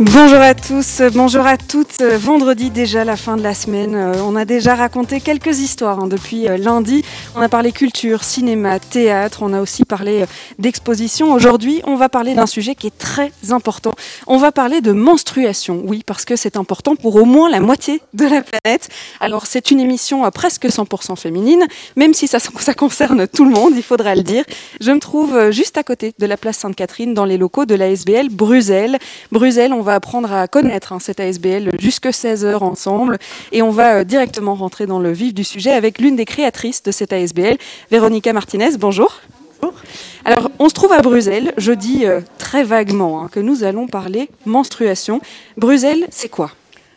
Bonjour 0.00 0.40
à 0.40 0.56
tous, 0.56 1.02
bonjour 1.12 1.46
à 1.46 1.56
toutes. 1.56 2.02
Vendredi 2.02 2.70
déjà, 2.70 3.04
la 3.04 3.16
fin 3.16 3.36
de 3.36 3.44
la 3.44 3.54
semaine. 3.54 3.94
Euh, 3.94 4.14
on 4.24 4.34
a 4.34 4.44
déjà 4.44 4.74
raconté 4.74 5.20
quelques 5.20 5.60
histoires 5.60 6.00
hein, 6.00 6.08
depuis 6.08 6.48
euh, 6.48 6.56
lundi. 6.56 7.04
On 7.36 7.40
a 7.40 7.48
parlé 7.48 7.70
culture, 7.70 8.24
cinéma, 8.24 8.80
théâtre. 8.80 9.38
On 9.42 9.52
a 9.52 9.60
aussi 9.60 9.84
parlé 9.84 10.22
euh, 10.22 10.26
d'exposition. 10.58 11.32
Aujourd'hui, 11.32 11.80
on 11.84 11.94
va 11.94 12.08
parler 12.08 12.34
d'un 12.34 12.46
sujet 12.46 12.74
qui 12.74 12.88
est 12.88 12.98
très 12.98 13.30
important. 13.50 13.94
On 14.26 14.36
va 14.36 14.50
parler 14.50 14.80
de 14.80 14.90
menstruation. 14.90 15.80
Oui, 15.84 16.02
parce 16.04 16.24
que 16.24 16.34
c'est 16.34 16.56
important 16.56 16.96
pour 16.96 17.14
au 17.14 17.24
moins 17.24 17.48
la 17.48 17.60
moitié 17.60 18.02
de 18.14 18.24
la 18.24 18.42
planète. 18.42 18.88
Alors, 19.20 19.46
c'est 19.46 19.70
une 19.70 19.78
émission 19.78 20.28
presque 20.32 20.66
100% 20.66 21.14
féminine, 21.14 21.68
même 21.94 22.14
si 22.14 22.26
ça, 22.26 22.40
ça 22.58 22.74
concerne 22.74 23.28
tout 23.28 23.44
le 23.44 23.52
monde, 23.52 23.74
il 23.76 23.82
faudra 23.84 24.16
le 24.16 24.24
dire. 24.24 24.42
Je 24.80 24.90
me 24.90 24.98
trouve 24.98 25.52
juste 25.52 25.78
à 25.78 25.84
côté 25.84 26.14
de 26.18 26.26
la 26.26 26.36
place 26.36 26.56
Sainte-Catherine, 26.56 27.14
dans 27.14 27.26
les 27.26 27.38
locaux 27.38 27.64
de 27.64 27.76
la 27.76 27.90
SBL 27.90 28.30
Bruxelles. 28.30 28.98
Bruxelles, 29.30 29.72
on 29.72 29.83
va 29.84 29.94
apprendre 29.94 30.32
à 30.32 30.48
connaître 30.48 30.92
hein, 30.92 30.98
cette 30.98 31.20
ASBL 31.20 31.70
jusque 31.78 32.12
16 32.12 32.44
heures 32.44 32.62
ensemble 32.64 33.18
et 33.52 33.62
on 33.62 33.70
va 33.70 33.98
euh, 33.98 34.04
directement 34.04 34.54
rentrer 34.56 34.86
dans 34.86 34.98
le 34.98 35.12
vif 35.12 35.32
du 35.32 35.44
sujet 35.44 35.70
avec 35.70 36.00
l'une 36.00 36.16
des 36.16 36.24
créatrices 36.24 36.82
de 36.82 36.90
cette 36.90 37.12
ASBL, 37.12 37.56
Véronica 37.90 38.32
Martinez. 38.32 38.76
Bonjour. 38.78 39.20
Bonjour. 39.62 39.78
Alors, 40.24 40.50
on 40.58 40.68
se 40.68 40.74
trouve 40.74 40.92
à 40.92 41.00
Bruxelles. 41.00 41.52
Je 41.58 41.72
dis 41.72 42.06
euh, 42.06 42.20
très 42.38 42.64
vaguement 42.64 43.22
hein, 43.22 43.28
que 43.30 43.40
nous 43.40 43.62
allons 43.62 43.86
parler 43.86 44.28
menstruation. 44.46 45.20
Bruxelles, 45.56 46.06
c'est 46.10 46.28
quoi? 46.28 46.50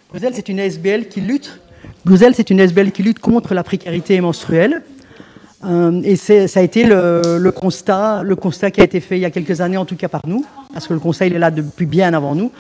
Bruxelles, 0.10 0.34
c'est 0.36 0.50
une 0.50 0.60
ASBL 0.60 1.08
qui 1.08 1.22
lutte. 1.22 1.60
Bruxelles, 2.06 2.34
c'est 2.36 2.50
une 2.50 2.62
ASBL 2.62 2.92
qui 2.92 3.04
lutte 3.04 3.20
contre 3.20 3.54
la 3.54 3.64
précarité 3.64 4.20
menstruelle. 4.22 4.82
Euh, 5.66 6.02
et 6.04 6.16
ça 6.16 6.60
a 6.60 6.64
été 6.64 6.84
le, 6.84 7.50
constat, 7.52 8.24
le 8.24 8.36
constat 8.36 8.72
qui 8.72 8.82
a 8.82 8.84
été 8.84 9.00
fait 9.00 9.18
il 9.18 9.22
y 9.22 9.26
a 9.26 9.32
quelques 9.32 9.62
années, 9.62 9.78
en 9.78 9.86
tout 9.86 9.96
cas 9.96 10.08
par 10.08 10.22
nous, 10.28 10.46
parce 10.74 10.88
que 10.88 10.94
le 10.94 11.00
Conseil 11.00 11.34
est 11.34 11.40
là 11.40 11.52
depuis 11.52 11.86
bien 11.86 12.14
avant 12.14 12.36
nous. 12.36 12.52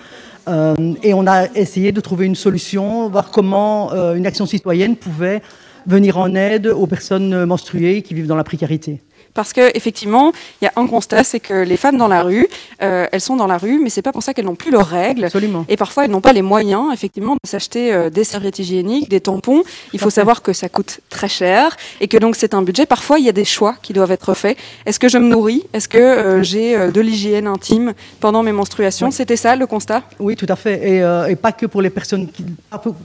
Euh, 0.47 0.93
et 1.03 1.13
on 1.13 1.27
a 1.27 1.47
essayé 1.55 1.91
de 1.91 1.99
trouver 1.99 2.25
une 2.25 2.35
solution, 2.35 3.09
voir 3.09 3.31
comment 3.31 3.91
euh, 3.91 4.15
une 4.15 4.25
action 4.25 4.45
citoyenne 4.45 4.95
pouvait 4.95 5.41
venir 5.85 6.17
en 6.17 6.33
aide 6.35 6.67
aux 6.67 6.87
personnes 6.87 7.45
menstruées 7.45 8.01
qui 8.01 8.13
vivent 8.13 8.27
dans 8.27 8.35
la 8.35 8.43
précarité 8.43 9.01
parce 9.33 9.53
qu'effectivement, 9.53 10.31
il 10.61 10.65
y 10.65 10.67
a 10.67 10.73
un 10.75 10.87
constat, 10.87 11.23
c'est 11.23 11.39
que 11.39 11.53
les 11.53 11.77
femmes 11.77 11.97
dans 11.97 12.07
la 12.07 12.23
rue, 12.23 12.47
euh, 12.81 13.05
elles 13.11 13.21
sont 13.21 13.35
dans 13.35 13.47
la 13.47 13.57
rue, 13.57 13.79
mais 13.79 13.89
c'est 13.89 14.01
pas 14.01 14.11
pour 14.11 14.23
ça 14.23 14.33
qu'elles 14.33 14.45
n'ont 14.45 14.55
plus 14.55 14.71
leurs 14.71 14.87
règles. 14.87 15.25
Absolument. 15.25 15.65
Et 15.69 15.77
parfois, 15.77 16.05
elles 16.05 16.11
n'ont 16.11 16.21
pas 16.21 16.33
les 16.33 16.41
moyens, 16.41 16.93
effectivement, 16.93 17.33
de 17.33 17.47
s'acheter 17.47 17.93
euh, 17.93 18.09
des 18.09 18.23
serviettes 18.23 18.59
hygiéniques, 18.59 19.09
des 19.09 19.21
tampons. 19.21 19.63
Il 19.93 19.99
faut 19.99 20.09
savoir 20.09 20.41
que 20.41 20.53
ça 20.53 20.69
coûte 20.69 21.01
très 21.09 21.27
cher 21.27 21.77
et 22.01 22.07
que 22.07 22.17
donc 22.17 22.35
c'est 22.35 22.53
un 22.53 22.61
budget. 22.61 22.85
Parfois, 22.85 23.19
il 23.19 23.25
y 23.25 23.29
a 23.29 23.33
des 23.33 23.45
choix 23.45 23.75
qui 23.81 23.93
doivent 23.93 24.11
être 24.11 24.33
faits. 24.33 24.57
Est-ce 24.85 24.99
que 24.99 25.07
je 25.07 25.17
me 25.17 25.27
nourris? 25.27 25.63
Est-ce 25.73 25.87
que 25.87 25.97
euh, 25.97 26.43
j'ai 26.43 26.75
de 26.91 27.01
l'hygiène 27.01 27.47
intime 27.47 27.93
pendant 28.19 28.43
mes 28.43 28.51
menstruations? 28.51 29.11
C'était 29.11 29.37
ça 29.37 29.55
le 29.55 29.67
constat? 29.67 30.03
Oui, 30.19 30.35
tout 30.35 30.47
à 30.49 30.55
fait. 30.55 30.89
Et, 30.89 31.31
et, 31.31 31.35
pas 31.35 31.51
que 31.51 31.65
pour 31.67 31.81
les 31.81 31.89
personnes 31.89 32.27
qui, 32.27 32.43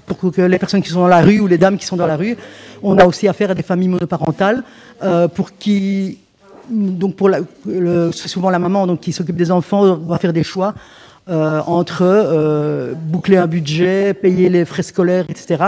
pour 0.07 0.33
que 0.33 0.41
les 0.41 0.59
personnes 0.59 0.83
qui 0.83 0.91
sont 0.91 1.01
dans 1.01 1.09
la 1.09 1.21
rue 1.21 1.41
ou 1.41 1.47
les 1.47 1.59
dames 1.59 1.77
qui 1.77 1.87
sont 1.87 1.97
dans 1.97 2.07
la 2.07 2.17
rue. 2.17 2.37
On 2.83 2.99
a 2.99 3.05
aussi 3.05 3.29
affaire 3.29 3.51
à 3.51 3.55
des 3.55 3.63
familles 3.63 3.89
monoparentales 3.89 4.65
pour 5.35 5.57
qui 5.57 6.19
donc 6.73 7.17
pour 7.17 7.31
c'est 8.13 8.29
souvent 8.29 8.51
la 8.51 8.59
maman 8.59 8.87
donc, 8.87 9.01
qui 9.01 9.13
s'occupe 9.13 9.37
des 9.37 9.51
enfants 9.51 9.97
va 9.97 10.19
faire 10.19 10.33
des 10.33 10.43
choix 10.43 10.75
euh, 11.29 11.61
entre 11.69 12.01
euh, 12.03 12.95
boucler 12.97 13.37
un 13.37 13.47
budget, 13.47 14.13
payer 14.13 14.49
les 14.49 14.65
frais 14.65 14.83
scolaires, 14.83 15.25
etc. 15.29 15.63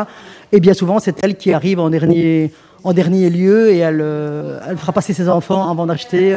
Et 0.51 0.59
bien 0.59 0.75
souvent, 0.75 0.99
c'est 0.99 1.23
elle 1.23 1.37
qui 1.37 1.53
arrive 1.53 1.79
en 1.79 1.91
dernier, 1.91 2.53
en 2.85 2.93
dernier 2.93 3.31
lieu 3.31 3.71
et 3.71 3.79
elle, 3.79 4.01
euh, 4.01 4.61
elle 4.69 4.77
fera 4.77 4.93
passer 4.93 5.13
ses 5.13 5.29
enfants 5.29 5.69
avant 5.71 5.87
d'acheter 5.87 6.37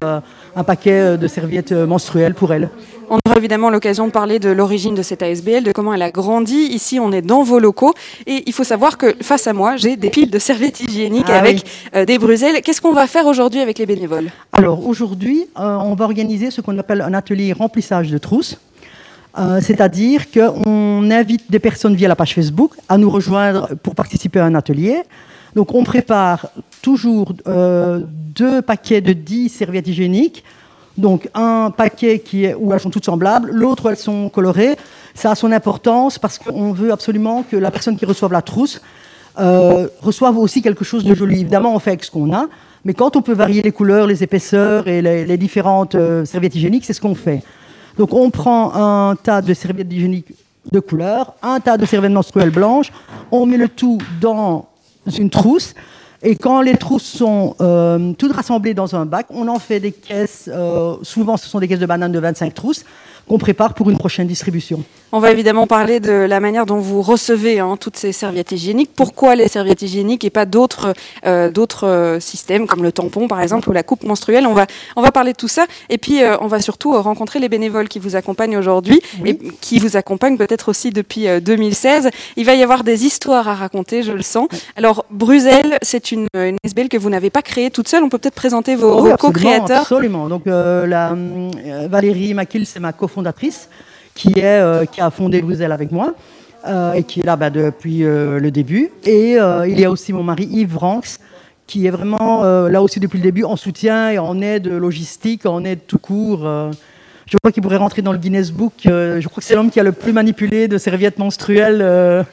un 0.55 0.63
paquet 0.63 1.17
de 1.17 1.27
serviettes 1.27 1.71
menstruelles 1.71 2.33
pour 2.33 2.53
elle. 2.53 2.69
On 3.09 3.19
aura 3.25 3.37
évidemment 3.37 3.69
l'occasion 3.69 4.07
de 4.07 4.11
parler 4.11 4.37
de 4.37 4.49
l'origine 4.49 4.93
de 4.93 5.01
cette 5.01 5.23
ASBL, 5.23 5.63
de 5.63 5.71
comment 5.71 5.93
elle 5.93 6.01
a 6.01 6.11
grandi. 6.11 6.55
Ici, 6.55 6.99
on 6.99 7.13
est 7.13 7.21
dans 7.21 7.41
vos 7.41 7.57
locaux 7.57 7.93
et 8.25 8.43
il 8.45 8.51
faut 8.51 8.65
savoir 8.65 8.97
que 8.97 9.15
face 9.21 9.47
à 9.47 9.53
moi, 9.53 9.77
j'ai 9.77 9.95
des 9.95 10.09
piles 10.09 10.29
de 10.29 10.39
serviettes 10.39 10.81
hygiéniques 10.81 11.29
ah 11.29 11.39
avec 11.39 11.63
euh, 11.95 12.03
des 12.03 12.17
bruselles. 12.17 12.61
Qu'est-ce 12.61 12.81
qu'on 12.81 12.91
va 12.91 13.07
faire 13.07 13.25
aujourd'hui 13.25 13.61
avec 13.61 13.79
les 13.79 13.85
bénévoles? 13.85 14.29
Alors 14.51 14.85
aujourd'hui, 14.85 15.45
euh, 15.57 15.77
on 15.77 15.95
va 15.95 16.03
organiser 16.03 16.51
ce 16.51 16.59
qu'on 16.59 16.77
appelle 16.77 16.99
un 16.99 17.13
atelier 17.13 17.53
remplissage 17.53 18.11
de 18.11 18.17
trousses. 18.17 18.59
Euh, 19.39 19.61
c'est-à-dire 19.61 20.29
qu'on 20.29 21.09
invite 21.09 21.49
des 21.49 21.59
personnes 21.59 21.95
via 21.95 22.09
la 22.09 22.15
page 22.17 22.33
Facebook 22.33 22.71
à 22.89 22.97
nous 22.97 23.09
rejoindre 23.09 23.69
pour 23.83 23.95
participer 23.95 24.39
à 24.39 24.45
un 24.45 24.55
atelier. 24.55 25.03
Donc 25.55 25.73
on 25.73 25.83
prépare 25.83 26.49
toujours 26.81 27.33
deux 27.45 28.61
paquets 28.61 29.01
de 29.01 29.13
10 29.13 29.49
serviettes 29.49 29.87
hygiéniques 29.87 30.43
donc 30.97 31.29
un 31.35 31.71
paquet 31.75 32.19
qui 32.19 32.45
est, 32.45 32.55
où 32.55 32.73
elles 32.73 32.79
sont 32.79 32.89
toutes 32.89 33.05
semblables, 33.05 33.51
l'autre 33.51 33.89
elles 33.89 33.97
sont 33.97 34.29
colorées. 34.29 34.75
Ça 35.13 35.31
a 35.31 35.35
son 35.35 35.51
importance 35.51 36.17
parce 36.17 36.39
qu'on 36.39 36.71
veut 36.71 36.91
absolument 36.91 37.43
que 37.43 37.55
la 37.55 37.71
personne 37.71 37.97
qui 37.97 38.05
reçoive 38.05 38.31
la 38.31 38.41
trousse 38.41 38.81
euh, 39.39 39.87
reçoive 40.01 40.37
aussi 40.37 40.63
quelque 40.63 40.83
chose 40.83 41.03
de 41.03 41.13
joli. 41.13 41.41
Évidemment, 41.41 41.75
on 41.75 41.79
fait 41.79 41.91
avec 41.91 42.03
ce 42.03 42.09
qu'on 42.09 42.33
a, 42.33 42.47
mais 42.83 42.95
quand 42.95 43.15
on 43.15 43.21
peut 43.21 43.33
varier 43.33 43.61
les 43.61 43.71
couleurs, 43.71 44.07
les 44.07 44.23
épaisseurs 44.23 44.87
et 44.87 45.01
les, 45.01 45.37
différentes 45.37 45.93
euh, 45.93 46.25
serviettes 46.25 46.55
hygiéniques, 46.55 46.85
c'est 46.85 46.93
ce 46.93 47.01
qu'on 47.01 47.15
fait. 47.15 47.43
Donc 47.99 48.13
on 48.13 48.31
prend 48.31 48.73
un 48.73 49.15
tas 49.15 49.43
de 49.43 49.53
serviettes 49.53 49.93
hygiéniques 49.93 50.33
de 50.71 50.79
couleur, 50.79 51.35
un 51.43 51.59
tas 51.59 51.77
de 51.77 51.85
serviettes 51.85 52.11
menstruelles 52.11 52.49
blanches, 52.49 52.91
on 53.31 53.45
met 53.45 53.57
le 53.57 53.69
tout 53.69 53.99
dans 54.19 54.67
une 55.11 55.29
trousse. 55.29 55.73
Et 56.23 56.35
quand 56.35 56.61
les 56.61 56.75
trousses 56.75 57.03
sont 57.03 57.55
euh, 57.61 58.13
toutes 58.13 58.31
rassemblées 58.31 58.73
dans 58.73 58.95
un 58.95 59.05
bac, 59.05 59.27
on 59.29 59.47
en 59.47 59.59
fait 59.59 59.79
des 59.79 59.91
caisses, 59.91 60.49
euh, 60.51 60.95
souvent 61.03 61.37
ce 61.37 61.47
sont 61.47 61.59
des 61.59 61.67
caisses 61.67 61.79
de 61.79 61.85
bananes 61.85 62.11
de 62.11 62.19
25 62.19 62.53
trousses, 62.53 62.85
qu'on 63.27 63.37
prépare 63.37 63.73
pour 63.73 63.89
une 63.89 63.97
prochaine 63.97 64.27
distribution. 64.27 64.83
On 65.13 65.19
va 65.19 65.31
évidemment 65.31 65.67
parler 65.67 66.01
de 66.01 66.11
la 66.11 66.41
manière 66.41 66.65
dont 66.65 66.79
vous 66.79 67.01
recevez 67.01 67.59
hein, 67.59 67.77
toutes 67.79 67.95
ces 67.95 68.11
serviettes 68.11 68.51
hygiéniques. 68.51 68.91
Pourquoi 68.93 69.35
les 69.35 69.47
serviettes 69.47 69.81
hygiéniques 69.81 70.25
et 70.25 70.29
pas 70.29 70.45
d'autres 70.45 70.93
euh, 71.25 71.49
d'autres 71.49 71.87
euh, 71.87 72.19
systèmes 72.19 72.67
comme 72.67 72.83
le 72.83 72.91
tampon 72.91 73.29
par 73.29 73.39
exemple 73.39 73.69
ou 73.69 73.71
la 73.71 73.83
coupe 73.83 74.03
menstruelle? 74.03 74.45
On 74.45 74.53
va 74.53 74.67
on 74.97 75.01
va 75.01 75.13
parler 75.13 75.31
de 75.31 75.37
tout 75.37 75.47
ça 75.47 75.65
et 75.89 75.97
puis 75.97 76.23
euh, 76.23 76.35
on 76.41 76.47
va 76.47 76.59
surtout 76.59 76.91
rencontrer 77.01 77.39
les 77.39 77.47
bénévoles 77.47 77.87
qui 77.87 77.99
vous 77.99 78.17
accompagnent 78.17 78.57
aujourd'hui 78.57 78.99
et 79.23 79.37
qui 79.61 79.79
vous 79.79 79.95
accompagnent 79.95 80.37
peut-être 80.37 80.67
aussi 80.67 80.89
depuis 80.89 81.27
2016. 81.41 82.09
Il 82.35 82.45
va 82.45 82.55
y 82.55 82.63
avoir 82.63 82.83
des 82.83 83.05
histoires 83.05 83.47
à 83.47 83.55
raconter, 83.55 84.03
je 84.03 84.11
le 84.11 84.23
sens. 84.23 84.49
Alors 84.75 85.05
Bruxelles, 85.09 85.77
c'est 85.83 86.11
une, 86.11 86.27
une 86.33 86.57
SBL 86.65 86.89
que 86.89 86.97
vous 86.97 87.09
n'avez 87.09 87.29
pas 87.29 87.41
créée 87.41 87.71
toute 87.71 87.87
seule. 87.87 88.03
On 88.03 88.09
peut 88.09 88.17
peut-être 88.17 88.35
présenter 88.35 88.75
vos, 88.75 89.15
co-créateurs. 89.15 89.81
Absolument. 89.81 90.27
Donc 90.27 90.43
la, 90.45 91.15
Valérie 91.89 92.33
Maquille, 92.33 92.65
c'est 92.65 92.81
ma 92.81 92.91
cofondatrice 93.17 93.69
qui, 94.13 94.39
est, 94.39 94.43
euh, 94.45 94.85
qui 94.85 95.01
a 95.01 95.09
fondé 95.09 95.41
Bruxelles 95.41 95.71
avec 95.71 95.91
moi. 95.91 96.13
Euh, 96.67 96.93
et 96.93 97.03
qui 97.03 97.21
est 97.21 97.25
là 97.25 97.37
bah, 97.37 97.49
depuis 97.49 98.03
euh, 98.03 98.39
le 98.39 98.51
début. 98.51 98.91
Et 99.05 99.37
il 99.67 99.79
y 99.79 99.85
a 99.85 99.91
aussi 99.91 100.11
mon 100.11 100.23
mari 100.23 100.45
Yves 100.51 100.77
Ranx, 100.77 101.19
qui 101.65 101.85
est 101.85 101.91
vraiment 101.91 102.43
là 102.43 102.81
aussi 102.81 102.99
depuis 102.99 103.17
le 103.17 103.23
début 103.23 103.43
en 103.43 103.55
soutien 103.55 104.09
et 104.09 104.17
en 104.17 104.41
aide 104.41 104.67
logistique, 104.67 105.45
en 105.45 105.63
aide 105.63 105.79
tout 105.87 105.99
court. 105.99 106.39
je 107.25 107.37
crois 107.37 107.51
qu'il 107.51 107.63
pourrait 107.63 107.77
rentrer 107.77 108.01
dans 108.01 108.11
le 108.11 108.17
Guinness 108.17 108.51
Book. 108.51 108.73
je 108.85 109.25
crois 109.27 109.41
que 109.41 109.45
c'est 109.45 109.55
l'homme 109.55 109.69
qui 109.69 109.79
a 109.79 109.83
le 109.83 109.91
plus 109.91 110.13
manipulé 110.13 110.67
de 110.67 110.77
serviettes 110.77 111.19
menstruelles 111.19 112.25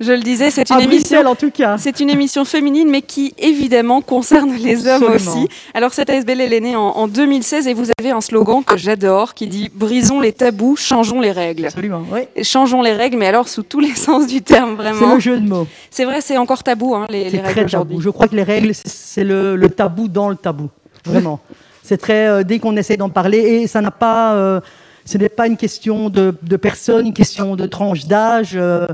je 0.00 0.12
le 0.12 0.20
disais, 0.20 0.50
c'est 0.50 0.70
une 0.70 0.80
émission. 0.80 1.20
en 1.26 1.34
tout 1.34 1.50
cas. 1.50 1.76
C'est 1.78 2.00
une 2.00 2.08
émission 2.08 2.46
féminine, 2.46 2.88
mais 2.90 3.02
qui 3.02 3.34
évidemment 3.38 4.00
concerne 4.00 4.54
les 4.54 4.86
hommes 4.86 5.04
aussi. 5.04 5.46
Alors 5.74 5.92
cette 5.92 6.08
ASBL, 6.08 6.40
elle 6.40 6.54
est 6.54 6.60
née 6.60 6.76
en, 6.76 7.06
2016 7.06 7.66
et 7.66 7.74
vous 7.74 7.88
avez 7.98 8.10
un 8.10 8.22
slogan 8.22 8.64
que 8.64 8.78
j'adore 8.78 9.34
qui 9.34 9.46
dit 9.46 9.70
brisons 9.74 10.20
les 10.20 10.32
tabous, 10.32 10.76
changeons 10.76 11.20
les 11.20 11.32
règles. 11.32 11.66
Absolument, 11.66 12.02
oui. 12.10 12.42
Changeons 12.42 12.82
les 12.82 12.92
règles, 12.92 13.18
mais 13.18 13.26
alors 13.26 13.48
sous 13.48 13.62
tous 13.62 13.80
les 13.80 13.94
sens 13.94 14.26
du 14.26 14.40
terme, 14.40 14.74
vraiment. 14.74 15.00
C'est 15.00 15.14
le 15.14 15.20
jeu 15.20 15.40
de 15.40 15.48
mots. 15.48 15.66
C'est 15.90 16.04
vrai, 16.06 16.22
c'est 16.22 16.38
encore 16.38 16.62
tabou, 16.62 16.94
hein, 16.94 17.06
les, 17.10 17.28
les 17.28 17.40
règles 17.40 17.64
aujourd'hui. 17.64 17.98
Je 18.00 18.08
crois 18.08 18.26
que 18.26 18.36
les 18.36 18.42
règles, 18.42 18.72
c'est 18.74 19.24
le, 19.24 19.68
tabou 19.68 20.08
dans 20.08 20.30
le 20.30 20.36
tabou, 20.36 20.70
vraiment. 21.04 21.40
c'est 21.82 21.98
très 21.98 22.26
euh, 22.26 22.42
dès 22.42 22.58
qu'on 22.58 22.76
essaie 22.76 22.96
d'en 22.96 23.10
parler 23.10 23.38
et 23.38 23.66
ça 23.66 23.82
n'a 23.82 23.90
pas. 23.90 24.34
Euh, 24.34 24.60
ce 25.04 25.18
n'est 25.18 25.28
pas 25.28 25.46
une 25.46 25.56
question 25.56 26.08
de, 26.08 26.34
de, 26.42 26.56
personne, 26.56 27.06
une 27.06 27.12
question 27.12 27.56
de 27.56 27.66
tranche 27.66 28.06
d'âge. 28.06 28.52
Euh, 28.54 28.86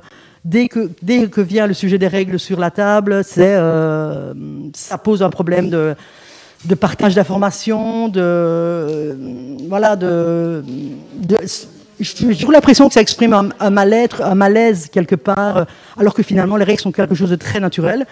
dès 0.46 0.68
que, 0.68 0.90
dès 1.02 1.26
que 1.26 1.40
vient 1.40 1.66
le 1.66 1.74
sujet 1.74 1.98
des 1.98 2.08
règles 2.08 2.38
sur 2.38 2.58
la 2.60 2.70
table, 2.70 3.22
euh, 3.38 4.34
ça 4.74 4.98
pose 4.98 5.22
un 5.22 5.30
problème 5.30 5.68
de, 5.68 5.94
de 6.64 6.74
partage 6.74 7.14
d'informations, 7.14 8.08
de, 8.08 9.16
voilà, 9.68 9.96
de, 9.96 10.62
j'ai 11.98 12.14
toujours 12.14 12.52
l'impression 12.52 12.86
que 12.88 12.94
ça 12.94 13.00
exprime 13.00 13.52
un 13.58 13.70
mal-être, 13.70 14.22
un 14.22 14.34
malaise 14.34 14.88
quelque 14.90 15.16
part, 15.16 15.66
alors 15.98 16.14
que 16.14 16.22
finalement 16.22 16.56
les 16.56 16.64
règles 16.64 16.80
sont 16.80 16.92
quelque 16.92 17.14
chose 17.14 17.30
de 17.30 17.36
très 17.36 17.58
naturel. 17.58 18.06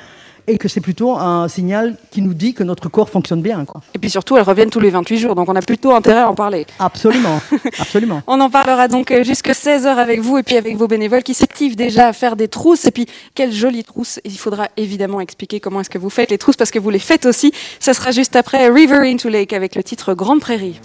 Et 0.46 0.58
que 0.58 0.68
c'est 0.68 0.80
plutôt 0.80 1.16
un 1.16 1.48
signal 1.48 1.96
qui 2.10 2.22
nous 2.22 2.34
dit 2.34 2.54
que 2.54 2.62
notre 2.62 2.88
corps 2.88 3.08
fonctionne 3.08 3.42
bien. 3.42 3.64
Quoi. 3.64 3.80
Et 3.94 3.98
puis 3.98 4.10
surtout, 4.10 4.36
elles 4.36 4.42
reviennent 4.42 4.70
tous 4.70 4.80
les 4.80 4.90
28 4.90 5.18
jours, 5.18 5.34
donc 5.34 5.48
on 5.48 5.56
a 5.56 5.62
plutôt 5.62 5.92
intérêt 5.92 6.20
à 6.20 6.30
en 6.30 6.34
parler. 6.34 6.66
Absolument, 6.78 7.40
absolument. 7.78 8.22
on 8.26 8.40
en 8.40 8.50
parlera 8.50 8.88
donc 8.88 9.10
euh, 9.10 9.24
jusque 9.24 9.48
16h 9.48 9.86
avec 9.86 10.20
vous 10.20 10.38
et 10.38 10.42
puis 10.42 10.56
avec 10.56 10.76
vos 10.76 10.88
bénévoles 10.88 11.22
qui 11.22 11.34
s'activent 11.34 11.76
déjà 11.76 12.08
à 12.08 12.12
faire 12.12 12.36
des 12.36 12.48
trousses. 12.48 12.84
Et 12.86 12.90
puis, 12.90 13.06
quelles 13.34 13.52
jolies 13.52 13.84
trousses. 13.84 14.20
Il 14.24 14.38
faudra 14.38 14.68
évidemment 14.76 15.20
expliquer 15.20 15.60
comment 15.60 15.80
est-ce 15.80 15.90
que 15.90 15.98
vous 15.98 16.10
faites 16.10 16.30
les 16.30 16.38
trousses 16.38 16.56
parce 16.56 16.70
que 16.70 16.78
vous 16.78 16.90
les 16.90 16.98
faites 16.98 17.26
aussi. 17.26 17.52
Ça 17.80 17.94
sera 17.94 18.10
juste 18.10 18.36
après 18.36 18.68
River 18.68 19.08
into 19.08 19.28
Lake 19.28 19.52
avec 19.52 19.74
le 19.74 19.82
titre 19.82 20.14
Grande 20.14 20.40
Prairie. 20.40 20.80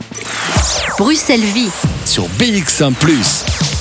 Bruxelles 0.98 1.40
Vie 1.40 1.72
sur 2.06 2.26
BX1⁇ 2.40 2.94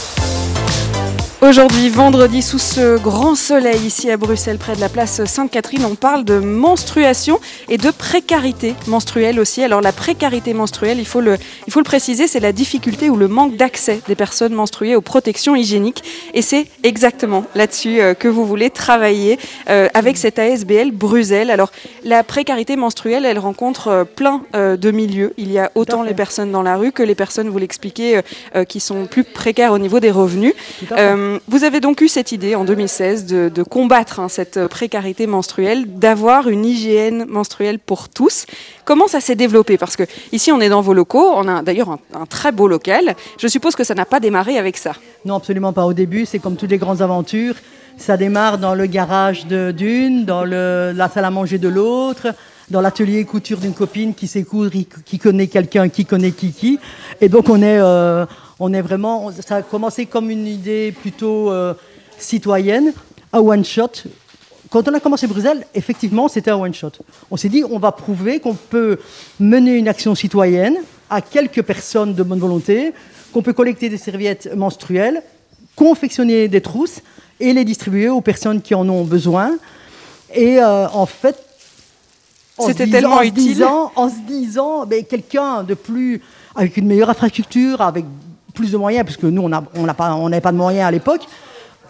Aujourd'hui, 1.41 1.89
vendredi, 1.89 2.43
sous 2.43 2.59
ce 2.59 2.99
grand 2.99 3.37
soleil 3.37 3.79
ici 3.87 4.11
à 4.11 4.17
Bruxelles, 4.17 4.59
près 4.59 4.75
de 4.75 4.81
la 4.81 4.89
place 4.89 5.25
Sainte-Catherine, 5.25 5.85
on 5.85 5.95
parle 5.95 6.25
de 6.25 6.41
menstruation 6.41 7.39
et 7.69 7.79
de 7.79 7.93
précarité 7.93 8.75
menstruelle 8.89 9.39
aussi. 9.39 9.63
Alors 9.63 9.81
la 9.81 9.93
précarité 9.93 10.53
menstruelle, 10.53 10.99
il 10.99 11.07
faut 11.07 11.21
le, 11.21 11.37
il 11.69 11.73
faut 11.73 11.79
le 11.79 11.85
préciser, 11.85 12.27
c'est 12.27 12.41
la 12.41 12.51
difficulté 12.51 13.09
ou 13.09 13.17
le 13.17 13.29
manque 13.29 13.57
d'accès 13.57 14.01
des 14.09 14.17
personnes 14.17 14.53
menstruées 14.53 14.97
aux 14.97 15.01
protections 15.01 15.55
hygiéniques. 15.55 16.03
Et 16.35 16.43
c'est 16.43 16.67
exactement 16.83 17.45
là-dessus 17.55 18.01
euh, 18.01 18.15
que 18.15 18.27
vous 18.27 18.45
voulez 18.45 18.69
travailler 18.69 19.39
euh, 19.71 19.87
avec 19.95 20.17
cette 20.17 20.41
ASBL 20.41 20.91
Bruxelles. 20.91 21.51
Alors 21.51 21.71
la 22.05 22.25
précarité 22.25 22.75
menstruelle, 22.75 23.25
elle 23.25 23.39
rencontre 23.39 23.89
euh, 23.89 24.05
plein 24.05 24.43
de 24.55 24.91
milieux. 24.91 25.35
Il 25.37 25.53
y 25.53 25.61
a 25.61 25.71
autant 25.77 26.03
les 26.03 26.15
personnes 26.15 26.51
dans 26.51 26.63
la 26.63 26.77
rue 26.77 26.91
que 26.91 27.05
les 27.05 27.15
personnes, 27.15 27.49
vous 27.49 27.59
l'expliquez, 27.59 28.21
qui 28.69 28.81
sont 28.81 29.07
plus 29.07 29.23
précaires 29.23 29.73
au 29.73 29.79
niveau 29.79 30.01
des 30.01 30.11
revenus. 30.11 30.55
Euh, 30.93 31.28
vous 31.49 31.65
avez 31.65 31.81
donc 31.81 32.01
eu 32.01 32.09
cette 32.09 32.33
idée 32.33 32.55
en 32.55 32.65
2016 32.65 33.27
de, 33.27 33.63
combattre 33.63 34.21
hein, 34.21 34.29
cette 34.29 34.67
précarité 34.67 35.27
menstruelle, 35.27 35.87
d'avoir 35.87 36.49
une 36.49 36.65
hygiène 36.65 37.25
menstruelle 37.27 37.79
pour 37.79 38.09
tous. 38.09 38.47
Comment 38.85 39.09
ça 39.09 39.21
s'est 39.21 39.35
développé? 39.35 39.79
Parce 39.79 39.97
que 39.97 40.05
ici, 40.33 40.53
on 40.53 40.61
est 40.61 40.69
dans 40.69 40.81
vos 40.81 40.95
locaux, 40.95 41.33
on 41.35 41.49
a 41.49 41.63
d'ailleurs 41.63 41.99
un, 42.15 42.27
très 42.27 42.53
beau 42.53 42.69
local. 42.69 43.17
Je 43.39 43.49
suppose 43.49 43.75
que 43.77 43.85
ça 43.85 43.95
n'a 43.95 44.05
pas 44.05 44.21
démarré 44.21 44.59
avec 44.59 44.77
ça. 44.77 44.93
Non, 45.25 45.37
absolument 45.37 45.73
pas. 45.73 45.85
Au 45.85 45.93
début, 45.93 46.27
c'est 46.27 46.39
comme 46.39 46.57
toutes 46.57 46.71
les 46.71 46.79
grandes 46.79 47.03
aventures. 47.03 47.55
Ça 47.97 48.17
démarre 48.17 48.59
dans 48.59 48.75
le 48.75 48.87
garage 48.87 49.47
d'une, 49.47 50.25
dans 50.25 50.45
la 50.45 51.09
salle 51.09 51.25
à 51.25 51.31
manger 51.31 51.59
de 51.59 51.69
l'autre, 51.69 52.29
dans 52.71 52.81
l'atelier 52.81 53.25
couture 53.25 53.59
d'une 53.59 53.75
copine 53.75 54.15
qui 54.15 54.29
sait 54.29 54.45
coudre, 54.45 54.71
qui 55.05 55.19
connaît 55.19 55.49
quelqu'un, 55.49 55.89
qui 55.89 56.05
connaît 56.05 56.31
Kiki. 56.31 56.79
Et 57.21 57.29
donc, 57.29 57.49
on 57.49 57.61
est... 57.63 57.79
Euh, 57.79 58.25
on 58.61 58.73
est 58.73 58.83
vraiment, 58.83 59.31
ça 59.47 59.57
a 59.57 59.63
commencé 59.63 60.07
comme 60.07 60.31
une 60.31 60.47
idée 60.47 60.93
plutôt 60.93 61.51
euh, 61.51 61.75
citoyenne, 62.19 62.93
à 63.33 63.41
one 63.41 63.65
shot. 63.65 63.91
Quand 64.71 64.87
on 64.89 64.95
a 64.95 65.01
commencé 65.01 65.27
Bruxelles, 65.27 65.65
effectivement, 65.75 66.29
c'était 66.29 66.51
un 66.51 66.57
one 66.57 66.75
shot. 66.75 66.93
On 67.31 67.37
s'est 67.37 67.49
dit, 67.49 67.63
on 67.65 67.79
va 67.79 67.93
prouver 67.93 68.41
qu'on 68.41 68.55
peut 68.55 68.99
mener 69.41 69.73
une 69.73 69.89
action 69.89 70.15
citoyenne 70.15 70.77
à 71.09 71.21
quelques 71.21 71.63
personnes 71.63 72.15
de 72.15 72.23
bonne 72.23 72.41
volonté, 72.41 72.93
qu'on 73.33 73.43
peut 73.43 73.53
collecter 73.53 73.89
des 73.89 73.97
serviettes 73.97 74.55
menstruelles, 74.55 75.23
confectionner 75.77 76.49
des 76.49 76.61
trousses 76.61 77.01
et 77.41 77.53
les 77.53 77.65
distribuer 77.65 78.09
aux 78.09 78.21
personnes 78.21 78.61
qui 78.61 78.75
en 78.75 78.89
ont 78.89 79.05
besoin. 79.05 79.57
Et 80.35 80.59
euh, 80.59 80.89
en 80.89 81.07
fait, 81.07 81.37
c'était 82.59 82.89
tellement 82.89 83.23
utile. 83.23 83.65
en 83.65 84.09
se 84.09 84.21
disant, 84.27 84.85
ben, 84.85 85.05
quelqu'un 85.05 85.63
de 85.63 85.75
plus 85.75 86.21
avec 86.55 86.77
une 86.77 86.87
meilleure 86.87 87.11
infrastructure, 87.11 87.81
avec 87.81 88.05
plus 88.59 88.73
de 88.73 88.77
moyens, 88.77 89.05
puisque 89.05 89.25
nous, 89.25 89.43
on 89.43 89.49
n'avait 89.49 89.95
pas, 89.95 90.15
on 90.15 90.31
pas 90.31 90.53
de 90.53 90.57
moyens 90.57 90.87
à 90.87 90.91
l'époque, 90.91 91.23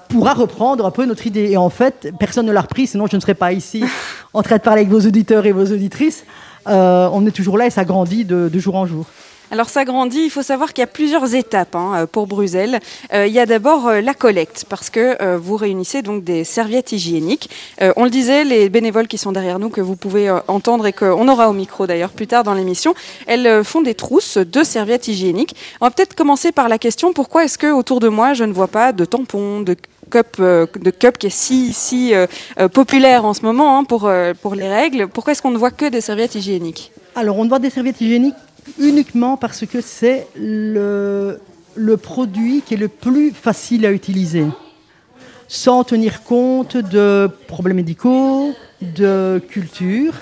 pourra 0.09 0.35
reprendre 0.35 0.87
un 0.87 0.91
peu 0.91 1.05
notre 1.06 1.26
idée. 1.26 1.50
Et 1.50 1.56
en 1.56 1.70
fait, 1.70 2.12
personne 2.19 2.47
ne 2.47 2.53
l'a 2.53 2.61
repris, 2.61 2.87
sinon 2.87 3.06
je 3.06 3.17
ne 3.17 3.20
serais 3.20 3.35
pas 3.35 3.53
ici 3.53 3.85
en 4.35 4.43
train 4.43 4.56
de 4.56 4.62
parler 4.62 4.82
avec 4.82 4.93
vos 4.93 5.00
auditeurs 5.00 5.47
et 5.47 5.53
vos 5.53 5.67
auditrices. 5.67 6.25
Euh, 6.67 7.09
on 7.12 7.26
est 7.26 7.31
toujours 7.31 7.56
là 7.56 7.67
et 7.67 7.70
ça 7.70 7.85
grandit 7.85 8.25
de 8.25 8.59
jour 8.59 8.75
en 8.76 8.87
jour. 8.87 9.06
Alors 9.50 9.70
ça 9.70 9.86
grandit, 9.86 10.24
il 10.24 10.30
faut 10.30 10.42
savoir 10.42 10.74
qu'il 10.74 10.82
y 10.82 10.84
a 10.84 10.88
plusieurs 10.88 11.34
étapes 11.34 11.74
hein, 11.74 11.92
euh, 11.96 12.06
pour 12.06 12.26
Bruxelles. 12.26 12.80
Euh, 13.14 13.26
il 13.26 13.32
y 13.32 13.38
a 13.38 13.46
d'abord 13.46 13.88
euh, 13.88 14.00
la 14.02 14.12
collecte, 14.12 14.66
parce 14.68 14.90
que 14.90 15.36
vous 15.36 15.56
réunissez 15.56 16.02
donc 16.02 16.22
des 16.22 16.44
serviettes 16.44 16.92
hygiéniques. 16.92 17.50
on 17.96 18.04
le 18.04 18.10
disait, 18.10 18.44
les 18.44 18.68
bénévoles 18.68 19.08
qui 19.08 19.18
sont 19.18 19.32
derrière 19.32 19.58
nous, 19.58 19.70
que 19.70 19.80
vous 19.80 19.96
pouvez 19.96 20.30
entendre 20.48 20.86
et 20.86 20.92
qu'on 20.92 21.28
aura 21.28 21.48
au 21.48 21.52
micro 21.52 21.86
d'ailleurs 21.86 22.10
plus 22.10 22.26
tard 22.26 22.44
dans 22.44 22.54
l'émission, 22.54 22.94
elles 23.26 23.64
font 23.64 23.80
des 23.80 23.94
trousses 23.94 24.36
de 24.36 24.62
serviettes 24.62 25.08
hygiéniques. 25.08 25.56
On 25.80 25.86
va 25.86 25.90
peut-être 25.90 26.14
commencer 26.14 26.52
par 26.52 26.68
la 26.68 26.78
question, 26.78 27.12
pourquoi 27.12 27.44
est-ce 27.44 27.58
que 27.58 27.72
autour 27.72 28.00
de 28.00 28.08
moi, 28.08 28.34
je 28.34 28.44
ne 28.44 28.52
vois 28.52 28.68
pas 28.68 28.92
de 28.92 29.04
tampons, 29.04 29.60
de 29.60 29.76
cup, 30.10 30.40
de 30.40 30.90
cup 30.90 31.18
qui 31.18 31.28
est 31.28 31.30
si, 31.30 31.72
si 31.72 32.12
populaire 32.72 33.24
en 33.24 33.34
ce 33.34 33.42
moment 33.42 33.78
hein, 33.78 33.84
pour, 33.84 34.10
pour 34.42 34.54
les 34.54 34.68
règles? 34.68 35.08
Pourquoi 35.08 35.32
est-ce 35.32 35.42
qu'on 35.42 35.50
ne 35.50 35.58
voit 35.58 35.70
que 35.70 35.86
des 35.86 36.00
serviettes 36.00 36.34
hygiéniques? 36.34 36.92
Alors, 37.14 37.38
on 37.38 37.48
voit 37.48 37.58
des 37.58 37.70
serviettes 37.70 38.00
hygiéniques 38.00 38.34
uniquement 38.79 39.37
parce 39.37 39.67
que 39.67 39.81
c'est 39.81 40.26
le, 40.37 41.38
produit 42.03 42.62
qui 42.65 42.75
est 42.75 42.79
le 42.79 42.88
plus 42.88 43.32
facile 43.32 43.87
à 43.87 43.93
utiliser, 43.93 44.44
sans 45.47 45.85
tenir 45.85 46.23
compte 46.23 46.76
de 46.76 47.31
problèmes 47.47 47.76
médicaux, 47.76 48.53
de 48.81 49.43
culture 49.49 50.15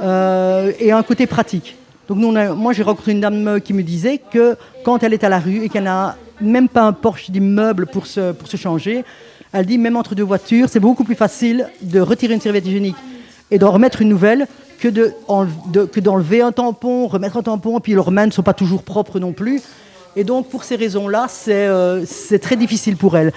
euh, 0.00 0.72
et 0.78 0.92
un 0.92 1.02
côté 1.02 1.26
pratique. 1.26 1.76
Donc 2.08 2.18
nous, 2.18 2.32
moi, 2.32 2.72
j'ai 2.72 2.82
rencontré 2.82 3.12
une 3.12 3.20
dame 3.20 3.60
qui 3.60 3.74
me 3.74 3.82
disait 3.82 4.18
que 4.18 4.56
quand 4.84 5.02
elle 5.02 5.12
est 5.12 5.24
à 5.24 5.28
la 5.28 5.38
rue 5.38 5.64
et 5.64 5.68
qu'elle 5.68 5.84
n'a 5.84 6.16
même 6.40 6.68
pas 6.68 6.82
un 6.82 6.92
porche 6.92 7.30
d'immeuble 7.30 7.86
pour 7.86 8.06
se, 8.06 8.32
pour 8.32 8.48
se 8.48 8.56
changer, 8.56 9.04
elle 9.52 9.66
dit 9.66 9.78
même 9.78 9.96
entre 9.96 10.14
deux 10.14 10.22
voitures, 10.22 10.68
c'est 10.68 10.80
beaucoup 10.80 11.04
plus 11.04 11.14
facile 11.14 11.68
de 11.82 12.00
retirer 12.00 12.34
une 12.34 12.40
serviette 12.40 12.66
hygiénique 12.66 12.96
et 13.50 13.58
d'en 13.58 13.70
remettre 13.70 14.02
une 14.02 14.08
nouvelle 14.08 14.46
que, 14.78 14.88
de, 14.88 15.14
que 15.86 16.00
d'enlever 16.00 16.40
un 16.40 16.52
tampon, 16.52 17.06
remettre 17.08 17.36
un 17.36 17.42
tampon, 17.42 17.80
puis 17.80 17.92
leurs 17.92 18.10
mains 18.10 18.26
ne 18.26 18.30
sont 18.30 18.42
pas 18.42 18.54
toujours 18.54 18.82
propres 18.82 19.18
non 19.18 19.32
plus. 19.32 19.62
Et 20.16 20.24
donc, 20.24 20.48
pour 20.48 20.64
ces 20.64 20.76
raisons-là, 20.76 21.26
c'est, 21.28 21.52
euh, 21.52 22.04
c'est 22.06 22.38
très 22.38 22.56
difficile 22.56 22.96
pour 22.96 23.16
elles. 23.16 23.32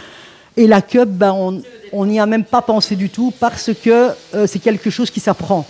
Et 0.58 0.68
la 0.68 0.82
cup, 0.82 1.10
ben, 1.10 1.62
on 1.94 2.06
n'y 2.06 2.20
a 2.20 2.26
même 2.26 2.44
pas 2.44 2.62
pensé 2.62 2.96
du 2.96 3.10
tout 3.10 3.34
parce 3.40 3.72
que 3.74 4.10
euh, 4.36 4.48
c'est 4.48 4.60
quelque 4.60 4.90
chose 4.90 5.10
qui 5.10 5.20
s'apprend. 5.20 5.66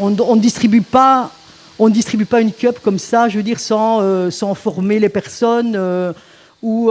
On 0.00 0.10
ne 0.10 0.40
distribue 0.40 0.80
pas, 0.80 1.30
on 1.78 1.88
distribue 1.88 2.24
pas 2.24 2.40
une 2.40 2.52
cup 2.52 2.78
comme 2.82 2.98
ça, 2.98 3.28
je 3.28 3.36
veux 3.36 3.42
dire, 3.42 3.60
sans, 3.60 4.00
euh, 4.00 4.30
sans 4.30 4.54
former 4.54 4.98
les 4.98 5.08
personnes. 5.08 5.78
ou, 6.62 6.90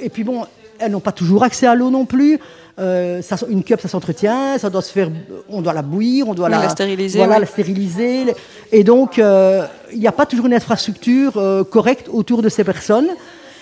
et 0.00 0.08
puis 0.08 0.24
bon, 0.24 0.44
elles 0.82 0.92
n'ont 0.92 1.00
pas 1.00 1.12
toujours 1.12 1.44
accès 1.44 1.66
à 1.66 1.74
l'eau 1.74 1.90
non 1.90 2.04
plus. 2.04 2.38
Euh, 2.78 3.20
une 3.50 3.62
cup, 3.62 3.80
ça 3.80 3.88
s'entretient, 3.88 4.58
ça 4.58 4.70
doit 4.70 4.82
se 4.82 4.92
faire, 4.92 5.10
on 5.48 5.60
doit 5.60 5.74
la 5.74 5.82
bouillir, 5.82 6.28
on 6.28 6.34
doit 6.34 6.48
la, 6.48 6.68
stériliser. 6.68 7.18
Voilà, 7.18 7.38
la 7.38 7.46
stériliser. 7.46 8.34
Et 8.70 8.82
donc, 8.82 9.18
euh, 9.18 9.66
il 9.92 10.00
n'y 10.00 10.06
a 10.06 10.12
pas 10.12 10.26
toujours 10.26 10.46
une 10.46 10.54
infrastructure 10.54 11.36
euh, 11.36 11.64
correcte 11.64 12.08
autour 12.10 12.40
de 12.42 12.48
ces 12.48 12.64
personnes. 12.64 13.08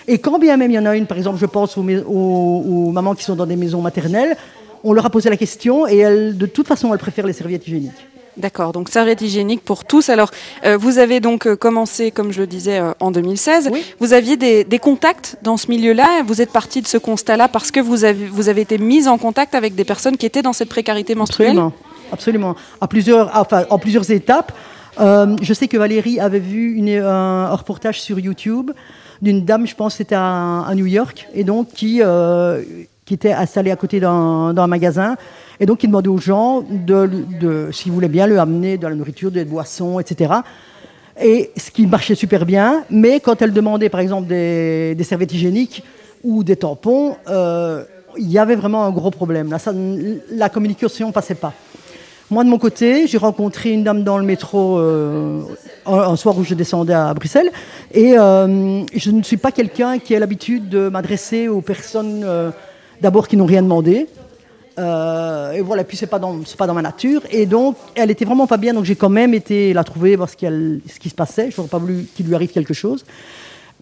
Et 0.07 0.17
quand 0.17 0.39
bien 0.39 0.57
même 0.57 0.71
il 0.71 0.75
y 0.75 0.79
en 0.79 0.85
a 0.85 0.95
une, 0.95 1.07
par 1.07 1.17
exemple, 1.17 1.39
je 1.39 1.45
pense 1.45 1.77
aux, 1.77 1.83
aux, 1.83 2.91
mamans 2.91 3.13
qui 3.13 3.23
sont 3.23 3.35
dans 3.35 3.45
des 3.45 3.55
maisons 3.55 3.81
maternelles, 3.81 4.35
on 4.83 4.93
leur 4.93 5.05
a 5.05 5.09
posé 5.09 5.29
la 5.29 5.37
question 5.37 5.87
et 5.87 5.97
elles, 5.97 6.37
de 6.37 6.45
toute 6.45 6.67
façon, 6.67 6.91
elles 6.93 6.99
préfèrent 6.99 7.27
les 7.27 7.33
serviettes 7.33 7.67
hygiéniques. 7.67 8.07
D'accord, 8.37 8.71
donc 8.71 8.89
serviette 8.89 9.21
hygiénique 9.21 9.63
pour 9.63 9.83
tous. 9.83 10.09
Alors, 10.09 10.31
euh, 10.65 10.77
vous 10.77 10.99
avez 10.99 11.19
donc 11.19 11.45
euh, 11.45 11.55
commencé, 11.55 12.11
comme 12.11 12.31
je 12.31 12.39
le 12.41 12.47
disais, 12.47 12.79
euh, 12.79 12.93
en 12.99 13.11
2016. 13.11 13.71
Vous 13.99 14.13
aviez 14.13 14.37
des, 14.37 14.79
contacts 14.79 15.37
dans 15.43 15.57
ce 15.57 15.67
milieu-là? 15.69 16.23
Vous 16.25 16.41
êtes 16.41 16.51
parti 16.51 16.81
de 16.81 16.87
ce 16.87 16.97
constat-là 16.97 17.49
parce 17.49 17.71
que 17.71 17.79
vous 17.79 18.05
avez, 18.05 18.25
vous 18.25 18.47
avez 18.47 18.61
été 18.61 18.77
mise 18.77 19.07
en 19.07 19.17
contact 19.17 19.53
avec 19.53 19.75
des 19.75 19.83
personnes 19.83 20.17
qui 20.17 20.25
étaient 20.25 20.41
dans 20.41 20.53
cette 20.53 20.69
précarité 20.69 21.13
menstruelle? 21.13 21.51
Absolument, 21.51 21.73
absolument. 22.11 22.55
À 22.79 22.87
plusieurs, 22.87 23.31
enfin, 23.35 23.65
en 23.69 23.77
plusieurs 23.77 24.09
étapes. 24.09 24.53
je 24.97 25.53
sais 25.53 25.67
que 25.67 25.77
Valérie 25.77 26.19
avait 26.19 26.39
vu 26.39 26.73
une, 26.75 26.89
un 26.89 27.53
reportage 27.53 28.01
sur 28.01 28.17
YouTube 28.19 28.71
d'une 29.21 29.45
dame, 29.45 29.67
je 29.67 29.75
pense 29.75 29.95
c'était 29.95 30.15
à, 30.15 30.61
à, 30.61 30.73
New 30.73 30.87
York, 30.87 31.27
et 31.35 31.43
donc 31.43 31.67
qui, 31.73 32.01
qui 33.05 33.13
était 33.13 33.33
installée 33.33 33.71
à 33.71 33.75
côté 33.75 33.99
d'un 33.99 34.67
magasin 34.67 35.15
et 35.61 35.67
donc, 35.67 35.83
il 35.83 35.87
demandait 35.87 36.09
aux 36.09 36.17
gens, 36.17 36.63
de, 36.67 37.07
de 37.39 37.69
s'ils 37.71 37.91
voulaient 37.91 38.07
bien, 38.07 38.25
lui 38.25 38.39
amener 38.39 38.79
de 38.79 38.87
la 38.87 38.95
nourriture, 38.95 39.29
des 39.29 39.45
boissons, 39.45 39.99
etc. 39.99 40.33
Et 41.21 41.51
ce 41.55 41.69
qui 41.69 41.85
marchait 41.85 42.15
super 42.15 42.47
bien, 42.47 42.83
mais 42.89 43.19
quand 43.19 43.43
elle 43.43 43.53
demandait, 43.53 43.89
par 43.89 43.99
exemple, 43.99 44.27
des, 44.27 44.97
serviettes 45.03 45.33
hygiéniques 45.33 45.83
ou 46.23 46.43
des 46.43 46.55
tampons, 46.55 47.15
euh, 47.29 47.83
il 48.17 48.31
y 48.31 48.39
avait 48.39 48.55
vraiment 48.55 48.85
un 48.85 48.89
gros 48.89 49.11
problème. 49.11 49.55
La 50.31 50.49
communication 50.49 51.09
ne 51.09 51.13
passait 51.13 51.35
pas. 51.35 51.53
Moi, 52.31 52.43
de 52.43 52.49
mon 52.49 52.57
côté, 52.57 53.05
j'ai 53.05 53.19
rencontré 53.19 53.71
une 53.71 53.83
dame 53.83 54.03
dans 54.03 54.17
le 54.17 54.25
métro 54.25 54.79
euh, 54.79 55.41
un, 55.85 56.15
soir 56.15 56.35
où 56.39 56.43
je 56.43 56.55
descendais 56.55 56.93
à 56.93 57.13
Bruxelles. 57.13 57.51
Et 57.93 58.17
euh, 58.17 58.83
je 58.95 59.11
ne 59.11 59.21
suis 59.21 59.37
pas 59.37 59.51
quelqu'un 59.51 59.99
qui 59.99 60.15
a 60.15 60.19
l'habitude 60.19 60.69
de 60.69 60.89
m'adresser 60.89 61.49
aux 61.49 61.61
personnes 61.61 62.25
d'abord 62.99 63.27
qui 63.27 63.37
n'ont 63.37 63.45
rien 63.45 63.61
demandé. 63.61 64.07
Euh, 64.79 65.51
et 65.51 65.61
voilà, 65.61 65.83
puis 65.83 65.97
c'est 65.97 66.07
pas 66.07 66.19
dans 66.19 66.39
pas 66.57 66.67
dans 66.67 66.73
ma 66.73 66.81
nature. 66.81 67.21
Et 67.31 67.45
donc, 67.45 67.75
elle 67.95 68.11
était 68.11 68.25
vraiment 68.25 68.47
pas 68.47 68.57
bien. 68.57 68.73
Donc 68.73 68.85
j'ai 68.85 68.95
quand 68.95 69.09
même 69.09 69.33
été 69.33 69.73
la 69.73 69.83
trouver, 69.83 70.15
voir 70.15 70.29
ce, 70.29 70.35
ce 70.35 70.99
qui 70.99 71.09
se 71.09 71.15
passait. 71.15 71.51
Je 71.51 71.57
n'aurais 71.57 71.69
pas 71.69 71.77
voulu 71.77 72.05
qu'il 72.15 72.27
lui 72.27 72.35
arrive 72.35 72.51
quelque 72.51 72.73
chose. 72.73 73.03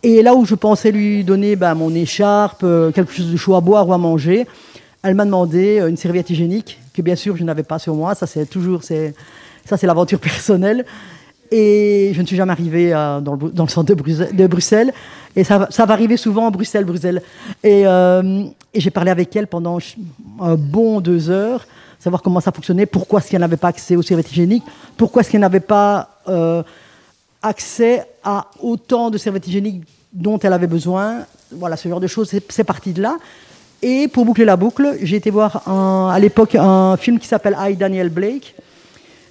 Et 0.01 0.22
là 0.22 0.34
où 0.34 0.46
je 0.46 0.55
pensais 0.55 0.91
lui 0.91 1.24
donner 1.24 1.55
ben, 1.55 1.75
mon 1.75 1.93
écharpe, 1.93 2.62
euh, 2.63 2.91
quelque 2.91 3.12
chose 3.12 3.31
de 3.31 3.38
chaud 3.38 3.55
à 3.55 3.62
boire 3.62 3.88
ou 3.88 3.93
à 3.93 3.98
manger, 3.98 4.48
elle 5.03 5.13
m'a 5.13 5.25
demandé 5.25 5.79
euh, 5.79 5.89
une 5.89 5.98
serviette 5.98 6.29
hygiénique 6.29 6.79
que 6.93 7.01
bien 7.01 7.15
sûr 7.15 7.36
je 7.36 7.43
n'avais 7.43 7.63
pas 7.63 7.79
sur 7.79 7.93
moi. 7.96 8.15
Ça 8.15 8.25
c'est 8.25 8.46
toujours 8.46 8.84
c'est 8.84 9.13
ça 9.65 9.75
c'est 9.77 9.88
l'aventure 9.88 10.19
personnelle. 10.22 10.86
Et 11.51 12.12
je 12.13 12.22
ne 12.22 12.27
suis 12.27 12.36
jamais 12.36 12.51
arrivée 12.51 12.94
euh, 12.94 13.20
dans, 13.22 13.36
le, 13.36 13.70
centre 13.70 13.94
de 13.94 14.48
Bruxelles. 14.48 14.94
Et 15.36 15.44
ça, 15.44 15.68
ça, 15.70 15.86
va 15.86 15.94
arriver 15.94 16.18
souvent 16.18 16.48
en 16.48 16.51
Bruxelles, 16.51 16.86
Bruxelles. 16.86 17.22
Et, 17.63 17.84
euh, 17.86 18.44
et 18.74 18.79
j'ai 18.79 18.91
parlé 18.91 19.12
avec 19.12 19.36
elle 19.36 19.48
pendant 19.48 19.79
un 20.39 20.56
bon 20.56 21.01
deux 21.01 21.29
heures, 21.29 21.65
savoir 22.00 22.22
comment 22.22 22.39
ça 22.39 22.51
fonctionnait, 22.51 22.86
pourquoi 22.86 23.20
est-ce 23.20 23.29
qu'elle 23.29 23.41
n'avait 23.41 23.58
pas 23.58 23.70
accès 23.70 23.96
aux 23.96 24.01
serviettes 24.01 24.32
hygiéniques, 24.32 24.63
pourquoi 24.98 25.22
est-ce 25.22 25.32
qu'elle 25.32 25.41
n'avait 25.41 25.60
pas 25.60 26.10
euh, 26.27 26.62
accès 27.41 28.06
à 28.24 28.48
autant 28.62 29.10
de 29.10 29.18
serviettes 29.18 29.48
hygiéniques 29.48 29.84
dont 30.13 30.39
elle 30.39 30.53
avait 30.53 30.68
besoin. 30.68 31.25
Voilà, 31.51 31.77
ce 31.77 31.88
genre 31.89 32.00
de 32.00 32.08
choses, 32.08 32.29
c'est 32.50 32.63
parti 32.63 32.94
de 32.94 33.01
là. 33.01 33.18
Et 33.82 34.08
pour 34.08 34.25
boucler 34.25 34.46
la 34.46 34.58
boucle, 34.58 34.98
j'ai 35.01 35.15
été 35.15 35.29
voir 35.29 35.68
à 35.68 36.20
l'époque 36.20 36.56
un 36.56 36.98
film 36.98 37.18
qui 37.18 37.27
s'appelle 37.27 37.56
I, 37.58 37.75
Daniel 37.75 38.10
Blake, 38.10 38.56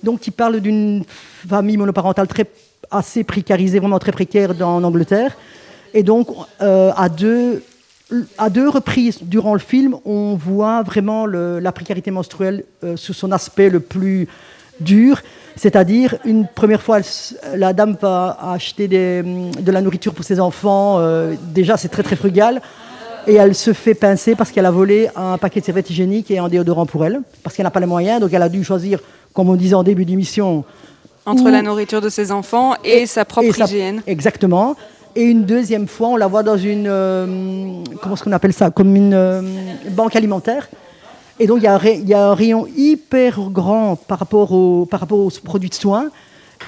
donc 0.03 0.21
qui 0.21 0.31
parle 0.31 0.61
d'une 0.61 1.05
famille 1.49 1.77
monoparentale 1.77 2.29
très, 2.29 2.47
assez 2.91 3.25
précarisée, 3.25 3.79
vraiment 3.79 3.99
très 3.99 4.13
précaire 4.13 4.55
dans, 4.55 4.77
en 4.77 4.85
Angleterre. 4.85 5.37
Et 5.95 6.03
donc, 6.03 6.29
euh, 6.61 6.91
à, 6.97 7.09
deux, 7.09 7.63
à 8.37 8.51
deux 8.51 8.69
reprises 8.69 9.19
durant 9.23 9.55
le 9.55 9.61
film, 9.61 9.97
on 10.05 10.35
voit 10.35 10.83
vraiment 10.83 11.27
la 11.27 11.73
précarité 11.73 12.11
menstruelle 12.11 12.65
euh, 12.85 12.97
sous 12.97 13.15
son 13.15 13.33
aspect 13.33 13.71
le 13.71 13.81
plus 13.81 14.29
dur. 14.81 15.21
C'est-à-dire, 15.57 16.15
une 16.25 16.47
première 16.47 16.83
fois, 16.83 17.01
la 17.57 17.73
dame 17.73 17.97
va 18.01 18.39
acheter 18.53 18.87
de 18.87 19.73
la 19.73 19.81
nourriture 19.83 20.15
pour 20.15 20.25
ses 20.25 20.39
enfants. 20.39 20.99
Euh, 20.99 21.35
déjà, 21.53 21.77
c'est 21.77 21.89
très, 21.89 22.05
très 22.05 22.15
frugal. 22.15 22.63
Et 23.27 23.35
elle 23.35 23.55
se 23.55 23.73
fait 23.73 23.95
pincer 23.95 24.35
parce 24.35 24.51
qu'elle 24.51 24.67
a 24.67 24.71
volé 24.71 25.09
un 25.17 25.37
paquet 25.39 25.61
de 25.61 25.65
serviettes 25.65 25.91
hygiéniques 25.91 26.31
et 26.31 26.39
un 26.39 26.49
déodorant 26.49 26.87
pour 26.87 27.05
elle. 27.05 27.21
Parce 27.43 27.57
qu'elle 27.57 27.65
n'a 27.65 27.71
pas 27.71 27.81
les 27.81 27.87
moyens. 27.87 28.21
Donc, 28.21 28.33
elle 28.33 28.43
a 28.43 28.49
dû 28.49 28.65
choisir, 28.65 29.01
comme 29.35 29.49
on 29.51 29.55
disait 29.55 29.75
en 29.75 29.83
début 29.83 30.05
d'émission. 30.05 30.65
Entre 31.27 31.51
la 31.51 31.61
nourriture 31.61 32.01
de 32.01 32.09
ses 32.09 32.33
enfants 32.33 32.75
et, 32.85 33.03
et 33.03 33.07
sa 33.07 33.25
propre 33.25 33.61
et 33.61 33.63
hygiène. 33.63 34.03
Exactement. 34.07 34.77
Et 35.15 35.25
une 35.25 35.45
deuxième 35.45 35.89
fois, 35.89 36.09
on 36.09 36.17
la 36.17 36.27
voit 36.27 36.43
dans 36.43 36.57
une. 36.57 36.87
Euh, 36.87 37.27
comment 38.01 38.15
est-ce 38.15 38.23
qu'on 38.23 38.33
appelle 38.33 38.53
ça 38.53 38.71
Comme 38.71 38.95
une 38.95 39.15
euh, 39.15 39.43
banque 39.91 40.17
alimentaire. 40.17 40.69
Et 41.41 41.47
donc, 41.47 41.59
il 41.59 41.63
y, 41.63 42.09
y, 42.09 42.15
a 42.15 42.29
un 42.29 42.35
rayon 42.35 42.67
hyper 42.77 43.51
grand 43.51 43.97
par 43.97 44.19
rapport, 44.19 44.53
au, 44.53 44.87
par 44.87 45.01
rapport 45.01 45.19
aux 45.19 45.31
produits 45.43 45.71
de 45.71 45.75
soins. 45.75 46.09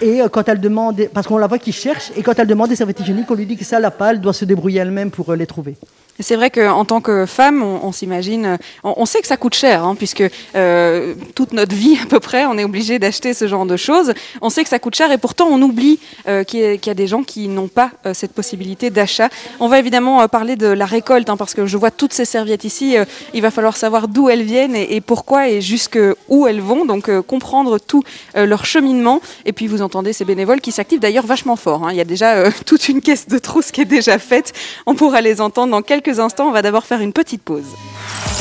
Et 0.00 0.20
euh, 0.20 0.28
quand 0.28 0.48
elle 0.48 0.60
demande, 0.60 1.00
parce 1.12 1.26
qu'on 1.26 1.38
la 1.38 1.46
voit 1.46 1.58
qui 1.58 1.72
cherche, 1.72 2.12
et 2.16 2.22
quand 2.22 2.38
elle 2.38 2.46
demande 2.46 2.68
des 2.68 2.76
serviettes 2.76 3.00
hygiéniques, 3.00 3.30
on 3.30 3.34
lui 3.34 3.46
dit 3.46 3.56
que 3.56 3.64
ça, 3.64 3.80
la 3.80 3.90
pas, 3.90 4.12
elle 4.12 4.20
doit 4.20 4.32
se 4.32 4.44
débrouiller 4.44 4.80
elle-même 4.80 5.10
pour 5.10 5.32
les 5.34 5.46
trouver. 5.46 5.76
C'est 6.20 6.36
vrai 6.36 6.50
qu'en 6.50 6.84
tant 6.84 7.00
que 7.00 7.24
femme, 7.26 7.62
on, 7.62 7.92
s'imagine, 7.92 8.58
on, 8.84 9.06
sait 9.06 9.20
que 9.20 9.26
ça 9.26 9.36
coûte 9.36 9.54
cher, 9.54 9.84
hein, 9.84 9.94
puisque 9.94 10.22
euh, 10.54 11.14
toute 11.34 11.52
notre 11.52 11.74
vie 11.74 11.98
à 12.02 12.06
peu 12.06 12.20
près, 12.20 12.46
on 12.46 12.58
est 12.58 12.64
obligé 12.64 12.98
d'acheter 12.98 13.32
ce 13.32 13.48
genre 13.48 13.66
de 13.66 13.76
choses. 13.76 14.12
On 14.42 14.50
sait 14.50 14.62
que 14.62 14.68
ça 14.68 14.78
coûte 14.78 14.94
cher 14.94 15.10
et 15.12 15.18
pourtant 15.18 15.48
on 15.50 15.60
oublie 15.62 15.98
euh, 16.28 16.44
qu'il 16.44 16.60
y, 16.60 16.90
a 16.90 16.94
des 16.94 17.06
gens 17.06 17.22
qui 17.22 17.48
n'ont 17.48 17.68
pas 17.68 17.90
euh, 18.04 18.14
cette 18.14 18.32
possibilité 18.32 18.90
d'achat. 18.90 19.28
On 19.60 19.68
va 19.68 19.78
évidemment 19.78 20.26
parler 20.28 20.56
de 20.56 20.66
la 20.66 20.84
récolte, 20.84 21.30
hein, 21.30 21.36
parce 21.36 21.54
que 21.54 21.66
je 21.66 21.76
vois 21.76 21.90
toutes 21.90 22.12
ces 22.12 22.24
serviettes 22.24 22.64
ici. 22.64 22.96
Il 23.32 23.42
va 23.42 23.50
falloir 23.50 23.76
savoir 23.76 24.08
d'où 24.08 24.28
elles 24.28 24.42
viennent 24.42 24.76
et, 24.76 25.00
pourquoi 25.00 25.48
et 25.48 25.60
jusqu'où 25.60 26.46
elles 26.46 26.60
vont, 26.60 26.84
donc 26.84 27.10
comprendre 27.22 27.78
tout 27.78 28.04
leur 28.34 28.64
cheminement. 28.64 29.20
Et 29.46 29.52
puis 29.52 29.66
vous 29.66 29.82
entendez 29.82 30.12
ces 30.12 30.24
bénévoles 30.24 30.60
qui 30.60 30.72
s'activent 30.72 31.00
d'ailleurs 31.00 31.26
vachement 31.26 31.56
fort. 31.56 31.86
Hein. 31.86 31.92
Il 31.92 31.96
y 31.96 32.00
a 32.00 32.04
déjà 32.04 32.50
toute 32.66 32.88
une 32.88 33.00
caisse 33.00 33.28
de 33.28 33.38
trousses 33.38 33.70
qui 33.70 33.80
est 33.80 33.86
déjà 33.86 34.18
faite. 34.18 34.52
On 34.86 34.94
pourra 34.94 35.20
les 35.20 35.40
entendre 35.40 35.70
dans 35.72 35.82
quelques 35.82 36.09
instants, 36.18 36.48
on 36.48 36.52
va 36.52 36.62
d'abord 36.62 36.84
faire 36.84 37.00
une 37.00 37.12
petite 37.12 37.42
pause. 37.42 37.66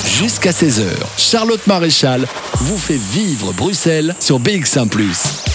Jusqu'à 0.05 0.51
16h, 0.51 0.85
Charlotte 1.17 1.65
Maréchal 1.67 2.25
vous 2.55 2.77
fait 2.77 2.99
vivre 2.99 3.53
Bruxelles 3.53 4.15
sur 4.19 4.39
BX1⁇ 4.39 4.89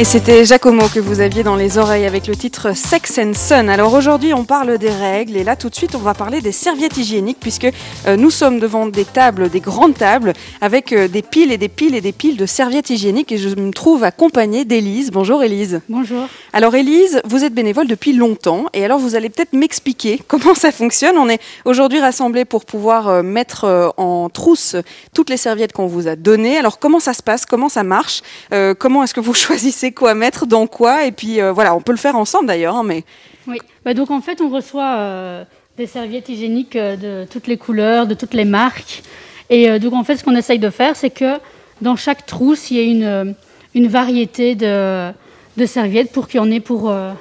et 0.00 0.04
c'était 0.04 0.46
Giacomo 0.46 0.88
que 0.88 0.98
vous 0.98 1.20
aviez 1.20 1.42
dans 1.42 1.56
les 1.56 1.76
oreilles 1.76 2.06
avec 2.06 2.26
le 2.26 2.34
titre 2.34 2.74
Sex 2.74 3.18
and 3.18 3.32
Son. 3.34 3.68
Alors 3.68 3.92
aujourd'hui, 3.92 4.32
on 4.32 4.44
parle 4.44 4.78
des 4.78 4.88
règles 4.88 5.36
et 5.36 5.44
là 5.44 5.56
tout 5.56 5.68
de 5.68 5.74
suite, 5.74 5.94
on 5.94 5.98
va 5.98 6.14
parler 6.14 6.40
des 6.40 6.52
serviettes 6.52 6.96
hygiéniques 6.96 7.36
puisque 7.38 7.68
euh, 8.06 8.16
nous 8.16 8.30
sommes 8.30 8.60
devant 8.60 8.86
des 8.86 9.04
tables, 9.04 9.50
des 9.50 9.60
grandes 9.60 9.92
tables 9.92 10.32
avec 10.62 10.94
euh, 10.94 11.06
des 11.06 11.20
piles 11.20 11.52
et 11.52 11.58
des 11.58 11.68
piles 11.68 11.94
et 11.94 12.00
des 12.00 12.12
piles 12.12 12.38
de 12.38 12.46
serviettes 12.46 12.88
hygiéniques 12.88 13.30
et 13.30 13.36
je 13.36 13.50
me 13.50 13.72
trouve 13.72 14.02
accompagnée 14.02 14.64
d'Élise. 14.64 15.10
Bonjour 15.10 15.42
Élise. 15.42 15.82
Bonjour. 15.90 16.28
Alors 16.52 16.74
Élise, 16.74 17.20
vous 17.24 17.44
êtes 17.44 17.54
bénévole 17.54 17.86
depuis 17.86 18.12
longtemps 18.12 18.66
et 18.74 18.84
alors 18.84 18.98
vous 18.98 19.14
allez 19.14 19.30
peut-être 19.30 19.52
m'expliquer 19.52 20.20
comment 20.28 20.54
ça 20.54 20.72
fonctionne. 20.72 21.16
On 21.16 21.28
est 21.28 21.40
aujourd'hui 21.64 22.00
rassemblés 22.00 22.44
pour 22.44 22.64
pouvoir 22.64 23.08
euh, 23.08 23.22
mettre 23.22 23.92
en 23.96 24.28
trousse 24.28 24.74
toutes 25.14 25.30
les 25.30 25.36
serviettes 25.36 25.72
qu'on 25.72 25.86
vous 25.86 26.08
a 26.08 26.16
données. 26.16 26.58
Alors 26.58 26.80
comment 26.80 26.98
ça 26.98 27.12
se 27.12 27.22
passe? 27.22 27.46
Comment 27.46 27.68
ça 27.68 27.84
marche? 27.84 28.22
Euh, 28.52 28.74
Comment 28.74 29.04
est-ce 29.04 29.14
que 29.14 29.20
vous 29.20 29.34
choisissez 29.46 29.92
quoi 29.92 30.14
mettre 30.14 30.46
dans 30.46 30.66
quoi? 30.66 31.04
Et 31.04 31.12
puis 31.12 31.40
euh, 31.40 31.52
voilà, 31.52 31.74
on 31.74 31.80
peut 31.80 31.92
le 31.92 31.98
faire 31.98 32.16
ensemble 32.16 32.46
d'ailleurs. 32.46 32.74
Hein, 32.76 32.82
mais... 32.84 33.04
Oui, 33.46 33.58
bah, 33.84 33.94
donc 33.94 34.10
en 34.10 34.20
fait 34.20 34.40
on 34.40 34.48
reçoit 34.48 34.96
euh, 34.98 35.44
des 35.76 35.86
serviettes 35.86 36.28
hygiéniques 36.28 36.76
de 36.76 37.26
toutes 37.30 37.46
les 37.46 37.58
couleurs, 37.58 38.08
de 38.08 38.14
toutes 38.14 38.34
les 38.34 38.44
marques. 38.44 39.02
Et 39.50 39.70
euh, 39.70 39.78
donc 39.78 39.92
en 39.92 40.02
fait 40.02 40.16
ce 40.16 40.24
qu'on 40.24 40.34
essaye 40.34 40.58
de 40.58 40.70
faire 40.70 40.96
c'est 40.96 41.10
que 41.10 41.38
dans 41.80 41.94
chaque 41.94 42.26
trousse 42.26 42.72
il 42.72 42.76
y 42.76 42.80
a 42.80 42.82
une, 42.82 43.36
une 43.76 43.86
variété 43.86 44.56
de, 44.56 45.12
de 45.60 45.66
serviettes 45.66 46.10
pour 46.10 46.26
qu'il 46.26 46.38
y 46.38 46.40
en 46.40 46.50
ait 46.50 46.58
pour, 46.58 46.90
euh, 46.90 47.12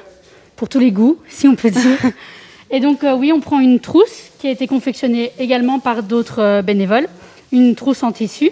pour 0.56 0.70
tous 0.70 0.80
les 0.80 0.92
goûts, 0.92 1.18
si 1.28 1.48
on 1.48 1.56
peut 1.56 1.70
dire. 1.70 2.00
Et 2.72 2.80
donc 2.80 3.04
euh, 3.04 3.16
oui 3.16 3.32
on 3.34 3.40
prend 3.40 3.60
une 3.60 3.80
trousse 3.80 4.30
qui 4.40 4.48
a 4.48 4.52
été 4.52 4.66
confectionnée 4.66 5.32
également 5.40 5.80
par 5.80 6.04
d'autres 6.04 6.42
euh, 6.42 6.62
bénévoles, 6.62 7.08
une 7.52 7.76
trousse 7.76 8.02
en 8.02 8.12
tissu 8.12 8.52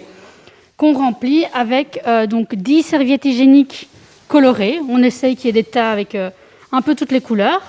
qu'on 0.76 0.92
remplit 0.92 1.44
avec 1.54 2.00
donc 2.30 2.54
10 2.54 2.84
serviettes 2.84 3.24
hygiéniques 3.24 3.88
colorées. 4.28 4.78
On 4.88 5.02
essaye 5.02 5.34
qu'il 5.34 5.46
y 5.46 5.48
ait 5.48 5.62
des 5.64 5.64
tas 5.64 5.90
avec 5.90 6.16
un 6.16 6.82
peu 6.82 6.94
toutes 6.94 7.10
les 7.10 7.20
couleurs. 7.20 7.62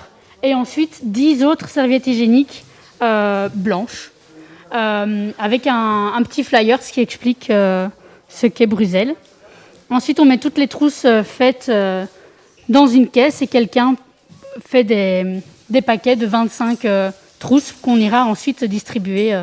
Et 0.44 0.54
ensuite 0.54 1.00
10 1.02 1.42
autres 1.42 1.68
serviettes 1.68 2.06
hygiéniques 2.06 2.64
blanches 3.00 4.12
avec 4.70 5.66
un, 5.66 6.12
un, 6.14 6.22
petit 6.22 6.44
flyer 6.44 6.80
ce 6.80 6.92
qui 6.92 7.00
explique 7.00 7.46
ce 7.48 8.46
qu'est 8.46 8.66
Bruxelles. 8.66 9.16
Ensuite 9.90 10.20
on 10.20 10.24
met 10.24 10.38
toutes 10.38 10.56
les 10.56 10.68
trousses 10.68 11.04
euh, 11.04 11.24
faites 11.24 11.66
euh, 11.68 12.06
dans 12.68 12.86
une 12.86 13.08
caisse 13.08 13.42
et 13.42 13.48
quelqu'un 13.48 13.96
fait 14.64 14.84
des, 14.84 15.42
paquets 15.82 16.14
de 16.14 16.26
25 16.26 16.84
euh, 16.84 17.10
trousses 17.40 17.72
qu'on 17.72 17.96
ira 17.96 18.24
ensuite 18.24 18.62
distribuer 18.62 19.34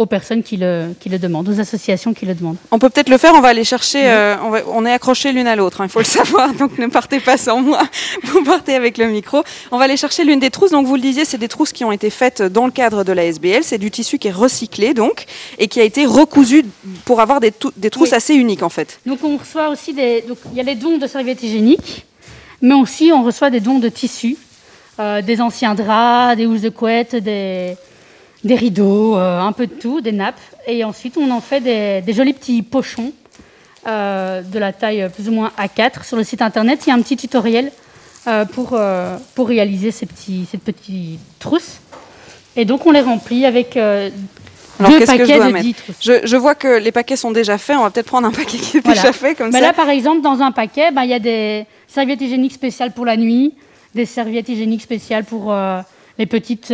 aux 0.00 0.06
personnes 0.06 0.42
qui 0.42 0.56
le, 0.56 0.94
qui 0.98 1.10
le 1.10 1.18
demandent, 1.18 1.46
aux 1.50 1.60
associations 1.60 2.14
qui 2.14 2.24
le 2.24 2.34
demandent. 2.34 2.56
On 2.70 2.78
peut 2.78 2.88
peut-être 2.88 3.10
le 3.10 3.18
faire, 3.18 3.34
on 3.34 3.42
va 3.42 3.48
aller 3.48 3.64
chercher, 3.64 4.10
euh, 4.10 4.34
on, 4.42 4.48
va, 4.48 4.60
on, 4.72 4.86
est 4.86 4.92
accrochés 4.92 5.30
l'une 5.30 5.46
à 5.46 5.56
l'autre, 5.56 5.82
hein, 5.82 5.84
il 5.84 5.90
faut 5.90 5.98
le 5.98 6.04
savoir, 6.20 6.54
donc 6.54 6.78
ne 6.78 6.86
partez 6.86 7.20
pas 7.20 7.36
sans 7.36 7.60
moi, 7.60 7.82
vous 8.24 8.42
partez 8.42 8.74
avec 8.74 8.96
le 8.96 9.08
micro. 9.08 9.42
On 9.70 9.76
va 9.76 9.84
aller 9.84 9.98
chercher 9.98 10.24
l'une 10.24 10.40
des 10.40 10.48
trousses, 10.48 10.70
donc 10.70 10.86
vous 10.86 10.94
le 10.94 11.02
disiez, 11.02 11.26
c'est 11.26 11.36
des 11.36 11.48
trousses 11.48 11.74
qui 11.74 11.84
ont 11.84 11.92
été 11.92 12.08
faites 12.08 12.40
dans 12.40 12.64
le 12.64 12.72
cadre 12.72 13.04
de 13.04 13.12
la 13.12 13.26
SBL, 13.26 13.62
c'est 13.62 13.76
du 13.76 13.90
tissu 13.90 14.16
qui 14.16 14.28
est 14.28 14.32
recyclé 14.32 14.94
donc, 14.94 15.26
et 15.58 15.68
qui 15.68 15.80
a 15.80 15.84
été 15.84 16.06
recousu 16.06 16.64
pour 17.04 17.20
avoir 17.20 17.40
des, 17.40 17.52
des 17.76 17.90
trousses 17.90 18.12
oui. 18.12 18.16
assez 18.16 18.34
uniques 18.34 18.62
en 18.62 18.70
fait. 18.70 19.00
Donc 19.04 19.22
on 19.22 19.36
reçoit 19.36 19.68
aussi 19.68 19.92
des, 19.92 20.22
donc 20.22 20.38
il 20.50 20.56
y 20.56 20.60
a 20.60 20.64
les 20.64 20.76
dons 20.76 20.96
de 20.96 21.06
serviettes 21.06 21.42
hygiéniques, 21.42 22.06
mais 22.62 22.74
aussi 22.74 23.12
on 23.14 23.22
reçoit 23.22 23.50
des 23.50 23.60
dons 23.60 23.78
de 23.78 23.90
tissus, 23.90 24.38
euh, 24.98 25.20
des 25.20 25.42
anciens 25.42 25.74
draps, 25.74 26.38
des 26.38 26.46
housses 26.46 26.62
de 26.62 26.70
couette, 26.70 27.16
des 27.16 27.76
des 28.44 28.54
rideaux, 28.54 29.16
euh, 29.16 29.40
un 29.40 29.52
peu 29.52 29.66
de 29.66 29.74
tout, 29.74 30.00
des 30.00 30.12
nappes. 30.12 30.40
Et 30.66 30.84
ensuite, 30.84 31.16
on 31.16 31.30
en 31.30 31.40
fait 31.40 31.60
des, 31.60 32.02
des 32.02 32.12
jolis 32.12 32.32
petits 32.32 32.62
pochons 32.62 33.12
euh, 33.86 34.42
de 34.42 34.58
la 34.58 34.72
taille 34.72 35.08
plus 35.14 35.28
ou 35.28 35.32
moins 35.32 35.52
A4. 35.58 36.04
Sur 36.04 36.16
le 36.16 36.24
site 36.24 36.42
internet, 36.42 36.80
il 36.86 36.90
y 36.90 36.92
a 36.92 36.94
un 36.94 37.02
petit 37.02 37.16
tutoriel 37.16 37.70
euh, 38.26 38.44
pour, 38.44 38.78
pour 39.34 39.48
réaliser 39.48 39.90
ces, 39.90 40.06
petits, 40.06 40.46
ces 40.50 40.58
petites 40.58 41.20
trousses. 41.38 41.80
Et 42.56 42.64
donc, 42.64 42.86
on 42.86 42.90
les 42.90 43.02
remplit 43.02 43.46
avec 43.46 43.76
alors, 44.80 44.98
deux 44.98 45.04
paquets 45.04 45.38
de 45.38 45.58
10 45.58 45.74
trousses. 45.74 45.96
Je, 46.00 46.12
je, 46.26 46.36
vois 46.36 46.54
que 46.54 46.78
les 46.78 46.92
paquets 46.92 47.16
sont 47.16 47.30
déjà 47.30 47.58
faits. 47.58 47.76
On 47.76 47.82
va 47.82 47.90
peut-être 47.90 48.06
prendre 48.06 48.26
un 48.26 48.32
paquet 48.32 48.58
qui 48.58 48.78
est 48.78 48.80
voilà. 48.80 49.00
déjà 49.00 49.12
fait 49.12 49.34
comme 49.34 49.52
ça. 49.52 49.60
Là, 49.60 49.72
par 49.72 49.90
exemple, 49.90 50.22
dans 50.22 50.40
un 50.40 50.52
paquet, 50.52 50.90
bah, 50.90 51.04
il 51.04 51.10
y 51.10 51.14
a 51.14 51.18
des 51.18 51.66
serviettes 51.86 52.20
hygiéniques 52.20 52.54
spéciales 52.54 52.92
pour 52.92 53.04
la 53.04 53.16
nuit, 53.16 53.54
des 53.94 54.06
serviettes 54.06 54.48
hygiéniques 54.48 54.82
spéciales 54.82 55.24
pour 55.24 55.52
euh, 55.52 55.80
les 56.18 56.26
petites 56.26 56.72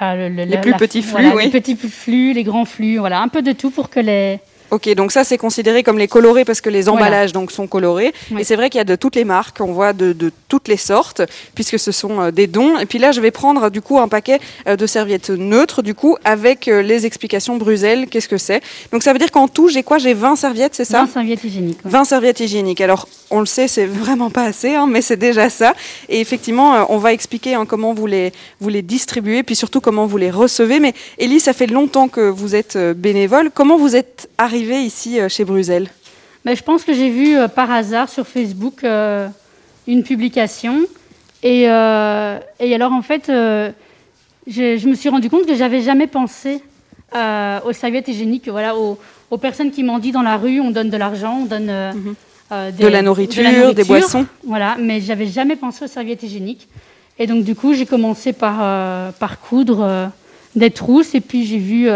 Enfin, 0.00 0.14
le, 0.14 0.28
le, 0.28 0.44
les 0.44 0.58
plus 0.58 0.70
la, 0.70 0.76
petits 0.76 1.02
flux, 1.02 1.10
voilà, 1.10 1.34
oui. 1.34 1.44
Les 1.46 1.50
petits 1.50 1.74
flux, 1.74 2.32
les 2.32 2.44
grands 2.44 2.64
flux, 2.64 2.98
voilà, 2.98 3.20
un 3.20 3.26
peu 3.26 3.42
de 3.42 3.50
tout 3.50 3.70
pour 3.70 3.90
que 3.90 3.98
les, 3.98 4.38
Ok, 4.70 4.88
donc 4.94 5.12
ça 5.12 5.24
c'est 5.24 5.38
considéré 5.38 5.82
comme 5.82 5.98
les 5.98 6.08
colorés 6.08 6.44
parce 6.44 6.60
que 6.60 6.68
les 6.70 6.82
Voilà. 6.82 6.98
emballages 7.06 7.32
donc 7.32 7.50
sont 7.52 7.66
colorés. 7.66 8.12
Oui. 8.30 8.40
Et 8.40 8.44
c'est 8.44 8.56
vrai 8.56 8.68
qu'il 8.70 8.78
y 8.78 8.82
a 8.82 8.84
de 8.84 8.96
toutes 8.96 9.16
les 9.16 9.24
marques, 9.24 9.58
on 9.60 9.72
voit 9.72 9.92
de, 9.92 10.12
de 10.12 10.30
toutes 10.48 10.68
les 10.68 10.76
sortes 10.76 11.22
puisque 11.54 11.78
ce 11.78 11.92
sont 11.92 12.20
euh, 12.20 12.30
des 12.30 12.46
dons. 12.46 12.78
Et 12.78 12.86
puis 12.86 12.98
là, 12.98 13.12
je 13.12 13.20
vais 13.20 13.30
prendre 13.30 13.70
du 13.70 13.80
coup 13.80 13.98
un 13.98 14.08
paquet 14.08 14.40
euh, 14.66 14.76
de 14.76 14.86
serviettes 14.86 15.30
neutres 15.30 15.82
du 15.82 15.94
coup 15.94 16.16
avec 16.24 16.68
euh, 16.68 16.82
les 16.82 17.06
explications 17.06 17.56
Bruxelles. 17.56 18.06
Qu'est-ce 18.10 18.28
que 18.28 18.38
c'est? 18.38 18.62
Donc 18.92 19.02
ça 19.02 19.12
veut 19.12 19.18
dire 19.18 19.30
qu'en 19.30 19.48
tout, 19.48 19.68
j'ai 19.68 19.82
quoi? 19.82 19.98
J'ai 19.98 20.14
20 20.14 20.36
serviettes, 20.36 20.74
c'est 20.74 20.84
ça? 20.84 21.00
20 21.04 21.12
serviettes 21.12 21.44
hygiéniques. 21.44 21.78
ouais. 21.84 21.90
20 21.90 22.04
serviettes 22.04 22.40
hygiéniques. 22.40 22.80
Alors, 22.80 23.08
on 23.30 23.40
le 23.40 23.46
sait, 23.46 23.68
c'est 23.68 23.84
vraiment 23.86 24.30
pas 24.30 24.44
assez, 24.44 24.74
hein, 24.74 24.86
mais 24.88 25.02
c'est 25.02 25.16
déjà 25.16 25.50
ça. 25.50 25.74
Et 26.08 26.20
effectivement, 26.20 26.86
on 26.90 26.98
va 26.98 27.12
expliquer 27.12 27.54
hein, 27.54 27.66
comment 27.66 27.92
vous 27.94 28.06
les, 28.06 28.32
vous 28.60 28.68
les 28.70 28.82
distribuez, 28.82 29.42
puis 29.42 29.54
surtout 29.56 29.80
comment 29.80 30.06
vous 30.06 30.16
les 30.16 30.30
recevez. 30.30 30.80
Mais 30.80 30.94
Élie, 31.18 31.40
ça 31.40 31.52
fait 31.52 31.66
longtemps 31.66 32.08
que 32.08 32.20
vous 32.28 32.54
êtes 32.54 32.76
bénévole. 32.96 33.50
Comment 33.52 33.76
vous 33.76 33.96
êtes 33.96 34.28
arrivée 34.58 34.82
ici 34.82 35.20
euh, 35.20 35.28
chez 35.28 35.44
Bruxelles 35.44 35.88
Ben, 36.44 36.56
je 36.56 36.62
pense 36.62 36.82
que 36.82 36.92
j'ai 36.92 37.10
vu 37.10 37.36
euh, 37.36 37.46
par 37.46 37.70
hasard 37.70 38.08
sur 38.08 38.26
Facebook 38.26 38.82
euh, 38.82 39.28
une 39.86 40.02
publication. 40.02 40.80
Et, 41.44 41.62
et 41.62 42.74
alors, 42.74 42.92
en 42.92 43.00
fait, 43.02 43.26
je, 43.28 43.70
je 44.48 44.88
me 44.88 44.94
suis 44.96 45.08
rendu 45.08 45.30
compte 45.30 45.46
que 45.46 45.54
j'avais 45.54 45.82
jamais 45.82 46.08
pensé 46.08 46.60
aux 47.14 47.72
serviettes 47.72 48.08
hygiéniques, 48.08 48.48
voilà, 48.48 48.76
aux, 48.76 48.98
aux 49.30 49.38
personnes 49.38 49.70
qui 49.70 49.84
mendient 49.84 50.10
dans 50.10 50.22
la 50.22 50.36
rue. 50.36 50.60
On 50.60 50.72
donne 50.72 50.90
de 50.90 50.96
l'argent, 50.96 51.38
on 51.42 51.44
donne 51.44 51.70
euh, 51.70 51.92
Mhm. 51.92 52.14
euh, 52.50 52.70
De 52.72 52.88
la 52.88 53.02
nourriture, 53.02 53.72
des 53.72 53.84
boissons. 53.84 54.26
Voilà, 54.44 54.76
mais 54.80 55.00
j'avais 55.00 55.26
jamais 55.28 55.54
pensé 55.54 55.84
aux 55.84 55.88
serviettes 55.88 56.24
hygiéniques. 56.24 56.66
Et 57.20 57.28
donc, 57.28 57.44
du 57.44 57.54
coup, 57.54 57.72
j'ai 57.72 57.86
commencé 57.86 58.32
par, 58.32 58.56
euh, 58.60 59.12
par 59.12 59.38
coudre 59.38 59.80
euh, 59.82 60.06
des 60.56 60.72
trousses. 60.72 61.14
Et 61.14 61.20
puis, 61.20 61.46
j'ai 61.46 61.58
vu 61.58 61.88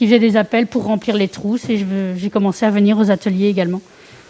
qu'ils 0.00 0.08
faisaient 0.08 0.18
des 0.18 0.38
appels 0.38 0.66
pour 0.66 0.84
remplir 0.84 1.14
les 1.14 1.28
trousses. 1.28 1.68
Et 1.68 1.84
j'ai 2.16 2.30
commencé 2.30 2.64
à 2.64 2.70
venir 2.70 2.96
aux 2.96 3.10
ateliers 3.10 3.48
également. 3.48 3.82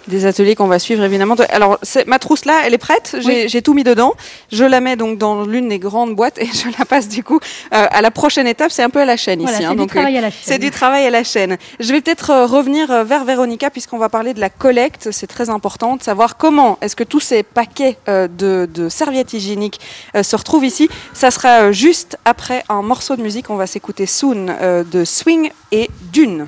Des 0.08 0.26
ateliers 0.26 0.54
qu'on 0.54 0.66
va 0.66 0.78
suivre 0.78 1.04
évidemment. 1.04 1.34
Alors, 1.50 1.78
c'est- 1.82 2.06
ma 2.06 2.18
trousse 2.18 2.44
là, 2.44 2.62
elle 2.64 2.74
est 2.74 2.78
prête. 2.78 3.16
J'ai 3.20 3.46
Oui. 3.52 3.62
tout 3.62 3.74
mis 3.74 3.84
dedans. 3.84 4.14
Je 4.50 4.64
la 4.64 4.80
mets 4.80 4.96
donc 4.96 5.18
dans 5.18 5.44
l'une 5.44 5.68
des 5.68 5.78
grandes 5.78 6.14
boîtes 6.16 6.38
et 6.38 6.46
je 6.52 6.68
la 6.78 6.84
passe 6.84 7.08
du 7.08 7.22
coup 7.22 7.38
euh, 7.74 7.86
à 7.90 8.00
la 8.02 8.10
prochaine 8.10 8.46
étape. 8.46 8.70
C'est 8.72 8.82
un 8.82 8.90
peu 8.90 9.00
à 9.00 9.04
la 9.04 9.16
chaîne 9.16 9.40
Voilà, 9.40 9.52
ici. 9.52 9.62
c'est 9.62 9.66
hein, 9.68 9.72
du 9.72 9.76
donc, 9.78 9.90
euh, 9.90 9.94
travail 9.94 10.16
à 10.18 10.20
la 10.22 10.30
chaîne. 10.30 10.40
C'est 10.42 10.58
du 10.58 10.70
travail 10.70 11.06
à 11.06 11.10
la 11.10 11.24
chaîne. 11.24 11.58
Je 11.78 11.92
vais 11.92 12.00
peut-être 12.00 12.30
euh, 12.30 12.46
revenir 12.46 12.90
euh, 12.90 13.04
vers 13.04 13.24
Véronica 13.24 13.70
puisqu'on 13.70 13.98
va 13.98 14.08
parler 14.08 14.34
de 14.34 14.40
la 14.40 14.50
collecte. 14.50 15.08
C'est 15.12 15.26
très 15.26 15.50
important 15.50 15.96
de 15.96 16.02
savoir 16.02 16.36
comment 16.36 16.78
est-ce 16.80 16.96
que 16.96 17.04
tous 17.04 17.20
ces 17.20 17.42
paquets 17.42 17.96
euh, 18.08 18.26
de, 18.28 18.68
de 18.72 18.88
serviettes 18.88 19.32
hygiéniques 19.32 19.80
euh, 20.16 20.22
se 20.22 20.34
retrouvent 20.36 20.64
ici. 20.64 20.88
Ça 21.12 21.30
sera 21.30 21.62
euh, 21.64 21.72
juste 21.72 22.16
après 22.24 22.64
un 22.68 22.82
morceau 22.82 23.16
de 23.16 23.22
musique. 23.22 23.50
On 23.50 23.56
va 23.56 23.66
s'écouter 23.66 24.06
Soon 24.06 24.46
euh, 24.60 24.82
de 24.84 25.04
Swing 25.04 25.50
et 25.72 25.88
Dune. 26.12 26.46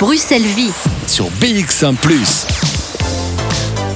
Bruxelles 0.00 0.42
Vie. 0.42 0.72
Sur 1.06 1.26
BX1⁇ 1.40 1.94
Mix. 2.42 2.69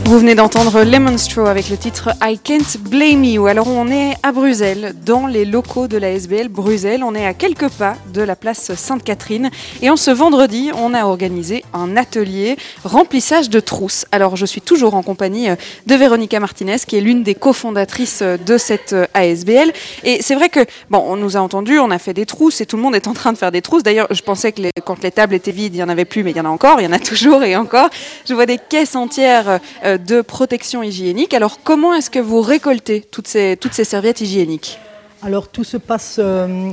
Vous 0.06 0.18
venez 0.18 0.34
d'entendre 0.34 0.82
Lemon 0.82 1.16
Straw 1.16 1.46
avec 1.46 1.70
le 1.70 1.78
titre 1.78 2.10
I 2.22 2.38
Can't 2.38 2.78
Blame 2.78 3.24
You. 3.24 3.46
Alors 3.46 3.68
on 3.68 3.90
est 3.90 4.12
à 4.22 4.32
Bruxelles, 4.32 4.94
dans 5.06 5.26
les 5.26 5.46
locaux 5.46 5.88
de 5.88 5.96
la 5.96 6.10
SBL 6.10 6.48
Bruxelles. 6.48 7.02
On 7.02 7.14
est 7.14 7.24
à 7.24 7.32
quelques 7.32 7.70
pas 7.70 7.96
de 8.12 8.20
la 8.20 8.36
place 8.36 8.74
Sainte-Catherine. 8.74 9.50
Et 9.80 9.88
en 9.88 9.96
ce 9.96 10.10
vendredi, 10.10 10.70
on 10.76 10.92
a 10.92 11.06
organisé 11.06 11.64
un 11.72 11.96
atelier 11.96 12.56
remplissage 12.84 13.48
de 13.48 13.60
trousses. 13.60 14.04
Alors 14.12 14.36
je 14.36 14.44
suis 14.44 14.60
toujours 14.60 14.94
en 14.94 15.02
compagnie 15.02 15.48
euh, 15.48 15.56
de 15.86 15.94
Véronica 15.94 16.38
Martinez, 16.38 16.76
qui 16.86 16.98
est 16.98 17.00
l'une 17.00 17.22
des 17.22 17.34
cofondatrices 17.34 18.20
euh, 18.20 18.36
de 18.36 18.58
cette 18.58 18.92
euh, 18.92 19.06
ASBL. 19.14 19.72
Et 20.02 20.20
c'est 20.20 20.34
vrai 20.34 20.50
que, 20.50 20.60
bon, 20.90 21.02
on 21.06 21.16
nous 21.16 21.38
a 21.38 21.40
entendu, 21.40 21.78
on 21.78 21.90
a 21.90 21.98
fait 21.98 22.12
des 22.12 22.26
trousses 22.26 22.60
et 22.60 22.66
tout 22.66 22.76
le 22.76 22.82
monde 22.82 22.94
est 22.94 23.08
en 23.08 23.14
train 23.14 23.32
de 23.32 23.38
faire 23.38 23.52
des 23.52 23.62
trousses. 23.62 23.82
D'ailleurs, 23.82 24.08
je 24.10 24.20
pensais 24.20 24.52
que 24.52 24.60
quand 24.84 25.02
les 25.02 25.12
tables 25.12 25.34
étaient 25.34 25.50
vides, 25.50 25.74
il 25.74 25.78
n'y 25.78 25.82
en 25.82 25.88
avait 25.88 26.04
plus, 26.04 26.22
mais 26.22 26.32
il 26.32 26.36
y 26.36 26.40
en 26.40 26.44
a 26.44 26.50
encore, 26.50 26.78
il 26.78 26.84
y 26.84 26.88
en 26.88 26.92
a 26.92 26.98
toujours 26.98 27.42
et 27.42 27.56
encore. 27.56 27.88
Je 28.28 28.34
vois 28.34 28.44
des 28.44 28.58
caisses 28.58 28.96
entières 28.96 29.60
de 29.98 30.20
protection 30.20 30.82
hygiénique. 30.82 31.34
Alors, 31.34 31.60
comment 31.62 31.94
est-ce 31.94 32.10
que 32.10 32.18
vous 32.18 32.40
récoltez 32.40 33.00
toutes 33.10 33.26
ces, 33.26 33.56
serviettes 33.84 34.20
hygiéniques? 34.20 34.78
Alors 35.24 35.48
tout 35.48 35.64
se 35.64 35.78
passe 35.78 36.16
euh, 36.18 36.72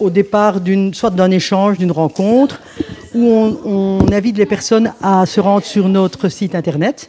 au 0.00 0.10
départ 0.10 0.60
d'une 0.60 0.92
soit 0.94 1.10
d'un 1.10 1.30
échange, 1.30 1.78
d'une 1.78 1.92
rencontre, 1.92 2.60
où 3.14 3.28
on, 3.64 4.00
invite 4.12 4.36
les 4.36 4.46
personnes 4.46 4.92
à 5.00 5.24
se 5.26 5.40
rendre 5.40 5.64
sur 5.64 5.88
notre 5.88 6.28
site 6.28 6.56
internet. 6.56 7.08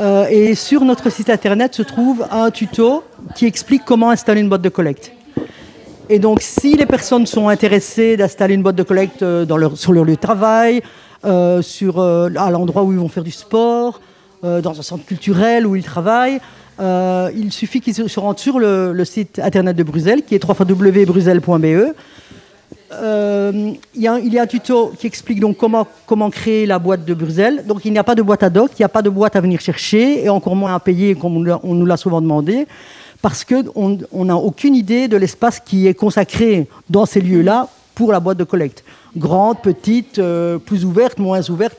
Euh, 0.00 0.26
et 0.30 0.56
sur 0.56 0.84
notre 0.84 1.10
site 1.10 1.30
internet 1.30 1.74
se 1.74 1.82
trouve 1.82 2.26
un 2.30 2.50
tuto 2.50 3.04
qui 3.36 3.46
explique 3.46 3.84
comment 3.84 4.10
installer 4.10 4.40
une 4.40 4.48
boîte 4.48 4.62
de 4.62 4.68
collecte. 4.68 5.12
Et 6.08 6.18
donc, 6.18 6.40
si 6.40 6.74
les 6.74 6.86
personnes 6.86 7.26
sont 7.26 7.48
intéressées 7.48 8.16
d'installer 8.16 8.54
une 8.54 8.62
boîte 8.62 8.76
de 8.76 8.82
collecte 8.82 9.22
euh, 9.22 9.44
dans 9.44 9.56
leur, 9.56 9.76
sur 9.76 9.92
leur 9.92 10.04
lieu 10.04 10.16
de 10.16 10.20
travail, 10.20 10.82
sur, 11.62 12.00
à 12.00 12.50
l'endroit 12.50 12.84
où 12.84 12.92
ils 12.92 12.98
vont 12.98 13.08
faire 13.08 13.24
du 13.24 13.32
sport, 13.32 14.00
euh, 14.44 14.60
dans 14.60 14.78
un 14.78 14.82
centre 14.82 15.04
culturel 15.04 15.66
où 15.66 15.76
ils 15.76 15.84
travaillent, 15.84 16.40
euh, 16.80 17.30
il 17.34 17.52
suffit 17.52 17.80
qu'ils 17.80 17.94
se 17.94 18.20
rendent 18.20 18.38
sur 18.38 18.58
le, 18.58 19.04
site 19.04 19.38
internet 19.38 19.76
de 19.76 19.82
Bruxelles, 19.82 20.22
qui 20.22 20.34
est 20.34 20.44
www.bruxelles.be. 20.44 21.94
Euh, 22.90 23.72
il, 23.94 24.00
y 24.00 24.06
a, 24.06 24.14
un- 24.14 24.46
tuto 24.46 24.92
qui 24.98 25.06
explique 25.06 25.40
donc 25.40 25.56
comment, 25.58 26.30
créer 26.30 26.66
la 26.66 26.78
boîte 26.78 27.04
de 27.04 27.14
Bruxelles. 27.14 27.64
Donc 27.66 27.84
il 27.84 27.92
n'y 27.92 27.98
a 27.98 28.04
pas 28.04 28.14
de 28.14 28.22
boîte 28.22 28.42
ad 28.42 28.56
hoc, 28.56 28.70
il 28.78 28.82
n'y 28.82 28.84
a 28.84 28.88
pas 28.88 29.02
de 29.02 29.10
boîte 29.10 29.36
à 29.36 29.40
venir 29.40 29.60
chercher 29.60 30.24
et 30.24 30.28
encore 30.28 30.56
moins 30.56 30.74
à 30.74 30.80
payer 30.80 31.14
comme 31.14 31.36
on, 31.36 31.74
nous 31.74 31.86
l'a 31.86 31.96
souvent 31.96 32.20
demandé 32.20 32.66
parce 33.20 33.44
qu'on 33.44 33.98
on 34.12 34.24
n'a 34.24 34.36
aucune 34.36 34.74
idée 34.74 35.08
de 35.08 35.16
l'espace 35.16 35.60
qui 35.60 35.86
est 35.86 35.94
consacré 35.94 36.68
dans 36.88 37.04
ces 37.04 37.20
lieux-là 37.20 37.68
pour 37.94 38.12
la 38.12 38.20
boîte 38.20 38.38
de 38.38 38.44
collecte. 38.44 38.84
Grande, 39.16 39.60
petite, 39.60 40.20
euh, 40.20 40.58
plus 40.58 40.84
ouverte, 40.84 41.18
moins 41.18 41.42
ouverte, 41.50 41.76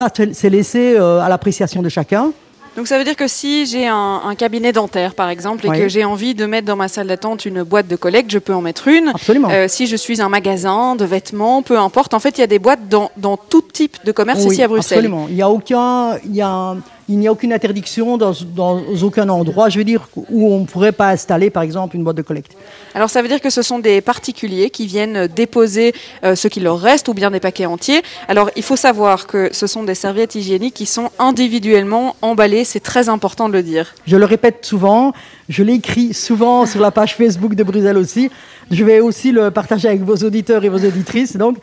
ça 0.00 0.08
c'est 0.32 0.50
laissé 0.50 0.96
euh, 0.96 1.20
à 1.20 1.28
l'appréciation 1.28 1.82
de 1.82 1.88
chacun. 1.88 2.32
Donc, 2.76 2.86
ça 2.86 2.96
veut 2.96 3.02
dire 3.02 3.16
que 3.16 3.26
si 3.26 3.66
j'ai 3.66 3.88
un, 3.88 4.20
un 4.24 4.34
cabinet 4.36 4.70
dentaire, 4.72 5.14
par 5.16 5.30
exemple, 5.30 5.66
et 5.66 5.68
Oui. 5.68 5.78
que 5.80 5.88
j'ai 5.88 6.04
envie 6.04 6.36
de 6.36 6.46
mettre 6.46 6.66
dans 6.68 6.76
ma 6.76 6.86
salle 6.86 7.08
d'attente 7.08 7.44
une 7.44 7.64
boîte 7.64 7.88
de 7.88 7.96
collecte, 7.96 8.30
je 8.30 8.38
peux 8.38 8.54
en 8.54 8.60
mettre 8.60 8.86
une. 8.86 9.08
Absolument. 9.08 9.48
Euh, 9.50 9.66
si 9.66 9.88
je 9.88 9.96
suis 9.96 10.20
un 10.22 10.28
magasin 10.28 10.94
de 10.94 11.04
vêtements, 11.04 11.62
peu 11.62 11.76
importe. 11.76 12.14
En 12.14 12.20
fait, 12.20 12.38
il 12.38 12.40
y 12.40 12.44
a 12.44 12.46
des 12.46 12.60
boîtes 12.60 12.88
dans, 12.88 13.10
dans 13.16 13.36
tout 13.36 13.62
type 13.62 13.96
de 14.04 14.12
commerce 14.12 14.44
Oui, 14.44 14.52
ici 14.52 14.62
à 14.62 14.68
Bruxelles. 14.68 14.98
Absolument. 14.98 15.26
Il 15.28 15.34
n'y 15.34 15.42
a 15.42 15.50
aucun, 15.50 16.18
il 16.24 16.36
y 16.36 16.40
a, 16.42 16.76
il 17.08 17.18
n'y 17.18 17.26
a 17.26 17.32
aucune 17.32 17.52
interdiction 17.52 18.18
dans, 18.18 18.32
dans 18.54 18.82
aucun 19.02 19.28
endroit, 19.28 19.68
je 19.70 19.78
veux 19.78 19.84
dire, 19.84 20.08
où 20.16 20.52
on 20.52 20.60
ne 20.60 20.66
pourrait 20.66 20.92
pas 20.92 21.08
installer, 21.08 21.48
par 21.48 21.62
exemple, 21.62 21.96
une 21.96 22.04
boîte 22.04 22.16
de 22.16 22.22
collecte. 22.22 22.52
Alors 22.94 23.08
ça 23.08 23.22
veut 23.22 23.28
dire 23.28 23.40
que 23.40 23.50
ce 23.50 23.62
sont 23.62 23.78
des 23.78 24.00
particuliers 24.00 24.70
qui 24.70 24.86
viennent 24.86 25.26
déposer 25.26 25.94
euh, 26.24 26.34
ce 26.34 26.48
qu'il 26.48 26.64
leur 26.64 26.78
reste 26.78 27.08
ou 27.08 27.14
bien 27.14 27.30
des 27.30 27.40
paquets 27.40 27.66
entiers. 27.66 28.02
Alors 28.28 28.50
il 28.56 28.62
faut 28.62 28.76
savoir 28.76 29.26
que 29.26 29.48
ce 29.52 29.66
sont 29.66 29.84
des 29.84 29.94
serviettes 29.94 30.34
hygiéniques 30.34 30.74
qui 30.74 30.86
sont 30.86 31.10
individuellement 31.18 32.14
emballées, 32.20 32.64
c'est 32.64 32.80
très 32.80 33.08
important 33.08 33.48
de 33.48 33.54
le 33.54 33.62
dire. 33.62 33.94
Je 34.06 34.16
le 34.16 34.26
répète 34.26 34.66
souvent, 34.66 35.12
je 35.48 35.62
l'écris 35.62 36.12
souvent 36.12 36.66
sur 36.66 36.80
la 36.80 36.90
page 36.90 37.14
Facebook 37.16 37.54
de 37.54 37.62
Bruxelles 37.62 37.96
aussi. 37.96 38.30
Je 38.70 38.84
vais 38.84 39.00
aussi 39.00 39.32
le 39.32 39.50
partager 39.50 39.88
avec 39.88 40.02
vos 40.02 40.16
auditeurs 40.16 40.62
et 40.64 40.68
vos 40.68 40.84
auditrices. 40.84 41.36
Donc, 41.36 41.56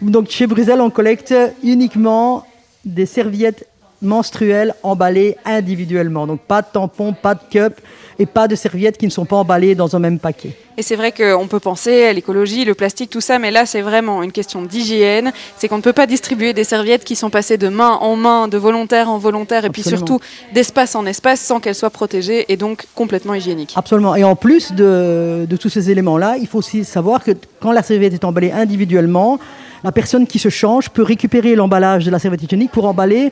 donc 0.00 0.30
chez 0.30 0.46
Bruxelles, 0.46 0.80
on 0.80 0.90
collecte 0.90 1.34
uniquement 1.64 2.46
des 2.84 3.06
serviettes 3.06 3.66
menstruelles 4.04 4.74
emballées 4.82 5.36
individuellement. 5.44 6.26
Donc 6.26 6.40
pas 6.40 6.62
de 6.62 6.66
tampons, 6.72 7.12
pas 7.12 7.34
de 7.34 7.40
cup 7.50 7.80
et 8.18 8.26
pas 8.26 8.46
de 8.46 8.54
serviettes 8.54 8.96
qui 8.96 9.06
ne 9.06 9.10
sont 9.10 9.24
pas 9.24 9.36
emballées 9.36 9.74
dans 9.74 9.96
un 9.96 9.98
même 9.98 10.18
paquet. 10.18 10.56
Et 10.76 10.82
c'est 10.82 10.96
vrai 10.96 11.12
qu'on 11.12 11.46
peut 11.46 11.60
penser 11.60 12.04
à 12.04 12.12
l'écologie, 12.12 12.64
le 12.64 12.74
plastique, 12.74 13.10
tout 13.10 13.20
ça, 13.20 13.38
mais 13.38 13.50
là 13.50 13.66
c'est 13.66 13.80
vraiment 13.80 14.22
une 14.22 14.32
question 14.32 14.62
d'hygiène. 14.62 15.32
C'est 15.56 15.68
qu'on 15.68 15.78
ne 15.78 15.82
peut 15.82 15.92
pas 15.92 16.06
distribuer 16.06 16.52
des 16.52 16.64
serviettes 16.64 17.04
qui 17.04 17.16
sont 17.16 17.30
passées 17.30 17.58
de 17.58 17.68
main 17.68 17.98
en 18.00 18.16
main, 18.16 18.48
de 18.48 18.58
volontaire 18.58 19.08
en 19.08 19.18
volontaire, 19.18 19.64
et 19.64 19.70
puis 19.70 19.82
surtout 19.82 20.20
d'espace 20.52 20.94
en 20.94 21.06
espace 21.06 21.40
sans 21.40 21.60
qu'elles 21.60 21.74
soient 21.74 21.90
protégées 21.90 22.44
et 22.52 22.56
donc 22.56 22.86
complètement 22.94 23.34
hygiéniques. 23.34 23.74
Absolument. 23.76 24.14
Et 24.16 24.24
en 24.24 24.36
plus 24.36 24.72
de, 24.72 25.46
de 25.48 25.56
tous 25.56 25.68
ces 25.68 25.90
éléments-là, 25.90 26.36
il 26.40 26.46
faut 26.46 26.58
aussi 26.58 26.84
savoir 26.84 27.24
que 27.24 27.32
quand 27.60 27.72
la 27.72 27.82
serviette 27.82 28.14
est 28.14 28.24
emballée 28.24 28.52
individuellement, 28.52 29.38
la 29.84 29.92
personne 29.92 30.26
qui 30.26 30.38
se 30.38 30.48
change 30.48 30.88
peut 30.88 31.02
récupérer 31.02 31.54
l'emballage 31.54 32.04
de 32.04 32.10
la 32.10 32.18
serviette 32.18 32.42
hygiénique 32.42 32.72
pour 32.72 32.86
emballer 32.86 33.30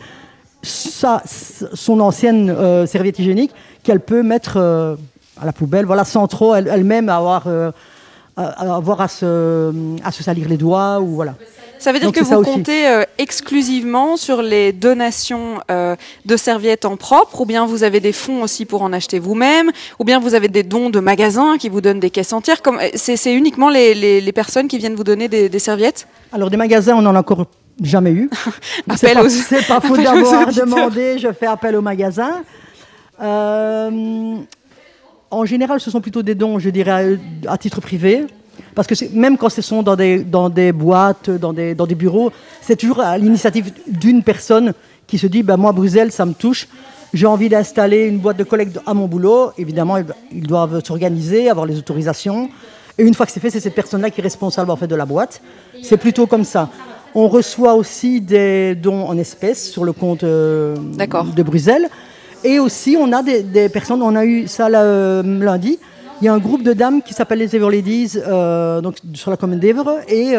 sa- 0.62 1.22
son 1.74 2.00
ancienne 2.00 2.50
euh, 2.50 2.86
serviette 2.86 3.18
hygiénique 3.18 3.52
qu'elle 3.82 4.00
peut 4.00 4.22
mettre 4.22 4.54
euh, 4.56 4.96
à 5.40 5.46
la 5.46 5.52
poubelle, 5.52 5.86
voilà, 5.86 6.04
sans 6.04 6.26
trop 6.28 6.54
elle- 6.54 6.68
elle-même 6.68 7.08
avoir, 7.08 7.44
euh, 7.46 7.70
avoir 8.36 9.00
à, 9.00 9.08
se, 9.08 9.72
à 10.04 10.12
se 10.12 10.22
salir 10.22 10.48
les 10.48 10.56
doigts. 10.56 11.00
Ou, 11.00 11.08
voilà. 11.14 11.34
Ça 11.78 11.92
veut 11.92 11.98
dire 11.98 12.06
Donc, 12.08 12.14
que 12.14 12.22
vous 12.22 12.42
comptez 12.42 13.02
exclusivement 13.18 14.16
sur 14.16 14.40
les 14.40 14.72
donations 14.72 15.60
de 15.68 16.36
serviettes 16.36 16.84
en 16.84 16.96
propre, 16.96 17.40
ou 17.40 17.44
bien 17.44 17.66
vous 17.66 17.82
avez 17.82 17.98
des 17.98 18.12
fonds 18.12 18.42
aussi 18.42 18.66
pour 18.66 18.82
en 18.82 18.92
acheter 18.92 19.18
vous-même, 19.18 19.72
ou 19.98 20.04
bien 20.04 20.20
vous 20.20 20.34
avez 20.34 20.46
des 20.46 20.62
dons 20.62 20.90
de 20.90 21.00
magasins 21.00 21.58
qui 21.58 21.68
vous 21.68 21.80
donnent 21.80 21.98
des 21.98 22.10
caisses 22.10 22.32
entières. 22.32 22.58
C'est 22.94 23.34
uniquement 23.34 23.68
les, 23.68 23.94
les- 23.94 24.20
les 24.20 24.32
personnes 24.32 24.68
qui 24.68 24.78
viennent 24.78 24.94
vous 24.94 25.02
donner 25.02 25.26
des, 25.26 25.48
des 25.48 25.58
serviettes? 25.58 26.06
Alors 26.32 26.50
des 26.50 26.56
magasins, 26.56 26.94
on 26.94 27.02
n'en 27.02 27.16
a 27.16 27.20
encore 27.20 27.46
jamais 27.82 28.10
eu. 28.12 28.30
C'est 28.96 29.10
Appel 29.10 29.14
pas, 29.14 29.24
aux- 29.24 29.28
c'est 29.28 29.66
pas 29.66 29.80
faute 29.80 29.98
appel 30.00 30.22
aux 30.22 30.30
d'avoir 30.30 30.52
demandé, 30.52 31.18
je 31.18 31.32
fais 31.32 31.46
appel 31.46 31.76
au 31.76 31.80
magasin. 31.82 32.42
Euh, 33.20 34.36
en 35.30 35.44
général, 35.44 35.80
ce 35.80 35.90
sont 35.90 36.00
plutôt 36.00 36.22
des 36.22 36.34
dons, 36.34 36.58
je 36.58 36.70
dirais, 36.70 37.18
à, 37.46 37.58
titre 37.58 37.80
privé. 37.80 38.26
Parce 38.74 38.86
que 38.86 38.94
même 39.14 39.36
quand 39.38 39.48
ce 39.48 39.62
sont 39.62 39.82
dans 39.82 39.96
des, 39.96 40.22
dans 40.24 40.48
des 40.50 40.72
boîtes, 40.72 41.30
dans 41.30 41.52
des, 41.52 41.74
dans 41.74 41.86
des 41.86 41.94
bureaux, 41.94 42.30
c'est 42.60 42.76
toujours 42.76 43.00
à 43.00 43.16
l'initiative 43.18 43.72
d'une 43.86 44.22
personne 44.22 44.72
qui 45.06 45.18
se 45.18 45.26
dit, 45.26 45.42
ben 45.42 45.56
moi, 45.56 45.72
Bruxelles, 45.72 46.12
ça 46.12 46.24
me 46.26 46.32
touche. 46.34 46.68
J'ai 47.14 47.26
envie 47.26 47.48
d'installer 47.48 48.06
une 48.06 48.18
boîte 48.18 48.38
de 48.38 48.44
collecte 48.44 48.78
à 48.86 48.94
mon 48.94 49.06
boulot. 49.06 49.52
Évidemment, 49.58 49.98
ils- 49.98 50.06
ils 50.32 50.46
doivent 50.46 50.82
s'organiser, 50.84 51.48
avoir 51.50 51.66
les 51.66 51.78
autorisations. 51.78 52.48
Et 52.98 53.04
une 53.04 53.14
fois 53.14 53.24
que 53.26 53.32
c'est 53.32 53.40
fait, 53.40 53.50
c'est 53.50 53.60
cette 53.60 53.74
personne-là 53.74 54.10
qui 54.10 54.20
est 54.20 54.24
responsable 54.24 54.70
en 54.70 54.76
fait 54.76 54.86
de 54.86 54.94
la 54.94 55.06
boîte. 55.06 55.40
C'est 55.82 55.96
plutôt 55.96 56.26
comme 56.26 56.44
ça. 56.44 56.68
On 57.14 57.28
reçoit 57.28 57.74
aussi 57.74 58.22
des 58.22 58.74
dons 58.74 59.06
en 59.06 59.18
espèces 59.18 59.70
sur 59.70 59.84
le 59.84 59.92
compte 59.92 60.24
euh, 60.24 60.76
de 60.76 61.42
Bruxelles. 61.42 61.90
Et 62.42 62.58
aussi, 62.58 62.96
on 62.98 63.12
a 63.12 63.22
des, 63.22 63.42
des 63.42 63.68
personnes, 63.68 64.02
on 64.02 64.16
a 64.16 64.24
eu 64.24 64.48
ça 64.48 64.70
là, 64.70 64.82
euh, 64.82 65.22
lundi, 65.22 65.78
il 66.20 66.24
y 66.24 66.28
a 66.28 66.32
un 66.32 66.38
groupe 66.38 66.62
de 66.62 66.72
dames 66.72 67.02
qui 67.02 67.12
s'appelle 67.12 67.40
les 67.40 67.54
Ever 67.54 67.70
Ladies, 67.70 68.12
euh, 68.16 68.80
donc 68.80 68.96
sur 69.12 69.30
la 69.30 69.36
commune 69.36 69.58
d'Evre, 69.58 69.98
et 70.08 70.34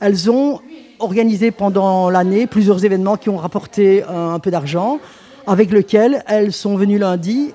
elles 0.00 0.30
ont 0.30 0.60
organisé 1.00 1.50
pendant 1.50 2.10
l'année 2.10 2.46
plusieurs 2.46 2.84
événements 2.84 3.16
qui 3.16 3.28
ont 3.28 3.36
rapporté 3.36 4.04
un 4.04 4.38
peu 4.38 4.52
d'argent, 4.52 5.00
avec 5.48 5.72
lequel 5.72 6.22
elles 6.28 6.52
sont 6.52 6.76
venues 6.76 6.98
lundi. 6.98 7.52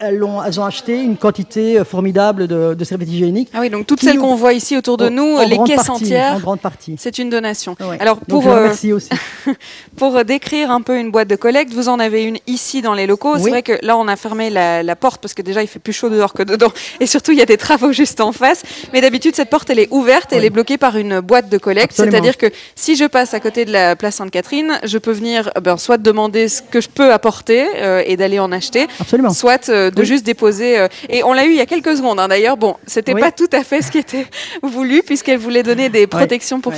Elles 0.00 0.22
ont, 0.22 0.40
elles 0.44 0.60
ont 0.60 0.64
acheté 0.64 1.02
une 1.02 1.16
quantité 1.16 1.76
euh, 1.80 1.84
formidable 1.84 2.46
de, 2.46 2.74
de 2.74 2.84
serviettes 2.84 3.08
hygiéniques. 3.10 3.48
Ah 3.52 3.58
oui, 3.60 3.68
donc 3.68 3.84
toutes 3.84 4.00
celles 4.00 4.18
qu'on 4.18 4.36
voit 4.36 4.52
ici 4.52 4.76
autour 4.76 4.96
de 4.96 5.06
En- 5.08 5.10
nous, 5.10 5.36
en 5.38 5.44
les 5.44 5.58
caisses 5.66 5.86
partie, 5.86 5.90
entières, 5.90 6.34
En 6.34 6.38
grande 6.38 6.60
partie. 6.60 6.94
c'est 7.00 7.18
une 7.18 7.30
donation. 7.30 7.74
Ouais. 7.80 7.96
Alors 7.98 8.18
pour 8.18 8.46
euh, 8.46 8.70
aussi. 8.70 8.92
pour 9.96 10.16
euh, 10.16 10.22
décrire 10.22 10.70
un 10.70 10.82
peu 10.82 10.96
une 11.00 11.10
boîte 11.10 11.26
de 11.26 11.34
collecte, 11.34 11.72
vous 11.72 11.88
en 11.88 11.98
avez 11.98 12.22
une 12.22 12.38
ici 12.46 12.80
dans 12.80 12.94
les 12.94 13.08
locaux. 13.08 13.38
C'est 13.38 13.50
vrai 13.50 13.64
que 13.64 13.72
là 13.82 13.96
on 13.96 14.06
a 14.06 14.14
fermé 14.14 14.50
la, 14.50 14.84
la 14.84 14.94
porte 14.94 15.20
parce 15.20 15.34
que 15.34 15.42
déjà 15.42 15.62
il 15.62 15.66
fait 15.66 15.80
plus 15.80 15.92
chaud 15.92 16.08
dehors 16.10 16.32
que 16.32 16.44
dedans 16.44 16.70
et 17.00 17.06
surtout 17.06 17.32
il 17.32 17.38
y 17.38 17.42
a 17.42 17.46
des 17.46 17.56
travaux 17.56 17.90
juste 17.90 18.20
en 18.20 18.30
face. 18.30 18.62
Mais 18.92 19.00
d'habitude 19.00 19.34
cette 19.34 19.50
porte 19.50 19.68
elle 19.70 19.80
est 19.80 19.88
ouverte, 19.90 20.28
elle 20.32 20.40
Oui. 20.40 20.46
est 20.46 20.50
bloquée 20.50 20.78
par 20.78 20.96
une 20.96 21.18
boîte 21.18 21.48
de 21.48 21.58
collecte. 21.58 21.94
C'est-à-dire 21.96 22.36
que 22.36 22.46
si 22.76 22.94
je 22.94 23.04
passe 23.04 23.34
à 23.34 23.40
côté 23.40 23.64
de 23.64 23.72
la 23.72 23.96
place 23.96 24.14
Sainte-Catherine, 24.14 24.78
je 24.84 24.98
peux 24.98 25.10
venir 25.12 25.50
ben, 25.60 25.76
soit 25.76 25.98
demander 25.98 26.46
ce 26.46 26.62
que 26.62 26.80
je 26.80 26.88
peux 26.88 27.12
apporter 27.12 27.66
euh, 27.78 28.04
et 28.06 28.16
d'aller 28.16 28.38
en 28.38 28.52
acheter, 28.52 28.86
Absolument. 29.00 29.30
soit 29.30 29.68
euh, 29.68 29.87
de 29.90 30.00
Oui. 30.00 30.06
juste 30.06 30.24
déposer. 30.24 30.78
euh, 30.78 30.88
et 31.08 31.22
on 31.24 31.32
l'a 31.32 31.44
eu 31.46 31.50
il 31.50 31.56
y 31.56 31.60
a 31.60 31.66
quelques 31.66 31.96
secondes 31.96 32.18
hein, 32.20 32.28
d'ailleurs. 32.28 32.56
Bon, 32.56 32.76
c'était 32.86 33.14
Oui. 33.14 33.20
pas 33.20 33.30
tout 33.32 33.48
à 33.52 33.64
fait 33.64 33.82
ce 33.82 33.90
qui 33.90 33.98
était 33.98 34.26
voulu 34.62 35.02
puisqu'elle 35.02 35.38
voulait 35.38 35.62
donner 35.62 35.88
des 35.88 36.06
protections 36.06 36.60
pour 36.60 36.72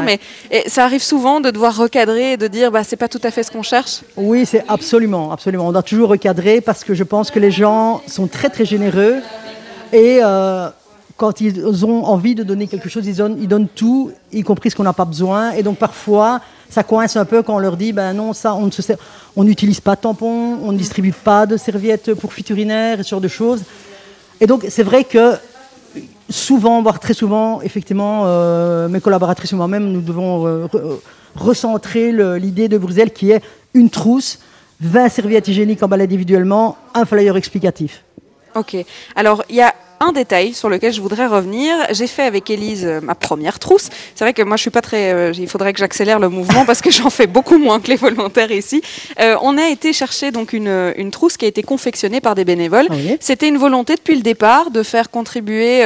Ouais. 0.00 0.18
mais 0.50 0.62
ça 0.68 0.84
arrive 0.84 1.02
souvent 1.02 1.40
de 1.40 1.50
devoir 1.50 1.76
recadrer 1.76 2.32
et 2.32 2.36
de 2.36 2.46
dire 2.48 2.70
bah 2.70 2.84
c'est 2.84 2.96
pas 2.96 3.08
tout 3.08 3.20
à 3.24 3.30
fait 3.30 3.42
ce 3.42 3.50
qu'on 3.50 3.62
cherche. 3.62 4.00
Oui, 4.16 4.46
c'est 4.46 4.64
absolument, 4.68 5.32
absolument. 5.32 5.66
On 5.68 5.72
doit 5.72 5.82
toujours 5.82 6.08
recadrer 6.10 6.60
parce 6.60 6.84
que 6.84 6.94
je 6.94 7.04
pense 7.04 7.30
que 7.30 7.38
les 7.38 7.50
gens 7.50 8.02
sont 8.06 8.26
très 8.26 8.48
très 8.50 8.64
généreux 8.64 9.16
et 9.92 10.20
euh, 10.22 10.68
quand 11.16 11.40
ils 11.40 11.84
ont 11.84 12.04
envie 12.04 12.34
de 12.34 12.42
donner 12.42 12.66
quelque 12.66 12.88
chose, 12.88 13.06
ils 13.06 13.14
donnent, 13.16 13.36
ils 13.40 13.46
donnent 13.48 13.68
tout, 13.68 14.10
y 14.32 14.42
compris 14.42 14.70
ce 14.70 14.76
qu'on 14.76 14.82
n'a 14.82 14.92
pas 14.94 15.04
besoin. 15.04 15.52
Et 15.52 15.62
donc 15.62 15.76
parfois, 15.78 16.40
ça 16.68 16.82
coince 16.82 17.16
un 17.16 17.24
peu 17.26 17.42
quand 17.42 17.54
on 17.56 17.58
leur 17.58 17.76
dit, 17.76 17.92
ben 17.92 18.12
non, 18.14 18.32
ça, 18.32 18.54
on 18.54 18.66
ne 18.66 18.70
se 18.70 18.82
sert- 18.82 18.96
on 19.36 19.44
n'utilise 19.44 19.80
pas 19.80 19.96
de 19.96 20.00
tampons, 20.00 20.58
on 20.62 20.72
ne 20.72 20.78
distribue 20.78 21.12
pas 21.12 21.46
de 21.46 21.56
serviettes 21.56 22.14
pour 22.14 22.32
fuites 22.32 22.50
urinaires 22.50 23.00
et 23.00 23.02
ce 23.02 23.08
genre 23.10 23.20
de 23.20 23.28
choses. 23.28 23.62
Et 24.40 24.46
donc 24.46 24.64
c'est 24.68 24.82
vrai 24.82 25.04
que 25.04 25.34
souvent, 26.30 26.82
voire 26.82 26.98
très 27.00 27.14
souvent, 27.14 27.60
effectivement, 27.62 28.22
euh, 28.26 28.88
mes 28.88 29.00
collaboratrices 29.00 29.52
et 29.52 29.56
moi-même, 29.56 29.90
nous 29.92 30.00
devons 30.00 30.46
euh, 30.46 30.66
re- 30.66 30.98
recentrer 31.36 32.12
l'idée 32.38 32.68
de 32.68 32.78
Bruxelles 32.78 33.12
qui 33.12 33.30
est 33.30 33.42
une 33.74 33.90
trousse, 33.90 34.38
20 34.80 35.08
serviettes 35.08 35.48
hygiéniques 35.48 35.82
emballées 35.82 36.04
individuellement, 36.04 36.76
un 36.94 37.04
flyer 37.04 37.36
explicatif. 37.36 38.02
Ok. 38.54 38.76
Alors, 39.14 39.44
il 39.48 39.56
y 39.56 39.62
a 39.62 39.74
un 40.02 40.12
détail 40.12 40.52
sur 40.52 40.68
lequel 40.68 40.92
je 40.92 41.00
voudrais 41.00 41.26
revenir. 41.26 41.74
J'ai 41.90 42.06
fait 42.06 42.22
avec 42.22 42.50
Élise 42.50 42.84
euh, 42.84 43.00
ma 43.00 43.14
première 43.14 43.58
trousse. 43.58 43.88
C'est 44.14 44.24
vrai 44.24 44.34
que 44.34 44.42
moi, 44.42 44.56
je 44.56 44.62
suis 44.62 44.70
pas 44.70 44.80
très. 44.82 45.12
euh, 45.12 45.32
il 45.36 45.48
faudrait 45.48 45.72
que 45.72 45.78
j'accélère 45.78 46.18
le 46.18 46.28
mouvement 46.28 46.64
parce 46.66 46.80
que 46.80 46.90
j'en 46.90 47.10
fais 47.10 47.26
beaucoup 47.26 47.58
moins 47.58 47.80
que 47.80 47.88
les 47.88 47.96
volontaires 47.96 48.50
ici. 48.50 48.82
Euh, 49.20 49.36
on 49.42 49.56
a 49.58 49.68
été 49.68 49.92
chercher 49.92 50.30
donc 50.32 50.52
une, 50.52 50.92
une 50.96 51.10
trousse 51.10 51.36
qui 51.36 51.44
a 51.44 51.48
été 51.48 51.62
confectionnée 51.62 52.20
par 52.20 52.34
des 52.34 52.44
bénévoles. 52.44 52.86
Ah 52.90 52.94
oui. 52.96 53.16
C'était 53.20 53.48
une 53.48 53.58
volonté 53.58 53.94
depuis 53.94 54.16
le 54.16 54.22
départ 54.22 54.70
de 54.70 54.82
faire 54.82 55.10
contribuer 55.10 55.84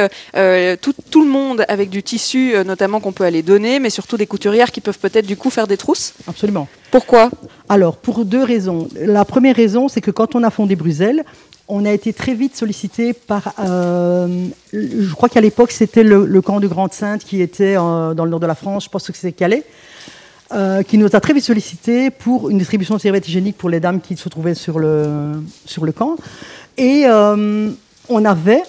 tout, 0.81 0.93
tout 1.11 1.23
le 1.23 1.29
monde 1.29 1.65
avec 1.67 1.89
du 1.89 2.03
tissu, 2.03 2.53
notamment 2.65 2.99
qu'on 2.99 3.11
peut 3.11 3.23
aller 3.23 3.41
donner, 3.41 3.79
mais 3.79 3.89
surtout 3.89 4.17
des 4.17 4.27
couturières 4.27 4.71
qui 4.71 4.81
peuvent 4.81 4.99
peut-être 4.99 5.25
du 5.25 5.37
coup 5.37 5.49
faire 5.49 5.67
des 5.67 5.77
trousses. 5.77 6.13
Absolument. 6.27 6.67
Pourquoi? 6.91 7.29
Alors, 7.69 7.97
pour 7.97 8.25
deux 8.25 8.43
raisons. 8.43 8.87
La 8.95 9.25
première 9.25 9.55
raison, 9.55 9.87
c'est 9.87 10.01
que 10.01 10.11
quand 10.11 10.35
on 10.35 10.43
a 10.43 10.49
fondé 10.49 10.75
Bruxelles, 10.75 11.23
on 11.67 11.85
a 11.85 11.91
été 11.91 12.13
très 12.13 12.33
vite 12.33 12.55
sollicité 12.55 13.13
par. 13.13 13.53
euh, 13.59 14.47
je 14.73 15.13
crois 15.13 15.29
qu'à 15.29 15.41
l'époque, 15.41 15.71
c'était 15.71 16.03
le, 16.03 16.41
camp 16.41 16.59
de 16.59 16.67
Grande-Sainte 16.67 17.23
qui 17.23 17.41
était 17.41 17.75
euh, 17.77 18.13
dans 18.13 18.23
le 18.23 18.29
nord 18.29 18.39
de 18.39 18.47
la 18.47 18.55
France, 18.55 18.85
je 18.85 18.89
pense 18.89 19.07
que 19.07 19.17
c'est 19.17 19.31
Calais, 19.31 19.63
euh, 20.53 20.81
qui 20.83 20.97
nous 20.97 21.13
a 21.13 21.19
très 21.19 21.33
vite 21.33 21.43
sollicité 21.43 22.09
pour 22.09 22.49
une 22.49 22.57
distribution 22.57 22.95
de 22.95 23.01
serviettes 23.01 23.27
hygiéniques 23.27 23.57
pour 23.57 23.69
les 23.69 23.79
dames 23.79 23.99
qui 23.99 24.15
se 24.15 24.29
trouvaient 24.29 24.55
sur 24.55 24.79
le, 24.79 25.43
sur 25.65 25.83
le 25.83 25.91
camp. 25.91 26.15
Et 26.77 27.03
euh, 27.05 27.69
on 28.07 28.25
avait 28.25 28.63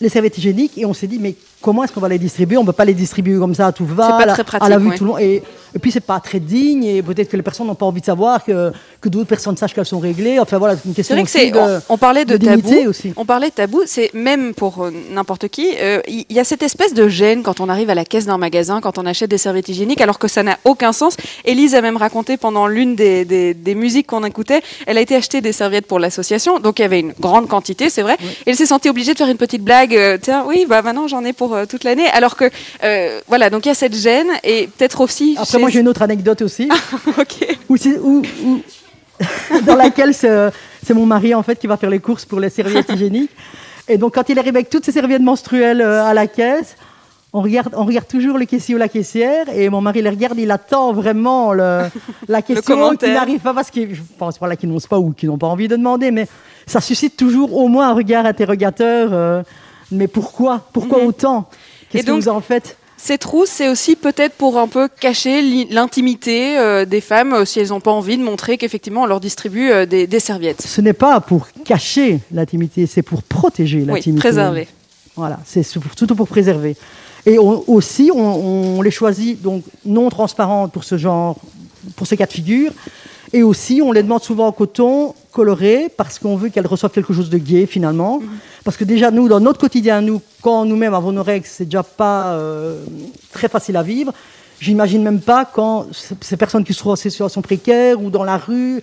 les 0.00 0.08
serviettes 0.10 0.36
hygiéniques 0.36 0.76
et 0.76 0.84
on 0.84 0.92
s'est 0.92 1.06
dit, 1.06 1.18
mais 1.18 1.34
comment 1.64 1.82
est-ce 1.82 1.92
qu'on 1.92 2.00
va 2.00 2.08
les 2.08 2.18
distribuer? 2.18 2.56
On 2.58 2.60
ne 2.60 2.66
peut 2.66 2.72
pas 2.72 2.84
les 2.84 2.94
distribuer 2.94 3.38
comme 3.38 3.54
ça 3.54 3.68
à 3.68 3.72
tout 3.72 3.86
va, 3.86 4.12
pas 4.18 4.26
très 4.26 4.44
pratique, 4.44 4.66
à 4.66 4.68
la 4.68 4.78
vue 4.78 4.90
ouais. 4.90 4.98
tout 4.98 5.04
le 5.04 5.10
monde. 5.12 5.20
Et, 5.20 5.42
et 5.76 5.78
puis, 5.80 5.90
c'est 5.90 6.00
pas 6.00 6.20
très 6.20 6.38
digne 6.38 6.84
et 6.84 7.02
peut-être 7.02 7.28
que 7.30 7.36
les 7.36 7.42
personnes 7.42 7.66
n'ont 7.66 7.74
pas 7.74 7.86
envie 7.86 8.00
de 8.00 8.06
savoir 8.06 8.44
que, 8.44 8.70
que 9.00 9.08
d'autres 9.08 9.26
personnes 9.26 9.56
sachent 9.56 9.74
qu'elles 9.74 9.86
sont 9.86 9.98
réglées. 9.98 10.38
Enfin, 10.38 10.58
voilà, 10.58 10.76
c'est 10.76 10.84
une 10.88 10.94
question 10.94 11.14
vrai 11.16 11.24
que 11.24 11.28
aussi 11.28 11.38
c'est. 11.38 11.50
de, 11.50 11.58
On, 11.58 11.94
on 11.94 11.98
parlait 11.98 12.24
de, 12.24 12.36
tabou. 12.36 12.70
aussi. 12.88 13.12
On 13.16 13.24
parlait 13.24 13.48
de 13.48 13.54
tabou. 13.54 13.82
C'est 13.86 14.12
même 14.14 14.54
pour 14.54 14.84
euh, 14.84 14.92
n'importe 15.10 15.48
qui. 15.48 15.66
euh, 15.80 16.00
Il 16.06 16.26
y, 16.30 16.38
a 16.38 16.44
cette 16.44 16.62
espèce 16.62 16.94
de 16.94 17.08
gêne 17.08 17.42
quand 17.42 17.58
on 17.60 17.68
arrive 17.68 17.90
à 17.90 17.94
la 17.94 18.04
caisse 18.04 18.26
d'un 18.26 18.38
magasin, 18.38 18.80
quand 18.80 18.98
on 18.98 19.06
achète 19.06 19.30
des 19.30 19.38
serviettes 19.38 19.68
hygiéniques, 19.68 20.00
alors 20.02 20.18
que 20.18 20.28
ça 20.28 20.42
n'a 20.42 20.58
aucun 20.64 20.92
sens. 20.92 21.16
Élise 21.44 21.74
a 21.74 21.80
même 21.80 21.96
raconté 21.96 22.36
pendant 22.36 22.66
l'une 22.66 22.94
des, 22.94 23.24
des, 23.24 23.54
des 23.54 23.74
musiques 23.74 24.06
qu'on 24.06 24.22
écoutait, 24.24 24.62
elle 24.86 24.98
a 24.98 25.00
été 25.00 25.16
acheter 25.16 25.40
des 25.40 25.52
serviettes 25.52 25.86
pour 25.86 25.98
l'association, 25.98 26.60
donc 26.60 26.78
il 26.78 26.82
y 26.82 26.84
avait 26.84 27.00
une 27.00 27.14
grande 27.18 27.48
quantité, 27.48 27.90
c'est 27.90 28.02
vrai. 28.02 28.16
Et 28.46 28.50
elle 28.50 28.56
s'est 28.56 28.66
sentie 28.66 28.88
obligée 28.90 29.12
de 29.14 29.18
faire 29.18 29.28
une 29.28 29.38
petite 29.38 29.62
blague. 29.64 29.94
euh, 29.96 30.18
Tiens, 30.20 30.44
oui, 30.46 30.66
bah 30.68 30.82
maintenant 30.82 31.08
j'en 31.08 31.24
ai 31.24 31.32
pour 31.32 31.53
euh, 31.54 31.66
toute 31.66 31.84
l'année. 31.84 32.06
Alors 32.12 32.36
que 32.36 32.44
euh, 32.82 33.20
voilà, 33.28 33.50
donc 33.50 33.64
il 33.66 33.68
y 33.68 33.72
a 33.72 33.74
cette 33.74 33.94
gêne 33.94 34.28
et 34.42 34.68
peut-être 34.76 35.00
aussi. 35.00 35.34
Après, 35.38 35.52
chez- 35.52 35.58
moi, 35.58 35.70
j'ai 35.70 35.80
une 35.80 35.88
autre 35.88 36.02
anecdote 36.02 36.42
aussi, 36.42 36.68
ok. 37.18 37.58
où 37.68 37.76
c'est- 37.76 37.98
où- 37.98 38.22
où- 38.44 38.60
dans 39.66 39.76
laquelle 39.76 40.12
c'est 40.14 40.94
mon 40.94 41.06
mari, 41.06 41.34
en 41.34 41.42
fait, 41.42 41.56
qui 41.58 41.66
va 41.66 41.76
faire 41.76 41.90
les 41.90 42.00
courses 42.00 42.24
pour 42.24 42.40
les 42.40 42.50
serviettes 42.50 42.90
hygiéniques. 42.92 43.30
Et 43.88 43.96
donc, 43.98 44.14
quand 44.14 44.28
il 44.28 44.38
arrive 44.38 44.54
avec 44.56 44.70
toutes 44.70 44.84
ses 44.84 44.92
serviettes 44.92 45.22
menstruelles 45.22 45.80
euh, 45.82 46.04
à 46.04 46.14
la 46.14 46.26
caisse, 46.26 46.74
on 47.32 47.42
regarde, 47.42 47.74
on 47.76 47.84
regarde 47.84 48.06
toujours 48.06 48.38
le 48.38 48.44
caissier 48.46 48.74
ou 48.74 48.78
la 48.78 48.88
caissière, 48.88 49.46
et 49.54 49.68
mon 49.68 49.80
mari 49.80 50.02
les 50.02 50.08
regarde, 50.10 50.38
il 50.38 50.50
attend 50.50 50.92
vraiment 50.92 51.52
le, 51.52 51.80
la 52.28 52.42
question 52.42 52.90
qui 52.96 53.10
n'arrive 53.10 53.40
pas 53.40 53.52
parce 53.52 53.70
que 53.70 53.92
je 53.92 54.00
pense 54.18 54.38
voilà, 54.38 54.56
qu'ils 54.56 54.68
n'osent 54.70 54.86
pas 54.86 54.98
ou 54.98 55.10
qu'ils 55.12 55.28
n'ont 55.28 55.38
pas 55.38 55.48
envie 55.48 55.68
de 55.68 55.76
demander, 55.76 56.10
mais 56.12 56.26
ça 56.66 56.80
suscite 56.80 57.16
toujours 57.16 57.54
au 57.56 57.68
moins 57.68 57.88
un 57.90 57.92
regard 57.94 58.24
interrogateur. 58.24 59.10
euh, 59.12 59.42
mais 59.96 60.08
pourquoi? 60.08 60.66
Pourquoi 60.72 60.98
Mhm. 61.00 61.06
autant? 61.06 61.48
Qu'est-ce 61.90 62.06
que 62.06 62.10
vous 62.12 62.28
en 62.28 62.40
faites? 62.40 62.76
Ces 62.96 63.18
trousses, 63.18 63.50
c'est 63.50 63.68
aussi 63.68 63.96
peut-être 63.96 64.32
pour 64.34 64.58
un 64.58 64.66
peu 64.66 64.88
cacher 64.88 65.42
li- 65.42 65.66
l'intimité 65.70 66.58
euh, 66.58 66.84
des 66.86 67.02
femmes 67.02 67.34
euh, 67.34 67.44
si 67.44 67.60
elles 67.60 67.68
n'ont 67.68 67.80
pas 67.80 67.90
envie 67.90 68.16
de 68.16 68.22
montrer 68.22 68.56
qu'effectivement 68.56 69.02
on 69.02 69.06
leur 69.06 69.20
distribue 69.20 69.70
euh, 69.70 69.84
des, 69.84 70.06
des 70.06 70.20
serviettes. 70.20 70.62
Ce 70.62 70.80
n'est 70.80 70.94
pas 70.94 71.20
pour 71.20 71.48
cacher 71.64 72.20
l'intimité, 72.32 72.86
c'est 72.86 73.02
pour 73.02 73.22
protéger 73.22 73.80
Oui, 73.80 73.84
l'intimité. 73.86 74.20
préserver. 74.20 74.68
Voilà, 75.16 75.38
c'est 75.44 75.62
sur- 75.62 75.82
surtout 75.96 76.16
pour 76.16 76.28
préserver. 76.28 76.76
Et 77.26 77.38
on- 77.38 77.62
aussi, 77.68 78.10
on, 78.14 78.78
on 78.78 78.82
les 78.82 78.90
choisit 78.90 79.40
donc 79.42 79.64
non 79.84 80.08
transparentes 80.08 80.72
pour 80.72 80.84
ce 80.84 80.96
genre, 80.96 81.36
pour 81.96 82.06
ce 82.06 82.14
cas 82.14 82.26
de 82.26 82.32
figure. 82.32 82.72
Et 83.34 83.42
aussi, 83.42 83.82
on 83.84 83.92
les 83.92 84.02
demande 84.02 84.22
souvent 84.22 84.46
en 84.46 84.52
coton 84.52 85.14
coloré 85.34 85.90
parce 85.94 86.18
qu'on 86.18 86.36
veut 86.36 86.48
qu'elles 86.48 86.66
reçoivent 86.66 86.92
quelque 86.92 87.12
chose 87.12 87.28
de 87.28 87.38
gai 87.38 87.66
finalement. 87.66 88.22
Parce 88.64 88.76
que 88.78 88.84
déjà, 88.84 89.10
nous, 89.10 89.28
dans 89.28 89.40
notre 89.40 89.60
quotidien, 89.60 90.00
nous, 90.00 90.22
quand 90.40 90.64
nous-mêmes 90.64 90.94
avons 90.94 91.12
nos 91.12 91.22
règles, 91.22 91.46
c'est 91.46 91.66
déjà 91.66 91.82
pas 91.82 92.28
euh, 92.28 92.82
très 93.32 93.48
facile 93.48 93.76
à 93.76 93.82
vivre. 93.82 94.12
J'imagine 94.60 95.02
même 95.02 95.20
pas 95.20 95.44
quand 95.44 95.86
ces 96.20 96.36
personnes 96.36 96.64
qui 96.64 96.74
trouvent 96.74 96.92
en 96.92 96.96
situation 96.96 97.42
précaire 97.42 98.00
ou 98.00 98.08
dans 98.08 98.24
la 98.24 98.38
rue 98.38 98.80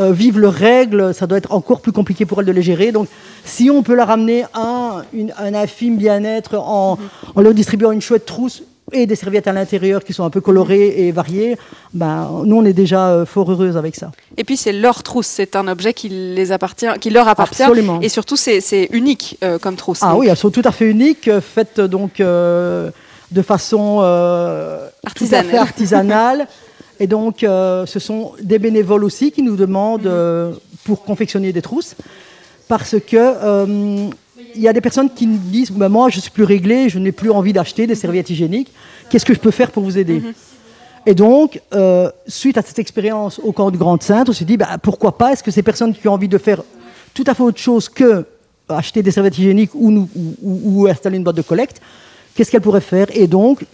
euh, 0.00 0.12
vivent 0.12 0.38
leurs 0.38 0.54
règles, 0.54 1.14
ça 1.14 1.26
doit 1.26 1.38
être 1.38 1.52
encore 1.52 1.80
plus 1.82 1.92
compliqué 1.92 2.24
pour 2.24 2.40
elles 2.40 2.46
de 2.46 2.52
les 2.52 2.62
gérer. 2.62 2.90
Donc, 2.90 3.06
si 3.44 3.70
on 3.70 3.82
peut 3.82 3.94
leur 3.94 4.10
amener 4.10 4.44
un, 4.54 5.02
un 5.38 5.54
infime 5.54 5.96
bien-être 5.98 6.56
en, 6.56 6.98
en 7.34 7.40
leur 7.40 7.52
distribuant 7.54 7.92
une 7.92 8.00
chouette 8.00 8.24
trousse 8.24 8.62
et 8.92 9.06
des 9.06 9.16
serviettes 9.16 9.46
à 9.46 9.52
l'intérieur 9.52 10.04
qui 10.04 10.12
sont 10.12 10.24
un 10.24 10.30
peu 10.30 10.40
colorées 10.40 11.06
et 11.06 11.12
variées, 11.12 11.56
ben, 11.94 12.42
nous, 12.44 12.56
on 12.56 12.64
est 12.64 12.72
déjà 12.72 13.08
euh, 13.08 13.26
fort 13.26 13.50
heureuses 13.50 13.76
avec 13.76 13.96
ça. 13.96 14.10
Et 14.36 14.44
puis 14.44 14.56
c'est 14.56 14.72
leur 14.72 15.02
trousse, 15.02 15.26
c'est 15.26 15.56
un 15.56 15.68
objet 15.68 15.92
qui 15.94 16.08
les 16.08 16.52
appartient, 16.52 16.86
qui 17.00 17.10
leur 17.10 17.28
appartient. 17.28 17.62
Absolument. 17.62 18.00
Et 18.00 18.08
surtout 18.08 18.36
c'est 18.36 18.88
unique 18.92 19.38
euh, 19.42 19.58
comme 19.58 19.76
trousse. 19.76 20.00
Ah 20.02 20.16
oui, 20.16 20.28
elles 20.28 20.36
sont 20.36 20.50
tout 20.50 20.62
à 20.64 20.72
fait 20.72 20.88
uniques, 20.88 21.28
euh, 21.28 21.40
faites 21.40 21.80
donc 21.80 22.20
euh, 22.20 22.90
de 23.30 23.42
façon 23.42 23.98
euh, 24.00 24.88
tout 25.14 25.28
à 25.32 25.42
fait 25.42 25.58
Artisanale. 25.58 26.46
Et 27.02 27.06
donc, 27.06 27.38
ce 27.40 27.98
sont 27.98 28.32
des 28.42 28.58
bénévoles 28.58 29.04
aussi 29.04 29.32
qui 29.32 29.42
nous 29.42 29.56
demandent 29.56 30.06
euh, 30.06 30.52
pour 30.84 31.02
confectionner 31.02 31.50
des 31.50 31.62
trousses, 31.62 31.94
parce 32.68 32.96
que 33.00 34.10
il 34.54 34.60
y 34.62 34.68
a 34.68 34.72
des 34.72 34.80
personnes 34.80 35.10
qui 35.14 35.26
me 35.26 35.36
disent 35.36 35.70
bah, 35.70 35.88
Moi, 35.88 36.08
je 36.10 36.20
suis 36.20 36.30
plus 36.30 36.44
réglé, 36.44 36.88
je 36.88 36.98
n'ai 36.98 37.12
plus 37.12 37.30
envie 37.30 37.52
d'acheter 37.52 37.86
des 37.86 37.94
serviettes 37.94 38.30
hygiéniques. 38.30 38.72
Qu'est-ce 39.08 39.24
que 39.24 39.34
je 39.34 39.40
peux 39.40 39.50
faire 39.50 39.70
pour 39.70 39.82
vous 39.82 39.98
aider? 39.98 40.20
Et 41.06 41.14
donc, 41.14 41.60
euh, 41.74 42.10
suite 42.26 42.58
à 42.58 42.62
cette 42.62 42.78
expérience 42.78 43.40
au 43.42 43.52
camp 43.52 43.70
du 43.70 43.78
Grande 43.78 44.02
Sainte, 44.02 44.28
on 44.28 44.32
s'est 44.32 44.44
dit 44.44 44.56
bah, 44.56 44.76
Pourquoi 44.82 45.16
pas? 45.16 45.32
Est-ce 45.32 45.42
que 45.42 45.50
ces 45.50 45.62
personnes 45.62 45.94
qui 45.94 46.06
ont 46.08 46.12
envie 46.12 46.28
de 46.28 46.38
faire 46.38 46.62
tout 47.14 47.24
à 47.26 47.34
fait 47.34 47.42
autre 47.42 47.58
chose 47.58 47.88
que 47.88 48.26
acheter 48.68 49.02
des 49.02 49.10
serviettes 49.10 49.36
hygiéniques 49.36 49.74
ou, 49.74 49.90
nous- 49.90 50.08
ou- 50.14 50.34
ou- 50.42 50.82
ou 50.82 50.86
installer 50.86 51.16
une 51.16 51.24
boîte 51.24 51.36
de 51.36 51.42
collecte, 51.42 51.80
qu'est-ce 52.34 52.50
qu'elles 52.52 52.60
pourraient 52.60 52.80
faire? 52.80 53.08
Et 53.14 53.26
donc, 53.26 53.64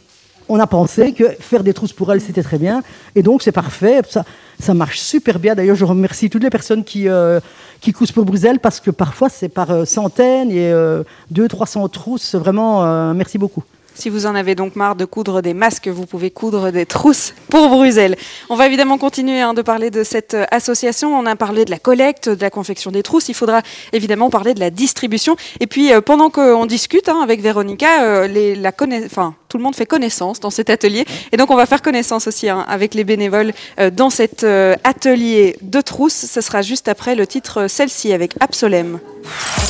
on 0.49 0.59
a 0.61 0.67
pensé 0.67 1.13
que 1.13 1.25
faire 1.41 1.63
des 1.65 1.75
trousses 1.75 1.93
pour 1.93 2.13
elles, 2.13 2.21
c'était 2.21 2.43
très 2.43 2.59
bien. 2.59 2.83
Et 3.15 3.23
donc, 3.23 3.43
c'est 3.43 3.53
parfait. 3.53 4.01
Ça, 4.09 4.25
ça 4.61 4.75
marche 4.75 4.99
super 5.01 5.39
bien. 5.39 5.55
D'ailleurs, 5.55 5.77
je 5.77 5.85
remercie 5.85 6.31
toutes 6.31 6.43
les 6.45 6.51
personnes 6.51 6.85
qui, 6.85 7.09
euh, 7.09 7.41
qui 7.81 7.93
cousent 7.93 8.13
pour 8.13 8.25
Bruxelles 8.25 8.61
parce 8.61 8.81
que 8.81 8.91
parfois, 8.91 9.29
c'est 9.29 9.49
par 9.49 9.71
euh, 9.71 9.85
centaines 9.85 10.51
et 10.51 10.71
euh, 10.73 11.03
200-300 11.35 11.91
trousses. 11.91 12.35
Vraiment, 12.35 12.85
euh, 12.85 13.13
merci 13.15 13.39
beaucoup. 13.39 13.63
Si 13.99 14.11
vous 14.11 14.27
en 14.27 14.35
avez 14.35 14.55
donc 14.55 14.77
marre 14.77 14.95
de 14.95 15.07
coudre 15.07 15.41
des 15.41 15.55
masques, 15.55 15.89
vous 15.89 16.05
pouvez 16.05 16.31
coudre 16.31 16.71
des 16.71 16.85
trousses 16.85 17.33
pour 17.49 17.71
Bruxelles. 17.71 18.15
On 18.51 18.55
va 18.55 18.67
évidemment 18.67 18.99
continuer 18.99 19.41
hein, 19.41 19.55
de 19.55 19.63
parler 19.63 19.91
de 19.91 20.05
cette 20.05 20.35
euh, 20.35 20.45
association. 20.51 21.19
On 21.19 21.25
a 21.25 21.35
parlé 21.35 21.65
de 21.65 21.71
la 21.71 21.79
collecte, 21.79 22.29
de 22.29 22.43
la 22.43 22.51
confection 22.51 22.91
des 22.91 23.03
trousses. 23.03 23.31
Il 23.31 23.35
faudra 23.35 23.63
évidemment 23.95 24.29
parler 24.29 24.53
de 24.53 24.61
la 24.61 24.69
distribution. 24.69 25.35
Et 25.61 25.67
puis, 25.67 25.91
pendant 26.05 26.29
qu'on 26.29 26.67
discute 26.67 27.09
hein, 27.09 27.21
avec 27.23 27.41
Véronica, 27.41 28.27
la 28.29 28.71
conna- 28.73 29.07
enfin, 29.07 29.35
tout 29.49 29.59
le 29.59 29.63
monde 29.63 29.77
fait 29.77 29.87
connaissance 29.87 30.41
dans 30.41 30.51
cet 30.51 30.71
atelier. 30.71 31.05
Et 31.33 31.37
donc, 31.37 31.51
on 31.51 31.57
va 31.57 31.67
faire 31.67 31.83
connaissance 31.83 32.27
aussi 32.27 32.49
hein, 32.49 32.65
avec 32.69 32.95
les 32.95 33.05
bénévoles 33.05 33.53
euh, 33.79 33.91
dans 33.91 34.11
cet 34.11 34.45
euh, 34.45 34.75
atelier 34.85 35.57
de 35.63 35.81
trousses. 35.81 36.27
Ce 36.31 36.41
sera 36.41 36.63
juste 36.63 36.89
après 36.89 37.15
le 37.15 37.27
titre 37.27 37.63
euh, 37.63 37.69
Celle-ci 37.69 38.13
avec 38.13 38.35
Absolem. 38.41 38.99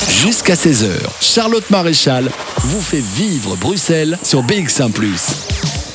Jusqu'à 0.09 0.55
16h, 0.55 0.89
Charlotte 1.21 1.69
Maréchal 1.69 2.29
vous 2.59 2.81
fait 2.81 3.01
vivre 3.01 3.55
Bruxelles 3.55 4.17
sur 4.23 4.43
BX1⁇ 4.43 4.91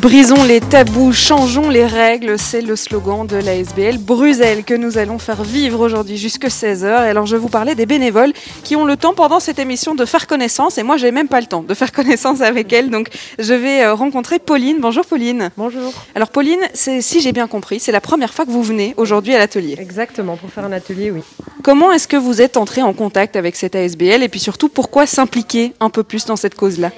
Brisons 0.00 0.44
les 0.44 0.60
tabous, 0.60 1.12
changeons 1.12 1.68
les 1.68 1.84
règles, 1.84 2.38
c'est 2.38 2.62
le 2.62 2.74
slogan 2.74 3.26
de 3.26 3.36
la 3.36 3.54
SBL 3.56 3.98
Bruxelles 3.98 4.64
que 4.64 4.72
nous 4.72 4.96
allons 4.96 5.18
faire 5.18 5.42
vivre 5.42 5.80
aujourd'hui 5.80 6.16
jusque 6.16 6.46
16h. 6.46 6.86
Et 6.86 7.10
alors 7.10 7.26
je 7.26 7.36
vous 7.36 7.50
parlais 7.50 7.74
des 7.74 7.84
bénévoles 7.84 8.32
qui 8.64 8.76
ont 8.76 8.86
le 8.86 8.96
temps 8.96 9.12
pendant 9.12 9.40
cette 9.40 9.58
émission 9.58 9.94
de 9.94 10.06
faire 10.06 10.26
connaissance 10.26 10.78
et 10.78 10.84
moi 10.84 10.96
j'ai 10.96 11.10
même 11.10 11.28
pas 11.28 11.38
le 11.42 11.46
temps 11.46 11.62
de 11.62 11.74
faire 11.74 11.92
connaissance 11.92 12.40
avec 12.40 12.72
elles. 12.72 12.88
Donc 12.88 13.08
je 13.38 13.52
vais 13.52 13.82
euh, 13.82 13.92
rencontrer 13.92 14.38
Pauline. 14.38 14.78
Bonjour 14.80 15.04
Pauline. 15.04 15.50
Bonjour. 15.58 15.92
Alors 16.14 16.28
Pauline, 16.28 16.60
c'est 16.72 17.02
si 17.02 17.20
j'ai 17.20 17.32
bien 17.32 17.46
compris, 17.46 17.78
c'est 17.78 17.92
la 17.92 18.00
première 18.00 18.32
fois 18.32 18.46
que 18.46 18.50
vous 18.50 18.62
venez 18.62 18.94
aujourd'hui 18.96 19.34
à 19.34 19.38
l'atelier. 19.38 19.76
Exactement, 19.78 20.38
pour 20.38 20.48
faire 20.48 20.64
un 20.64 20.72
atelier, 20.72 21.10
oui. 21.10 21.20
Comment 21.62 21.92
est-ce 21.92 22.08
que 22.08 22.16
vous 22.16 22.40
êtes 22.40 22.56
entré 22.56 22.80
en 22.80 22.94
contact 22.94 23.36
avec 23.36 23.54
cette 23.54 23.76
ASBL 23.76 24.22
et 24.22 24.28
puis 24.30 24.40
surtout 24.40 24.70
pourquoi 24.70 25.04
s'impliquer 25.04 25.74
un 25.78 25.90
peu 25.90 26.04
plus 26.04 26.24
dans 26.24 26.36
cette 26.36 26.54
cause-là? 26.54 26.90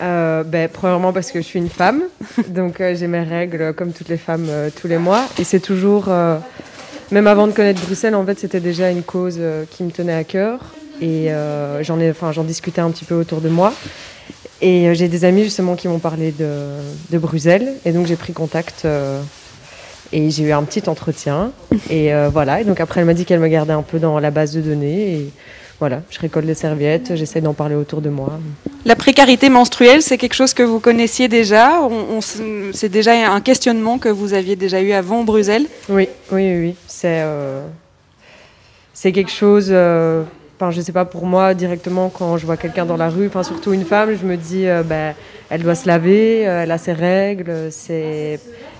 Euh, 0.00 0.42
ben, 0.44 0.68
premièrement 0.70 1.12
parce 1.12 1.30
que 1.32 1.40
je 1.40 1.46
suis 1.46 1.58
une 1.58 1.70
femme, 1.70 2.02
donc 2.48 2.80
euh, 2.80 2.94
j'ai 2.94 3.06
mes 3.06 3.22
règles 3.22 3.72
comme 3.74 3.92
toutes 3.92 4.08
les 4.08 4.18
femmes 4.18 4.46
euh, 4.48 4.68
tous 4.74 4.88
les 4.88 4.98
mois. 4.98 5.24
Et 5.38 5.44
c'est 5.44 5.60
toujours, 5.60 6.06
euh, 6.08 6.38
même 7.10 7.26
avant 7.26 7.46
de 7.46 7.52
connaître 7.52 7.80
Bruxelles, 7.82 8.14
en 8.14 8.24
fait, 8.24 8.38
c'était 8.38 8.60
déjà 8.60 8.90
une 8.90 9.02
cause 9.02 9.40
qui 9.70 9.84
me 9.84 9.90
tenait 9.90 10.14
à 10.14 10.24
cœur. 10.24 10.60
Et 11.00 11.28
j'en 11.82 11.98
j'en 12.32 12.44
discutais 12.44 12.80
un 12.80 12.90
petit 12.90 13.04
peu 13.04 13.14
autour 13.14 13.40
de 13.40 13.48
moi. 13.48 13.72
Et 14.62 14.94
j'ai 14.94 15.08
des 15.08 15.26
amis 15.26 15.44
justement 15.44 15.76
qui 15.76 15.88
m'ont 15.88 15.98
parlé 15.98 16.32
de, 16.32 17.18
Bruxelles. 17.18 17.74
Et 17.84 17.92
donc 17.92 18.06
j'ai 18.06 18.16
pris 18.16 18.32
contact. 18.32 18.86
et 20.12 20.30
j'ai 20.30 20.42
eu 20.44 20.52
un 20.52 20.62
petit 20.62 20.88
entretien. 20.88 21.52
Et 21.90 22.10
voilà. 22.32 22.62
Et 22.62 22.64
donc 22.64 22.80
après, 22.80 23.00
elle 23.00 23.06
m'a 23.06 23.14
dit 23.14 23.26
qu'elle 23.26 23.40
me 23.40 23.48
gardait 23.48 23.74
un 23.74 23.82
peu 23.82 23.98
dans 23.98 24.18
la 24.18 24.30
base 24.30 24.52
de 24.54 24.62
données. 24.62 25.12
Et 25.12 25.30
voilà, 25.78 26.00
je 26.10 26.18
récolte 26.18 26.46
les 26.46 26.54
serviettes, 26.54 27.14
j'essaie 27.14 27.42
d'en 27.42 27.52
parler 27.52 27.74
autour 27.74 28.00
de 28.00 28.08
moi. 28.08 28.40
La 28.86 28.94
précarité 28.94 29.48
menstruelle, 29.48 30.00
c'est 30.00 30.16
quelque 30.16 30.34
chose 30.34 30.54
que 30.54 30.62
vous 30.62 30.78
connaissiez 30.78 31.26
déjà 31.26 31.80
C'est 32.72 32.88
déjà 32.88 33.32
un 33.32 33.40
questionnement 33.40 33.98
que 33.98 34.08
vous 34.08 34.32
aviez 34.32 34.54
déjà 34.54 34.80
eu 34.80 34.92
avant 34.92 35.24
Bruxelles 35.24 35.66
Oui, 35.88 36.08
oui, 36.30 36.56
oui. 36.60 36.76
euh, 37.04 37.66
c'est 38.94 39.10
quelque 39.10 39.32
chose. 39.32 39.68
euh, 39.70 40.22
Enfin, 40.58 40.70
je 40.70 40.80
sais 40.80 40.92
pas 40.92 41.04
pour 41.04 41.26
moi 41.26 41.52
directement 41.52 42.08
quand 42.08 42.38
je 42.38 42.46
vois 42.46 42.56
quelqu'un 42.56 42.86
dans 42.86 42.96
la 42.96 43.10
rue, 43.10 43.26
enfin 43.26 43.42
surtout 43.42 43.74
une 43.74 43.84
femme, 43.84 44.16
je 44.18 44.24
me 44.26 44.38
dis, 44.38 44.66
euh, 44.66 44.82
ben, 44.82 45.14
elle 45.50 45.62
doit 45.62 45.74
se 45.74 45.86
laver, 45.86 46.48
euh, 46.48 46.62
elle 46.62 46.70
a 46.70 46.78
ses 46.78 46.94
règles. 46.94 47.52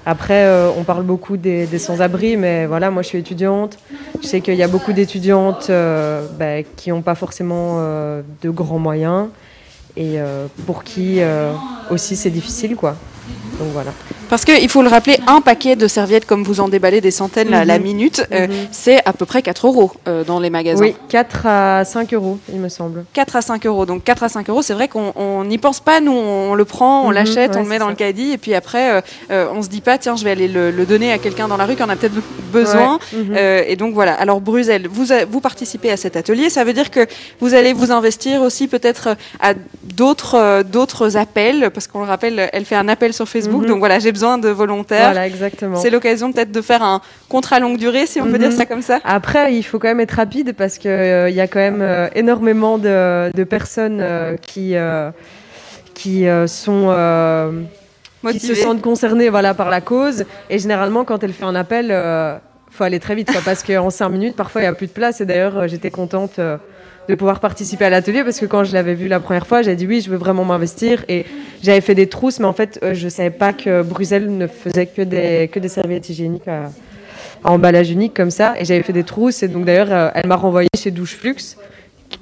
Après, 0.07 0.47
euh, 0.47 0.71
on 0.79 0.85
parle 0.85 1.03
beaucoup 1.03 1.37
des, 1.37 1.67
sans-abri, 1.79 2.39
mais 2.39 2.65
voilà, 2.65 2.91
moi 2.91 3.03
je 3.03 3.09
suis 3.09 3.19
étudiante. 3.19 3.77
Je 4.23 4.27
sais 4.27 4.41
qu'il 4.41 4.55
y 4.55 4.63
a 4.63 4.69
beaucoup 4.69 4.95
d'étudiantes 4.95 5.67
ben, 5.69 6.65
qui 6.77 6.89
n'ont 6.89 7.03
pas 7.03 7.15
forcément 7.15 7.79
de 7.79 8.49
grands 8.49 8.79
moyens 8.79 9.27
et 9.97 10.21
euh, 10.21 10.47
pour 10.67 10.85
qui 10.85 11.21
euh, 11.21 11.53
aussi 11.91 12.17
c'est 12.17 12.31
difficile, 12.31 12.77
quoi. 12.77 12.97
Donc 13.59 13.69
voilà. 13.73 13.93
Parce 14.29 14.45
qu'il 14.45 14.69
faut 14.69 14.83
le 14.83 14.89
rappeler, 14.89 15.19
un 15.29 15.41
paquet 15.41 15.77
de 15.77 15.87
serviettes, 15.87 16.27
comme 16.27 16.43
vous 16.43 16.59
en 16.61 16.69
déballez 16.69 17.01
des 17.01 17.13
centaines 17.13 17.55
à 17.55 17.65
la 17.65 17.79
Mhm. 17.79 17.85
minute, 17.85 18.27
euh, 18.33 18.49
Mhm. 18.49 18.53
c'est 18.73 18.99
à 19.07 19.13
peu 19.13 19.25
près 19.25 19.41
4 19.41 19.67
euros 19.69 19.93
euh, 20.09 20.25
dans 20.25 20.41
les 20.41 20.51
magasins. 20.51 20.83
Oui, 20.83 20.97
4 21.09 21.47
à 21.47 21.85
5 21.85 22.13
euros, 22.13 22.39
il 22.53 22.59
me 22.59 22.69
semble. 22.69 23.05
4 23.13 23.37
à 23.37 23.41
5 23.43 23.65
euros. 23.67 23.87
Donc 23.87 24.03
4 24.03 24.25
à 24.25 24.29
5 24.29 24.51
euros, 24.51 24.63
c'est 24.63 24.75
vrai 24.75 24.89
qu'on 24.89 25.13
on 25.15 25.45
n'y 25.45 25.59
pense 25.59 25.79
pas, 25.79 26.01
nous, 26.01 26.11
on 26.13 26.55
le 26.55 26.65
prend, 26.65 27.03
on 27.05 27.09
Mhm, 27.09 27.15
l'achète, 27.15 27.57
on 27.57 27.63
le 27.63 27.69
met 27.69 27.79
dans 27.79 27.85
ça. 27.87 27.91
le 27.93 27.97
caddie, 27.97 28.33
et 28.33 28.39
puis 28.39 28.53
après, 28.55 28.91
euh, 28.97 29.01
euh, 29.31 29.47
on 29.55 29.63
se 29.63 29.69
dit 29.69 29.81
pas, 29.81 29.97
tiens, 29.97 30.17
je 30.17 30.25
vais 30.25 30.33
aller 30.33 30.49
le, 30.49 30.73
le 30.73 30.87
donner 30.87 31.13
à 31.13 31.19
quelqu'un 31.19 31.47
dans 31.47 31.57
la 31.57 31.65
rue 31.65 31.77
qui 31.77 31.83
en 31.85 31.89
a 31.89 31.95
peut-être 31.95 32.15
besoin. 32.53 32.99
Ouais, 33.31 33.67
et 33.71 33.77
donc 33.77 33.95
voilà. 33.95 34.15
Alors 34.15 34.41
Bruxelles, 34.41 34.89
vous, 34.91 35.13
a- 35.13 35.25
vous 35.25 35.41
participez 35.41 35.91
à 35.93 35.97
cet 35.97 36.17
atelier. 36.17 36.51
Ça 36.51 36.65
veut 36.65 36.73
dire 36.73 36.91
que 36.91 37.07
vous 37.41 37.55
allez 37.55 37.73
vous 37.73 37.93
investir 37.93 38.43
aussi 38.43 38.67
peut-être 38.67 39.17
à 39.41 39.55
d'autres 39.85 41.17
appels, 41.17 41.71
parce 41.73 41.87
qu'on 41.87 42.01
le 42.01 42.07
rappelle, 42.09 42.51
elle 42.53 42.65
fait 42.65 42.75
un 42.77 42.89
appel 42.89 43.13
sur 43.13 43.29
Facebook. 43.29 43.67
Donc 43.67 43.79
voilà, 43.79 43.99
j'ai 44.01 44.16
besoin 44.17 44.39
de 44.39 44.49
volontaires. 44.49 45.11
Voilà, 45.13 45.27
exactement. 45.27 45.77
C'est 45.83 45.91
l'occasion 45.97 46.33
peut-être 46.33 46.53
de 46.53 46.63
faire 46.71 46.83
un 46.83 47.01
contrat 47.29 47.59
longue 47.61 47.79
durée, 47.87 48.07
si 48.07 48.19
on 48.21 48.25
peut 48.25 48.39
Mhm. 48.41 48.45
dire 48.47 48.53
ça 48.61 48.67
comme 48.67 48.83
ça. 48.91 48.99
Après, 49.05 49.55
il 49.55 49.63
faut 49.63 49.79
quand 49.79 49.89
même 49.95 50.01
être 50.01 50.17
rapide 50.23 50.55
parce 50.63 50.79
qu'il 50.79 50.91
y 51.41 51.41
a 51.47 51.47
quand 51.53 51.65
même 51.69 51.83
euh, 51.83 52.09
énormément 52.23 52.79
de, 52.79 53.31
de 53.41 53.45
personnes 53.45 54.01
euh, 54.01 54.37
qui, 54.51 54.77
euh, 54.77 55.11
qui 55.95 56.27
euh, 56.29 56.47
sont. 56.47 56.87
euh, 56.89 57.51
qui 58.33 58.41
se 58.41 58.55
sentent 58.57 58.83
concernées 58.83 59.29
voilà, 59.29 59.55
par 59.55 59.71
la 59.71 59.81
cause. 59.81 60.25
Et 60.51 60.59
généralement, 60.59 61.05
quand 61.05 61.23
elle 61.23 61.33
fait 61.33 61.45
un 61.45 61.55
appel, 61.55 61.87
il 61.91 62.75
faut 62.77 62.85
aller 62.85 62.99
très 62.99 63.15
vite. 63.15 63.31
quoi, 63.31 63.41
parce 63.45 63.63
qu'en 63.63 63.91
cinq 63.91 64.09
minutes, 64.09 64.35
parfois, 64.37 64.63
il 64.63 64.65
n'y 64.65 64.69
a 64.69 64.75
plus 64.75 64.89
de 64.89 64.93
place. 65.01 65.21
Et 65.21 65.27
d'ailleurs, 65.27 65.57
euh, 65.59 65.67
j'étais 65.69 65.91
contente 65.93 66.39
euh, 66.41 66.57
de 67.09 67.15
pouvoir 67.15 67.41
participer 67.41 67.85
à 67.85 67.91
l'atelier 67.91 68.25
parce 68.25 68.39
que 68.41 68.47
quand 68.47 68.65
je 68.65 68.73
l'avais 68.73 68.95
vu 68.95 69.09
la 69.09 69.21
première 69.21 69.47
fois, 69.47 69.63
j'ai 69.63 69.77
dit 69.77 69.87
oui, 69.87 70.01
je 70.01 70.11
veux 70.11 70.17
vraiment 70.17 70.45
m'investir. 70.45 71.05
Et 71.09 71.25
j'avais 71.63 71.81
fait 71.81 71.95
des 71.95 72.09
trousses, 72.09 72.41
mais 72.41 72.47
en 72.47 72.53
fait, 72.53 72.79
euh, 72.83 72.95
je 72.95 73.05
ne 73.05 73.11
savais 73.11 73.31
pas 73.31 73.53
que 73.53 73.83
Bruxelles 73.83 74.37
ne 74.37 74.47
faisait 74.47 74.87
que 74.87 75.03
des, 75.03 75.49
que 75.49 75.59
des 75.59 75.69
serviettes 75.69 76.09
hygiéniques 76.09 76.49
à, 76.49 76.71
à 77.45 77.53
emballage 77.53 77.91
unique 77.91 78.15
comme 78.15 78.31
ça. 78.31 78.55
Et 78.59 78.65
j'avais 78.65 78.83
fait 78.83 78.93
des 78.93 79.05
trousses. 79.05 79.43
Et 79.43 79.49
donc, 79.49 79.65
d'ailleurs, 79.65 79.93
euh, 79.93 80.11
elle 80.15 80.27
m'a 80.27 80.37
renvoyée 80.37 80.69
chez 80.77 80.91
Douche 80.91 81.17
Flux. 81.17 81.57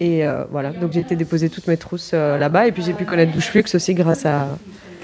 Et 0.00 0.26
euh, 0.26 0.44
voilà, 0.50 0.70
donc 0.70 0.92
j'ai 0.92 1.00
été 1.00 1.14
déposer 1.14 1.50
toutes 1.50 1.66
mes 1.66 1.76
trousses 1.76 2.12
euh, 2.14 2.38
là-bas. 2.38 2.66
Et 2.66 2.72
puis 2.72 2.82
j'ai 2.82 2.94
pu 2.94 3.04
connaître 3.04 3.32
Douche 3.32 3.48
Flux 3.48 3.64
aussi 3.74 3.94
grâce 3.94 4.26
à, 4.26 4.48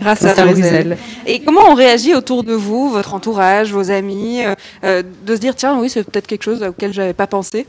Grâce 0.01 0.25
à 0.25 0.47
Bruxelles. 0.47 0.97
Et 1.27 1.41
comment 1.41 1.69
on 1.69 1.75
réagit 1.75 2.15
autour 2.15 2.43
de 2.43 2.55
vous, 2.55 2.89
votre 2.89 3.15
entourage, 3.15 3.73
vos 3.73 3.91
amis, 3.91 4.45
euh, 4.45 4.55
euh, 4.85 5.03
de 5.27 5.35
se 5.35 5.41
dire 5.41 5.55
tiens 5.55 5.79
oui 5.79 5.91
c'est 5.91 6.05
peut-être 6.05 6.27
quelque 6.27 6.43
chose 6.43 6.63
auquel 6.63 6.93
j'avais 6.93 7.13
pas 7.13 7.27
pensé? 7.27 7.67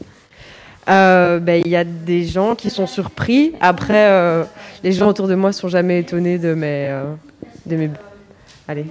Euh, 0.89 1.39
ben, 1.39 1.62
Il 1.65 1.72
y 1.72 1.76
a 1.76 1.84
des 1.84 2.24
gens 2.26 2.56
qui 2.56 2.70
sont 2.70 2.88
surpris. 2.88 3.54
Après, 3.62 4.08
euh, 4.10 4.44
les 4.84 4.91
gens 4.91 5.08
autour 5.08 5.28
de 5.28 5.36
moi 5.36 5.52
sont 5.52 5.67
jamais 5.67 6.00
étonnés 6.00 6.38
de 6.38 6.54
mes, 6.54 6.88
euh, 6.89 7.04
de 7.65 7.76
mes, 7.76 7.89
allez, 8.67 8.86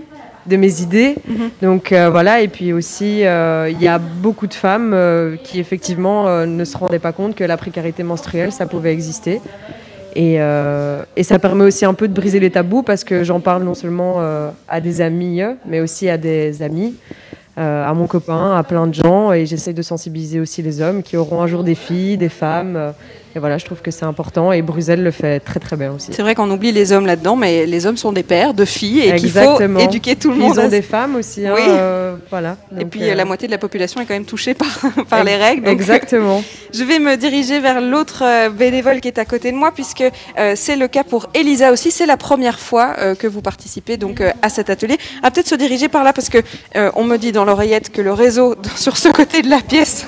de 0.47 0.57
mes 0.57 0.81
idées. 0.83 1.17
Mhm. 1.27 1.51
Donc 1.63 1.93
voilà. 1.93 2.41
Et 2.41 2.49
puis 2.49 2.73
aussi, 2.73 3.21
il 3.21 3.83
y 3.83 3.89
a 3.89 3.99
beaucoup 3.99 4.47
de 4.47 4.55
femmes 4.55 4.97
qui 5.43 5.59
effectivement 5.61 6.47
ne 6.47 6.65
se 6.65 6.77
rendaient 6.77 6.99
pas 6.99 7.13
compte 7.13 7.35
que 7.35 7.45
la 7.45 7.57
précarité 7.57 8.03
menstruelle, 8.03 8.53
ça 8.53 8.67
pouvait 8.67 8.93
exister. 8.93 9.41
Et, 10.17 10.37
et 11.17 11.23
ça 11.23 11.39
permet 11.39 11.65
aussi 11.65 11.85
un 11.85 11.95
peu 11.95 12.09
de 12.09 12.15
briser 12.15 12.41
les 12.41 12.51
tabous 12.51 12.83
parce 12.83 13.05
que 13.05 13.23
j'en 13.23 13.41
parle 13.41 13.63
non 13.65 13.75
seulement 13.75 14.23
à 14.69 14.81
des 14.81 15.01
amis, 15.01 15.43
mais 15.67 15.81
aussi 15.81 16.09
à 16.09 16.17
des 16.17 16.63
amis, 16.63 16.95
à 17.57 17.93
mon 17.95 18.07
copain, 18.07 18.57
à 18.57 18.63
plein 18.63 18.87
de 18.87 18.95
gens. 18.95 19.33
Et 19.33 19.47
j'essaie 19.47 19.73
de 19.73 19.83
sensibiliser 19.83 20.41
aussi 20.41 20.63
les 20.63 20.81
hommes 20.81 21.03
qui 21.03 21.17
auront 21.17 21.43
un 21.43 21.47
jour 21.47 21.65
des 21.65 21.75
filles, 21.75 22.17
des 22.17 22.29
femmes. 22.29 22.95
Euh, 23.31 23.37
et 23.37 23.39
voilà, 23.39 23.59
je 23.59 23.65
trouve 23.65 23.81
que 23.83 23.91
c'est 23.91 24.05
important. 24.05 24.53
Et 24.53 24.63
Bruxelles 24.63 25.03
le 25.03 25.11
fait 25.11 25.41
très 25.41 25.61
très 25.61 25.77
bien 25.77 25.93
aussi. 25.93 26.13
C'est 26.13 26.23
vrai 26.23 26.35
qu'on 26.35 26.51
oublie 26.51 26.73
les 26.73 26.93
hommes 26.93 27.07
là-dedans, 27.07 27.37
mais 27.37 27.67
les 27.67 27.87
hommes 27.87 27.97
sont 27.97 28.13
des 28.13 28.23
pères 28.23 28.55
de 28.55 28.65
filles 28.65 29.01
et 29.01 29.17
qu'il 29.17 29.31
faut 29.31 29.61
éduquer 29.79 30.17
tout 30.17 30.31
le 30.31 30.37
monde. 30.37 30.55
Ils 30.57 30.61
ont 30.61 30.69
des 30.69 30.83
femmes 30.83 31.17
aussi. 31.17 31.47
hein, 31.47 31.53
Oui. 31.57 31.63
euh, 31.69 32.17
voilà. 32.31 32.57
Et 32.79 32.85
puis 32.85 33.09
euh, 33.09 33.15
la 33.15 33.25
moitié 33.25 33.47
de 33.49 33.53
la 33.53 33.59
population 33.59 34.01
est 34.01 34.05
quand 34.07 34.15
même 34.15 34.25
touchée 34.25 34.55
par, 34.55 34.69
par 35.09 35.25
les 35.25 35.37
règles. 35.37 35.65
donc- 35.65 35.73
Exactement. 35.75 36.43
Je 36.73 36.85
vais 36.85 36.99
me 36.99 37.17
diriger 37.17 37.61
vers 37.61 37.81
l'autre 37.81 38.23
euh, 38.25 38.49
bénévole 38.49 39.01
qui 39.01 39.09
est 39.09 39.19
à 39.19 39.25
côté 39.25 39.51
de 39.53 39.57
moi, 39.57 39.73
puisque 39.73 40.05
euh, 40.39 40.53
c'est 40.57 40.77
le 40.77 40.89
cas 40.89 41.05
pour 41.05 41.29
Elisa 41.35 41.73
aussi. 41.73 41.91
C'est 41.91 42.07
la 42.07 42.17
première 42.17 42.59
fois 42.61 42.95
euh, 42.99 43.15
que 43.15 43.27
vous 43.27 43.43
participez 43.43 43.97
donc 43.97 44.21
euh, 44.21 44.31
à 44.43 44.49
cet 44.49 44.71
atelier. 44.71 44.97
À 45.23 45.31
peut-être 45.31 45.49
se 45.49 45.55
diriger 45.57 45.89
par 45.89 46.05
là, 46.05 46.13
parce 46.13 46.29
que 46.29 46.39
euh, 46.77 46.91
on 46.97 47.05
me 47.05 47.17
dit 47.17 47.33
dans 47.33 47.45
l'oreillette 47.45 47.91
que 47.91 48.01
le 48.03 48.13
réseau 48.13 48.55
sur 48.77 48.97
ce 48.97 49.09
côté 49.09 49.43
de 49.43 49.51
la 49.51 49.61
pièce 49.61 50.07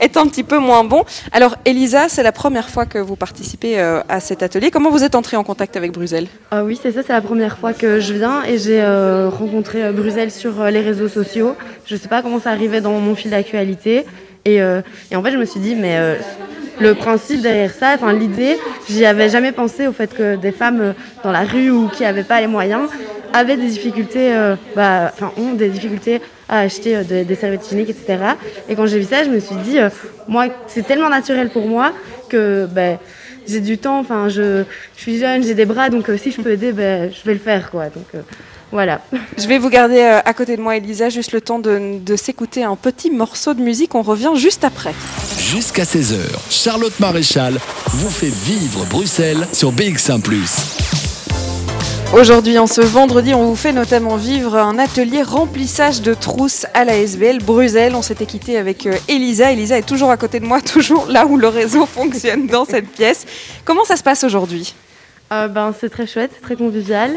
est 0.00 0.16
un 0.16 0.26
petit 0.26 0.44
peu 0.44 0.58
moins 0.58 0.84
bon. 0.84 1.04
Alors 1.32 1.56
Elisa, 1.64 2.08
c'est 2.08 2.22
la 2.22 2.32
première 2.32 2.55
première 2.56 2.70
fois 2.70 2.86
que 2.86 2.98
vous 2.98 3.16
participez 3.16 3.78
à 3.78 4.18
cet 4.20 4.42
atelier. 4.42 4.70
Comment 4.70 4.88
vous 4.88 5.04
êtes 5.04 5.14
entré 5.14 5.36
en 5.36 5.44
contact 5.44 5.76
avec 5.76 5.92
Bruxelles? 5.92 6.26
Oui, 6.64 6.78
c'est 6.82 6.90
ça, 6.90 7.02
c'est 7.06 7.12
la 7.12 7.20
première 7.20 7.58
fois 7.58 7.74
que 7.74 8.00
je 8.00 8.14
viens 8.14 8.44
et 8.44 8.56
j'ai 8.56 8.82
rencontré 9.28 9.92
Bruxelles 9.92 10.30
sur 10.30 10.64
les 10.64 10.80
réseaux 10.80 11.08
sociaux. 11.08 11.54
Je 11.84 11.94
ne 11.94 12.00
sais 12.00 12.08
pas 12.08 12.22
comment 12.22 12.40
ça 12.40 12.50
arrivait 12.50 12.80
dans 12.80 12.98
mon 12.98 13.14
fil 13.14 13.30
d'actualité. 13.30 14.06
Et, 14.46 14.56
et, 14.56 15.16
en 15.16 15.22
fait, 15.22 15.32
je 15.32 15.36
me 15.36 15.44
suis 15.44 15.60
dit, 15.60 15.74
mais 15.74 16.16
le 16.80 16.94
principe 16.94 17.40
derrière 17.40 17.72
ça, 17.72 17.94
enfin 17.94 18.12
l'idée, 18.12 18.58
j'y 18.88 19.04
avais 19.04 19.28
jamais 19.28 19.52
pensé 19.52 19.86
au 19.86 19.92
fait 19.92 20.12
que 20.14 20.36
des 20.36 20.52
femmes 20.52 20.80
euh, 20.80 20.92
dans 21.24 21.32
la 21.32 21.44
rue 21.44 21.70
ou 21.70 21.88
qui 21.88 22.02
n'avaient 22.02 22.22
pas 22.22 22.40
les 22.40 22.46
moyens 22.46 22.88
avaient 23.32 23.56
des 23.56 23.66
difficultés, 23.66 24.34
euh, 24.34 24.56
bah, 24.74 25.12
enfin 25.12 25.32
ont 25.36 25.52
des 25.52 25.68
difficultés 25.68 26.20
à 26.48 26.60
acheter 26.60 26.96
euh, 26.96 27.04
des, 27.04 27.34
serviettes 27.34 27.66
hygiéniques, 27.66 27.90
etc. 27.90 28.18
Et 28.68 28.74
quand 28.74 28.86
j'ai 28.86 28.98
vu 28.98 29.04
ça, 29.04 29.24
je 29.24 29.30
me 29.30 29.40
suis 29.40 29.56
dit, 29.56 29.78
moi, 30.28 30.48
c'est 30.66 30.86
tellement 30.86 31.08
naturel 31.08 31.50
pour 31.50 31.66
moi 31.66 31.92
que 32.28 32.66
ben, 32.70 32.98
j'ai 33.46 33.60
du 33.60 33.78
temps, 33.78 33.98
enfin 33.98 34.28
je, 34.28 34.64
je, 34.96 35.02
suis 35.02 35.18
jeune, 35.18 35.42
j'ai 35.42 35.54
des 35.54 35.64
bras, 35.64 35.88
donc 35.88 36.10
si 36.20 36.32
je 36.32 36.40
peux 36.40 36.52
aider, 36.52 36.72
ben, 36.72 37.10
je 37.12 37.24
vais 37.24 37.34
le 37.34 37.40
faire, 37.40 37.70
quoi. 37.70 37.84
Donc, 37.84 38.06
voilà. 38.72 39.00
Je 39.38 39.46
vais 39.46 39.58
vous 39.58 39.70
garder 39.70 40.00
à 40.00 40.34
côté 40.34 40.56
de 40.56 40.60
moi, 40.60 40.76
Elisa, 40.76 41.08
juste 41.08 41.30
le 41.30 41.40
temps 41.40 41.60
de, 41.60 41.98
de 42.04 42.16
s'écouter 42.16 42.64
un 42.64 42.74
petit 42.74 43.10
morceau 43.10 43.54
de 43.54 43.62
musique. 43.62 43.94
On 43.94 44.02
revient 44.02 44.32
juste 44.34 44.64
après. 44.64 44.92
Jusqu'à 45.38 45.84
16h, 45.84 46.16
Charlotte 46.50 46.98
Maréchal 46.98 47.54
vous 47.90 48.10
fait 48.10 48.26
vivre 48.26 48.84
Bruxelles 48.86 49.46
sur 49.52 49.72
BX1⁇ 49.72 50.20
Aujourd'hui, 52.14 52.56
en 52.58 52.66
ce 52.66 52.80
vendredi, 52.80 53.34
on 53.34 53.42
vous 53.42 53.56
fait 53.56 53.72
notamment 53.72 54.16
vivre 54.16 54.56
un 54.56 54.78
atelier 54.78 55.22
remplissage 55.22 56.02
de 56.02 56.14
trousses 56.14 56.64
à 56.72 56.84
la 56.84 56.96
SBL 56.96 57.42
Bruxelles. 57.42 57.94
On 57.94 58.00
s'était 58.00 58.26
quitté 58.26 58.56
avec 58.56 58.86
euh, 58.86 58.94
Elisa. 59.08 59.52
Elisa 59.52 59.76
est 59.76 59.86
toujours 59.86 60.10
à 60.10 60.16
côté 60.16 60.38
de 60.38 60.46
moi, 60.46 60.60
toujours 60.72 61.06
là 61.08 61.26
où 61.26 61.36
le 61.36 61.48
réseau 61.48 61.84
fonctionne 61.86 62.46
dans 62.46 62.64
cette 62.64 62.88
pièce. 62.88 63.26
Comment 63.64 63.84
ça 63.84 63.96
se 63.96 64.04
passe 64.04 64.22
aujourd'hui? 64.22 64.74
Euh, 65.32 65.48
ben, 65.48 65.74
C'est 65.78 65.90
très 65.90 66.06
chouette, 66.06 66.30
c'est 66.34 66.42
très 66.42 66.56
convivial. 66.56 67.10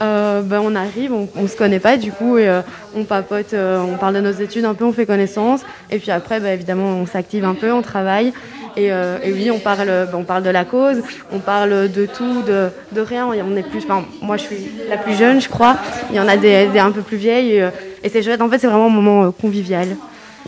Euh, 0.00 0.40
ben, 0.40 0.60
on 0.64 0.74
arrive, 0.74 1.12
on, 1.12 1.28
ne 1.36 1.46
se 1.46 1.56
connaît 1.56 1.78
pas 1.78 1.98
du 1.98 2.10
coup, 2.10 2.38
et 2.38 2.62
on 2.96 3.04
papote, 3.04 3.54
on 3.54 3.96
parle 3.98 4.14
de 4.14 4.20
nos 4.20 4.32
études 4.32 4.64
un 4.64 4.74
peu, 4.74 4.84
on 4.84 4.92
fait 4.92 5.06
connaissance, 5.06 5.60
et 5.90 5.98
puis 5.98 6.10
après, 6.10 6.40
ben, 6.40 6.54
évidemment, 6.54 6.88
on 6.88 7.06
s'active 7.06 7.44
un 7.44 7.54
peu, 7.54 7.70
on 7.70 7.82
travaille, 7.82 8.32
et, 8.76 8.92
oui, 9.32 9.50
on 9.50 9.58
parle, 9.58 9.86
ben, 9.86 10.14
on 10.14 10.24
parle 10.24 10.42
de 10.42 10.50
la 10.50 10.64
cause, 10.64 11.02
on 11.32 11.38
parle 11.38 11.90
de 11.90 12.06
tout, 12.06 12.42
de, 12.42 13.00
rien. 13.00 13.26
On 13.26 13.56
est 13.56 13.62
plus, 13.62 13.86
moi, 14.20 14.36
je 14.36 14.42
suis 14.42 14.70
la 14.88 14.96
plus 14.96 15.14
jeune, 15.14 15.40
je 15.40 15.48
crois. 15.48 15.76
Il 16.10 16.16
y 16.16 16.20
en 16.20 16.28
a 16.28 16.36
des, 16.36 16.66
des 16.66 16.78
un 16.78 16.90
peu 16.90 17.02
plus 17.02 17.16
vieilles, 17.16 17.56
et, 17.56 17.68
et 18.02 18.08
c'est 18.08 18.22
chouette. 18.22 18.42
En 18.42 18.48
fait, 18.48 18.58
c'est 18.58 18.66
vraiment 18.66 18.86
un 18.86 18.90
moment 18.90 19.32
convivial 19.32 19.88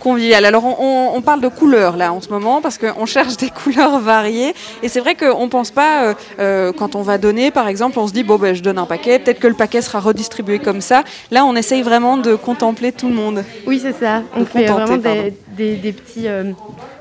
convivial. 0.00 0.44
Alors 0.44 0.64
on, 0.80 1.20
parle 1.22 1.40
de 1.40 1.48
couleurs 1.48 1.96
là 1.96 2.12
en 2.12 2.20
ce 2.20 2.28
moment 2.28 2.60
parce 2.60 2.76
qu'on 2.76 3.06
cherche 3.06 3.36
des 3.38 3.48
couleurs 3.64 3.98
variées 3.98 4.54
et 4.82 4.88
c'est 4.88 5.00
vrai 5.00 5.14
qu'on 5.14 5.44
ne 5.44 5.48
pense 5.48 5.70
pas 5.70 6.04
euh, 6.04 6.14
euh, 6.38 6.72
quand 6.72 6.96
on 6.96 7.02
va 7.02 7.16
donner 7.16 7.50
par 7.50 7.66
exemple 7.66 7.98
on 7.98 8.06
se 8.06 8.12
dit 8.12 8.24
bon 8.24 8.36
ben 8.36 8.54
je 8.54 8.62
donne 8.62 8.76
un 8.76 8.84
paquet 8.84 9.18
peut-être 9.18 9.40
que 9.40 9.46
le 9.46 9.54
paquet 9.54 9.80
sera 9.80 10.00
redistribué 10.00 10.58
comme 10.58 10.82
ça. 10.82 11.02
Là 11.30 11.44
on 11.46 11.56
essaye 11.56 11.82
vraiment 11.82 12.18
de 12.18 12.34
contempler 12.34 12.92
tout 12.92 13.08
le 13.08 13.14
monde. 13.14 13.44
Oui 13.66 13.80
c'est 13.80 13.92
ça. 13.92 14.22
On 14.36 14.44
fait 14.44 14.66
vraiment 14.66 14.98
des, 14.98 15.32
petits 15.54 16.28
euh, 16.28 16.52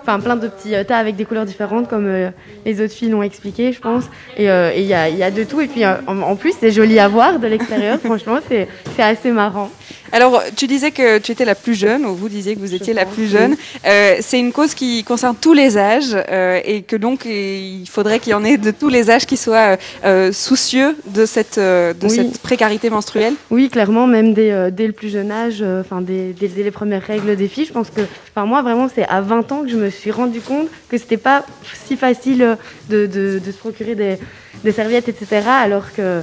enfin 0.01 0.19
plein 0.19 0.35
de 0.35 0.47
petits 0.47 0.73
tas 0.85 0.97
avec 0.97 1.15
des 1.15 1.25
couleurs 1.25 1.45
différentes 1.45 1.87
comme 1.87 2.31
les 2.65 2.81
autres 2.81 2.93
filles 2.93 3.09
l'ont 3.09 3.23
expliqué 3.23 3.71
je 3.71 3.79
pense 3.79 4.05
et 4.37 4.45
il 4.45 4.85
y, 4.85 4.93
a, 4.93 5.31
de 5.31 5.43
tout 5.43 5.61
et 5.61 5.67
puis 5.67 5.85
en, 5.85 6.21
en 6.21 6.35
plus 6.35 6.53
c'est 6.59 6.71
joli 6.71 6.99
à 6.99 7.07
voir 7.07 7.39
de 7.39 7.47
l'extérieur 7.47 7.99
franchement 8.03 8.39
c'est 8.49 8.67
assez 9.01 9.31
marrant. 9.31 9.69
Alors, 10.13 10.43
tu 10.55 10.67
disais 10.67 10.91
que 10.91 11.17
tu 11.17 11.31
étais 11.31 11.43
la 11.43 11.55
plus 11.55 11.73
jeune, 11.73 12.05
ou 12.05 12.13
vous 12.13 12.29
disiez 12.29 12.53
que 12.53 12.59
vous 12.59 12.75
étiez 12.75 12.93
la 12.93 13.05
plus 13.07 13.27
jeune. 13.27 13.55
Euh, 13.87 14.17
c'est 14.19 14.39
une 14.39 14.51
cause 14.51 14.75
qui 14.75 15.03
concerne 15.03 15.35
tous 15.35 15.53
les 15.53 15.75
âges 15.75 16.15
euh, 16.29 16.61
et 16.63 16.83
que 16.83 16.95
donc 16.95 17.25
il 17.25 17.87
faudrait 17.89 18.19
qu'il 18.19 18.29
y 18.29 18.33
en 18.35 18.43
ait 18.43 18.57
de 18.57 18.69
tous 18.69 18.89
les 18.89 19.09
âges 19.09 19.25
qui 19.25 19.37
soient 19.37 19.75
euh, 20.05 20.31
soucieux 20.31 20.95
de, 21.07 21.25
cette, 21.25 21.57
de 21.57 22.07
cette 22.07 22.37
précarité 22.37 22.91
menstruelle. 22.91 23.33
Oui, 23.49 23.69
clairement, 23.69 24.05
même 24.05 24.35
dès, 24.35 24.69
le 24.69 24.91
plus 24.91 25.09
jeune 25.09 25.31
âge, 25.31 25.63
enfin 25.63 26.01
dès, 26.01 26.35
les 26.39 26.71
premières 26.71 27.01
règles 27.01 27.35
des 27.35 27.47
filles. 27.47 27.65
Je 27.65 27.73
pense 27.73 27.89
que, 27.89 28.01
moi 28.45 28.61
vraiment, 28.61 28.89
c'est 28.93 29.07
à 29.07 29.21
20 29.21 29.51
ans 29.51 29.61
que 29.63 29.69
je 29.69 29.77
me 29.77 29.89
suis 29.89 30.11
rendu 30.11 30.41
compte 30.41 30.67
que 30.89 30.97
c'était 30.97 31.17
pas 31.17 31.45
si 31.85 31.95
facile 31.95 32.57
de, 32.89 33.39
se 33.45 33.57
procurer 33.57 33.95
des, 33.95 34.71
serviettes, 34.71 35.09
etc. 35.09 35.41
Alors 35.47 35.93
que 35.93 36.01
euh, 36.01 36.21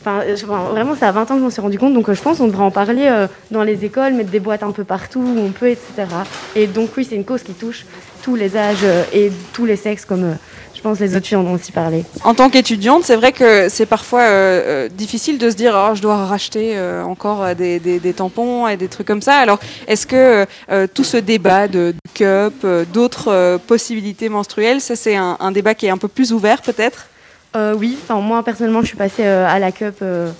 enfin, 0.00 0.22
vraiment, 0.70 0.94
c'est 0.98 1.06
à 1.06 1.12
20 1.12 1.22
ans 1.22 1.34
que 1.34 1.38
je 1.40 1.44
m'en 1.44 1.50
suis 1.50 1.60
rendu 1.60 1.78
compte, 1.78 1.94
donc 1.94 2.08
euh, 2.08 2.14
je 2.14 2.22
pense 2.22 2.38
qu'on 2.38 2.46
devrait 2.46 2.64
en 2.64 2.70
parler 2.70 3.06
euh, 3.06 3.26
dans 3.50 3.62
les 3.62 3.84
écoles, 3.84 4.14
mettre 4.14 4.30
des 4.30 4.40
boîtes 4.40 4.62
un 4.62 4.72
peu 4.72 4.84
partout 4.84 5.20
où 5.20 5.38
on 5.38 5.50
peut, 5.50 5.68
etc. 5.68 6.06
Et 6.54 6.66
donc 6.66 6.90
oui, 6.96 7.06
c'est 7.08 7.16
une 7.16 7.24
cause 7.24 7.42
qui 7.42 7.54
touche 7.54 7.84
tous 8.22 8.34
les 8.34 8.56
âges 8.56 8.84
et 9.12 9.30
tous 9.52 9.64
les 9.64 9.76
sexes, 9.76 10.04
comme 10.04 10.36
je 10.78 10.82
pense 10.82 11.00
les 11.00 11.14
autres 11.16 11.26
filles 11.26 11.36
en 11.36 11.44
ont 11.44 11.54
aussi 11.54 11.72
parlé. 11.72 12.04
En 12.24 12.34
tant 12.34 12.48
qu'étudiante, 12.48 13.04
c'est 13.04 13.16
vrai 13.16 13.32
que 13.32 13.68
c'est 13.68 13.84
parfois 13.84 14.88
difficile 14.88 15.36
de 15.38 15.50
se 15.50 15.56
dire 15.56 15.74
oh, 15.76 15.94
je 15.94 16.00
dois 16.00 16.24
racheter 16.24 16.78
encore 17.04 17.54
des, 17.54 18.14
tampons 18.16 18.66
et 18.66 18.76
des 18.76 18.88
trucs 18.88 19.06
comme 19.06 19.22
ça. 19.22 19.34
Alors, 19.34 19.58
est-ce 19.86 20.06
que 20.06 20.46
tout 20.86 21.04
ce 21.04 21.16
débat 21.16 21.68
de, 21.68 21.94
cup, 22.14 22.66
d'autres 22.92 23.58
possibilités 23.66 24.28
menstruelles, 24.28 24.80
ça 24.80 24.96
c'est 24.96 25.16
un 25.16 25.52
débat 25.52 25.74
qui 25.74 25.86
est 25.86 25.90
un 25.90 25.98
peu 25.98 26.08
plus 26.08 26.32
ouvert 26.32 26.62
peut-être? 26.62 27.08
Euh, 27.56 27.74
oui, 27.74 27.98
enfin 28.02 28.20
moi 28.20 28.42
personnellement, 28.42 28.82
je 28.82 28.88
suis 28.88 28.96
passée 28.96 29.24
euh, 29.24 29.46
à 29.48 29.58
la 29.58 29.72
Cup 29.72 29.96
euh, 30.02 30.30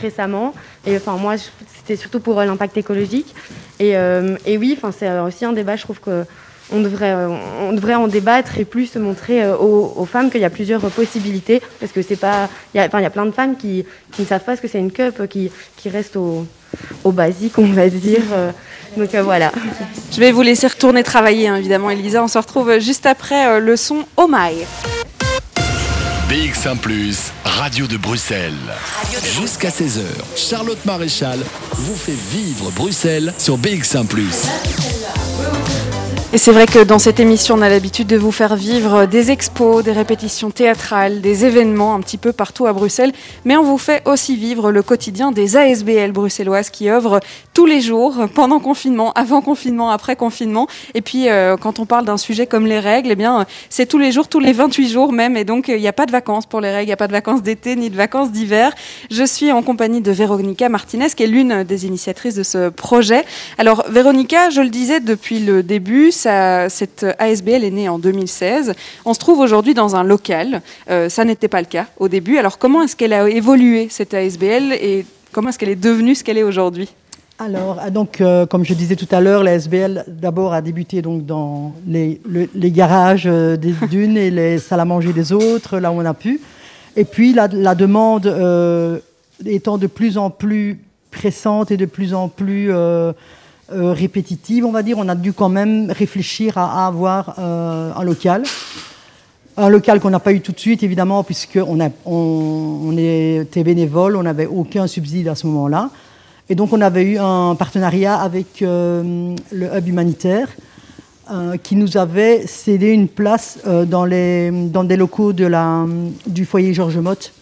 récemment, 0.00 0.54
et 0.86 0.96
enfin 0.96 1.16
moi 1.16 1.36
c'était 1.76 1.96
surtout 1.96 2.20
pour 2.20 2.40
l'impact 2.40 2.76
écologique. 2.76 3.34
Et, 3.80 3.96
oui, 4.58 4.74
enfin 4.76 4.92
c'est 4.96 5.18
aussi 5.20 5.44
un 5.44 5.52
débat. 5.52 5.76
Je 5.76 5.82
trouve 5.82 6.00
que 6.00 6.24
on 6.72 6.80
devrait, 6.80 7.14
on 7.60 7.72
devrait 7.72 7.94
en 7.94 8.08
débattre 8.08 8.58
et 8.58 8.64
plus 8.64 8.94
montrer 8.96 9.48
aux, 9.50 10.06
femmes 10.10 10.30
qu'il 10.30 10.40
y 10.40 10.44
a 10.44 10.50
plusieurs 10.50 10.80
possibilités, 10.90 11.62
parce 11.80 11.92
que 11.92 12.02
c'est 12.02 12.16
pas, 12.16 12.48
il 12.74 12.78
y, 12.78 12.80
a, 12.80 12.88
il 12.92 13.02
y 13.02 13.06
a 13.06 13.10
plein 13.10 13.26
de 13.26 13.30
femmes 13.30 13.56
qui, 13.56 13.84
ne 14.18 14.24
savent 14.24 14.44
pas 14.44 14.56
ce 14.56 14.62
que 14.62 14.68
c'est 14.68 14.78
une 14.78 14.92
cup, 14.92 15.26
qui, 15.28 15.50
qui 15.76 15.88
restent 15.88 16.16
au, 16.16 16.46
au 17.04 17.12
basique, 17.12 17.58
on 17.58 17.72
va 17.72 17.88
dire. 17.88 18.22
donc 18.96 19.14
voilà. 19.14 19.52
Je 20.12 20.20
vais 20.20 20.32
vous 20.32 20.42
laisser 20.42 20.66
retourner 20.66 21.02
travailler, 21.02 21.48
hein, 21.48 21.56
évidemment, 21.56 21.90
Elisa. 21.90 22.22
On 22.22 22.28
se 22.28 22.38
retrouve 22.38 22.78
juste 22.78 23.06
après 23.06 23.60
le 23.60 23.76
son 23.76 24.04
Oh 24.16 24.26
My. 24.28 24.64
BX1⁇ 26.28 26.78
Radio 27.42 27.86
de 27.86 27.96
Bruxelles. 27.96 28.52
Jusqu'à 29.40 29.70
16h, 29.70 30.02
Charlotte 30.36 30.84
Maréchal 30.84 31.38
vous 31.72 31.96
fait 31.96 32.12
vivre 32.12 32.70
Bruxelles 32.72 33.32
sur 33.38 33.56
BX1⁇ 33.56 34.06
et 36.30 36.36
c'est 36.36 36.52
vrai 36.52 36.66
que 36.66 36.84
dans 36.84 36.98
cette 36.98 37.20
émission, 37.20 37.54
on 37.54 37.62
a 37.62 37.70
l'habitude 37.70 38.06
de 38.06 38.18
vous 38.18 38.32
faire 38.32 38.54
vivre 38.54 39.06
des 39.06 39.30
expos, 39.30 39.82
des 39.82 39.92
répétitions 39.92 40.50
théâtrales, 40.50 41.22
des 41.22 41.46
événements 41.46 41.94
un 41.94 42.00
petit 42.00 42.18
peu 42.18 42.34
partout 42.34 42.66
à 42.66 42.74
Bruxelles, 42.74 43.12
mais 43.46 43.56
on 43.56 43.62
vous 43.62 43.78
fait 43.78 44.06
aussi 44.06 44.36
vivre 44.36 44.70
le 44.70 44.82
quotidien 44.82 45.32
des 45.32 45.56
ASBL 45.56 46.12
bruxelloises 46.12 46.68
qui 46.68 46.90
œuvrent 46.90 47.20
tous 47.58 47.66
les 47.66 47.80
jours, 47.80 48.14
pendant 48.34 48.60
confinement, 48.60 49.12
avant 49.14 49.40
confinement, 49.40 49.90
après 49.90 50.14
confinement. 50.14 50.68
Et 50.94 51.02
puis, 51.02 51.28
euh, 51.28 51.56
quand 51.56 51.80
on 51.80 51.86
parle 51.86 52.04
d'un 52.04 52.16
sujet 52.16 52.46
comme 52.46 52.66
les 52.66 52.78
règles, 52.78 53.10
eh 53.10 53.16
bien, 53.16 53.46
c'est 53.68 53.86
tous 53.86 53.98
les 53.98 54.12
jours, 54.12 54.28
tous 54.28 54.38
les 54.38 54.52
28 54.52 54.88
jours 54.88 55.12
même, 55.12 55.36
et 55.36 55.42
donc 55.42 55.66
il 55.66 55.80
n'y 55.80 55.88
a 55.88 55.92
pas 55.92 56.06
de 56.06 56.12
vacances 56.12 56.46
pour 56.46 56.60
les 56.60 56.70
règles, 56.70 56.84
il 56.84 56.86
n'y 56.86 56.92
a 56.92 56.96
pas 56.96 57.08
de 57.08 57.12
vacances 57.12 57.42
d'été 57.42 57.74
ni 57.74 57.90
de 57.90 57.96
vacances 57.96 58.30
d'hiver. 58.30 58.72
Je 59.10 59.24
suis 59.24 59.50
en 59.50 59.64
compagnie 59.64 60.00
de 60.00 60.12
Véronica 60.12 60.68
Martinez, 60.68 61.08
qui 61.16 61.24
est 61.24 61.26
l'une 61.26 61.64
des 61.64 61.84
initiatrices 61.84 62.36
de 62.36 62.44
ce 62.44 62.68
projet. 62.68 63.24
Alors, 63.58 63.82
Véronica, 63.88 64.50
je 64.50 64.60
le 64.60 64.68
disais 64.68 65.00
depuis 65.00 65.40
le 65.40 65.64
début, 65.64 66.12
cette 66.12 67.06
ASBL 67.18 67.64
est 67.64 67.72
née 67.72 67.88
en 67.88 67.98
2016. 67.98 68.74
On 69.04 69.14
se 69.14 69.18
trouve 69.18 69.40
aujourd'hui 69.40 69.74
dans 69.74 69.96
un 69.96 70.04
local. 70.04 70.62
Euh, 70.90 71.08
ça 71.08 71.24
n'était 71.24 71.48
pas 71.48 71.60
le 71.60 71.66
cas 71.66 71.86
au 71.98 72.06
début. 72.06 72.38
Alors 72.38 72.58
comment 72.58 72.82
est-ce 72.82 72.94
qu'elle 72.94 73.12
a 73.12 73.28
évolué, 73.28 73.88
cette 73.90 74.14
ASBL, 74.14 74.74
et 74.74 75.04
comment 75.32 75.48
est-ce 75.48 75.58
qu'elle 75.58 75.70
est 75.70 75.74
devenue 75.74 76.14
ce 76.14 76.22
qu'elle 76.22 76.38
est 76.38 76.44
aujourd'hui? 76.44 76.88
Alors, 77.40 77.78
euh, 77.80 77.90
donc, 77.90 78.20
euh, 78.20 78.46
comme 78.46 78.64
je 78.64 78.74
disais 78.74 78.96
tout 78.96 79.06
à 79.12 79.20
l'heure, 79.20 79.44
la 79.44 79.54
SBL 79.54 80.04
d'abord 80.08 80.52
a 80.52 80.60
débuté 80.60 81.02
donc 81.02 81.24
dans 81.24 81.72
les, 81.86 82.20
garages 82.56 83.26
des 83.26 83.74
dunes 83.90 84.16
et 84.16 84.30
les 84.30 84.58
salles 84.58 84.80
à 84.80 84.84
manger 84.84 85.12
des 85.12 85.32
autres, 85.32 85.78
là 85.78 85.92
où 85.92 85.96
on 85.96 86.04
a 86.04 86.14
pu. 86.14 86.40
Et 86.96 87.04
puis 87.04 87.32
la, 87.32 87.46
demande 87.48 88.26
étant 89.46 89.78
de 89.78 89.86
plus 89.86 90.18
en 90.18 90.30
plus 90.30 90.80
pressante 91.12 91.70
et 91.70 91.76
de 91.76 91.86
plus 91.86 92.12
en 92.12 92.28
plus 92.28 92.72
euh, 93.70 93.92
répétitive, 93.92 94.64
on 94.64 94.72
va 94.72 94.82
dire, 94.82 94.96
on 94.96 95.10
a 95.10 95.14
dû 95.14 95.34
quand 95.34 95.50
même 95.50 95.90
réfléchir 95.90 96.56
à, 96.56 96.86
avoir 96.86 97.34
euh, 97.38 97.92
un 97.94 98.02
local. 98.02 98.42
Un 99.58 99.68
local 99.68 100.00
qu'on 100.00 100.08
n'a 100.08 100.20
pas 100.20 100.32
eu 100.32 100.40
tout 100.40 100.52
de 100.52 100.58
suite, 100.58 100.82
évidemment, 100.82 101.22
puisqu'on 101.22 101.78
on, 102.06 102.96
était 102.96 103.64
bénévole, 103.64 104.16
on 104.16 104.22
n'avait 104.22 104.46
aucun 104.46 104.86
subside 104.86 105.28
à 105.28 105.34
ce 105.34 105.46
moment-là. 105.48 105.90
Et 106.50 106.54
donc, 106.54 106.72
on 106.72 106.80
avait 106.80 107.02
eu 107.02 107.18
un 107.18 107.54
partenariat 107.54 108.16
avec 108.16 108.62
euh, 108.62 109.34
le 109.52 109.66
Hub 109.76 109.88
humanitaire 109.88 110.48
qui 111.62 111.76
nous 111.76 111.98
avait 111.98 112.46
cédé 112.46 112.88
une 112.88 113.06
place 113.06 113.58
dans, 113.84 114.06
les, 114.06 114.50
dans 114.50 114.82
des 114.82 114.96
locaux 114.96 115.34
de 115.34 115.44
la, 115.44 115.84
du 116.26 116.46
foyer 116.46 116.72
Georges 116.72 116.96
Motte. 116.96 117.34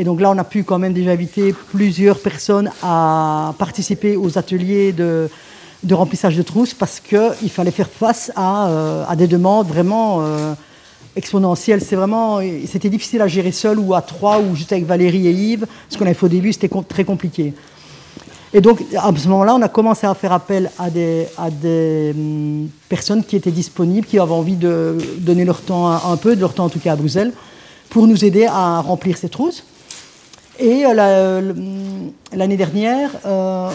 Et 0.00 0.04
donc 0.04 0.22
là, 0.22 0.30
on 0.30 0.38
a 0.38 0.44
pu 0.44 0.64
quand 0.64 0.78
même 0.78 0.94
déjà 0.94 1.10
inviter 1.10 1.52
plusieurs 1.52 2.20
personnes 2.20 2.70
à 2.82 3.54
participer 3.58 4.16
aux 4.16 4.38
ateliers 4.38 4.92
de, 4.92 5.28
remplissage 5.90 6.38
de 6.38 6.42
trousses 6.42 6.72
parce 6.72 7.00
qu'il 7.00 7.50
fallait 7.50 7.70
faire 7.70 7.90
face 7.90 8.32
à, 8.34 8.70
euh, 8.70 9.14
des 9.16 9.26
demandes 9.26 9.66
vraiment 9.66 10.22
euh, 10.22 10.54
exponentielle. 11.16 11.82
C'est 11.82 11.96
vraiment, 11.96 12.40
c'était 12.66 12.88
difficile 12.88 13.20
à 13.20 13.28
gérer 13.28 13.52
seul 13.52 13.78
ou 13.78 13.94
à 13.94 14.00
trois 14.00 14.40
ou 14.40 14.56
juste 14.56 14.72
avec 14.72 14.86
Valérie 14.86 15.26
et 15.26 15.32
Yves. 15.32 15.66
Ce 15.90 15.98
qu'on 15.98 16.06
avait 16.06 16.14
fait 16.14 16.24
au 16.24 16.30
début, 16.30 16.54
c'était 16.54 16.70
très 16.88 17.04
compliqué. 17.04 17.52
Et 18.52 18.60
donc, 18.60 18.82
à 18.96 19.12
ce 19.16 19.28
moment-là, 19.28 19.54
on 19.54 19.62
a 19.62 19.68
commencé 19.68 20.06
à 20.06 20.14
faire 20.14 20.32
appel 20.32 20.70
à 20.78 20.90
des, 20.90 21.26
hum, 22.14 22.68
personnes 22.88 23.24
qui 23.24 23.36
étaient 23.36 23.52
disponibles, 23.52 24.06
qui 24.06 24.18
avaient 24.18 24.32
envie 24.32 24.56
de 24.56 24.98
donner 25.18 25.44
leur 25.44 25.60
temps, 25.60 25.88
un, 25.90 26.16
peu 26.16 26.34
de 26.34 26.40
leur 26.40 26.52
temps 26.52 26.64
en 26.64 26.68
tout 26.68 26.80
cas 26.80 26.92
à 26.92 26.96
Bruxelles, 26.96 27.32
pour 27.90 28.06
nous 28.06 28.24
aider 28.24 28.46
à 28.46 28.80
remplir 28.80 29.16
ces 29.16 29.28
trousses. 29.28 29.64
Et 30.58 30.84
euh, 30.84 31.52
l'année 32.32 32.56
dernière, 32.56 33.10
euh, 33.24 33.70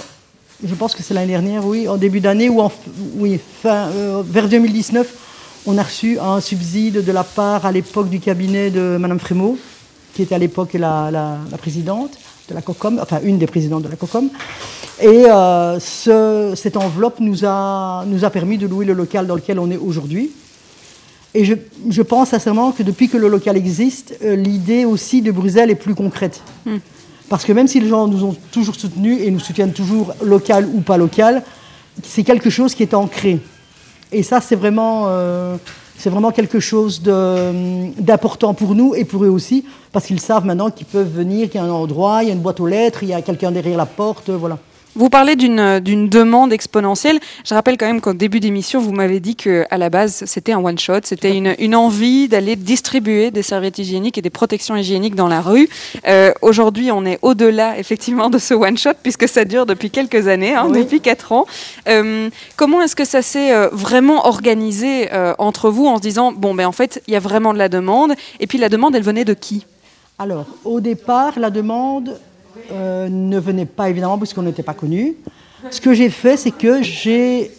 je 0.63 0.75
pense 0.75 0.93
que 0.93 1.03
c'est 1.03 1.13
l'année 1.13 1.31
dernière, 1.31 1.65
oui, 1.65 1.87
en 1.87 1.97
début 1.97 2.19
d'année, 2.19 2.49
ou 2.49 2.61
oui, 3.17 3.39
fin, 3.61 3.87
euh, 3.87 4.23
vers 4.25 4.49
2019, 4.49 5.07
on 5.65 5.77
a 5.77 5.83
reçu 5.83 6.19
un 6.19 6.39
subside 6.41 7.03
de 7.03 7.11
la 7.11 7.23
part 7.23 7.65
à 7.65 7.71
l'époque 7.71 8.09
du 8.09 8.19
cabinet 8.19 8.69
de 8.69 8.97
Madame 8.99 9.19
Frémaux, 9.19 9.57
qui 10.13 10.21
était 10.21 10.35
à 10.35 10.37
l'époque 10.37 10.73
la, 10.73 11.39
présidente 11.57 12.11
de 12.49 12.53
la 12.53 12.61
COCOM, 12.61 12.99
enfin 13.01 13.19
une 13.23 13.37
des 13.37 13.47
présidentes 13.47 13.83
de 13.83 13.89
la 13.89 13.95
COCOM. 13.95 14.29
Et 15.01 15.25
cette 15.79 16.77
enveloppe 16.77 17.19
nous 17.19 17.45
a, 17.45 18.05
nous 18.07 18.23
a 18.23 18.29
permis 18.29 18.57
de 18.57 18.67
louer 18.67 18.85
le 18.85 18.93
local 18.93 19.27
dans 19.27 19.35
lequel 19.35 19.59
on 19.59 19.69
est 19.69 19.77
aujourd'hui. 19.77 20.31
Et 21.35 21.43
je, 21.43 21.53
je, 21.89 22.01
pense 22.01 22.29
sincèrement 22.29 22.71
que 22.71 22.81
depuis 22.81 23.09
que 23.09 23.17
le 23.17 23.27
local 23.27 23.57
existe, 23.57 24.17
euh, 24.23 24.37
l'idée 24.37 24.85
aussi 24.85 25.21
de 25.21 25.31
Bruxelles 25.31 25.69
est 25.69 25.75
plus 25.75 25.93
concrète. 25.93 26.41
Hmm. 26.65 26.77
Parce 27.27 27.43
que 27.43 27.51
même 27.51 27.67
si 27.67 27.81
les 27.81 27.89
gens 27.89 28.07
nous 28.07 28.23
ont 28.23 28.37
toujours 28.53 28.75
soutenus 28.75 29.19
et 29.21 29.29
nous 29.31 29.41
soutiennent 29.41 29.73
toujours 29.73 30.13
local 30.23 30.65
ou 30.65 30.79
pas 30.79 30.95
local, 30.95 31.43
c'est 32.03 32.23
quelque 32.23 32.49
chose 32.49 32.73
qui 32.73 32.83
est 32.83 32.93
ancré. 32.93 33.39
Et 34.13 34.23
ça, 34.23 34.39
c'est 34.39 34.55
vraiment, 34.55 35.07
euh, 35.07 35.57
c'est 35.97 36.09
vraiment 36.09 36.31
quelque 36.31 36.59
chose 36.59 37.01
d'important 37.01 38.53
pour 38.53 38.75
nous 38.75 38.95
et 38.95 39.05
pour 39.05 39.23
eux 39.23 39.29
aussi, 39.29 39.65
parce 39.91 40.05
qu'ils 40.05 40.19
savent 40.19 40.45
maintenant 40.45 40.69
qu'ils 40.69 40.87
peuvent 40.87 41.11
venir, 41.11 41.49
qu'il 41.49 41.59
y 41.59 41.63
a 41.63 41.67
un 41.67 41.71
endroit, 41.71 42.23
il 42.23 42.27
y 42.27 42.31
a 42.31 42.33
une 42.33 42.41
boîte 42.41 42.59
aux 42.59 42.67
lettres, 42.67 43.03
il 43.03 43.09
y 43.09 43.13
a 43.13 43.21
quelqu'un 43.21 43.51
derrière 43.51 43.77
la 43.77 43.85
porte, 43.85 44.29
voilà. 44.29 44.57
Vous 44.97 45.09
parlez 45.09 45.35
d'une 45.35 46.07
demande 46.07 46.53
exponentielle. 46.53 47.19
Je 47.43 47.53
rappelle 47.53 47.77
quand 47.77 47.85
même 47.85 47.99
qu'au 47.99 48.13
début 48.13 48.39
d'émission, 48.39 48.79
vous 48.79 48.93
m'avez 48.93 49.19
dit 49.19 49.35
qu'à 49.35 49.77
la 49.77 49.89
base, 49.89 50.23
c'était 50.25 50.53
un 50.53 50.63
one-shot. 50.63 51.01
C'était 51.03 51.35
une, 51.35 51.53
une, 51.59 51.75
envie 51.75 52.29
d'aller 52.29 52.55
distribuer 52.55 53.29
des 53.29 53.41
serviettes 53.41 53.77
hygiéniques 53.77 54.17
et 54.17 54.21
des 54.21 54.29
protections 54.29 54.75
hygiéniques 54.77 55.15
dans 55.15 55.27
la 55.27 55.41
rue. 55.41 55.67
Euh, 56.07 56.31
Aujourd'hui, 56.41 56.91
on 56.91 57.05
est 57.05 57.19
au-delà, 57.23 57.77
effectivement, 57.77 58.29
de 58.29 58.37
ce 58.37 58.53
one-shot, 58.53 58.93
puisque 59.03 59.27
ça 59.27 59.43
dure 59.43 59.65
depuis 59.65 59.89
quelques 59.89 60.29
années, 60.29 60.55
hein, 60.55 60.69
depuis 60.69 61.01
quatre 61.01 61.33
ans. 61.33 61.45
Euh, 61.89 62.29
comment 62.55 62.81
est-ce 62.81 62.95
que 62.95 63.03
ça 63.05 63.21
s'est 63.21 63.53
euh, 63.53 63.67
vraiment 63.73 64.25
organisé 64.27 65.11
euh, 65.11 65.33
entre 65.39 65.69
vous 65.69 65.87
en 65.87 65.97
se 65.97 66.01
disant, 66.01 66.31
bon, 66.31 66.55
ben 66.55 66.65
en 66.67 66.71
fait, 66.71 67.03
il 67.07 67.13
y 67.13 67.17
a 67.17 67.19
vraiment 67.19 67.53
de 67.53 67.57
la 67.57 67.67
demande. 67.67 68.13
Et 68.39 68.47
puis 68.47 68.57
la 68.57 68.69
demande, 68.69 68.95
elle 68.95 69.03
venait 69.03 69.25
de 69.25 69.33
qui? 69.33 69.65
Alors, 70.19 70.45
au 70.63 70.79
départ, 70.79 71.37
la 71.37 71.49
demande, 71.49 72.17
euh, 72.71 73.09
ne 73.09 73.39
venait 73.39 73.65
pas 73.65 73.89
évidemment 73.89 74.17
parce 74.17 74.33
qu'on 74.33 74.43
n'était 74.43 74.63
pas 74.63 74.73
connu. 74.73 75.15
Ce 75.71 75.81
que 75.81 75.93
j'ai 75.93 76.09
fait, 76.09 76.37
c'est 76.37 76.51
que 76.51 76.81
j'ai 76.81 77.51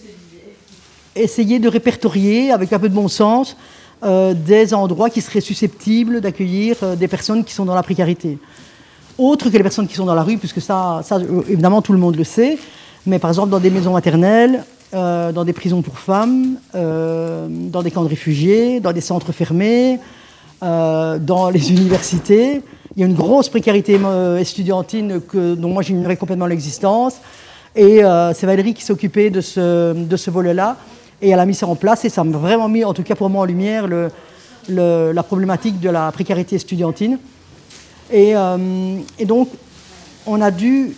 essayé 1.14 1.58
de 1.58 1.68
répertorier 1.68 2.50
avec 2.50 2.72
un 2.72 2.78
peu 2.78 2.88
de 2.88 2.94
bon 2.94 3.08
sens 3.08 3.56
euh, 4.04 4.34
des 4.34 4.74
endroits 4.74 5.10
qui 5.10 5.20
seraient 5.20 5.40
susceptibles 5.40 6.20
d'accueillir 6.20 6.76
euh, 6.82 6.96
des 6.96 7.08
personnes 7.08 7.44
qui 7.44 7.54
sont 7.54 7.64
dans 7.64 7.74
la 7.74 7.82
précarité. 7.82 8.38
Autres 9.18 9.50
que 9.50 9.56
les 9.56 9.62
personnes 9.62 9.88
qui 9.88 9.94
sont 9.94 10.04
dans 10.04 10.14
la 10.14 10.22
rue, 10.22 10.36
puisque 10.36 10.60
ça 10.60 11.00
évidemment, 11.48 11.80
tout 11.80 11.92
le 11.92 11.98
monde 11.98 12.16
le 12.16 12.24
sait, 12.24 12.58
mais 13.06 13.18
par 13.18 13.30
exemple 13.30 13.48
dans 13.48 13.60
des 13.60 13.70
maisons 13.70 13.92
maternelles, 13.92 14.64
dans 14.92 15.44
des 15.44 15.54
prisons 15.54 15.80
pour 15.80 15.98
femmes, 15.98 16.58
dans 16.74 17.82
des 17.82 17.90
camps 17.90 18.04
de 18.04 18.08
réfugiés, 18.08 18.80
dans 18.80 18.92
des 18.92 19.00
centres 19.00 19.32
fermés, 19.32 19.98
dans 20.60 21.50
les 21.50 21.70
universités. 21.72 22.62
Il 22.96 23.00
y 23.00 23.02
a 23.02 23.06
une 23.08 23.14
grosse 23.14 23.50
précarité 23.50 24.00
euh, 24.02 24.38
estudiantine 24.38 25.20
que, 25.20 25.54
dont 25.54 25.68
moi 25.68 25.82
j'ignorais 25.82 26.16
complètement 26.16 26.46
l'existence. 26.46 27.16
Et 27.74 28.02
euh, 28.02 28.32
c'est 28.32 28.46
Valérie 28.46 28.72
qui 28.72 28.82
s'occupait 28.82 29.28
de 29.28 29.42
ce, 29.42 29.92
de 29.92 30.16
ce 30.16 30.30
volet-là. 30.30 30.78
Et 31.20 31.28
elle 31.28 31.38
a 31.38 31.44
mis 31.44 31.54
ça 31.54 31.66
en 31.66 31.76
place 31.76 32.06
et 32.06 32.08
ça 32.08 32.24
m'a 32.24 32.38
vraiment 32.38 32.70
mis, 32.70 32.84
en 32.84 32.94
tout 32.94 33.02
cas 33.02 33.14
pour 33.14 33.28
moi, 33.28 33.42
en 33.42 33.44
lumière 33.44 33.86
la 34.68 35.22
problématique 35.22 35.78
de 35.78 35.90
la 35.90 36.10
précarité 36.10 36.56
estudiantine. 36.56 37.18
Et, 38.10 38.34
euh, 38.34 38.96
et, 39.18 39.26
donc, 39.26 39.50
on 40.26 40.40
a, 40.40 40.50
dû, 40.50 40.96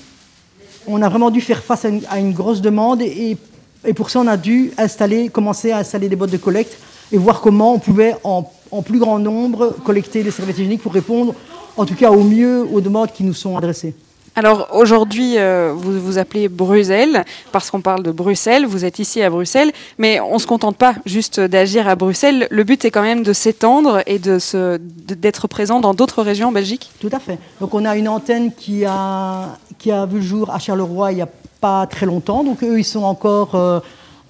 on 0.86 1.02
a 1.02 1.08
vraiment 1.08 1.32
dû 1.32 1.40
faire 1.40 1.64
face 1.64 1.84
à 1.84 2.18
une, 2.20 2.32
grosse 2.32 2.60
demande 2.60 3.02
et, 3.02 3.36
et, 3.84 3.92
pour 3.92 4.10
ça, 4.10 4.20
on 4.20 4.26
a 4.28 4.36
dû 4.36 4.70
installer, 4.78 5.30
commencer 5.30 5.72
à 5.72 5.78
installer 5.78 6.08
des 6.08 6.14
boîtes 6.14 6.30
de 6.30 6.36
collecte 6.36 6.78
et 7.10 7.18
voir 7.18 7.40
comment 7.40 7.74
on 7.74 7.80
pouvait, 7.80 8.14
en, 8.22 8.48
en 8.70 8.82
plus 8.82 9.00
grand 9.00 9.18
nombre, 9.18 9.74
collecter 9.84 10.22
des 10.22 10.30
serviettes 10.30 10.58
hygiéniques 10.58 10.82
pour 10.82 10.92
répondre 10.92 11.34
en 11.78 11.86
tout 11.86 11.94
cas 11.94 12.10
au 12.10 12.22
mieux 12.22 12.66
aux 12.70 12.80
demandes 12.80 13.12
qui 13.12 13.24
nous 13.24 13.34
sont 13.34 13.56
adressées. 13.56 13.94
Alors 14.36 14.68
aujourd'hui, 14.72 15.36
euh, 15.36 15.72
vous 15.74 15.98
vous 16.00 16.18
appelez 16.18 16.48
Bruxelles 16.48 17.24
parce 17.50 17.72
qu'on 17.72 17.80
parle 17.80 18.04
de 18.04 18.12
Bruxelles, 18.12 18.66
vous 18.66 18.84
êtes 18.84 19.00
ici 19.00 19.20
à 19.20 19.30
Bruxelles, 19.30 19.72
mais 19.96 20.20
on 20.20 20.34
ne 20.34 20.38
se 20.38 20.46
contente 20.46 20.76
pas 20.76 20.94
juste 21.06 21.40
d'agir 21.40 21.88
à 21.88 21.96
Bruxelles. 21.96 22.46
Le 22.50 22.62
but 22.62 22.84
est 22.84 22.92
quand 22.92 23.02
même 23.02 23.24
de 23.24 23.32
s'étendre 23.32 24.00
et 24.06 24.20
d'être 24.20 25.48
présent 25.48 25.80
dans 25.80 25.92
d'autres 25.92 26.22
régions 26.22 26.48
en 26.48 26.52
Belgique 26.52 26.90
Tout 27.00 27.10
à 27.10 27.18
fait. 27.18 27.38
Donc 27.60 27.74
on 27.74 27.84
a 27.84 27.96
une 27.96 28.08
antenne 28.08 28.52
qui 28.52 28.84
a, 28.84 29.56
qui 29.76 29.90
a 29.90 30.06
vu 30.06 30.18
le 30.18 30.24
jour 30.24 30.50
à 30.50 30.60
Charleroi 30.60 31.10
il 31.12 31.16
n'y 31.16 31.22
a 31.22 31.28
pas 31.60 31.88
très 31.88 32.06
longtemps. 32.06 32.44
Donc 32.44 32.62
eux, 32.62 32.78
ils 32.78 32.84
sont 32.84 33.02
encore 33.02 33.56
euh, 33.56 33.80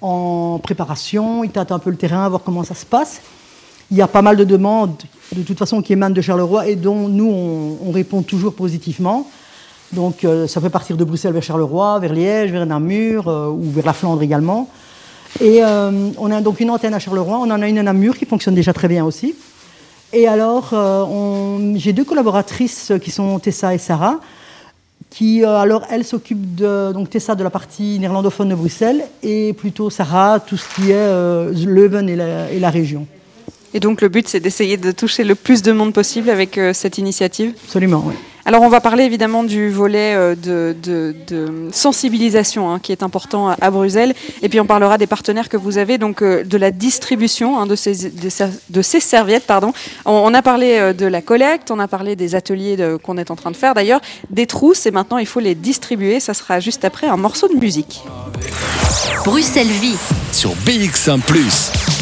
en 0.01 0.57
préparation, 0.57 1.43
ils 1.43 1.51
tâtent 1.51 1.71
un 1.71 1.79
peu 1.79 1.91
le 1.91 1.97
terrain, 1.97 2.27
voir 2.29 2.41
comment 2.43 2.63
ça 2.63 2.73
se 2.73 2.85
passe. 2.85 3.21
Il 3.91 3.97
y 3.97 4.01
a 4.01 4.07
pas 4.07 4.23
mal 4.23 4.37
de 4.37 4.43
demandes 4.43 4.95
de 5.35 5.43
toute 5.43 5.59
façon 5.59 5.81
qui 5.81 5.93
émanent 5.93 6.15
de 6.15 6.21
Charleroi 6.21 6.67
et 6.67 6.75
dont 6.75 7.07
nous, 7.07 7.29
on, 7.29 7.91
répond 7.91 8.21
toujours 8.21 8.53
positivement. 8.53 9.29
Donc 9.93 10.23
euh, 10.23 10.47
ça 10.47 10.61
peut 10.61 10.69
partir 10.69 10.97
de 10.97 11.03
Bruxelles 11.03 11.33
vers 11.33 11.43
Charleroi, 11.43 11.99
vers 11.99 12.13
Liège, 12.13 12.51
vers 12.51 12.65
Namur 12.65 13.27
euh, 13.27 13.47
ou 13.47 13.63
vers 13.71 13.85
la 13.85 13.93
Flandre 13.93 14.21
également. 14.21 14.69
Et 15.41 15.63
euh, 15.63 16.09
on 16.17 16.31
a 16.31 16.41
donc 16.41 16.59
une 16.59 16.71
antenne 16.71 16.93
à 16.93 16.99
Charleroi, 16.99 17.37
on 17.37 17.49
en 17.51 17.61
a 17.61 17.67
une 17.67 17.77
à 17.77 17.83
Namur 17.83 18.17
qui 18.17 18.25
fonctionne 18.25 18.55
déjà 18.55 18.73
très 18.73 18.87
bien 18.87 19.05
aussi. 19.05 19.35
Et 20.11 20.27
alors, 20.27 20.73
j'ai 21.75 21.93
deux 21.93 22.03
collaboratrices 22.03 22.93
qui 22.99 23.11
sont 23.11 23.37
Tessa 23.37 23.75
et 23.75 23.77
Sarah, 23.77 24.19
qui 25.11 25.45
alors 25.45 25.83
elles 25.91 26.03
s'occupent 26.03 26.55
de 26.55 26.91
donc 26.93 27.11
Tessa 27.11 27.35
de 27.35 27.43
la 27.43 27.51
partie 27.51 27.99
néerlandophone 27.99 28.49
de 28.49 28.55
Bruxelles 28.55 29.03
et 29.21 29.53
plutôt 29.53 29.91
Sarah 29.91 30.39
tout 30.39 30.57
ce 30.57 30.67
qui 30.73 30.89
est 30.89 31.63
Leuven 31.63 32.09
et 32.09 32.59
la 32.59 32.69
région. 32.71 33.05
Et 33.73 33.79
donc 33.79 34.01
le 34.01 34.09
but, 34.09 34.27
c'est 34.27 34.39
d'essayer 34.39 34.77
de 34.77 34.91
toucher 34.91 35.23
le 35.23 35.35
plus 35.35 35.61
de 35.61 35.71
monde 35.71 35.93
possible 35.93 36.29
avec 36.29 36.57
euh, 36.57 36.73
cette 36.73 36.97
initiative 36.97 37.53
Absolument, 37.65 38.03
oui. 38.05 38.15
Alors 38.45 38.63
on 38.63 38.69
va 38.69 38.81
parler 38.81 39.03
évidemment 39.03 39.43
du 39.43 39.69
volet 39.69 40.15
euh, 40.15 40.33
de, 40.33 41.69
sensibilisation 41.71 42.71
hein, 42.71 42.79
qui 42.79 42.91
est 42.91 43.03
important 43.03 43.49
à, 43.49 43.69
Bruxelles. 43.69 44.15
Et 44.41 44.49
puis 44.49 44.59
on 44.59 44.65
parlera 44.65 44.97
des 44.97 45.05
partenaires 45.05 45.49
que 45.49 45.57
vous 45.57 45.77
avez, 45.77 45.99
donc 45.99 46.23
euh, 46.23 46.43
de 46.43 46.57
la 46.57 46.71
distribution 46.71 47.59
hein, 47.59 47.67
de, 47.67 47.75
ces, 47.75 48.09
de, 48.09 48.81
ces 48.81 48.99
serviettes. 49.01 49.45
Pardon. 49.45 49.71
On, 50.05 50.33
a 50.33 50.41
parlé 50.41 50.93
de 50.93 51.05
la 51.05 51.21
collecte, 51.21 51.69
on 51.69 51.77
a 51.77 51.87
parlé 51.87 52.15
des 52.15 52.33
ateliers 52.33 52.77
qu'on 53.03 53.17
est 53.17 53.29
en 53.29 53.35
train 53.35 53.51
de 53.51 53.57
faire 53.57 53.75
d'ailleurs, 53.75 54.01
des 54.31 54.47
trousses 54.47 54.87
et 54.87 54.91
maintenant 54.91 55.19
il 55.19 55.27
faut 55.27 55.41
les 55.41 55.53
distribuer. 55.53 56.19
Ça 56.19 56.33
sera 56.33 56.59
juste 56.59 56.85
après 56.85 57.07
un 57.07 57.17
morceau 57.17 57.49
de 57.49 57.55
musique. 57.55 58.03
Bruxelles 59.25 59.67
Vie 59.67 59.97
sur 60.31 60.51
BX1⁇ 60.65 61.19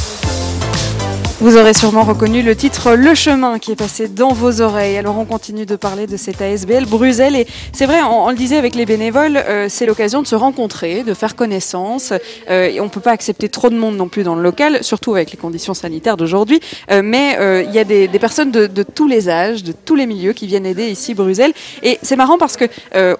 vous 1.40 1.56
aurez 1.56 1.76
sûrement 1.76 2.02
reconnu 2.02 2.42
le 2.42 2.56
titre 2.56 2.96
Le 2.96 3.14
chemin 3.14 3.60
qui 3.60 3.72
est 3.72 3.76
passé 3.76 4.08
dans 4.08 4.34
vos 4.34 4.62
oreilles. 4.62 4.98
Alors 4.98 5.20
on 5.20 5.26
continue 5.26 5.68
de 5.68 5.76
parler 5.76 6.08
de 6.08 6.18
cette 6.18 6.42
ASBL 6.42 6.86
Bruxelles 6.88 7.36
et 7.36 7.46
c'est 7.74 7.86
vrai, 7.86 8.02
on, 8.02 8.28
le 8.30 8.36
disait 8.36 8.58
avec 8.58 8.74
les 8.74 8.88
bénévoles, 8.88 9.38
euh, 9.38 9.68
c'est 9.70 9.86
l'occasion 9.86 10.24
de 10.24 10.28
se 10.28 10.34
rencontrer, 10.34 11.04
de 11.04 11.14
faire 11.14 11.36
connaissance. 11.36 12.12
Euh, 12.50 12.72
on 12.80 12.90
peut 12.90 13.02
pas 13.02 13.12
accepter 13.12 13.50
trop 13.50 13.70
de 13.70 13.76
monde 13.76 13.96
non 13.98 14.08
plus 14.08 14.24
dans 14.24 14.34
le 14.34 14.42
local, 14.42 14.80
surtout 14.82 15.14
avec 15.14 15.30
les 15.30 15.38
conditions 15.38 15.76
sanitaires 15.76 16.18
d'aujourd'hui. 16.18 16.60
Euh, 16.90 17.04
mais 17.04 17.38
il 17.68 17.72
y 17.72 17.78
a 17.78 17.84
des, 17.84 18.08
personnes 18.20 18.50
de, 18.50 18.84
tous 18.84 19.08
les 19.08 19.30
âges, 19.30 19.64
de 19.64 19.74
tous 19.74 19.94
les 19.94 20.08
milieux 20.08 20.34
qui 20.34 20.48
viennent 20.48 20.66
aider 20.66 20.88
ici 20.88 21.14
Bruxelles. 21.14 21.54
Et 21.84 22.00
c'est 22.02 22.16
marrant 22.16 22.40
parce 22.40 22.58
que 22.58 22.66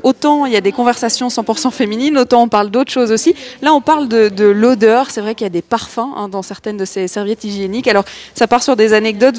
autant 0.02 0.48
il 0.48 0.54
y 0.54 0.58
a 0.58 0.62
des 0.62 0.72
conversations 0.72 1.28
100% 1.28 1.70
féminines, 1.70 2.18
autant 2.18 2.42
on 2.42 2.48
parle 2.48 2.72
d'autres 2.72 2.92
choses 2.92 3.12
aussi. 3.12 3.36
Là 3.62 3.74
on 3.74 3.82
parle 3.82 4.08
de, 4.08 4.46
l'odeur. 4.46 5.12
C'est 5.12 5.22
vrai 5.22 5.36
qu'il 5.36 5.46
y 5.46 5.48
a 5.48 5.52
des 5.52 5.62
parfums 5.62 6.14
hein, 6.16 6.30
dans 6.30 6.42
certaines 6.42 6.78
de 6.78 6.86
ces 6.86 7.08
serviettes 7.08 7.44
hygiéniques. 7.44 7.88
Alors 7.88 8.06
ça 8.34 8.48
part 8.48 8.64
sur 8.64 8.76
des 8.76 8.94
anecdotes. 8.94 9.36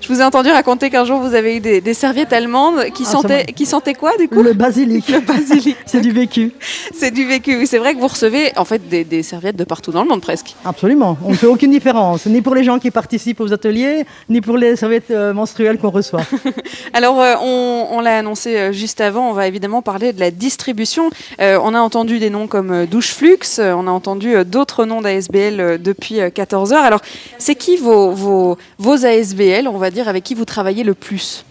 Je 0.00 0.08
vous 0.08 0.20
ai 0.20 0.24
entendu 0.24 0.50
raconter 0.50 0.90
qu'un 0.90 1.04
jour 1.04 1.20
vous 1.20 1.34
avez 1.34 1.56
eu 1.56 1.60
des, 1.60 1.94
serviettes 1.94 2.32
allemandes 2.32 2.84
qui, 2.94 3.04
ah, 3.06 3.10
sentaient, 3.10 3.44
qui 3.46 3.66
sentaient 3.66 3.94
quoi 3.94 4.12
du 4.18 4.28
coup? 4.28 4.42
Le 4.42 4.54
basilic. 4.54 5.08
Le 5.08 5.20
basilic. 5.20 5.76
C'est 5.86 6.00
du 6.00 6.10
vécu. 6.10 6.52
c'est 6.94 7.10
du 7.10 7.26
vécu. 7.26 7.66
C'est 7.66 7.78
vrai 7.78 7.94
que 7.94 8.00
vous 8.00 8.08
recevez 8.08 8.52
en 8.56 8.64
fait 8.64 8.88
des, 8.88 9.04
des, 9.04 9.22
serviettes 9.22 9.56
de 9.56 9.64
partout 9.64 9.92
dans 9.92 10.02
le 10.02 10.08
monde 10.08 10.20
presque. 10.20 10.54
Absolument. 10.64 11.18
On 11.24 11.30
ne 11.30 11.36
fait 11.36 11.46
aucune 11.46 11.70
différence, 11.70 12.26
ni 12.26 12.40
pour 12.40 12.54
les 12.54 12.64
gens 12.64 12.78
qui 12.78 12.90
participent 12.90 13.40
aux 13.40 13.52
ateliers, 13.52 14.04
ni 14.28 14.40
pour 14.40 14.56
les 14.56 14.76
serviettes 14.76 15.10
euh, 15.10 15.34
menstruelles 15.34 15.78
qu'on 15.78 15.90
reçoit. 15.90 16.22
Alors, 16.92 17.20
euh, 17.20 17.34
on, 17.42 17.88
on 17.90 18.00
l'a 18.00 18.18
annoncé 18.18 18.56
euh, 18.56 18.72
juste 18.72 19.00
avant, 19.00 19.30
on 19.30 19.32
va 19.32 19.46
évidemment 19.46 19.82
parler 19.82 20.12
de 20.12 20.20
la 20.20 20.30
distribution. 20.30 21.10
Euh, 21.40 21.58
on 21.62 21.74
a 21.74 21.80
entendu 21.80 22.18
des 22.18 22.30
noms 22.30 22.46
comme 22.46 22.86
Douche 22.86 23.12
Flux, 23.12 23.38
on 23.58 23.86
a 23.86 23.90
entendu 23.90 24.34
d'autres 24.44 24.84
noms 24.84 25.00
d'ASBL 25.00 25.80
depuis 25.80 26.20
euh, 26.20 26.30
14 26.30 26.72
heures. 26.72 26.84
Alors, 26.84 27.00
c'est 27.38 27.54
qui 27.54 27.76
vos, 27.76 28.11
vos, 28.14 28.58
vos 28.78 29.04
ASBL, 29.04 29.68
on 29.68 29.78
va 29.78 29.90
dire, 29.90 30.08
avec 30.08 30.24
qui 30.24 30.34
vous 30.34 30.44
travaillez 30.44 30.84
le 30.84 30.94
plus 30.94 31.44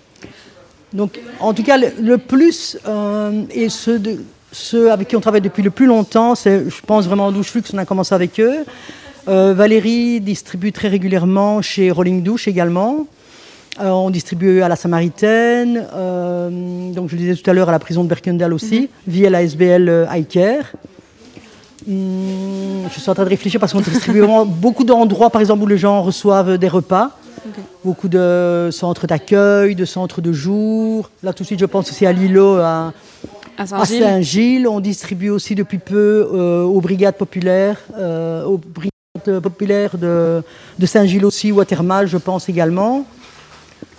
Donc, 0.94 1.20
en 1.40 1.54
tout 1.54 1.64
cas, 1.64 1.78
le, 1.78 1.88
le 2.02 2.18
plus, 2.18 2.78
euh, 2.88 3.44
et 3.52 3.70
ceux, 3.70 4.00
de, 4.00 4.24
ceux 4.52 4.92
avec 4.92 5.08
qui 5.08 5.16
on 5.16 5.22
travaille 5.22 5.42
depuis 5.42 5.64
le 5.64 5.72
plus 5.72 5.86
longtemps, 5.86 6.36
c'est, 6.36 6.70
je 6.70 6.82
pense 6.86 7.06
vraiment 7.06 7.32
Douche 7.32 7.52
Flux, 7.52 7.64
on 7.74 7.78
a 7.78 7.86
commencé 7.86 8.14
avec 8.14 8.40
eux. 8.40 8.66
Euh, 9.28 9.54
Valérie 9.54 10.20
distribue 10.20 10.72
très 10.72 10.88
régulièrement 10.88 11.62
chez 11.62 11.92
Rolling 11.92 12.24
Douche 12.24 12.48
également. 12.48 13.08
Euh, 13.80 13.90
on 13.90 14.10
distribue 14.10 14.62
à 14.62 14.68
la 14.68 14.76
Samaritaine, 14.76 15.86
donc 16.94 17.10
je 17.10 17.16
le 17.16 17.22
disais 17.22 17.36
tout 17.36 17.50
à 17.50 17.54
l'heure 17.54 17.70
à 17.70 17.72
la 17.72 17.80
prison 17.80 18.04
de 18.04 18.10
Berkendal 18.10 18.54
aussi, 18.54 18.90
via 19.08 19.30
la 19.30 19.44
SBL 19.44 20.10
iCare. 20.14 20.66
Hum, 21.88 22.84
je 22.94 23.00
suis 23.00 23.10
en 23.10 23.14
train 23.14 23.24
de 23.24 23.30
réfléchir 23.30 23.60
parce 23.60 23.74
qu'on 23.74 23.82
distribue 23.82 24.20
vraiment 24.20 24.46
beaucoup 24.66 24.84
d'endroits, 24.84 25.30
par 25.30 25.42
exemple, 25.42 25.64
où 25.64 25.68
les 25.68 25.78
gens 25.78 26.02
reçoivent 26.02 26.58
des 26.58 26.68
repas. 26.68 27.12
Beaucoup 27.84 28.08
de 28.08 28.70
centres 28.72 29.08
d'accueil, 29.08 29.74
de 29.74 29.86
centres 29.86 30.22
de 30.22 30.32
jour. 30.32 31.10
Là, 31.24 31.34
tout 31.34 31.42
de 31.44 31.48
suite, 31.48 31.60
je 31.60 31.66
pense 31.66 31.90
aussi 31.90 32.06
à 32.06 32.12
Lilo, 32.12 32.58
à, 32.58 32.94
Saint-Gilles. 33.66 34.68
On 34.68 34.80
distribue 34.80 35.30
aussi 35.30 35.56
depuis 35.56 35.80
peu 35.80 36.30
euh, 36.34 36.64
aux 36.64 36.82
brigades 36.82 37.16
populaires, 37.16 37.78
euh, 37.98 38.44
aux 38.46 38.60
brigades 38.60 39.40
populaires 39.42 39.98
de, 39.98 40.44
de 40.78 40.86
Saint-Gilles 40.86 41.26
aussi, 41.26 41.52
ou 41.52 41.60
à 41.60 41.66
Thermal, 41.66 42.06
je 42.08 42.18
pense 42.18 42.48
également. 42.48 43.06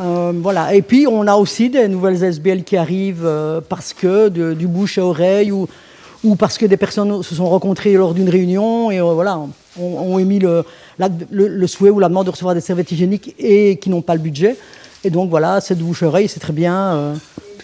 Euh, 0.00 0.32
voilà. 0.36 0.74
Et 0.74 0.82
puis, 0.82 1.08
on 1.08 1.26
a 1.26 1.34
aussi 1.34 1.68
des 1.68 1.88
nouvelles 1.88 2.22
SBL 2.22 2.62
qui 2.62 2.76
arrivent 2.76 3.28
parce 3.68 3.92
que 3.92 4.28
de- 4.28 4.52
du 4.54 4.68
bouche 4.68 4.98
à 4.98 5.04
oreille 5.04 5.50
ou, 5.50 5.66
ou 6.24 6.36
parce 6.36 6.58
que 6.58 6.66
des 6.66 6.76
personnes 6.76 7.22
se 7.22 7.34
sont 7.34 7.48
rencontrées 7.48 7.94
lors 7.94 8.14
d'une 8.14 8.28
réunion 8.28 8.90
et 8.90 9.00
euh, 9.00 9.12
voilà, 9.12 9.40
ont, 9.78 10.18
émis 10.18 10.38
le, 10.38 10.64
souhait 11.66 11.90
ou 11.90 11.98
la 11.98 12.08
demande 12.08 12.26
de 12.26 12.30
recevoir 12.30 12.54
des 12.54 12.60
serviettes 12.60 12.92
hygiéniques 12.92 13.34
et 13.38 13.76
qui 13.76 13.90
n'ont 13.90 14.02
pas 14.02 14.14
le 14.14 14.20
budget. 14.20 14.56
Et 15.04 15.10
donc 15.10 15.30
voilà, 15.30 15.60
cette 15.60 15.78
bouche 15.78 16.02
à 16.02 16.06
oreille, 16.06 16.28
c'est 16.28 16.40
très 16.40 16.52
bien. 16.52 16.76
euh, 16.76 17.14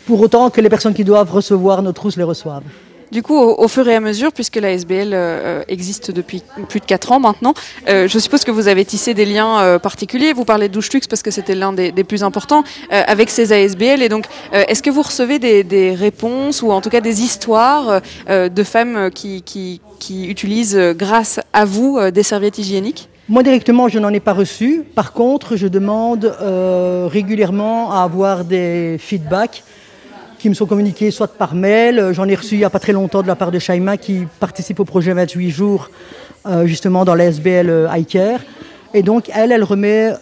pour 0.06 0.20
autant 0.20 0.48
que 0.50 0.60
les 0.60 0.70
personnes 0.70 0.94
qui 0.94 1.04
doivent 1.04 1.30
recevoir 1.30 1.82
nos 1.82 1.92
trousses 1.92 2.16
les 2.16 2.24
reçoivent. 2.24 2.62
Du 3.10 3.22
coup, 3.22 3.36
au, 3.36 3.68
fur 3.68 3.88
et 3.88 3.94
à 3.94 4.00
mesure, 4.00 4.32
puisque 4.32 4.56
la 4.56 4.72
SBL 4.72 5.10
euh, 5.12 5.62
existe 5.68 6.10
depuis 6.10 6.42
plus 6.68 6.80
de 6.80 6.84
4 6.84 7.12
ans 7.12 7.20
maintenant, 7.20 7.54
euh, 7.88 8.06
je 8.06 8.18
suppose 8.18 8.44
que 8.44 8.50
vous 8.50 8.68
avez 8.68 8.84
tissé 8.84 9.14
des 9.14 9.24
liens 9.24 9.60
euh, 9.60 9.78
particuliers. 9.78 10.32
Vous 10.32 10.44
parlez 10.44 10.68
Luxe 10.68 11.06
parce 11.06 11.22
que 11.22 11.30
c'était 11.30 11.54
l'un 11.54 11.72
des, 11.72 11.90
des 11.92 12.04
plus 12.04 12.22
importants 12.22 12.64
euh, 12.92 13.02
avec 13.06 13.30
ces 13.30 13.52
ASBL. 13.52 14.02
Et 14.02 14.08
donc, 14.08 14.26
euh, 14.52 14.64
est-ce 14.68 14.82
que 14.82 14.90
vous 14.90 15.02
recevez 15.02 15.38
des, 15.38 15.64
des 15.64 15.94
réponses 15.94 16.62
ou 16.62 16.70
en 16.70 16.80
tout 16.80 16.90
cas 16.90 17.00
des 17.00 17.22
histoires 17.22 18.00
euh, 18.28 18.48
de 18.48 18.62
femmes 18.62 18.96
euh, 18.96 19.10
qui, 19.10 19.42
qui, 19.42 19.80
qui 19.98 20.26
utilisent, 20.28 20.76
euh, 20.76 20.94
grâce 20.94 21.40
à 21.52 21.64
vous, 21.64 21.98
euh, 21.98 22.10
des 22.10 22.22
serviettes 22.22 22.58
hygiéniques? 22.58 23.08
Moi 23.28 23.42
directement, 23.42 23.88
je 23.88 23.98
n'en 23.98 24.12
ai 24.12 24.20
pas 24.20 24.32
reçu. 24.32 24.82
Par 24.94 25.12
contre, 25.12 25.56
je 25.56 25.66
demande 25.66 26.34
euh, 26.40 27.08
régulièrement 27.10 27.92
à 27.92 28.02
avoir 28.02 28.44
des 28.44 28.96
feedbacks 28.98 29.64
qui 30.38 30.48
me 30.48 30.54
sont 30.54 30.66
communiqués 30.66 31.10
soit 31.10 31.28
par 31.28 31.54
mail. 31.54 31.98
euh, 31.98 32.12
J'en 32.12 32.26
ai 32.28 32.34
reçu 32.34 32.54
il 32.54 32.58
n'y 32.58 32.64
a 32.64 32.70
pas 32.70 32.78
très 32.78 32.92
longtemps 32.92 33.22
de 33.22 33.26
la 33.26 33.36
part 33.36 33.50
de 33.50 33.58
Shaima 33.58 33.96
qui 33.96 34.26
participe 34.40 34.80
au 34.80 34.84
projet 34.84 35.12
28 35.12 35.50
jours 35.50 35.90
euh, 36.46 36.66
justement 36.66 37.04
dans 37.04 37.14
la 37.14 37.26
SBL 37.26 37.68
euh, 37.68 37.96
iCare. 37.96 38.40
Et 38.94 39.02
donc, 39.02 39.30
elle, 39.34 39.52
elle 39.52 39.64
remet 39.64 40.14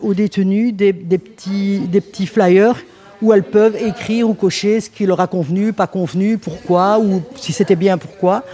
aux 0.00 0.14
détenus 0.14 0.72
des, 0.72 0.94
petits, 0.94 1.80
des 1.80 2.00
petits 2.00 2.26
flyers 2.26 2.76
où 3.20 3.34
elles 3.34 3.42
peuvent 3.42 3.76
écrire 3.76 4.30
ou 4.30 4.32
cocher 4.32 4.80
ce 4.80 4.88
qui 4.88 5.04
leur 5.04 5.20
a 5.20 5.26
convenu, 5.26 5.74
pas 5.74 5.86
convenu, 5.86 6.38
pourquoi, 6.38 6.98
ou 6.98 7.20
si 7.36 7.52
c'était 7.52 7.76
bien, 7.76 7.98
pourquoi. 7.98 8.44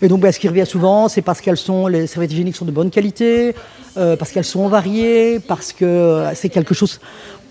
Et 0.00 0.08
donc, 0.08 0.20
ben, 0.20 0.32
ce 0.32 0.38
qui 0.38 0.48
revient 0.48 0.64
souvent, 0.64 1.08
c'est 1.08 1.20
parce 1.20 1.42
qu'elles 1.42 1.58
sont, 1.58 1.86
les 1.86 2.06
serviettes 2.06 2.32
hygiéniques 2.32 2.56
sont 2.56 2.64
de 2.64 2.70
bonne 2.70 2.88
qualité, 2.88 3.54
parce 3.94 4.32
qu'elles 4.32 4.44
sont 4.46 4.68
variées, 4.68 5.38
parce 5.38 5.74
que 5.74 6.24
c'est 6.34 6.48
quelque 6.48 6.72
chose 6.72 6.98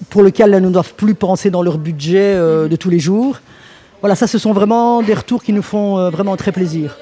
pour 0.10 0.24
lequel 0.24 0.54
elles 0.54 0.64
ne 0.64 0.70
doivent 0.70 0.94
plus 0.94 1.16
penser 1.16 1.50
dans 1.50 1.62
leur 1.62 1.78
budget 1.78 2.34
euh, 2.36 2.68
de 2.68 2.76
tous 2.76 2.90
les 2.90 3.00
jours. 3.00 3.40
Voilà, 4.02 4.16
ça, 4.16 4.28
ce 4.28 4.38
sont 4.38 4.54
vraiment 4.54 5.02
des 5.02 5.14
retours 5.14 5.44
qui 5.44 5.54
nous 5.54 5.62
font 5.62 5.98
euh, 5.98 6.10
vraiment 6.10 6.36
très 6.38 6.52
plaisir. 6.52 6.98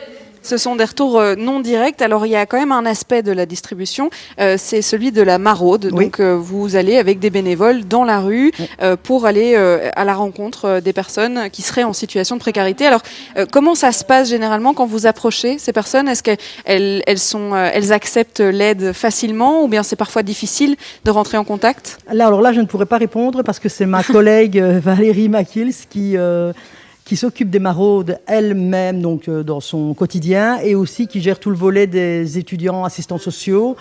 Ce 0.45 0.57
sont 0.57 0.75
des 0.75 0.83
retours 0.83 1.19
euh, 1.19 1.33
non 1.35 1.59
directs. 1.59 2.03
Alors, 2.03 2.27
il 2.27 2.29
y 2.29 2.35
a 2.35 2.45
quand 2.45 2.59
même 2.59 2.71
un 2.71 2.85
aspect 2.85 3.23
de 3.23 3.31
la 3.31 3.47
distribution, 3.47 4.11
euh, 4.39 4.57
c'est 4.59 4.83
celui 4.83 5.11
de 5.11 5.23
la 5.23 5.39
maraude. 5.39 5.89
Oui. 5.91 6.05
Donc, 6.05 6.19
euh, 6.19 6.37
vous 6.39 6.75
allez 6.75 6.97
avec 6.97 7.17
des 7.17 7.31
bénévoles 7.31 7.85
dans 7.85 8.03
la 8.03 8.19
rue 8.19 8.51
euh, 8.83 8.95
pour 8.95 9.25
aller 9.25 9.55
à 9.55 10.05
la 10.05 10.13
rencontre 10.13 10.81
des 10.81 10.93
personnes 10.93 11.49
qui 11.49 11.63
seraient 11.63 11.83
en 11.83 11.93
situation 11.93 12.35
de 12.35 12.41
précarité. 12.41 12.85
Alors, 12.85 13.01
comment 13.51 13.73
ça 13.73 13.91
se 13.91 14.03
passe 14.03 14.29
généralement 14.29 14.73
quand 14.75 14.85
vous 14.85 15.07
approchez 15.07 15.57
ces 15.57 15.73
personnes? 15.73 16.07
Est-ce 16.07 16.21
qu'elles 16.21 16.37
elles, 16.65 17.01
elles 17.07 17.19
sont, 17.19 17.55
elles 17.55 17.91
acceptent 17.91 18.39
l'aide 18.39 18.93
facilement 18.93 19.63
ou 19.63 19.67
bien 19.67 19.81
c'est 19.81 19.95
parfois 19.95 20.21
difficile 20.21 20.75
de 21.05 21.11
rentrer 21.11 21.37
en 21.37 21.43
contact? 21.43 21.97
Là, 22.11 22.27
alors 22.27 22.41
là, 22.41 22.53
je 22.53 22.61
ne 22.61 22.65
pourrais 22.65 22.85
pas 22.85 22.97
répondre 22.97 23.41
parce 23.43 23.59
que 23.59 23.69
c'est 23.69 23.87
ma 23.87 24.03
collègue 24.15 24.59
Valérie 24.59 25.29
Makils 25.29 25.87
qui, 25.89 26.17
qui 27.05 27.15
s'occupe 27.15 27.49
des 27.51 27.59
maraudes 27.59 28.17
elle-même 28.27 28.99
donc 29.01 29.27
euh, 29.29 29.43
dans 29.43 29.59
son 29.61 29.93
quotidien 29.93 30.57
et 30.63 30.73
aussi 30.75 31.07
qui 31.07 31.21
gère 31.21 31.39
tout 31.39 31.51
le 31.51 31.55
volet 31.55 31.85
des 31.87 32.37
étudiants 32.39 32.83
assistants 32.83 33.19
sociaux 33.19 33.75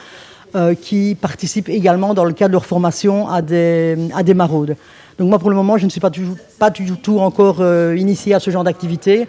euh, 0.54 0.74
qui 0.74 1.16
participent 1.20 1.70
également 1.70 2.14
dans 2.14 2.24
le 2.24 2.32
cadre 2.34 2.50
de 2.50 2.52
leur 2.52 2.66
formation 2.66 3.28
à 3.28 3.42
des, 3.42 3.96
à 4.14 4.22
des 4.22 4.34
maraudes. 4.34 4.76
Donc 5.18 5.28
moi, 5.28 5.38
pour 5.38 5.48
le 5.50 5.56
moment, 5.56 5.78
je 5.78 5.84
ne 5.84 5.90
suis 5.90 6.00
pas, 6.00 6.10
toujours, 6.10 6.36
pas 6.58 6.70
du 6.70 6.90
tout 6.92 7.18
encore 7.18 7.56
euh, 7.60 7.96
initiée 7.96 8.34
à 8.34 8.40
ce 8.40 8.50
genre 8.50 8.62
d'activité. 8.64 9.26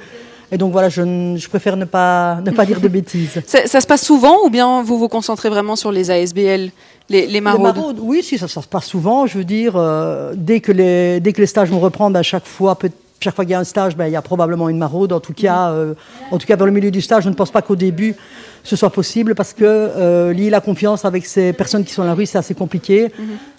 Et 0.51 0.57
donc 0.57 0.71
voilà, 0.71 0.89
je, 0.89 1.35
je 1.37 1.47
préfère 1.49 1.77
ne 1.77 1.85
pas, 1.85 2.39
ne 2.45 2.51
pas 2.51 2.65
dire 2.65 2.79
de 2.81 2.87
bêtises. 2.97 3.41
ça, 3.47 3.65
ça 3.65 3.81
se 3.81 3.87
passe 3.87 4.03
souvent 4.03 4.45
ou 4.45 4.49
bien 4.49 4.83
vous 4.83 4.97
vous 4.99 5.07
concentrez 5.07 5.49
vraiment 5.49 5.75
sur 5.75 5.91
les 5.91 6.11
ASBL, 6.11 6.69
les, 7.09 7.27
les 7.27 7.41
maraudes, 7.41 7.61
Les 7.75 7.81
maraudes, 7.81 7.99
oui, 8.01 8.21
si, 8.23 8.37
ça, 8.37 8.47
ça 8.47 8.61
se 8.61 8.67
passe 8.67 8.85
souvent. 8.85 9.25
Je 9.25 9.37
veux 9.39 9.43
dire, 9.45 9.73
euh, 9.77 10.33
dès, 10.35 10.59
que 10.59 10.71
les, 10.71 11.19
dès 11.21 11.33
que 11.33 11.41
les 11.41 11.47
stages 11.47 11.69
vont 11.69 11.79
reprendre, 11.79 12.17
à 12.19 12.23
chaque 12.23 12.45
fois, 12.45 12.75
peut- 12.75 12.91
chaque 13.19 13.35
fois 13.35 13.45
qu'il 13.45 13.51
y 13.51 13.55
a 13.55 13.59
un 13.59 13.63
stage, 13.63 13.95
ben, 13.95 14.07
il 14.07 14.11
y 14.11 14.15
a 14.15 14.21
probablement 14.21 14.69
une 14.69 14.77
maraude. 14.77 15.13
En 15.13 15.19
tout 15.19 15.33
cas, 15.33 15.69
euh, 15.69 15.93
en 16.31 16.37
tout 16.37 16.45
cas, 16.45 16.55
vers 16.55 16.65
le 16.65 16.71
milieu 16.71 16.91
du 16.91 17.01
stage, 17.01 17.23
je 17.23 17.29
ne 17.29 17.33
pense 17.33 17.51
pas 17.51 17.61
qu'au 17.61 17.75
début, 17.75 18.15
ce 18.63 18.75
soit 18.75 18.89
possible 18.89 19.35
parce 19.35 19.53
que 19.53 19.63
euh, 19.63 20.33
lier 20.33 20.49
la 20.49 20.61
confiance 20.61 21.05
avec 21.05 21.25
ces 21.25 21.53
personnes 21.53 21.85
qui 21.85 21.93
sont 21.93 22.03
à 22.03 22.05
la 22.05 22.13
rue, 22.13 22.25
c'est 22.25 22.37
assez 22.37 22.55
compliqué. 22.55 23.11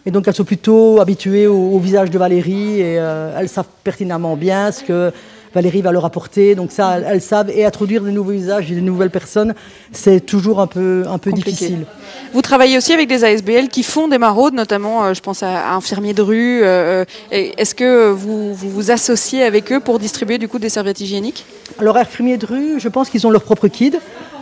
Et 0.05 0.11
donc, 0.11 0.29
elles 0.29 0.35
sont 0.35 0.45
plutôt 0.45 1.01
habituées 1.01 1.47
au, 1.47 1.71
au 1.73 1.79
visage 1.79 2.11
de 2.11 2.19
Valérie 2.19 2.81
et 2.81 2.99
euh, 2.99 3.37
elles 3.39 3.49
savent 3.49 3.69
pertinemment 3.83 4.37
bien 4.37 4.71
ce 4.73 4.85
que 4.85 5.13
Valérie 5.57 5.81
va 5.81 5.91
leur 5.91 6.05
apporter. 6.05 6.55
Donc 6.55 6.71
ça, 6.71 6.99
elles, 7.01 7.23
savent. 7.23 7.51
Et 7.51 7.65
introduire 7.65 8.03
de 8.03 8.11
nouveaux 8.11 8.33
visages 8.33 8.71
et 8.71 8.75
de 8.75 8.81
nouvelles 8.81 9.11
personnes, 9.11 9.55
c'est 9.91 10.21
toujours 10.21 10.61
un 10.61 10.67
peu, 10.67 11.05
un 11.09 11.17
peu 11.19 11.31
Compliqué. 11.31 11.51
difficile. 11.51 11.87
Vous 12.35 12.43
travaillez 12.43 12.77
aussi 12.77 12.93
avec 12.93 13.09
des 13.09 13.25
ASBL 13.25 13.69
qui 13.69 13.83
font 13.83 14.07
des 14.07 14.19
maraudes, 14.19 14.53
notamment, 14.55 15.05
euh, 15.05 15.15
je 15.15 15.23
pense 15.23 15.43
à, 15.43 15.73
infirmiers 15.73 16.13
de 16.13 16.21
rue. 16.23 16.61
euh, 16.63 17.05
et 17.33 17.55
Est-ce 17.57 17.75
que 17.75 18.11
vous, 18.11 18.55
vous 18.55 18.69
vous 18.69 18.91
associez 18.91 19.43
avec 19.45 19.73
eux 19.73 19.81
pour 19.81 19.99
distribuer 19.99 20.37
du 20.37 20.47
coup 20.47 20.59
des 20.59 20.69
serviettes 20.69 21.01
hygiéniques? 21.01 21.47
Alors, 21.81 21.97
infirmiers 21.97 22.37
de 22.37 22.47
rue, 22.47 22.75
je 22.79 22.89
pense 22.89 23.09
qu'ils 23.09 23.27
ont 23.27 23.31
leur 23.31 23.43
propre 23.43 23.69
kit. 23.69 23.93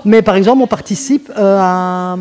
Mais 0.05 0.21
par 0.21 0.35
exemple, 0.35 0.63
on 0.63 0.67
participe 0.67 1.31
euh, 1.39 1.59
à, 1.61 2.17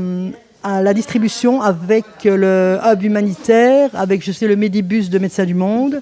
à 0.63 0.81
la 0.83 0.93
distribution 0.93 1.61
avec 1.61 2.05
le 2.25 2.77
hub 2.85 3.01
humanitaire, 3.03 3.89
avec, 3.95 4.23
je 4.23 4.31
sais, 4.31 4.47
le 4.47 4.55
Medibus 4.55 5.09
de 5.09 5.17
Médecins 5.19 5.45
du 5.45 5.55
Monde. 5.55 5.99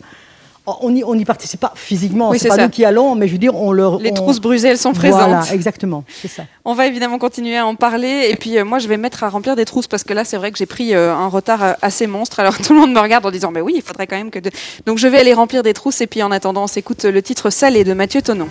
Oh, 0.67 0.75
On 0.81 0.91
n'y 0.91 1.03
on 1.03 1.19
participe 1.23 1.59
pas 1.59 1.73
physiquement, 1.75 2.29
Oui, 2.29 2.37
c'est 2.39 2.47
pas 2.49 2.55
ça. 2.55 2.63
nous 2.65 2.69
qui 2.69 2.85
allons, 2.85 3.15
mais 3.15 3.27
je 3.27 3.31
veux 3.33 3.39
dire, 3.39 3.55
on 3.55 3.71
leur. 3.71 3.97
Les 3.99 4.11
on- 4.11 4.13
trousses 4.13 4.39
Bruxelles 4.39 4.77
sont 4.77 4.93
présentes. 4.93 5.19
Voilà, 5.21 5.43
exactement, 5.53 6.03
c'est 6.21 6.27
ça. 6.27 6.43
On 6.65 6.75
va 6.75 6.85
évidemment 6.85 7.17
continuer 7.17 7.57
à 7.57 7.65
en 7.65 7.73
parler. 7.75 8.27
Et 8.29 8.35
puis, 8.35 8.57
euh, 8.59 8.63
moi, 8.63 8.77
je 8.77 8.87
vais 8.87 8.97
mettre 8.97 9.23
à 9.23 9.29
remplir 9.29 9.55
des 9.55 9.65
trousses 9.65 9.87
parce 9.87 10.03
que 10.03 10.13
là, 10.13 10.23
c'est 10.23 10.37
vrai 10.37 10.51
que 10.51 10.59
j'ai 10.59 10.67
pris 10.67 10.93
euh, 10.93 11.13
un 11.15 11.27
retard 11.27 11.63
euh, 11.63 11.73
assez 11.81 12.05
monstre. 12.05 12.39
Alors, 12.39 12.57
tout 12.61 12.73
le 12.73 12.79
monde 12.79 12.93
me 12.93 12.99
regarde 12.99 13.25
en 13.25 13.31
disant, 13.31 13.49
mais 13.51 13.61
oui, 13.61 13.73
il 13.77 13.81
faudrait 13.81 14.05
quand 14.05 14.17
même 14.17 14.29
que. 14.29 14.37
de- 14.39 14.51
Donc, 14.85 14.99
je 14.99 15.07
vais 15.07 15.17
aller 15.19 15.33
remplir 15.33 15.63
des 15.63 15.73
trousses. 15.73 15.99
Et 16.01 16.07
puis, 16.07 16.21
en 16.21 16.31
attendant, 16.31 16.63
on 16.65 16.67
s'écoute 16.67 17.05
le 17.05 17.21
titre 17.23 17.49
Salé 17.49 17.83
de 17.83 17.93
Mathieu 17.93 18.21
Tonon. 18.21 18.47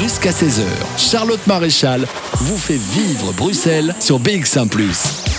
Jusqu'à 0.00 0.30
16h, 0.30 0.62
Charlotte 0.96 1.46
Maréchal 1.46 2.06
vous 2.40 2.56
fait 2.56 2.78
vivre 2.78 3.32
Bruxelles 3.34 3.94
sur 4.00 4.18
BX1⁇ 4.20 4.66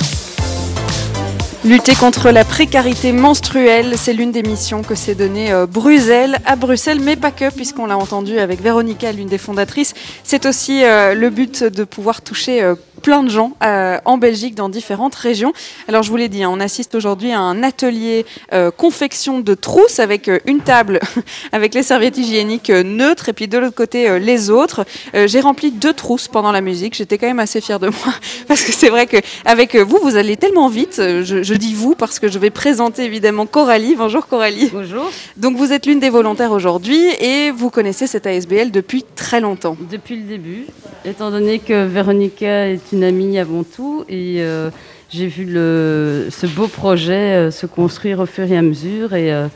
Lutter 1.67 1.95
contre 1.95 2.31
la 2.31 2.45
précarité 2.45 3.11
menstruelle, 3.11 3.97
c'est 3.97 4.13
l'une 4.13 4.31
des 4.31 4.41
missions 4.41 4.83
que 4.83 4.95
s'est 4.95 5.15
donnée 5.15 5.51
euh, 5.51 5.65
Bruxelles 5.65 6.37
à 6.45 6.55
Bruxelles, 6.55 7.01
mais 7.01 7.17
pas 7.17 7.31
que, 7.31 7.53
puisqu'on 7.53 7.87
l'a 7.87 7.97
entendu 7.97 8.39
avec 8.39 8.61
Véronica, 8.61 9.11
l'une 9.11 9.27
des 9.27 9.37
fondatrices. 9.37 9.93
C'est 10.23 10.45
aussi 10.45 10.85
euh, 10.85 11.13
le 11.13 11.29
but 11.29 11.65
de 11.65 11.83
pouvoir 11.83 12.21
toucher 12.21 12.63
euh, 12.63 12.75
plein 13.01 13.23
de 13.23 13.29
gens 13.29 13.53
euh, 13.63 13.97
en 14.05 14.17
Belgique 14.17 14.55
dans 14.55 14.69
différentes 14.69 15.15
régions. 15.15 15.53
Alors 15.87 16.03
je 16.03 16.09
vous 16.09 16.17
l'ai 16.17 16.29
dit, 16.29 16.43
hein, 16.43 16.49
on 16.51 16.59
assiste 16.59 16.95
aujourd'hui 16.95 17.31
à 17.31 17.39
un 17.39 17.63
atelier 17.63 18.25
euh, 18.53 18.71
confection 18.71 19.39
de 19.39 19.53
trousses 19.53 19.99
avec 19.99 20.27
euh, 20.27 20.39
une 20.45 20.59
table 20.59 20.99
avec 21.51 21.73
les 21.73 21.83
serviettes 21.83 22.17
hygiéniques 22.17 22.69
neutres 22.69 23.29
et 23.29 23.33
puis 23.33 23.47
de 23.47 23.57
l'autre 23.57 23.75
côté 23.75 24.19
les 24.19 24.49
autres. 24.49 24.85
J'ai 25.13 25.39
rempli 25.39 25.71
deux 25.71 25.93
trousses 25.93 26.27
pendant 26.27 26.51
la 26.51 26.61
musique. 26.61 26.95
J'étais 26.95 27.17
quand 27.17 27.27
même 27.27 27.39
assez 27.39 27.61
fière 27.61 27.79
de 27.79 27.87
moi 28.05 28.13
parce 28.47 28.63
que 28.63 28.71
c'est 28.71 28.89
vrai 28.89 29.07
que 29.07 29.17
avec 29.45 29.75
vous, 29.75 29.99
vous 30.01 30.15
allez 30.15 30.37
tellement 30.37 30.69
vite. 30.69 30.95
Je, 30.97 31.43
je, 31.43 31.53
dis 31.53 31.73
vous 31.73 31.95
parce 31.95 32.19
que 32.19 32.27
je 32.27 32.39
vais 32.39 32.49
présenter 32.49 33.03
évidemment 33.03 33.45
Coralie. 33.45 33.95
Bonjour 33.95 34.27
Coralie. 34.27 34.69
Bonjour. 34.73 35.09
Donc 35.37 35.57
vous 35.57 35.71
êtes 35.71 35.85
l'une 35.85 35.99
des 35.99 36.09
volontaires 36.09 36.51
aujourd'hui 36.51 36.99
et 37.19 37.51
vous 37.51 37.69
connaissez 37.69 38.07
cette 38.07 38.27
ASBL 38.27 38.71
depuis 38.71 39.03
très 39.15 39.41
longtemps. 39.41 39.77
Depuis 39.91 40.15
le 40.15 40.23
début, 40.23 40.65
étant 41.05 41.31
donné 41.31 41.59
que 41.59 41.85
Véronica 41.85 42.67
est 42.67 42.86
une 42.91 43.03
amie 43.03 43.37
avant 43.39 43.63
tout 43.63 44.05
et 44.09 44.37
euh, 44.39 44.69
j'ai 45.09 45.27
vu 45.27 45.45
le, 45.45 46.27
ce 46.29 46.45
beau 46.47 46.67
projet 46.67 47.13
euh, 47.13 47.51
se 47.51 47.65
construire 47.65 48.19
au 48.19 48.25
fur 48.25 48.51
et 48.51 48.57
à 48.57 48.61
mesure 48.61 49.13
et, 49.13 49.33
euh, 49.33 49.47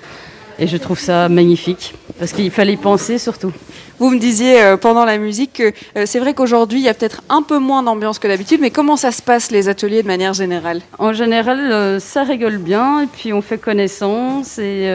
et 0.60 0.68
je 0.68 0.78
trouve 0.78 1.00
ça 1.00 1.30
magnifique 1.30 1.96
parce 2.20 2.34
qu'il 2.34 2.52
fallait 2.52 2.74
y 2.74 2.78
penser 2.78 3.18
surtout. 3.18 3.52
Vous 4.00 4.10
me 4.10 4.20
disiez 4.20 4.76
pendant 4.82 5.06
la 5.06 5.20
musique 5.20 5.62
que 5.96 6.06
c'est 6.06 6.20
vrai 6.20 6.34
qu'aujourd'hui 6.34 6.80
il 6.80 6.86
y 6.86 6.90
a 6.90 6.94
peut-être 6.94 7.22
un 7.30 7.44
peu 7.44 7.60
moins 7.60 7.84
d'ambiance 7.84 8.18
que 8.18 8.28
d'habitude, 8.28 8.60
mais 8.60 8.72
comment 8.72 8.98
ça 8.98 9.12
se 9.12 9.22
passe 9.22 9.52
les 9.52 9.70
ateliers 9.70 10.02
de 10.02 10.08
manière 10.08 10.34
générale? 10.34 10.82
En 10.98 11.14
général, 11.14 12.02
ça 12.02 12.24
rigole 12.24 12.58
bien 12.58 13.02
et 13.02 13.06
puis 13.06 13.32
on 13.32 13.44
fait 13.44 13.60
connaissance 13.60 14.58
et 14.58 14.92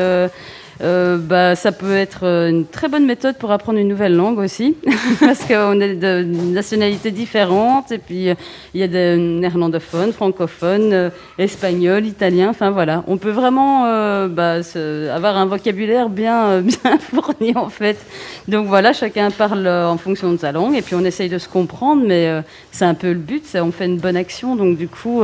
euh, 0.83 1.16
bah, 1.16 1.57
ça 1.57 1.72
peut 1.72 1.97
être 1.97 2.24
euh, 2.24 2.51
une 2.51 2.66
très 2.66 2.89
bonne 2.89 3.07
méthode 3.07 3.37
pour 3.37 3.51
apprendre 3.51 3.79
une 3.79 3.89
nouvelle 3.89 4.14
langue 4.14 4.39
aussi, 4.39 4.77
parce 5.20 5.45
qu'on 5.45 5.81
est 5.81 5.95
de 5.95 6.22
nationalités 6.22 7.11
différentes, 7.11 7.93
et 7.93 7.99
puis 7.99 8.29
euh, 8.29 8.35
il 8.74 8.81
y 8.81 8.83
a 8.83 8.89
des 8.89 9.16
néerlandophones, 9.16 10.12
francophones, 10.12 11.11
espagnols, 11.39 12.05
italiens, 12.05 12.51
enfin 12.51 12.70
voilà. 12.70 13.05
On 13.07 13.16
peut 13.16 13.31
vraiment 13.31 13.85
bah, 14.29 14.59
avoir 15.14 15.37
un 15.37 15.47
vocabulaire 15.47 16.09
bien, 16.09 16.61
bien 16.62 16.99
fourni 16.99 17.57
en 17.57 17.70
fait. 17.70 17.97
Donc 18.49 18.66
voilà, 18.66 18.93
chacun 18.93 19.31
parle 19.31 19.66
en 19.66 19.97
fonction 19.97 20.33
de 20.33 20.37
sa 20.37 20.53
langue, 20.53 20.77
et 20.77 20.83
puis 20.83 20.95
on 20.95 21.05
essaye 21.05 21.29
de 21.29 21.39
se 21.39 21.49
comprendre, 21.49 22.03
mais 22.07 22.43
c'est 22.70 22.85
un 22.85 22.95
peu 22.95 23.09
le 23.09 23.14
but, 23.14 23.45
on 23.55 23.72
fait 23.72 23.87
une 23.87 23.99
bonne 23.99 24.16
action, 24.16 24.57
donc 24.57 24.77
du 24.77 24.89
coup 24.89 25.22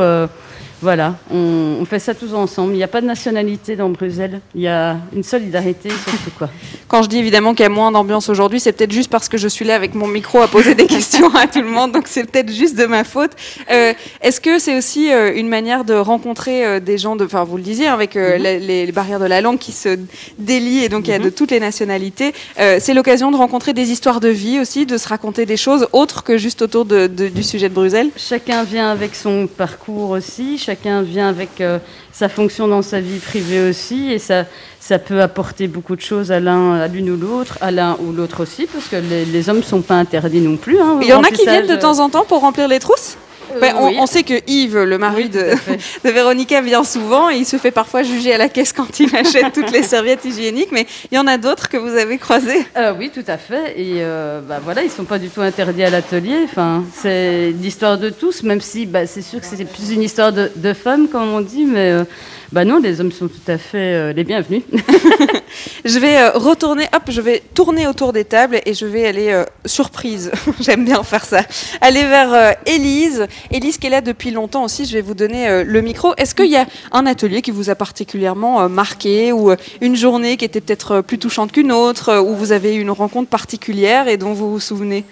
voilà, 0.83 1.15
on, 1.31 1.85
fait 1.85 2.01
ça 2.01 2.13
tous 2.13 2.35
ensemble. 2.35 2.73
Il 2.73 2.77
n'y 2.77 2.83
a 2.83 2.89
pas 2.89 3.01
de 3.01 3.07
nationalité 3.07 3.77
dans 3.77 3.89
Bruxelles. 3.89 4.41
Il 4.57 4.63
y 4.63 4.67
a 4.69 4.97
une 5.15 5.23
solidarité, 5.23 5.91
surtout 5.91 6.31
quoi. 6.37 6.51
Quand 6.89 7.05
je 7.05 7.09
dis 7.09 7.19
évidemment 7.19 7.55
qu'il 7.55 7.63
y 7.63 7.67
a 7.67 7.69
moins 7.69 7.93
d'ambiance 7.93 8.29
aujourd'hui, 8.29 8.59
c'est 8.59 8.73
peut-être 8.73 8.91
juste 8.91 9.09
parce 9.09 9.29
que 9.29 9.39
je 9.39 9.47
suis 9.47 9.65
là 9.65 9.77
avec 9.77 9.95
mon 9.95 10.09
micro 10.09 10.41
à 10.41 10.49
poser 10.49 10.75
des 10.75 10.87
questions 10.89 11.33
à 11.37 11.47
tout 11.47 11.61
le 11.61 11.69
monde, 11.69 11.93
donc 11.93 12.09
c'est 12.09 12.29
peut-être 12.29 12.51
juste 12.51 12.77
de 12.77 12.87
ma 12.87 13.05
faute. 13.05 13.31
Euh, 13.71 13.93
est-ce 14.23 14.41
que 14.41 14.59
c'est 14.59 14.77
aussi 14.77 15.13
euh, 15.13 15.33
une 15.37 15.49
manière 15.49 15.85
de 15.85 15.95
rencontrer 15.95 16.67
euh, 16.67 16.81
des 16.81 16.99
gens 16.99 17.15
de, 17.15 17.27
enfin 17.27 17.45
vous 17.45 17.59
le 17.59 17.63
disiez, 17.63 17.87
hein, 17.87 17.95
avec 17.95 18.17
mhm. 18.17 18.43
les, 18.43 18.91
barrières 18.91 19.21
de 19.21 19.27
la 19.27 19.41
langue 19.41 19.59
qui 19.59 19.73
se 19.73 19.97
délient 20.39 20.83
et 20.85 20.89
donc 20.89 21.07
il 21.07 21.13
y 21.13 21.15
a 21.15 21.21
de 21.21 21.25
mhm. 21.25 21.33
toutes 21.33 21.53
les 21.53 21.61
nationalités. 21.61 22.35
c'est 22.57 22.93
l'occasion 22.93 23.31
de 23.31 23.37
rencontrer 23.37 23.73
des 23.73 23.93
histoires 23.93 24.19
de 24.19 24.29
vie 24.29 24.59
aussi, 24.59 24.85
de 24.85 24.99
se 24.99 25.09
raconter 25.09 25.47
des 25.47 25.57
choses 25.57 25.87
autres 25.93 26.25
que 26.25 26.37
juste 26.39 26.61
autour 26.61 26.85
du 26.85 27.43
sujet 27.43 27.69
de 27.69 27.75
Bruxelles. 27.75 28.11
Chacun 28.17 28.65
vient 28.65 28.91
avec 28.91 29.15
son 29.15 29.47
parcours 29.47 30.11
aussi 30.11 30.59
chacun 30.59 30.72
vient 31.03 31.29
avec 31.29 31.61
euh, 31.61 31.79
sa 32.13 32.29
fonction 32.29 32.69
dans 32.69 32.83
sa 32.83 33.01
vie 33.01 33.19
privée 33.19 33.69
aussi, 33.69 34.13
et 34.13 34.19
ça, 34.19 34.45
ça 34.81 34.99
peut 34.99 35.23
apporter 35.23 35.69
beaucoup 35.69 35.97
de 35.97 36.01
choses 36.01 36.33
à 36.33 36.41
l'un, 36.41 36.75
à 36.75 36.89
l'une 36.89 37.11
ou 37.11 37.17
l'autre, 37.17 37.59
à 37.61 37.71
l'un 37.71 37.97
ou 38.01 38.13
l'autre 38.13 38.43
aussi, 38.43 38.67
parce 38.67 38.89
que 38.89 38.97
les, 38.97 39.49
hommes 39.49 39.59
ne 39.59 39.63
sont 39.63 39.83
pas 39.83 39.95
interdits 39.95 40.41
non 40.41 40.57
plus. 40.57 40.79
Hein, 40.79 40.99
Il 41.03 41.09
y 41.09 41.13
en 41.13 41.23
a 41.23 41.31
qui 41.31 41.45
viennent 41.45 41.67
de 41.67 41.77
temps 41.77 41.99
en 41.99 42.11
temps 42.11 42.25
pour 42.25 42.41
remplir 42.41 42.69
les 42.69 42.79
trousses? 42.79 43.17
Ben, 43.61 43.75
on, 43.77 44.07
sait 44.07 44.23
que 44.23 44.35
Yves, 44.47 44.79
le 44.79 44.99
mari 44.99 45.29
de, 45.29 45.39
de, 46.05 46.11
Véronica, 46.11 46.61
vient 46.61 46.85
souvent 46.85 47.31
et 47.31 47.37
il 47.37 47.47
se 47.47 47.57
fait 47.57 47.71
parfois 47.71 48.03
juger 48.03 48.35
à 48.35 48.39
la 48.39 48.49
caisse 48.49 48.73
quand 48.73 49.01
il 49.01 49.15
achète 49.17 49.53
toutes 49.53 49.71
les 49.71 49.83
serviettes 49.83 50.25
hygiéniques, 50.25 50.73
mais 50.73 50.87
il 51.11 51.17
y 51.17 51.19
en 51.19 51.27
a 51.27 51.39
d'autres 51.39 51.69
que 51.69 51.77
vous 51.77 51.97
avez 51.97 52.19
croisées 52.19 52.67
euh, 52.77 52.93
Oui, 52.99 53.11
tout 53.13 53.25
à 53.27 53.39
fait. 53.39 53.75
Et 53.77 53.97
euh, 53.99 54.41
bah, 54.41 54.61
voilà, 54.63 54.83
ils 54.83 54.87
ne 54.87 54.91
sont 54.91 55.05
pas 55.05 55.19
du 55.19 55.29
tout 55.29 55.41
interdits 55.41 55.85
à 55.85 55.91
l'atelier. 55.91 56.41
Enfin, 56.45 56.85
c'est 56.95 57.51
l'histoire 57.51 57.99
de 57.99 58.11
tous, 58.11 58.43
même 58.43 58.61
si 58.61 58.87
bah, 58.87 59.07
c'est 59.07 59.23
sûr 59.23 59.41
que 59.41 59.47
c'est 59.47 59.65
plus 59.65 59.93
une 59.93 60.03
histoire 60.03 60.33
de, 60.33 60.51
de, 60.57 60.73
femmes, 60.73 61.09
comme 61.09 61.33
on 61.35 61.41
dit, 61.41 61.65
mais 61.65 61.91
euh, 61.91 62.05
bah 62.53 62.65
non, 62.65 62.79
les 62.79 63.01
hommes 63.01 63.13
sont 63.13 63.29
tout 63.29 63.51
à 63.51 63.59
fait 63.59 64.13
les 64.13 64.25
bienvenus. 64.25 64.63
je 65.85 65.99
vais 65.99 66.29
retourner, 66.29 66.85
hop, 66.95 67.05
je 67.09 67.21
vais 67.21 67.43
tourner 67.55 67.87
autour 67.87 68.13
des 68.13 68.25
tables 68.25 68.61
et 68.67 68.75
je 68.75 68.85
vais 68.85 69.07
aller 69.07 69.43
surprise. 69.65 70.31
J'aime 70.61 70.85
bien 70.85 71.03
faire 71.03 71.25
ça. 71.25 71.41
Aller 71.81 72.05
vers 72.05 72.55
Élise. 72.67 73.27
Élise 73.51 73.79
qui 73.79 73.87
est 73.87 73.91
là 73.91 74.01
depuis 74.01 74.31
longtemps 74.31 74.65
aussi, 74.65 74.85
je 74.85 74.93
vais 74.93 75.01
vous 75.01 75.15
donner 75.15 75.49
euh, 75.49 75.65
le 75.65 75.81
micro. 75.81 76.15
Est-ce 76.17 76.35
qu'il 76.35 76.51
y 76.51 76.57
a 76.57 76.67
un 76.93 77.07
atelier 77.07 77.43
qui 77.43 77.51
vous 77.51 77.71
a 77.71 77.75
particulièrement 77.75 78.63
euh, 78.63 78.69
marqué 78.69 79.33
ou 79.33 79.51
euh, 79.51 79.57
une 79.81 79.97
journée 79.97 80.37
qui 80.37 80.45
était 80.45 80.61
peut-être 80.61 81.01
plus 81.01 81.19
touchante 81.19 81.53
qu'une 81.53 81.73
autre, 81.73 82.21
où 82.21 82.35
vous 82.35 82.53
avez 82.53 82.77
eu 82.77 82.81
une 82.81 82.91
rencontre 82.91 83.29
particulière 83.29 84.09
et 84.09 84.17
dont 84.17 84.33
vous 84.33 84.51
vous 84.51 84.61
souvenez? 84.61 85.05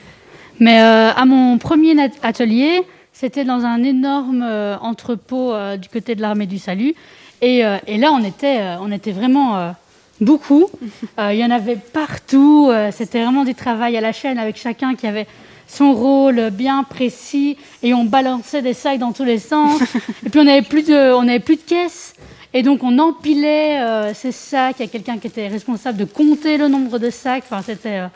Mais 0.59 0.79
à 0.79 1.25
mon 1.25 1.57
premier 1.57 1.95
atelier, 2.23 2.83
c'était 3.13 3.45
dans 3.45 3.65
un 3.65 3.83
énorme 3.83 4.43
entrepôt 4.83 5.55
du 5.79 5.89
côté 5.89 6.15
de 6.15 6.21
l'armée 6.21 6.45
du 6.45 6.59
salut. 6.59 6.95
Et, 7.43 7.63
et, 7.87 7.97
là, 7.97 8.13
on 8.13 8.23
était, 8.23 8.61
on 8.81 8.93
était 8.93 9.13
vraiment 9.13 9.75
beaucoup. 10.21 10.69
Il 11.19 11.37
y 11.37 11.45
en 11.45 11.51
avait 11.51 11.77
partout. 11.77 12.71
c'était 12.93 13.23
vraiment 13.23 13.45
du 13.45 13.55
travail 13.55 13.97
à 13.97 14.01
la 14.01 14.13
chaîne 14.13 14.39
avec 14.39 14.57
chacun 14.57 14.95
qui 14.95 15.07
avait 15.07 15.27
son 15.71 15.95
rôle 15.95 16.51
bien 16.51 16.83
précis 16.83 17.57
et 17.83 17.95
on 17.95 18.05
balançait 18.05 18.63
des 18.63 18.75
sacs 18.75 18.99
dans 18.99 19.13
tous 19.13 19.25
les 19.25 19.39
sens. 19.39 19.81
et 20.27 20.29
puis 20.29 20.41
on 20.41 20.45
n'avait 20.45 20.63
plus 20.63 20.83
de, 20.83 21.13
on 21.15 21.23
avait 21.29 21.41
plus 21.41 21.57
de 21.57 21.63
caisse. 21.63 22.15
Et 22.53 22.63
donc 22.63 22.83
on 22.83 22.99
empilait 22.99 23.81
euh, 23.81 24.13
ces 24.13 24.33
sacs. 24.33 24.77
Il 24.81 24.83
y 24.83 24.89
a 24.89 24.91
quelqu'un 24.91 25.19
qui 25.19 25.29
était 25.29 25.47
responsable 25.47 25.99
de 25.99 26.05
compter 26.05 26.57
le 26.57 26.69
nombre 26.69 26.99
de 26.99 27.11
sacs. 27.11 27.45
Enfin, 27.49 27.63
c'était 27.65 28.01
euh, 28.01 28.07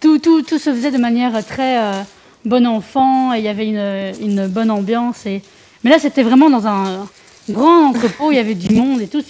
tout, 0.00 0.18
tout, 0.18 0.42
tout, 0.42 0.58
se 0.58 0.72
faisait 0.72 0.92
de 0.92 0.98
manière 0.98 1.44
très 1.44 1.78
euh, 1.78 1.92
bon 2.44 2.66
enfant. 2.66 3.34
Et 3.34 3.38
il 3.38 3.44
y 3.44 3.48
avait 3.48 3.66
une, 3.66 4.12
une 4.20 4.46
bonne 4.46 4.70
ambiance. 4.70 5.26
Et... 5.26 5.42
Mais 5.82 5.90
là, 5.90 5.98
c'était 5.98 6.22
vraiment 6.22 6.48
dans 6.48 6.68
un 6.68 7.08
grand 7.52 7.88
entrepôt. 7.88 8.32
Il 8.32 8.36
y 8.36 8.40
avait 8.40 8.54
du 8.54 8.74
monde 8.74 9.00
et 9.00 9.08
tout. 9.08 9.22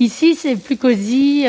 Ici, 0.00 0.34
c'est 0.34 0.56
plus 0.56 0.76
cosy. 0.76 1.46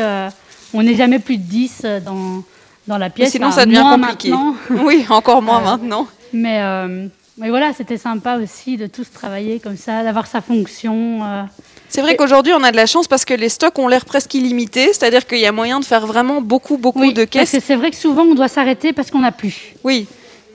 on 0.74 0.84
n'est 0.84 0.96
jamais 0.96 1.20
plus 1.20 1.38
de 1.38 1.44
10 1.44 1.86
dans 2.06 2.44
dans 2.88 2.98
la 2.98 3.10
pièce. 3.10 3.32
sinon, 3.32 3.52
ça 3.52 3.66
devient 3.66 3.84
compliqué. 3.84 4.34
oui, 4.70 5.06
encore 5.10 5.42
moins 5.42 5.62
euh, 5.62 5.66
maintenant. 5.66 6.08
Mais, 6.34 6.62
euh, 6.62 7.08
mais 7.38 7.50
voilà, 7.50 7.74
c'était 7.74 7.98
sympa 7.98 8.38
aussi 8.38 8.78
de 8.78 8.88
tous 8.88 9.10
travailler 9.12 9.60
comme 9.60 9.78
ça, 9.78 10.04
d'avoir 10.04 10.28
sa 10.28 10.42
fonction. 10.42 11.22
Euh. 11.24 11.44
C'est 11.90 12.02
vrai 12.02 12.16
qu'aujourd'hui, 12.16 12.54
on 12.54 12.64
a 12.64 12.72
de 12.72 12.76
la 12.76 12.86
chance 12.86 13.08
parce 13.08 13.26
que 13.26 13.34
les 13.34 13.50
stocks 13.50 13.78
ont 13.80 13.88
l'air 13.88 14.06
presque 14.06 14.34
illimités, 14.34 14.88
c'est-à-dire 14.88 15.26
qu'il 15.26 15.40
y 15.40 15.46
a 15.46 15.52
moyen 15.52 15.80
de 15.80 15.86
faire 15.86 16.06
vraiment 16.06 16.42
beaucoup, 16.42 16.78
beaucoup 16.78 17.12
de 17.12 17.24
caisses. 17.24 17.58
C'est 17.64 17.76
vrai 17.76 17.92
que 17.92 17.98
souvent, 17.98 18.24
on 18.24 18.36
doit 18.36 18.48
s'arrêter 18.48 18.94
parce 18.94 19.12
qu'on 19.12 19.20
n'a 19.20 19.32
plus. 19.32 19.74
Oui. 19.84 20.08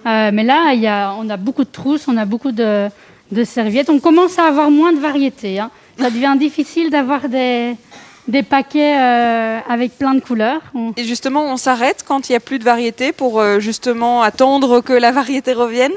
mais 0.05 0.42
là, 0.42 0.72
il 0.74 0.80
y 0.80 0.88
a, 0.88 1.14
on 1.18 1.28
a 1.30 1.36
beaucoup 1.36 1.64
de 1.64 1.70
trousses, 1.70 2.09
on 2.09 2.16
a 2.16 2.24
beaucoup 2.24 2.51
de, 2.51 2.88
de 3.33 3.45
serviettes. 3.45 3.91
On 3.91 4.01
commence 4.01 4.39
à 4.39 4.45
avoir 4.45 4.70
moins 4.70 4.93
de 4.93 4.99
variétés. 4.99 5.59
Hein. 5.59 5.70
Ça 5.99 6.11
devient 6.11 6.35
difficile 6.39 6.91
d'avoir 6.91 7.29
des, 7.29 7.74
des 8.29 8.43
paquets 8.43 8.97
euh, 8.99 9.59
avec 9.68 9.99
plein 9.99 10.14
de 10.14 10.20
couleurs. 10.20 10.61
Et 10.97 11.05
justement, 11.05 11.45
on 11.53 11.57
s'arrête 11.57 12.05
quand 12.07 12.29
il 12.29 12.33
n'y 12.33 12.37
a 12.37 12.41
plus 12.41 12.59
de 12.59 12.64
variété 12.64 13.12
pour 13.12 13.41
euh, 13.41 13.59
justement 13.59 14.22
attendre 14.22 14.81
que 14.81 14.93
la 14.93 15.12
variété 15.12 15.53
revienne? 15.53 15.93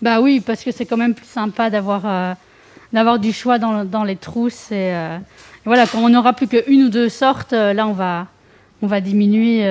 Bah 0.00 0.20
oui, 0.20 0.40
parce 0.40 0.64
que 0.64 0.72
c'est 0.72 0.86
quand 0.86 0.96
même 0.96 1.14
plus 1.14 1.26
sympa 1.26 1.70
d'avoir 1.70 2.02
euh, 2.04 2.34
d'avoir 2.92 3.18
du 3.18 3.32
choix 3.32 3.58
dans, 3.58 3.84
dans 3.84 4.04
les 4.04 4.16
trousses. 4.16 4.70
Et, 4.72 4.92
voilà, 5.64 5.86
quand 5.86 5.98
on 5.98 6.08
n'aura 6.08 6.32
plus 6.32 6.48
qu'une 6.48 6.84
ou 6.84 6.88
deux 6.88 7.08
sortes, 7.08 7.52
là 7.52 7.86
on 7.86 7.92
va 7.92 8.26
on 8.82 8.88
va 8.88 9.00
diminuer 9.00 9.64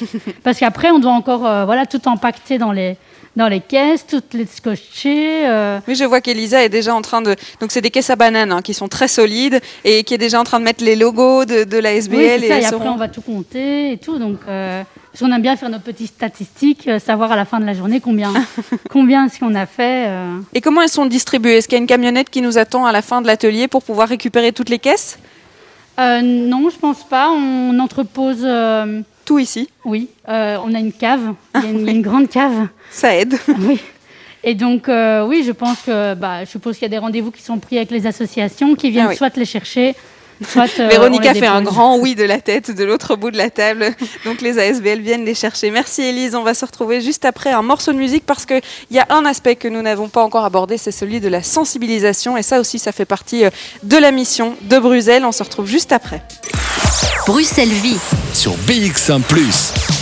parce 0.42 0.58
qu'après 0.58 0.90
on 0.90 0.98
doit 0.98 1.12
encore 1.12 1.40
voilà 1.40 1.84
tout 1.84 2.08
empaqueter 2.08 2.56
dans 2.56 2.72
les 2.72 2.96
dans 3.36 3.48
les 3.48 3.60
caisses, 3.60 4.06
toutes 4.06 4.34
les 4.34 4.46
scotchées. 4.46 5.46
Euh. 5.46 5.78
Oui, 5.86 5.94
je 5.94 6.04
vois 6.04 6.20
qu'Elisa 6.20 6.64
est 6.64 6.68
déjà 6.68 6.94
en 6.94 7.02
train 7.02 7.22
de. 7.22 7.36
Donc, 7.60 7.70
c'est 7.70 7.80
des 7.80 7.90
caisses 7.90 8.10
à 8.10 8.16
bananes 8.16 8.52
hein, 8.52 8.62
qui 8.62 8.74
sont 8.74 8.88
très 8.88 9.08
solides 9.08 9.60
et 9.84 10.04
qui 10.04 10.14
est 10.14 10.18
déjà 10.18 10.40
en 10.40 10.44
train 10.44 10.58
de 10.58 10.64
mettre 10.64 10.84
les 10.84 10.96
logos 10.96 11.44
de, 11.44 11.64
de 11.64 11.78
la 11.78 11.94
SBL. 11.94 12.18
Oui, 12.18 12.24
et, 12.24 12.48
ça, 12.48 12.60
et 12.60 12.64
après, 12.64 12.88
on 12.88 12.96
va 12.96 13.08
tout 13.08 13.22
compter 13.22 13.92
et 13.92 13.98
tout. 13.98 14.18
Donc, 14.18 14.38
euh, 14.48 14.82
parce 15.12 15.20
qu'on 15.20 15.32
aime 15.34 15.42
bien 15.42 15.56
faire 15.56 15.70
nos 15.70 15.78
petites 15.78 16.08
statistiques, 16.08 16.88
euh, 16.88 16.98
savoir 16.98 17.32
à 17.32 17.36
la 17.36 17.44
fin 17.44 17.60
de 17.60 17.64
la 17.64 17.74
journée 17.74 18.00
combien, 18.00 18.32
combien 18.90 19.26
est-ce 19.26 19.38
qu'on 19.38 19.54
a 19.54 19.66
fait. 19.66 20.08
Et 20.54 20.60
comment 20.60 20.82
elles 20.82 20.88
sont 20.88 21.06
distribuées? 21.06 21.58
Est-ce 21.58 21.68
qu'il 21.68 21.76
y 21.76 21.80
a 21.80 21.82
une 21.82 21.86
camionnette 21.86 22.30
qui 22.30 22.42
nous 22.42 22.58
attend 22.58 22.86
à 22.86 22.92
la 22.92 23.02
fin 23.02 23.22
de 23.22 23.26
l'atelier 23.26 23.68
pour 23.68 23.82
pouvoir 23.82 24.08
récupérer 24.08 24.52
toutes 24.52 24.68
les 24.68 24.78
caisses? 24.78 25.18
Non, 25.98 26.70
je 26.70 26.78
pense 26.78 27.04
pas. 27.08 27.30
On 27.30 27.78
entrepose 27.78 28.46
tout 29.28 29.38
ici 29.38 29.68
Oui, 29.84 30.08
euh, 30.30 30.56
on 30.64 30.72
a 30.74 30.78
une 30.78 30.90
cave, 30.90 31.34
il 31.56 31.62
y 31.62 31.66
a 31.66 31.92
une, 31.92 32.00
grande 32.00 32.30
cave. 32.30 32.68
Ça 32.90 33.14
aide. 33.14 33.34
oui. 33.58 33.78
Et 34.42 34.54
donc, 34.54 34.88
euh, 34.88 35.26
oui, 35.26 35.42
je 35.46 35.52
pense 35.52 35.82
que, 35.82 36.14
bah, 36.14 36.46
je 36.46 36.48
suppose 36.48 36.76
qu'il 36.76 36.84
y 36.84 36.86
a 36.86 36.88
des 36.88 36.96
rendez-vous 36.96 37.30
qui 37.30 37.42
sont 37.42 37.58
pris 37.58 37.76
avec 37.76 37.90
les 37.90 38.06
associations 38.06 38.74
qui 38.74 38.88
viennent 38.88 39.08
ah 39.10 39.14
soit 39.14 39.36
les 39.36 39.44
chercher, 39.44 39.94
soit. 40.46 40.66
euh, 40.80 41.34
fait 41.34 41.46
un 41.46 41.62
grand 41.62 41.98
oui 41.98 42.14
de 42.14 42.24
la 42.24 42.40
tête 42.40 42.70
de 42.70 42.84
l'autre 42.84 43.16
bout 43.16 43.30
de 43.30 43.36
la 43.36 43.50
table. 43.50 43.94
Donc 44.24 44.40
les 44.40 44.58
ASBL 44.58 45.00
viennent 45.00 45.24
les 45.24 45.34
chercher. 45.34 45.70
Merci 45.70 46.02
Elise. 46.02 46.34
On 46.34 46.42
va 46.42 46.54
se 46.54 46.64
retrouver 46.64 47.00
juste 47.00 47.24
après 47.24 47.50
un 47.50 47.62
morceau 47.62 47.92
de 47.92 47.98
musique 47.98 48.24
parce 48.24 48.46
qu'il 48.46 48.60
y 48.90 48.98
a 48.98 49.06
un 49.10 49.24
aspect 49.24 49.56
que 49.56 49.68
nous 49.68 49.82
n'avons 49.82 50.08
pas 50.08 50.22
encore 50.22 50.44
abordé, 50.44 50.78
c'est 50.78 50.92
celui 50.92 51.20
de 51.20 51.28
la 51.28 51.42
sensibilisation. 51.42 52.36
Et 52.36 52.42
ça 52.42 52.60
aussi, 52.60 52.78
ça 52.78 52.92
fait 52.92 53.04
partie 53.04 53.44
euh, 53.44 53.50
de 53.82 53.96
la 53.96 54.10
mission 54.10 54.56
de 54.62 54.78
Bruxelles. 54.78 55.24
On 55.24 55.32
se 55.32 55.42
retrouve 55.42 55.66
juste 55.66 55.92
après. 55.92 56.22
Bruxelles 57.26 57.68
Vie. 57.68 57.98
Sur 58.32 58.52
BX1⁇ 58.66 59.20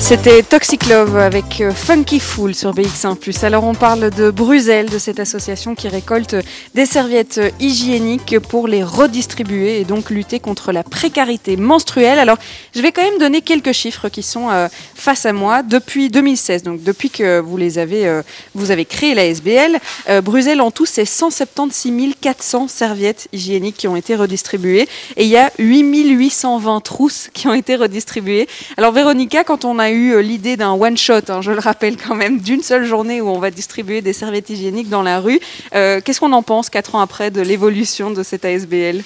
C'était 0.00 0.42
Toxic 0.42 0.88
Love 0.88 1.18
avec 1.18 1.60
euh, 1.60 1.72
Funky 1.72 2.20
Fool 2.20 2.54
sur 2.54 2.74
BX1+. 2.74 3.44
Alors 3.44 3.64
on 3.64 3.74
parle 3.74 4.10
de 4.10 4.30
Bruxelles, 4.30 4.88
de 4.88 4.98
cette 4.98 5.20
association 5.20 5.74
qui 5.74 5.88
récolte 5.88 6.34
des 6.74 6.86
serviettes 6.86 7.40
hygiéniques 7.60 8.38
pour 8.40 8.66
les 8.66 8.82
redistribuer 8.82 9.78
et 9.78 9.84
donc 9.84 10.10
lutter 10.10 10.40
contre 10.40 10.72
la 10.72 10.82
précarité 10.82 11.56
menstruelle. 11.56 12.18
Alors 12.18 12.38
je 12.74 12.80
vais 12.80 12.90
quand 12.92 13.02
même 13.02 13.18
donner 13.18 13.42
quelques 13.42 13.72
chiffres 13.72 14.08
qui 14.08 14.22
sont 14.22 14.50
euh, 14.50 14.68
face 14.94 15.26
à 15.26 15.32
moi. 15.32 15.62
Depuis 15.62 16.08
2016, 16.08 16.62
donc 16.64 16.82
depuis 16.82 17.10
que 17.10 17.38
vous 17.38 17.58
les 17.58 17.78
avez, 17.78 18.08
euh, 18.08 18.22
vous 18.54 18.72
avez 18.72 18.86
créé 18.86 19.14
la 19.14 19.26
SBL, 19.26 19.78
Bruxelles 20.24 20.62
en 20.62 20.70
tout 20.70 20.86
c'est 20.86 21.04
176 21.04 22.14
400 22.20 22.68
serviettes 22.68 23.28
hygiéniques 23.32 23.76
qui 23.76 23.86
ont 23.86 23.96
été 23.96 24.16
redistribuées 24.16 24.88
et 25.16 25.24
il 25.24 25.28
y 25.28 25.36
a 25.36 25.52
8820 25.58 26.80
trousses 26.80 27.28
qui 27.32 27.46
ont 27.46 27.54
été 27.54 27.76
redistribuées. 27.76 28.48
Alors 28.76 28.92
Véronica, 28.92 29.44
quand 29.44 29.64
on 29.64 29.78
a 29.78 29.89
eu 29.90 30.12
euh, 30.12 30.22
l'idée 30.22 30.56
d'un 30.56 30.72
one 30.72 30.96
shot, 30.96 31.28
hein, 31.28 31.40
je 31.42 31.52
le 31.52 31.58
rappelle 31.60 31.96
quand 31.96 32.14
même, 32.14 32.40
d'une 32.40 32.62
seule 32.62 32.84
journée 32.84 33.20
où 33.20 33.28
on 33.28 33.38
va 33.38 33.50
distribuer 33.50 34.00
des 34.02 34.12
serviettes 34.12 34.50
hygiéniques 34.50 34.88
dans 34.88 35.02
la 35.02 35.20
rue, 35.20 35.40
euh, 35.74 36.00
qu'est-ce 36.04 36.20
qu'on 36.20 36.32
en 36.32 36.42
pense 36.42 36.70
quatre 36.70 36.94
ans 36.94 37.00
après 37.00 37.30
de 37.30 37.40
l'évolution 37.40 38.10
de 38.10 38.22
cette 38.22 38.44
ASBL 38.44 39.02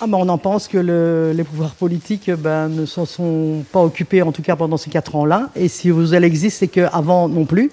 Ah 0.00 0.06
ben, 0.06 0.18
on 0.18 0.28
en 0.28 0.38
pense 0.38 0.68
que 0.68 0.78
le- 0.78 1.32
les 1.34 1.44
pouvoirs 1.44 1.74
politiques 1.74 2.30
ben, 2.30 2.68
ne 2.68 2.86
s'en 2.86 3.06
sont 3.06 3.64
pas 3.72 3.80
occupés, 3.82 4.22
en 4.22 4.32
tout 4.32 4.42
cas 4.42 4.56
pendant 4.56 4.76
ces 4.76 4.90
quatre 4.90 5.16
ans-là. 5.16 5.50
Et 5.56 5.68
si 5.68 5.90
vous 5.90 6.14
elle 6.14 6.24
existe, 6.24 6.58
c'est 6.58 6.68
qu'avant 6.68 7.28
non 7.28 7.44
plus. 7.44 7.70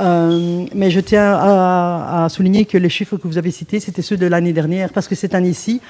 Euh, 0.00 0.66
mais 0.74 0.90
je 0.90 1.00
tiens 1.00 1.32
à 1.40 2.26
souligner 2.30 2.66
que 2.66 2.76
les 2.76 2.90
chiffres 2.90 3.16
que 3.16 3.26
vous 3.26 3.38
avez 3.38 3.50
cités, 3.50 3.80
c'était 3.80 4.02
ceux 4.02 4.18
de 4.18 4.26
l'année 4.26 4.52
dernière, 4.52 4.90
parce 4.90 5.08
que 5.08 5.14
cette 5.14 5.34
année-ci, 5.34 5.80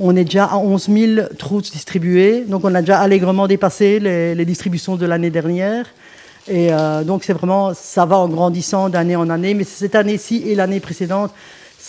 on 0.00 0.14
est 0.16 0.24
déjà 0.24 0.44
à 0.44 0.56
11 0.56 0.88
000 0.88 1.26
trousses 1.38 1.72
distribuées. 1.72 2.44
Donc 2.46 2.64
on 2.64 2.74
a 2.74 2.80
déjà 2.80 3.00
allègrement 3.00 3.46
dépassé 3.46 3.98
les, 3.98 4.34
les 4.34 4.44
distributions 4.44 4.96
de 4.96 5.06
l'année 5.06 5.30
dernière. 5.30 5.86
Et 6.48 6.72
euh, 6.72 7.04
donc 7.04 7.24
c'est 7.24 7.32
vraiment, 7.32 7.74
ça 7.74 8.06
va 8.06 8.16
en 8.18 8.28
grandissant 8.28 8.88
d'année 8.88 9.16
en 9.16 9.28
année. 9.28 9.54
Mais 9.54 9.64
cette 9.64 9.94
année-ci 9.94 10.44
et 10.46 10.54
l'année 10.54 10.80
précédente, 10.80 11.32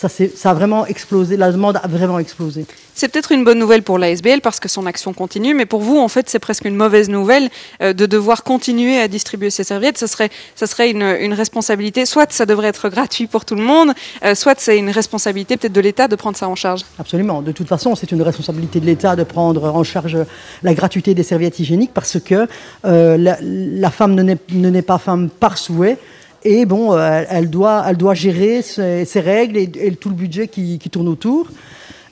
ça, 0.00 0.08
ça 0.34 0.50
a 0.50 0.54
vraiment 0.54 0.86
explosé. 0.86 1.36
La 1.36 1.52
demande 1.52 1.76
a 1.76 1.86
vraiment 1.86 2.18
explosé. 2.18 2.64
C'est 2.94 3.08
peut-être 3.08 3.32
une 3.32 3.44
bonne 3.44 3.58
nouvelle 3.58 3.82
pour 3.82 3.98
l'ASBL 3.98 4.40
parce 4.40 4.58
que 4.58 4.68
son 4.68 4.86
action 4.86 5.12
continue, 5.12 5.52
mais 5.52 5.66
pour 5.66 5.82
vous, 5.82 5.98
en 5.98 6.08
fait, 6.08 6.30
c'est 6.30 6.38
presque 6.38 6.64
une 6.64 6.74
mauvaise 6.74 7.10
nouvelle 7.10 7.50
euh, 7.82 7.92
de 7.92 8.06
devoir 8.06 8.42
continuer 8.42 8.98
à 8.98 9.08
distribuer 9.08 9.50
ces 9.50 9.62
serviettes. 9.62 9.98
Ce 9.98 10.06
serait, 10.06 10.30
ça 10.54 10.66
serait 10.66 10.90
une, 10.90 11.02
une 11.02 11.34
responsabilité. 11.34 12.06
Soit 12.06 12.32
ça 12.32 12.46
devrait 12.46 12.68
être 12.68 12.88
gratuit 12.88 13.26
pour 13.26 13.44
tout 13.44 13.56
le 13.56 13.62
monde, 13.62 13.92
euh, 14.24 14.34
soit 14.34 14.58
c'est 14.58 14.78
une 14.78 14.88
responsabilité 14.88 15.58
peut-être 15.58 15.72
de 15.72 15.80
l'État 15.82 16.08
de 16.08 16.16
prendre 16.16 16.36
ça 16.36 16.48
en 16.48 16.54
charge. 16.54 16.80
Absolument. 16.98 17.42
De 17.42 17.52
toute 17.52 17.68
façon, 17.68 17.94
c'est 17.94 18.10
une 18.10 18.22
responsabilité 18.22 18.80
de 18.80 18.86
l'État 18.86 19.16
de 19.16 19.24
prendre 19.24 19.64
en 19.64 19.84
charge 19.84 20.16
la 20.62 20.72
gratuité 20.72 21.12
des 21.14 21.24
serviettes 21.24 21.58
hygiéniques 21.58 21.92
parce 21.92 22.18
que 22.18 22.48
euh, 22.86 23.18
la, 23.18 23.36
la 23.42 23.90
femme 23.90 24.14
ne 24.14 24.70
naît 24.70 24.82
pas 24.82 24.96
femme 24.96 25.28
par 25.28 25.58
souhait. 25.58 25.98
Et 26.44 26.64
bon, 26.64 26.94
euh, 26.94 27.24
elle, 27.28 27.50
doit, 27.50 27.84
elle 27.86 27.96
doit 27.96 28.14
gérer 28.14 28.62
ses, 28.62 29.20
règles 29.20 29.58
et, 29.58 29.94
tout 29.96 30.08
le 30.08 30.14
budget 30.14 30.48
qui, 30.48 30.78
qui 30.78 30.90
tourne 30.90 31.08
autour. 31.08 31.48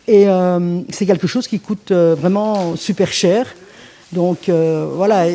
Et 0.07 0.29
euh, 0.29 0.81
c'est 0.91 1.07
quelque 1.07 1.27
chose 1.27 1.47
qui 1.47 1.61
coûte 1.61 1.91
euh, 1.91 2.15
vraiment 2.19 2.77
super 2.77 3.13
cher. 3.13 3.47
Donc 4.13 4.49
euh, 4.49 4.89
voilà, 4.95 5.27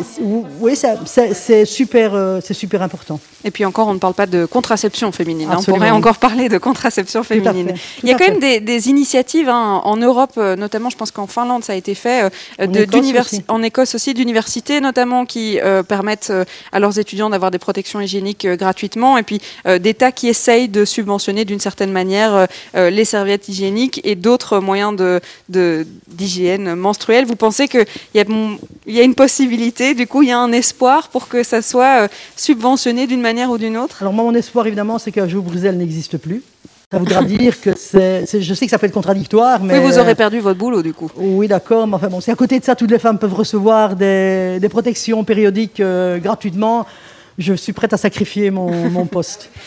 oui, 0.60 0.76
c'est 0.76 1.66
super, 1.66 2.16
euh, 2.16 2.40
c'est 2.44 2.56
super 2.56 2.82
important. 2.82 3.20
Et 3.46 3.52
puis 3.52 3.66
encore, 3.66 3.88
on 3.90 3.94
ne 3.94 4.00
parle 4.00 4.14
pas 4.16 4.26
de 4.26 4.46
contraception 4.46 5.12
féminine. 5.12 5.50
hein. 5.52 5.58
On 5.60 5.64
pourrait 5.64 5.92
encore 5.92 6.18
parler 6.18 6.50
de 6.50 6.58
contraception 6.58 7.22
féminine. 7.24 7.74
Il 8.02 8.10
y 8.10 8.14
a 8.14 8.18
quand 8.18 8.24
fait. 8.24 8.32
même 8.32 8.40
des, 8.40 8.60
des 8.62 8.90
initiatives 8.90 9.48
hein, 9.50 9.82
en 9.84 9.98
Europe, 9.98 10.32
euh, 10.38 10.56
notamment, 10.56 10.90
je 10.90 10.96
pense 10.98 11.12
qu'en 11.12 11.28
Finlande, 11.28 11.64
ça 11.64 11.74
a 11.74 11.76
été 11.76 11.94
fait, 11.94 12.24
euh, 12.24 12.30
En 12.66 12.68
de- 12.68 12.80
Écosse 12.80 13.12
aussi. 13.34 13.44
en 13.48 13.62
Écosse 13.62 13.94
aussi, 13.96 14.14
d'universités 14.16 14.82
notamment, 14.82 15.26
qui 15.26 15.60
permettent 15.88 16.34
à 16.72 16.80
leurs 16.80 16.98
étudiants 16.98 17.30
d'avoir 17.30 17.52
des 17.52 17.60
protections 17.60 18.02
hygiéniques 18.02 18.48
gratuitement, 18.48 19.18
et 19.20 19.24
puis 19.24 19.40
d'États 19.82 20.12
qui 20.12 20.30
essayent 20.30 20.68
de 20.70 20.84
subventionner 20.86 21.46
d'une 21.46 21.60
certaine 21.60 21.92
manière 21.92 22.48
les 22.74 23.06
serviettes 23.06 23.50
hygiéniques 23.50 24.02
et 24.04 24.16
d'autres 24.16 24.60
moyens 24.60 24.96
de- 24.96 25.20
de- 25.50 25.86
d'hygiène 26.08 26.76
menstruelle. 26.76 27.26
Vous 27.26 27.36
pensez 27.36 27.68
qu'il 27.68 27.86
y, 28.16 28.20
a 28.20 28.24
il 28.88 28.94
y 28.96 29.00
a 29.00 29.04
une 29.04 29.16
possibilité, 29.16 29.94
du 29.94 30.08
coup, 30.08 30.24
il 30.24 30.30
y 30.30 30.32
a 30.32 30.40
un 30.40 30.52
espoir 30.52 31.10
pour 31.10 31.28
que 31.28 31.44
ça 31.44 31.62
soit 31.62 32.04
euh, 32.04 32.08
subventionné 32.36 33.08
d'une 33.08 33.22
manière 33.22 33.50
ou 33.52 33.58
d'une 33.58 33.78
autre? 33.78 33.98
Alors 34.02 34.14
moi, 34.14 34.24
mon 34.26 34.34
espoir, 34.36 34.68
évidemment, 34.68 35.00
c'est 35.00 35.12
qu'un 35.12 35.28
jour 35.28 35.44
Bruxelles 35.44 35.78
n'existe 35.78 36.18
plus. 36.18 36.42
Ça 36.92 37.00
voudra 37.00 37.24
dire 37.38 37.60
que 37.62 37.72
c'est... 37.76 38.26
c'est- 38.26 38.42
Je 38.42 38.54
sais 38.54 38.66
que 38.66 38.70
ça 38.72 38.78
peut 38.78 38.86
être 38.88 38.94
contradictoire, 38.94 39.64
mais... 39.64 39.80
Oui, 39.80 39.86
vous 39.92 39.98
aurez 40.00 40.16
perdu 40.16 40.40
votre 40.40 40.60
boulot, 40.60 40.82
du 40.84 40.94
coup. 40.94 41.10
Oui, 41.18 41.48
d'accord, 41.48 41.88
mais 41.88 41.96
enfin 41.96 42.08
bon, 42.10 42.22
si 42.22 42.30
à 42.32 42.36
côté 42.36 42.60
de 42.60 42.64
ça, 42.66 42.76
toutes 42.76 42.92
les 42.92 43.00
femmes 43.00 43.18
peuvent 43.18 43.34
recevoir 43.34 43.96
des, 43.96 44.60
des 44.60 44.70
protections 44.70 45.24
périodiques 45.24 45.80
euh, 45.80 46.18
gratuitement, 46.20 46.86
je 47.40 47.54
suis 47.56 47.74
prête 47.74 47.94
à 47.94 47.98
sacrifier 47.98 48.52
mon, 48.52 48.70
mon 48.90 49.06
poste. 49.06 49.50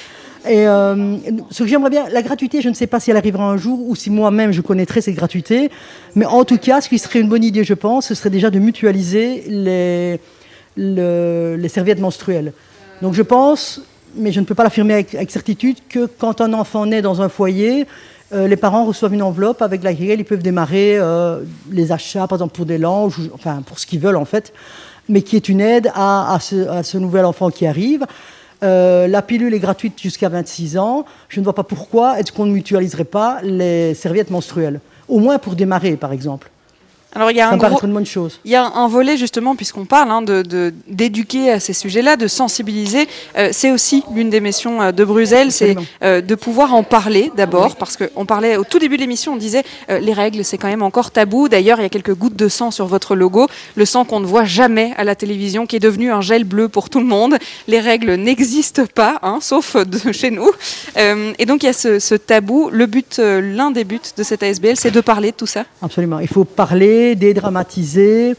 Et 0.49 0.67
euh, 0.69 1.17
ce 1.51 1.63
que 1.63 1.69
j'aimerais 1.69 1.91
bien, 1.91 2.05
la 2.11 2.23
gratuité, 2.23 2.61
je 2.61 2.69
ne 2.69 2.75
sais 2.75 2.87
pas 2.87 3.01
si 3.01 3.11
elle 3.11 3.17
arrivera 3.17 3.45
un 3.45 3.57
jour 3.57 3.81
ou 3.89 3.97
si 3.97 4.11
moi-même 4.11 4.53
je 4.53 4.61
connaîtrais 4.61 5.01
cette 5.01 5.15
gratuité, 5.17 5.71
mais 6.15 6.25
en 6.27 6.45
tout 6.45 6.59
cas, 6.59 6.81
ce 6.81 6.89
qui 6.89 6.99
serait 6.99 7.21
une 7.21 7.29
bonne 7.29 7.43
idée, 7.45 7.65
je 7.65 7.75
pense, 7.75 8.07
ce 8.07 8.15
serait 8.15 8.31
déjà 8.31 8.51
de 8.51 8.59
mutualiser 8.59 9.45
les, 9.49 10.21
le- 10.77 11.57
les 11.57 11.69
serviettes 11.69 12.01
menstruelles. 12.01 12.53
Donc 13.03 13.15
je 13.15 13.23
pense, 13.23 13.81
mais 14.15 14.31
je 14.31 14.41
ne 14.41 14.45
peux 14.45 14.55
pas 14.55 14.63
l'affirmer 14.65 14.95
avec, 14.95 15.31
certitude, 15.31 15.79
que 15.89 16.07
quand 16.07 16.41
un 16.41 16.53
enfant 16.53 16.87
naît 16.87 17.03
dans 17.03 17.23
un 17.23 17.29
foyer, 17.29 17.87
euh, 18.33 18.47
les 18.47 18.57
parents 18.57 18.85
reçoivent 18.85 19.15
une 19.15 19.23
enveloppe 19.23 19.63
avec 19.63 19.83
laquelle 19.83 20.21
ils 20.21 20.25
peuvent 20.25 20.43
démarrer 20.43 20.97
euh, 20.97 21.41
les 21.71 21.93
achats, 21.93 22.27
par 22.27 22.37
exemple 22.37 22.55
pour 22.55 22.67
des 22.67 22.79
langes, 22.79 23.19
enfin 23.35 23.63
pour 23.67 23.79
ce 23.79 23.87
qu'ils 23.87 24.01
veulent 24.01 24.17
en 24.17 24.25
fait, 24.25 24.53
mais 25.09 25.23
qui 25.23 25.37
est 25.37 25.49
une 25.49 25.61
aide 25.61 25.91
à 25.95 26.39
ce 26.41 26.99
nouvel 26.99 27.25
enfant 27.25 27.51
qui 27.51 27.67
arrive. 27.67 28.05
Euh, 28.63 29.07
la 29.07 29.23
pilule 29.23 29.55
est 29.55 29.59
gratuite 29.59 30.01
jusqu'à 30.01 30.29
26 30.29 30.79
ans. 30.79 31.05
Je 31.29 31.41
ne 31.41 31.45
vois 31.45 31.55
pas 31.55 31.65
pourquoi 31.65 32.19
est-ce 32.19 32.33
qu'on 32.33 32.47
ne 32.47 32.53
mutualiserait 32.53 33.05
pas 33.05 33.41
les 33.43 33.95
serviettes 33.95 34.31
menstruelles. 34.31 34.81
Au 35.09 35.19
moins 35.19 35.39
pour 35.39 35.55
démarrer, 35.55 35.97
par 35.97 36.13
exemple. 36.13 36.51
Alors, 37.15 37.31
il 37.31 37.37
y 37.37 37.41
a 37.41 37.49
Ça 37.49 37.55
un 37.55 37.57
gros- 37.57 38.05
chose. 38.05 38.41
Il 38.45 38.51
y 38.51 38.57
a 38.57 38.65
un 38.67 38.89
volet 38.89 39.17
justement, 39.17 39.57
puisqu'on 39.57 39.87
parle 39.87 40.11
hein, 40.11 40.21
de- 40.21 40.75
d'éduquer 40.87 41.51
à 41.51 41.61
ces 41.61 41.73
sujets-là, 41.73 42.17
de 42.17 42.27
sensibiliser. 42.27 43.09
Euh, 43.39 43.49
c'est 43.53 43.71
aussi 43.71 44.03
l'une 44.15 44.29
des 44.29 44.41
missions 44.41 44.83
euh, 44.83 44.93
de 44.93 45.03
Bruxelles, 45.05 45.51
c'est 45.51 45.77
euh, 46.03 46.21
de 46.21 46.35
pouvoir 46.35 46.75
en 46.75 46.83
parler 46.83 47.33
d'abord, 47.37 47.77
parce 47.77 47.97
qu'on 47.97 48.27
parlait 48.27 48.57
au 48.59 48.65
tout 48.65 48.79
début 48.79 48.97
de 48.97 49.01
l'émission, 49.03 49.33
on 49.33 49.37
disait 49.37 49.63
euh, 49.89 49.99
les 49.99 50.13
règles, 50.13 50.45
c'est 50.45 50.59
quand 50.59 50.69
même 50.69 50.83
encore 50.83 51.11
tabou. 51.11 51.49
D'ailleurs, 51.49 51.79
il 51.81 51.85
y 51.85 51.87
a 51.87 51.89
quelques 51.89 52.15
gouttes 52.15 52.37
de 52.37 52.49
sang 52.49 52.71
sur 52.71 52.87
votre 52.87 53.15
logo, 53.17 53.47
le 53.77 53.85
sang 53.87 54.05
qu'on 54.05 54.21
ne 54.21 54.27
voit 54.27 54.45
jamais 54.45 54.93
à 54.99 55.05
la 55.05 55.15
télévision, 55.15 55.67
qui 55.67 55.77
est 55.77 55.81
devenu 55.81 56.13
un 56.13 56.21
gel 56.21 56.45
bleu 56.45 56.69
pour 56.69 56.91
tout 56.91 57.01
le 57.01 57.07
monde. 57.07 57.37
Les 57.67 57.81
règles 57.81 58.15
n'existent 58.17 58.85
pas, 58.95 59.21
hein, 59.23 59.39
sauf 59.41 59.77
de 59.77 60.13
chez 60.13 60.31
nous. 60.31 60.51
Et 61.39 61.47
donc 61.47 61.63
il 61.63 61.67
y 61.67 61.69
a 61.71 61.73
ce, 61.73 61.99
ce 61.99 62.15
tabou. 62.15 62.69
Le 62.71 62.87
but, 62.87 63.19
l'un 63.19 63.71
des 63.71 63.85
buts 63.85 64.01
de 64.17 64.23
cette 64.23 64.43
ASBL, 64.43 64.77
c'est 64.77 64.91
de 64.91 65.01
parler 65.01 65.31
de 65.31 65.37
tout 65.37 65.47
ça. 65.47 65.65
Absolument. 65.83 66.19
Il 66.21 66.29
faut 66.29 66.45
parler, 66.45 67.06
dédramatiser, 67.15 68.35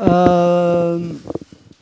euh, 0.00 0.98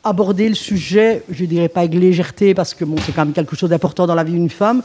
aborder 0.03 0.49
le 0.49 0.55
sujet, 0.55 1.23
je 1.29 1.43
ne 1.43 1.47
dirais 1.47 1.69
pas 1.69 1.81
avec 1.81 1.93
légèreté, 1.93 2.53
parce 2.53 2.73
que 2.73 2.85
bon, 2.85 2.95
c'est 3.05 3.11
quand 3.11 3.25
même 3.25 3.33
quelque 3.33 3.55
chose 3.55 3.69
d'important 3.69 4.07
dans 4.07 4.15
la 4.15 4.23
vie 4.23 4.33
d'une 4.33 4.49
femme, 4.49 4.81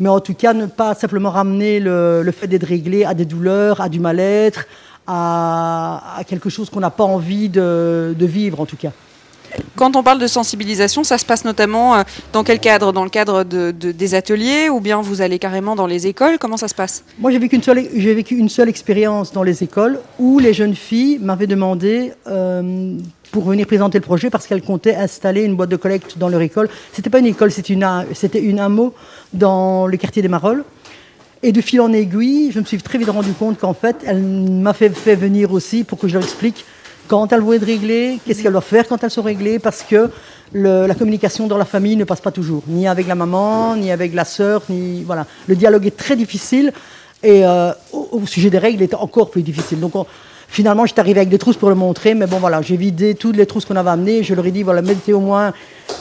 mais 0.00 0.08
en 0.08 0.20
tout 0.20 0.34
cas, 0.34 0.52
ne 0.52 0.66
pas 0.66 0.94
simplement 0.94 1.30
ramener 1.30 1.80
le, 1.80 2.32
fait 2.36 2.46
d'être 2.46 2.66
réglé 2.66 3.04
à 3.04 3.14
des 3.14 3.24
douleurs, 3.24 3.80
à 3.80 3.88
du 3.88 4.00
mal-être, 4.00 4.66
à, 5.06 6.20
quelque 6.26 6.50
chose 6.50 6.70
qu'on 6.70 6.80
n'a 6.80 6.90
pas 6.90 7.04
envie 7.04 7.48
de 7.48 8.14
vivre, 8.20 8.60
en 8.60 8.66
tout 8.66 8.76
cas. 8.76 8.92
Quand 9.74 9.96
on 9.96 10.02
parle 10.02 10.18
de 10.18 10.26
sensibilisation, 10.26 11.04
ça 11.04 11.18
se 11.18 11.24
passe 11.24 11.44
notamment 11.44 11.96
euh, 11.96 12.02
dans 12.32 12.44
quel 12.44 12.58
cadre? 12.60 12.92
Dans 12.92 13.04
le 13.04 13.10
cadre 13.10 13.44
de, 13.44 13.70
de- 13.70 13.92
des 13.92 14.14
ateliers 14.14 14.68
ou 14.68 14.80
bien 14.80 15.00
vous 15.00 15.20
allez 15.20 15.38
carrément 15.38 15.76
dans 15.76 15.86
les 15.86 16.06
écoles? 16.06 16.38
Comment 16.38 16.56
ça 16.56 16.68
se 16.68 16.74
passe? 16.74 17.04
Moi, 17.18 17.30
j'ai 17.30 17.38
vécu 17.38 17.56
une 18.36 18.48
seule, 18.48 18.68
expérience 18.68 19.32
dans 19.32 19.42
les 19.42 19.62
écoles 19.62 20.00
où 20.18 20.38
les 20.38 20.54
jeunes 20.54 20.74
filles 20.74 21.18
m'avaient 21.20 21.46
demandé 21.46 22.12
euh, 22.26 22.96
pour 23.30 23.44
venir 23.44 23.66
présenter 23.66 23.98
le 23.98 24.04
projet 24.04 24.30
parce 24.30 24.46
qu'elles 24.46 24.62
comptaient 24.62 24.94
installer 24.94 25.42
une 25.44 25.56
boîte 25.56 25.70
de 25.70 25.76
collecte 25.76 26.16
dans 26.18 26.28
leur 26.28 26.40
école. 26.40 26.68
C'était 26.92 27.10
pas 27.10 27.18
une 27.18 27.26
école, 27.26 27.50
c'était 27.50 27.72
une, 27.72 28.58
hameau 28.58 28.94
dans 29.32 29.86
le 29.86 29.96
quartier 29.96 30.22
des 30.22 30.28
Marolles. 30.28 30.64
Et 31.42 31.52
de 31.52 31.60
fil 31.60 31.80
en 31.82 31.92
aiguille, 31.92 32.50
je 32.50 32.58
me 32.60 32.64
suis 32.64 32.78
très 32.78 32.98
vite 32.98 33.10
rendu 33.10 33.32
compte 33.32 33.58
qu'en 33.58 33.74
fait, 33.74 33.96
elle 34.06 34.22
m'a 34.22 34.72
fait 34.72 34.88
venir 35.14 35.52
aussi 35.52 35.84
pour 35.84 35.98
que 35.98 36.08
je 36.08 36.14
leur 36.14 36.22
explique 36.22 36.64
quand 37.08 37.32
elles 37.32 37.40
vont 37.40 37.52
être 37.52 37.64
réglées, 37.66 38.18
qu'est-ce 38.26 38.42
qu'elles 38.42 38.52
doivent 38.52 38.64
faire 38.64 38.86
quand 38.88 39.02
elles 39.02 39.10
sont 39.10 39.22
réglées, 39.22 39.58
parce 39.58 39.82
que 39.82 40.10
la 40.52 40.94
communication 40.94 41.46
dans 41.46 41.58
la 41.58 41.64
famille 41.64 41.96
ne 41.96 42.04
passe 42.04 42.20
pas 42.20 42.30
toujours, 42.30 42.62
ni 42.68 42.86
avec 42.86 43.06
la 43.08 43.14
maman, 43.14 43.76
ni 43.76 43.90
avec 43.90 44.14
la 44.14 44.24
sœur, 44.24 44.62
ni 44.68 45.02
voilà. 45.02 45.26
Le 45.48 45.56
dialogue 45.56 45.86
est 45.86 45.96
très 45.96 46.16
difficile 46.16 46.72
Et 47.22 47.44
euh, 47.44 47.72
au, 47.92 48.24
sujet 48.26 48.50
des 48.50 48.58
règles, 48.58 48.80
il 48.80 48.84
était 48.84 48.94
encore 48.94 49.30
plus 49.30 49.42
difficile. 49.42 49.80
Donc, 49.80 49.96
on- 49.96 50.06
finalement, 50.48 50.86
j'étais 50.86 51.00
arrivé 51.00 51.20
avec 51.20 51.30
des 51.30 51.38
trousses 51.38 51.56
pour 51.56 51.70
le 51.70 51.74
montrer. 51.74 52.14
Mais 52.14 52.26
bon, 52.26 52.38
voilà, 52.38 52.60
j'ai 52.62 52.76
vidé 52.76 53.14
toutes 53.14 53.36
les 53.36 53.46
trousses 53.46 53.64
qu'on 53.64 53.74
avait 53.76 53.90
amenées. 53.90 54.22
Je 54.22 54.34
leur 54.34 54.46
ai 54.46 54.52
dit, 54.52 54.62
voilà, 54.62 54.82
mettez 54.82 55.12
au 55.12 55.20
moins 55.20 55.52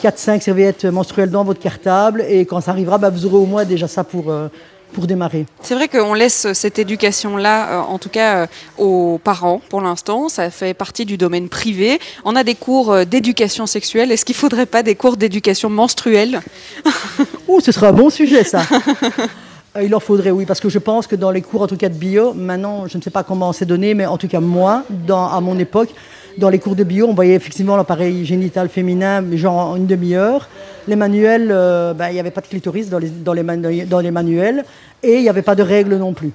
4-5 0.04 0.42
serviettes 0.42 0.86
menstruelles 0.86 1.32
dans 1.32 1.44
votre 1.44 1.60
cartable. 1.62 2.24
Et 2.30 2.46
quand 2.46 2.62
ça 2.62 2.72
arrivera, 2.72 2.98
bah, 2.98 3.10
vous 3.10 3.26
aurez 3.26 3.38
au 3.38 3.46
moins 3.46 3.64
déjà 3.66 3.88
ça 3.88 4.04
pour, 4.04 4.30
euh, 4.30 4.50
pour 4.96 5.08
démarrer. 5.08 5.46
C'est 5.62 5.76
vrai 5.76 5.90
qu'on 5.90 6.14
laisse 6.14 6.52
cette 6.54 6.80
éducation-là, 6.80 7.70
euh, 7.70 7.82
en 7.82 8.00
tout 8.00 8.10
cas 8.10 8.38
euh, 8.38 8.48
aux 8.78 9.20
parents 9.22 9.62
pour 9.70 9.82
l'instant. 9.82 10.30
Ça 10.30 10.50
fait 10.50 10.74
partie 10.74 11.06
du 11.06 11.18
domaine 11.18 11.50
privé. 11.50 12.00
On 12.24 12.36
a 12.36 12.44
des 12.44 12.56
cours 12.56 12.94
euh, 12.94 13.04
d'éducation 13.04 13.66
sexuelle. 13.66 14.12
Est-ce 14.12 14.24
qu'il 14.24 14.36
ne 14.36 14.40
faudrait 14.40 14.66
pas 14.66 14.84
des 14.84 14.96
cours 14.96 15.18
d'éducation 15.18 15.70
menstruelle 15.70 16.40
Ouh, 17.48 17.60
ce 17.60 17.74
serait 17.74 17.88
un 17.88 17.94
bon 17.94 18.10
sujet, 18.10 18.46
ça. 18.46 18.64
Il 19.84 19.94
en 19.94 20.00
faudrait, 20.00 20.32
oui, 20.32 20.46
parce 20.46 20.62
que 20.62 20.70
je 20.70 20.80
pense 20.80 21.06
que 21.06 21.18
dans 21.18 21.32
les 21.32 21.42
cours, 21.42 21.62
en 21.62 21.68
tout 21.68 21.76
cas 21.76 21.90
de 21.90 21.96
bio, 21.96 22.34
maintenant, 22.34 22.88
je 22.88 22.98
ne 22.98 23.04
sais 23.04 23.10
pas 23.10 23.24
comment 23.24 23.52
c'est 23.52 23.66
donné, 23.66 23.94
mais 23.94 24.06
en 24.06 24.18
tout 24.18 24.30
cas, 24.30 24.40
moi, 24.40 24.84
dans, 24.90 25.28
à 25.28 25.42
mon 25.42 25.60
époque, 25.60 25.90
dans 26.38 26.50
les 26.50 26.60
cours 26.60 26.76
de 26.76 26.84
bio, 26.84 27.08
on 27.08 27.14
voyait 27.14 27.34
effectivement 27.36 27.76
l'appareil 27.78 28.26
génital 28.26 28.70
féminin, 28.70 29.24
genre 29.34 29.54
en 29.72 29.76
une 29.76 29.88
demi-heure. 29.88 30.48
Les 30.88 30.96
manuels, 30.96 31.50
euh, 31.52 31.94
ben, 31.94 32.10
il 32.10 32.14
n'y 32.14 32.20
avait 32.20 32.32
pas 32.32 32.42
de 32.42 32.48
clitoris 32.48 32.90
dans 32.90 33.00
les, 33.00 33.10
dans 33.10 33.34
les, 33.34 33.44
manu- 33.44 33.86
dans 33.86 34.00
les 34.00 34.12
manuels, 34.12 34.66
et 35.04 35.16
il 35.16 35.22
n'y 35.22 35.30
avait 35.30 35.42
pas 35.42 35.56
de 35.56 35.64
règles 35.64 35.96
non 35.98 36.14
plus. 36.14 36.32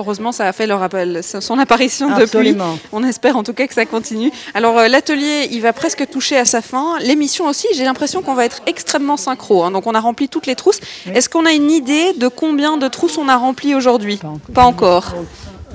Heureusement, 0.00 0.30
ça 0.30 0.46
a 0.46 0.52
fait 0.52 0.68
leur 0.68 0.80
appel, 0.80 1.22
son 1.24 1.58
apparition 1.58 2.06
depuis. 2.10 2.22
Absolument. 2.22 2.78
On 2.92 3.02
espère 3.02 3.36
en 3.36 3.42
tout 3.42 3.52
cas 3.52 3.66
que 3.66 3.74
ça 3.74 3.84
continue. 3.84 4.30
Alors 4.54 4.78
euh, 4.78 4.86
l'atelier, 4.86 5.48
il 5.50 5.60
va 5.60 5.72
presque 5.72 6.08
toucher 6.08 6.36
à 6.36 6.44
sa 6.44 6.62
fin. 6.62 7.00
L'émission 7.00 7.46
aussi, 7.48 7.66
j'ai 7.74 7.82
l'impression 7.82 8.22
qu'on 8.22 8.34
va 8.34 8.44
être 8.44 8.60
extrêmement 8.66 9.16
synchro. 9.16 9.64
hein. 9.64 9.72
Donc 9.72 9.88
on 9.88 9.94
a 9.96 10.00
rempli 10.00 10.28
toutes 10.28 10.46
les 10.46 10.54
trousses. 10.54 10.78
Est-ce 11.12 11.28
qu'on 11.28 11.44
a 11.46 11.52
une 11.52 11.72
idée 11.72 12.12
de 12.12 12.28
combien 12.28 12.76
de 12.76 12.86
trousses 12.86 13.18
on 13.18 13.28
a 13.28 13.36
rempli 13.36 13.74
aujourd'hui? 13.74 14.20
Pas 14.54 14.62
encore. 14.62 15.16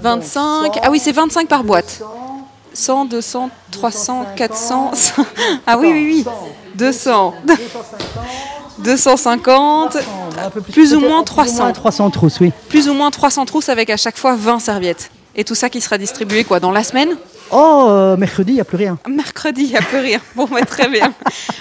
25. 0.02 0.80
Ah 0.82 0.90
oui, 0.90 1.00
c'est 1.00 1.12
25 1.12 1.50
par 1.50 1.66
boîte. 1.66 2.02
100, 2.74 3.06
200, 3.06 3.50
300, 3.72 4.26
400. 4.36 4.92
Ah 5.68 5.78
oui, 5.78 5.90
oui, 5.92 6.26
oui. 6.26 6.26
200. 6.76 7.34
250. 8.80 9.98
Un 10.38 10.50
peu 10.50 10.62
Plus 10.62 10.94
ou 10.94 11.00
moins 11.00 11.24
Plus 11.24 11.32
ou 11.32 11.36
300. 11.36 11.74
300 11.74 12.10
trousses, 12.10 12.40
oui. 12.40 12.52
Plus 12.70 12.90
ou 12.90 12.94
moins 12.94 13.12
300 13.12 13.46
trousses 13.46 13.70
avec 13.70 13.90
à 13.90 13.98
chaque 13.98 14.18
fois 14.18 14.36
20 14.36 14.60
serviettes. 14.60 15.12
Et 15.36 15.44
tout 15.44 15.56
ça 15.56 15.70
qui 15.70 15.82
sera 15.82 15.98
distribué 15.98 16.44
quoi 16.44 16.60
dans 16.60 16.72
la 16.72 16.84
semaine 16.84 17.16
Oh, 17.52 17.86
euh, 17.90 18.18
mercredi, 18.18 18.54
il 18.54 18.56
n'y 18.56 18.62
a 18.62 18.66
plus 18.66 18.78
rien. 18.78 18.98
Mercredi, 19.08 19.64
il 19.64 19.70
n'y 19.70 19.78
a 19.78 19.82
plus 19.82 20.00
rien. 20.00 20.20
Bon, 20.36 20.46
bah, 20.46 20.62
très 20.66 20.90
bien. 20.90 21.14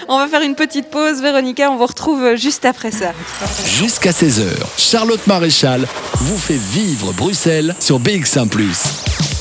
On 0.07 0.17
va 0.17 0.27
faire 0.27 0.41
une 0.41 0.55
petite 0.55 0.89
pause. 0.89 1.21
Véronica, 1.21 1.69
on 1.69 1.77
vous 1.77 1.85
retrouve 1.85 2.35
juste 2.35 2.65
après 2.65 2.91
ça. 2.91 3.11
Jusqu'à 3.65 4.11
16h, 4.11 4.47
Charlotte 4.77 5.25
Maréchal 5.27 5.87
vous 6.15 6.37
fait 6.37 6.57
vivre 6.57 7.13
Bruxelles 7.13 7.75
sur 7.79 7.99
BX1⁇ 7.99 8.47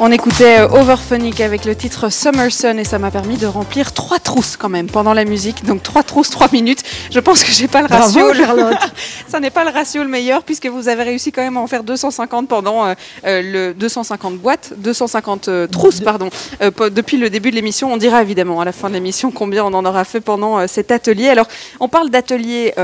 On 0.00 0.10
écoutait 0.10 0.58
euh, 0.58 0.80
Overphonic 0.80 1.40
avec 1.40 1.64
le 1.64 1.76
titre 1.76 2.08
Summer 2.08 2.50
Sun 2.50 2.80
et 2.80 2.84
ça 2.84 2.98
m'a 2.98 3.12
permis 3.12 3.36
de 3.36 3.46
remplir 3.46 3.92
trois 3.92 4.18
trousses 4.18 4.56
quand 4.56 4.68
même 4.68 4.88
pendant 4.88 5.14
la 5.14 5.24
musique. 5.24 5.64
Donc 5.64 5.84
trois 5.84 6.02
trousses, 6.02 6.30
trois 6.30 6.48
minutes. 6.52 6.82
Je 7.12 7.20
pense 7.20 7.44
que 7.44 7.52
j'ai 7.52 7.68
pas 7.68 7.80
le 7.80 7.86
ratio. 7.86 8.32
Bravo, 8.34 8.74
ça 9.28 9.38
n'est 9.38 9.50
pas 9.50 9.62
le 9.62 9.70
ratio 9.70 10.02
le 10.02 10.08
meilleur 10.08 10.42
puisque 10.42 10.66
vous 10.66 10.88
avez 10.88 11.04
réussi 11.04 11.30
quand 11.30 11.42
même 11.42 11.56
à 11.56 11.60
en 11.60 11.68
faire 11.68 11.84
250 11.84 12.48
pendant 12.48 12.86
euh, 12.86 12.94
euh, 13.24 13.68
le 13.68 13.74
250 13.74 14.36
boîtes, 14.38 14.72
250 14.78 15.46
euh, 15.46 15.66
trousses 15.68 16.00
pardon. 16.00 16.28
Euh, 16.60 16.72
depuis 16.90 17.16
le 17.16 17.30
début 17.30 17.50
de 17.50 17.54
l'émission, 17.54 17.92
on 17.92 17.96
dira 17.96 18.20
évidemment 18.20 18.60
à 18.60 18.64
la 18.64 18.72
fin 18.72 18.88
de 18.88 18.94
l'émission 18.94 19.30
combien 19.30 19.64
on 19.64 19.74
en 19.74 19.84
aura 19.84 20.04
fait 20.04 20.20
pendant 20.20 20.66
cet 20.66 20.90
atelier. 20.90 21.28
Alors 21.28 21.46
on 21.78 21.86
parle 21.86 22.10
d'atelier 22.10 22.74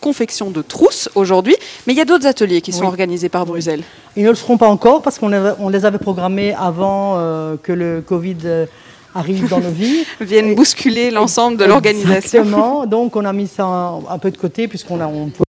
confection 0.00 0.50
de 0.50 0.60
trousses 0.60 1.08
aujourd'hui, 1.14 1.56
mais 1.86 1.94
il 1.94 1.96
y 1.96 2.02
a 2.02 2.04
d'autres 2.04 2.26
ateliers 2.26 2.60
qui 2.60 2.72
sont 2.72 2.84
organisés 2.84 3.30
par 3.30 3.46
Bruxelles. 3.46 3.82
Ils 4.16 4.24
ne 4.24 4.30
le 4.30 4.34
seront 4.34 4.58
pas 4.58 4.68
encore 4.68 5.02
parce 5.02 5.18
qu'on 5.18 5.68
les 5.68 5.84
avait 5.84 5.98
programmés 5.98 6.54
avant 6.60 7.14
euh, 7.16 7.56
que 7.62 7.72
le 7.72 8.02
Covid 8.06 8.36
euh, 8.44 8.66
arrive 9.14 9.48
dans 9.48 9.60
nos 9.60 9.70
vies. 9.70 10.04
Viennent 10.20 10.54
bousculer 10.54 11.10
l'ensemble 11.10 11.56
de 11.56 11.64
l'organisation. 11.64 12.14
Exactement. 12.16 12.86
Donc, 12.94 13.16
on 13.16 13.24
a 13.24 13.32
mis 13.32 13.48
ça 13.48 13.64
un, 13.64 13.98
un 14.08 14.18
peu 14.18 14.30
de 14.30 14.36
côté 14.36 14.68
puisqu'on 14.68 15.00
a, 15.00 15.06
on 15.06 15.28
peut 15.30 15.44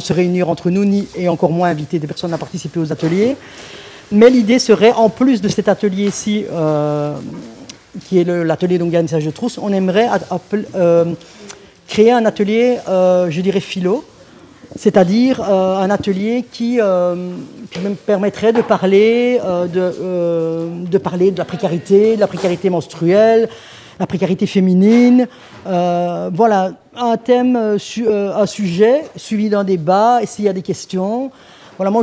se 0.00 0.12
réunir 0.12 0.48
entre 0.48 0.70
nous 0.70 0.84
ni, 0.84 1.08
et 1.16 1.28
encore 1.28 1.50
moins 1.50 1.68
inviter 1.68 1.98
des 1.98 2.06
personnes 2.06 2.32
à 2.32 2.38
participer 2.38 2.80
aux 2.80 2.92
ateliers. 2.92 3.36
Mais 4.10 4.30
l'idée 4.30 4.58
serait, 4.58 4.92
en 4.92 5.08
plus 5.08 5.40
de 5.40 5.48
cet 5.48 5.68
atelier-ci, 5.68 6.44
euh, 6.50 7.14
qui 8.06 8.18
est 8.18 8.24
l'atelier 8.24 8.78
d'organisation 8.78 9.30
de 9.30 9.34
trousse, 9.34 9.58
on 9.58 9.72
aimerait 9.72 10.08
appel- 10.30 10.66
euh, 10.74 11.06
créer 11.88 12.12
un 12.12 12.24
atelier, 12.24 12.78
euh, 12.88 13.30
je 13.30 13.40
dirais, 13.40 13.60
philo, 13.60 14.04
c'est-à-dire 14.76 15.40
euh, 15.40 15.76
un 15.76 15.90
atelier 15.90 16.44
qui, 16.50 16.80
euh, 16.80 17.14
qui 17.70 17.80
me 17.80 17.94
permettrait 17.94 18.52
de 18.52 18.62
parler, 18.62 19.40
euh, 19.44 19.66
de, 19.66 20.90
de 20.90 20.98
parler 20.98 21.30
de 21.30 21.38
la 21.38 21.44
précarité, 21.44 22.16
de 22.16 22.20
la 22.20 22.26
précarité 22.26 22.70
menstruelle, 22.70 23.48
la 24.00 24.06
précarité 24.06 24.46
féminine. 24.46 25.26
voilà, 25.64 26.72
un 26.96 27.16
thème, 27.16 27.56
un 27.56 28.46
sujet 28.46 29.04
suivi 29.16 29.48
d'un 29.48 29.64
débat, 29.64 30.22
et 30.22 30.26
s'il 30.26 30.44
y 30.44 30.48
a 30.48 30.52
des 30.52 30.62
questions. 30.62 31.30
Voilà, 31.76 31.90
moi 31.90 32.02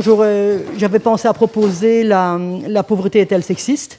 j'avais 0.76 0.98
pensé 0.98 1.28
à 1.28 1.32
proposer 1.32 2.04
la, 2.04 2.38
la 2.66 2.82
pauvreté 2.82 3.20
est-elle 3.20 3.42
sexiste? 3.42 3.98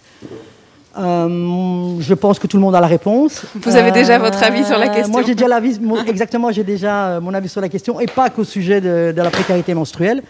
Euh, 0.97 1.95
je 1.99 2.13
pense 2.13 2.37
que 2.37 2.47
tout 2.47 2.57
le 2.57 2.63
monde 2.63 2.75
a 2.75 2.81
la 2.81 2.87
réponse. 2.87 3.43
Vous 3.55 3.75
avez 3.75 3.91
déjà 3.91 4.17
votre 4.19 4.43
avis 4.43 4.65
sur 4.65 4.77
la 4.77 4.89
Euh, 4.89 4.93
question 4.93 5.11
Moi, 5.11 5.21
j'ai 5.25 5.35
déjà 5.35 5.47
l'avis, 5.47 5.79
exactement, 6.07 6.51
j'ai 6.51 6.63
déjà 6.65 7.05
euh, 7.05 7.21
mon 7.21 7.33
avis 7.33 7.47
sur 7.47 7.61
la 7.61 7.69
question, 7.69 7.99
et 7.99 8.07
pas 8.07 8.29
qu'au 8.29 8.43
sujet 8.43 8.81
de, 8.81 9.13
de 9.15 9.21
la 9.21 9.29
précarité 9.29 9.73
menstruelle. 9.73 10.21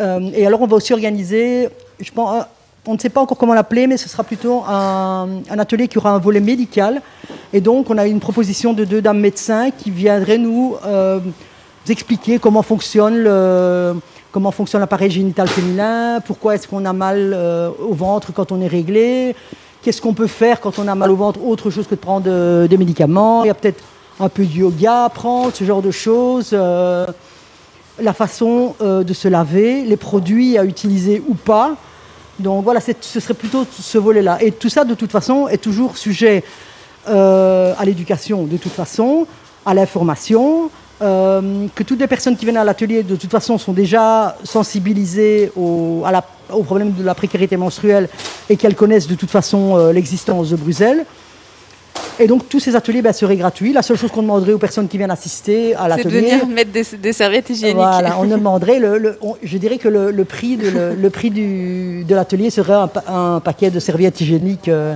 Euh, 0.00 0.30
et 0.32 0.46
alors, 0.46 0.62
on 0.62 0.66
va 0.66 0.76
aussi 0.76 0.92
organiser, 0.92 1.68
je 1.98 2.10
pense, 2.12 2.44
on 2.86 2.94
ne 2.94 2.98
sait 2.98 3.08
pas 3.10 3.20
encore 3.20 3.36
comment 3.36 3.52
l'appeler, 3.52 3.86
mais 3.88 3.96
ce 3.96 4.08
sera 4.08 4.22
plutôt 4.22 4.62
un, 4.66 5.28
un 5.50 5.58
atelier 5.58 5.88
qui 5.88 5.98
aura 5.98 6.10
un 6.12 6.18
volet 6.18 6.40
médical. 6.40 7.02
Et 7.52 7.60
donc, 7.60 7.90
on 7.90 7.98
a 7.98 8.06
une 8.06 8.20
proposition 8.20 8.72
de 8.72 8.84
deux 8.84 9.02
dames 9.02 9.18
médecins 9.18 9.70
qui 9.70 9.90
viendraient 9.90 10.38
nous 10.38 10.76
euh, 10.86 11.18
expliquer 11.88 12.38
comment 12.38 12.62
fonctionne 12.62 13.16
le 13.18 13.96
comment 14.32 14.50
fonctionne 14.50 14.80
l'appareil 14.80 15.10
génital 15.10 15.48
féminin, 15.48 16.20
pourquoi 16.20 16.54
est-ce 16.54 16.68
qu'on 16.68 16.84
a 16.84 16.92
mal 16.92 17.32
euh, 17.34 17.70
au 17.80 17.94
ventre 17.94 18.32
quand 18.32 18.52
on 18.52 18.60
est 18.60 18.66
réglé, 18.66 19.34
qu'est-ce 19.82 20.02
qu'on 20.02 20.14
peut 20.14 20.26
faire 20.26 20.60
quand 20.60 20.78
on 20.78 20.88
a 20.88 20.94
mal 20.94 21.10
au 21.10 21.16
ventre, 21.16 21.42
autre 21.42 21.70
chose 21.70 21.86
que 21.86 21.94
de 21.94 22.00
prendre 22.00 22.26
euh, 22.28 22.68
des 22.68 22.76
médicaments. 22.76 23.44
Il 23.44 23.48
y 23.48 23.50
a 23.50 23.54
peut-être 23.54 23.82
un 24.20 24.28
peu 24.28 24.44
de 24.44 24.52
yoga 24.52 25.04
à 25.04 25.08
prendre, 25.08 25.54
ce 25.54 25.64
genre 25.64 25.82
de 25.82 25.90
choses. 25.90 26.50
euh, 26.52 27.06
la 28.00 28.12
façon 28.12 28.76
de 28.80 29.12
se 29.12 29.26
laver, 29.26 29.82
les 29.82 29.96
produits 29.96 30.56
à 30.56 30.64
utiliser 30.64 31.20
ou 31.26 31.34
pas. 31.34 31.74
Donc 32.38 32.62
voilà, 32.62 32.78
ce 32.78 33.18
serait 33.18 33.34
plutôt 33.34 33.66
ce 33.68 33.98
volet-là. 33.98 34.38
Et 34.40 34.52
tout 34.52 34.68
ça, 34.68 34.84
de 34.84 34.94
toute 34.94 35.10
façon, 35.10 35.48
est 35.48 35.58
toujours 35.58 35.96
sujet 35.96 36.44
à 37.06 37.84
l'éducation, 37.84 38.44
de 38.44 38.56
toute 38.56 38.70
façon, 38.70 39.26
à 39.66 39.74
l'information, 39.74 40.70
euh, 41.02 41.66
que 41.74 41.82
toutes 41.82 42.00
les 42.00 42.06
personnes 42.06 42.36
qui 42.36 42.44
viennent 42.44 42.56
à 42.56 42.64
l'atelier, 42.64 43.02
de 43.02 43.16
toute 43.16 43.30
façon, 43.30 43.56
sont 43.58 43.72
déjà 43.72 44.36
sensibilisées 44.44 45.52
au, 45.56 46.02
à 46.04 46.12
la- 46.12 46.24
au 46.52 46.62
problème 46.62 46.92
de 46.92 47.04
la 47.04 47.14
précarité 47.14 47.56
menstruelle 47.56 48.08
et 48.50 48.56
qu'elles 48.56 48.74
connaissent 48.74 49.06
de 49.08 49.14
toute 49.14 49.30
façon 49.30 49.76
euh, 49.76 49.92
l'existence 49.92 50.50
de 50.50 50.56
Bruxelles. 50.56 51.04
Et 52.20 52.26
donc, 52.26 52.48
tous 52.48 52.58
ces 52.58 52.74
ateliers 52.74 53.00
ben, 53.02 53.12
seraient 53.12 53.36
gratuits. 53.36 53.72
La 53.72 53.82
seule 53.82 53.96
chose 53.96 54.10
qu'on 54.10 54.22
demanderait 54.22 54.52
aux 54.52 54.58
personnes 54.58 54.88
qui 54.88 54.98
viennent 54.98 55.10
assister 55.10 55.74
à 55.76 55.82
C'est 55.82 55.84
de 55.84 55.88
l'atelier, 56.10 56.20
venir 56.32 56.46
mettre 56.48 56.72
des, 56.72 56.82
des 57.00 57.12
serviettes 57.12 57.48
hygiéniques. 57.50 57.76
voilà, 57.76 58.18
on 58.18 58.24
demanderait, 58.36 58.80
le, 58.80 58.98
le- 58.98 59.18
on- 59.22 59.36
je 59.42 59.56
dirais 59.56 59.78
que 59.78 59.88
le, 59.88 60.10
le 60.10 60.24
prix, 60.24 60.56
de, 60.56 60.68
le, 60.68 60.94
le 60.96 61.10
prix 61.10 61.30
du, 61.30 62.04
de 62.04 62.14
l'atelier 62.16 62.50
serait 62.50 62.72
un, 62.72 62.88
pa- 62.88 63.04
un 63.08 63.38
paquet 63.40 63.70
de 63.70 63.78
serviettes 63.78 64.20
hygiéniques 64.20 64.68
euh, 64.68 64.94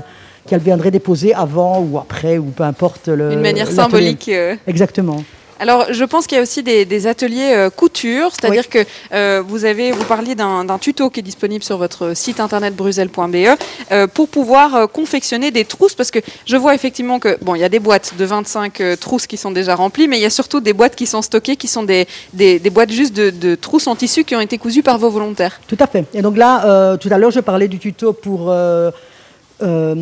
qu'elle 0.48 0.60
viendrait 0.60 0.90
déposer 0.90 1.32
avant 1.32 1.80
ou 1.80 1.96
après, 1.98 2.38
ou 2.38 2.46
peu 2.46 2.64
importe. 2.64 3.06
Le, 3.06 3.30
D'une 3.30 3.40
manière 3.40 3.66
l'atelier. 3.66 3.76
symbolique. 3.82 4.28
euh. 4.28 4.56
Exactement. 4.66 5.22
Alors, 5.62 5.86
je 5.92 6.04
pense 6.04 6.26
qu'il 6.26 6.34
y 6.34 6.40
a 6.40 6.42
aussi 6.42 6.64
des, 6.64 6.84
des 6.84 7.06
ateliers 7.06 7.52
euh, 7.54 7.70
couture, 7.70 8.32
c'est-à-dire 8.32 8.68
que 8.68 8.80
euh, 9.12 9.44
vous 9.46 9.64
avez, 9.64 9.92
vous 9.92 10.02
parliez 10.02 10.34
d'un 10.34 10.78
tuto 10.80 11.08
qui 11.08 11.20
est 11.20 11.22
disponible 11.22 11.62
sur 11.62 11.78
votre 11.78 12.16
site 12.16 12.40
internet 12.40 12.74
bruxelles.be 12.74 13.56
euh, 13.92 14.08
pour 14.08 14.28
pouvoir 14.28 14.90
confectionner 14.90 15.52
des 15.52 15.64
trousses, 15.64 15.94
parce 15.94 16.10
que 16.10 16.18
je 16.46 16.56
vois 16.56 16.74
effectivement 16.74 17.20
que 17.20 17.38
bon, 17.42 17.54
il 17.54 17.60
y 17.60 17.64
a 17.64 17.68
des 17.68 17.78
boîtes 17.78 18.14
de 18.18 18.24
25 18.24 18.80
euh, 18.80 18.96
trousses 18.96 19.28
qui 19.28 19.36
sont 19.36 19.52
déjà 19.52 19.76
remplies, 19.76 20.08
mais 20.08 20.18
il 20.18 20.22
y 20.22 20.26
a 20.26 20.30
surtout 20.30 20.58
des 20.58 20.72
boîtes 20.72 20.96
qui 20.96 21.06
sont 21.06 21.22
stockées, 21.22 21.54
qui 21.54 21.68
sont 21.68 21.84
des, 21.84 22.08
des, 22.32 22.58
des 22.58 22.70
boîtes 22.70 22.90
juste 22.90 23.14
de, 23.14 23.30
de 23.30 23.54
trousses 23.54 23.86
en 23.86 23.94
tissu 23.94 24.24
qui 24.24 24.34
ont 24.34 24.40
été 24.40 24.58
cousues 24.58 24.82
par 24.82 24.98
vos 24.98 25.10
volontaires. 25.10 25.60
Tout 25.68 25.78
à 25.78 25.86
fait. 25.86 26.06
Et 26.12 26.22
donc 26.22 26.36
là, 26.36 26.96
tout 26.96 27.08
à 27.12 27.18
l'heure, 27.18 27.30
je 27.30 27.38
parlais 27.38 27.68
du 27.68 27.78
tuto 27.78 28.12
pour 28.12 28.52
euh, 29.62 29.94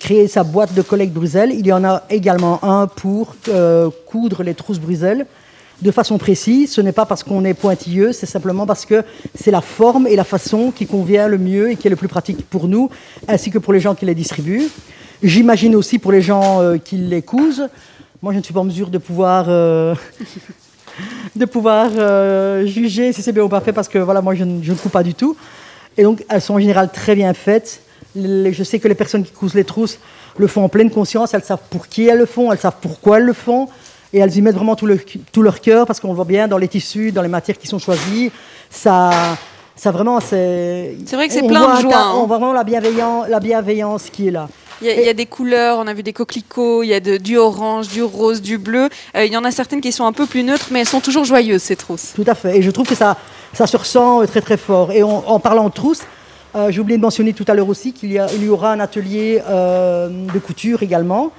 créer 0.00 0.26
sa 0.26 0.42
boîte 0.42 0.74
de 0.74 0.80
collecte 0.82 1.12
Bruxelles. 1.12 1.52
Il 1.52 1.66
y 1.66 1.72
en 1.72 1.84
a 1.84 2.04
également 2.08 2.64
un 2.64 2.86
pour 2.86 3.34
euh, 3.48 3.90
coudre 4.06 4.42
les 4.42 4.54
trousses 4.54 4.78
Bruxelles 4.78 5.26
de 5.82 5.90
façon 5.90 6.16
précise. 6.16 6.72
Ce 6.72 6.80
n'est 6.80 6.92
pas 6.92 7.04
parce 7.04 7.22
qu'on 7.22 7.44
est 7.44 7.52
pointilleux, 7.54 8.12
c'est 8.12 8.26
simplement 8.26 8.64
parce 8.64 8.86
que 8.86 9.04
c'est 9.34 9.50
la 9.50 9.60
forme 9.60 10.06
et 10.06 10.16
la 10.16 10.24
façon 10.24 10.70
qui 10.70 10.86
convient 10.86 11.28
le 11.28 11.36
mieux 11.36 11.72
et 11.72 11.76
qui 11.76 11.88
est 11.88 11.90
le 11.90 11.96
plus 11.96 12.08
pratique 12.08 12.48
pour 12.48 12.68
nous, 12.68 12.88
ainsi 13.28 13.50
que 13.50 13.58
pour 13.58 13.72
les 13.72 13.80
gens 13.80 13.94
qui 13.94 14.06
les 14.06 14.14
distribuent. 14.14 14.68
J'imagine 15.22 15.74
aussi 15.74 15.98
pour 15.98 16.12
les 16.12 16.22
gens 16.22 16.62
euh, 16.62 16.78
qui 16.78 16.96
les 16.96 17.22
cousent. 17.22 17.68
Moi, 18.22 18.32
je 18.32 18.38
ne 18.38 18.42
suis 18.42 18.54
pas 18.54 18.60
en 18.60 18.64
mesure 18.64 18.88
de 18.88 18.98
pouvoir 18.98 19.46
de 21.36 21.44
pouvoir 21.44 21.90
juger 22.66 23.12
si 23.12 23.20
c'est 23.22 23.32
bien 23.32 23.42
ou 23.42 23.48
pas 23.48 23.60
fait 23.60 23.74
parce 23.74 23.88
que 23.88 23.98
voilà, 23.98 24.22
moi 24.22 24.34
je, 24.34 24.44
ne 24.44 24.74
coupe 24.74 24.92
pas 24.92 25.02
du 25.02 25.14
tout. 25.14 25.36
Et 25.98 26.02
donc 26.02 26.24
elles 26.30 26.40
sont 26.40 26.54
en 26.54 26.58
général 26.58 26.90
très 26.90 27.14
bien 27.14 27.34
faites. 27.34 27.82
Je 28.16 28.62
sais 28.64 28.78
que 28.78 28.88
les 28.88 28.94
personnes 28.94 29.24
qui 29.24 29.32
cousent 29.32 29.54
les 29.54 29.64
trousses 29.64 29.98
le 30.38 30.46
font 30.46 30.64
en 30.64 30.68
pleine 30.68 30.90
conscience, 30.90 31.34
elles 31.34 31.44
savent 31.44 31.62
pour 31.70 31.88
qui 31.88 32.06
elles 32.06 32.18
le 32.18 32.26
font, 32.26 32.52
elles 32.52 32.58
savent 32.58 32.76
pourquoi 32.80 33.18
elles 33.18 33.24
le 33.24 33.32
font. 33.32 33.68
Et 34.12 34.18
elles 34.18 34.34
y 34.36 34.40
mettent 34.40 34.54
vraiment 34.54 34.76
tout, 34.76 34.88
tout 35.32 35.42
leur 35.42 35.60
cœur 35.60 35.86
parce 35.86 36.00
qu'on 36.00 36.14
voit 36.14 36.24
bien 36.24 36.48
dans 36.48 36.58
les 36.58 36.68
tissus, 36.68 37.12
dans 37.12 37.22
les 37.22 37.28
matières 37.28 37.58
qui 37.58 37.66
sont 37.66 37.78
choisies. 37.78 38.30
Ça, 38.70 39.10
ça 39.74 39.90
vraiment, 39.90 40.20
c'est. 40.20 40.96
C'est 41.04 41.16
vrai 41.16 41.26
que 41.26 41.34
c'est 41.34 41.46
plein 41.46 41.76
de 41.76 41.80
joie. 41.82 41.96
Hein. 41.96 42.12
On 42.14 42.26
voit 42.26 42.38
vraiment 42.38 42.52
la 42.52 42.64
bienveillance, 42.64 43.26
la 43.28 43.40
bienveillance 43.40 44.08
qui 44.10 44.28
est 44.28 44.30
là. 44.30 44.48
Il 44.82 44.88
y, 44.88 45.08
a, 45.08 45.14
des 45.14 45.24
couleurs, 45.24 45.78
on 45.78 45.86
a 45.86 45.94
vu 45.94 46.02
des 46.02 46.12
coquelicots, 46.12 46.82
il 46.82 46.88
y 46.88 46.94
a 46.94 47.00
du 47.00 47.38
orange, 47.38 47.88
du 47.88 48.02
rose, 48.02 48.42
du 48.42 48.58
bleu. 48.58 48.90
Euh, 49.16 49.24
il 49.24 49.32
y 49.32 49.36
en 49.36 49.44
a 49.44 49.50
certaines 49.50 49.80
qui 49.80 49.90
sont 49.90 50.04
un 50.04 50.12
peu 50.12 50.26
plus 50.26 50.42
neutres, 50.42 50.66
mais 50.70 50.80
elles 50.80 50.88
sont 50.88 51.00
toujours 51.00 51.24
joyeuses, 51.24 51.62
ces 51.62 51.76
trousses. 51.76 52.12
Tout 52.14 52.24
à 52.26 52.34
fait. 52.34 52.58
Et 52.58 52.62
je 52.62 52.70
trouve 52.70 52.86
que 52.86 52.94
ça, 52.94 53.16
ça 53.54 53.66
se 53.66 53.74
ressent 53.74 54.26
très 54.26 54.42
très 54.42 54.58
fort. 54.58 54.92
Et 54.92 55.02
en 55.02 55.40
parlant 55.40 55.68
de 55.68 55.72
trousses, 55.72 56.02
euh, 56.56 56.70
j'ai 56.70 56.80
oublié 56.80 56.96
de 56.96 57.02
mentionner 57.02 57.32
tout 57.32 57.44
à 57.48 57.54
l'heure 57.54 57.68
aussi 57.68 57.92
qu'il 57.92 58.12
y, 58.12 58.48
aura 58.48 58.72
un 58.72 58.80
atelier 58.80 59.42
euh, 59.46 60.08
de 60.08 60.38
couture 60.38 60.82
également, 60.82 61.30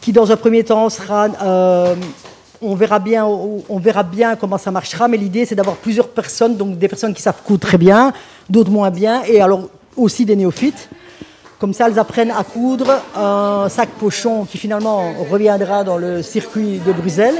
qui 0.00 0.12
dans 0.12 0.30
un 0.30 0.36
premier 0.36 0.64
temps 0.64 0.88
sera 0.90 1.28
on 2.60 2.74
verra 2.74 2.98
bien, 2.98 3.24
on 3.24 3.78
verra 3.78 4.02
bien 4.02 4.34
comment 4.34 4.58
ça 4.58 4.72
marchera, 4.72 5.06
mais 5.06 5.16
l'idée 5.16 5.46
c'est 5.46 5.54
d'avoir 5.54 5.76
plusieurs 5.76 6.08
personnes, 6.08 6.56
donc 6.56 6.76
des 6.76 6.88
personnes 6.88 7.14
qui 7.14 7.22
savent 7.22 7.40
coudre 7.44 7.60
très 7.60 7.78
bien, 7.78 8.12
d'autres 8.50 8.70
moins 8.70 8.90
bien, 8.90 9.22
et 9.28 9.40
alors 9.40 9.68
aussi 9.96 10.24
des 10.24 10.36
néophytes. 10.36 10.88
Comme 11.58 11.72
ça, 11.74 11.88
elles 11.88 11.98
apprennent 11.98 12.30
à 12.30 12.44
coudre 12.44 13.00
un 13.16 13.68
sac 13.68 13.88
pochon 13.98 14.44
qui 14.44 14.58
finalement 14.58 15.12
reviendra 15.28 15.82
dans 15.82 15.96
le 15.96 16.22
circuit 16.22 16.78
de 16.78 16.92
Bruxelles. 16.92 17.34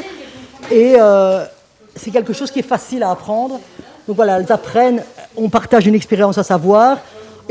Et 0.72 0.96
euh, 0.98 1.44
c'est 1.94 2.10
quelque 2.10 2.32
chose 2.32 2.50
qui 2.50 2.58
est 2.58 2.62
facile 2.62 3.04
à 3.04 3.10
apprendre. 3.10 3.60
Donc 4.08 4.16
voilà, 4.16 4.40
elles 4.40 4.50
apprennent, 4.50 5.02
on 5.36 5.50
partage 5.50 5.86
une 5.86 5.94
expérience 5.94 6.38
à 6.38 6.42
savoir, 6.42 6.98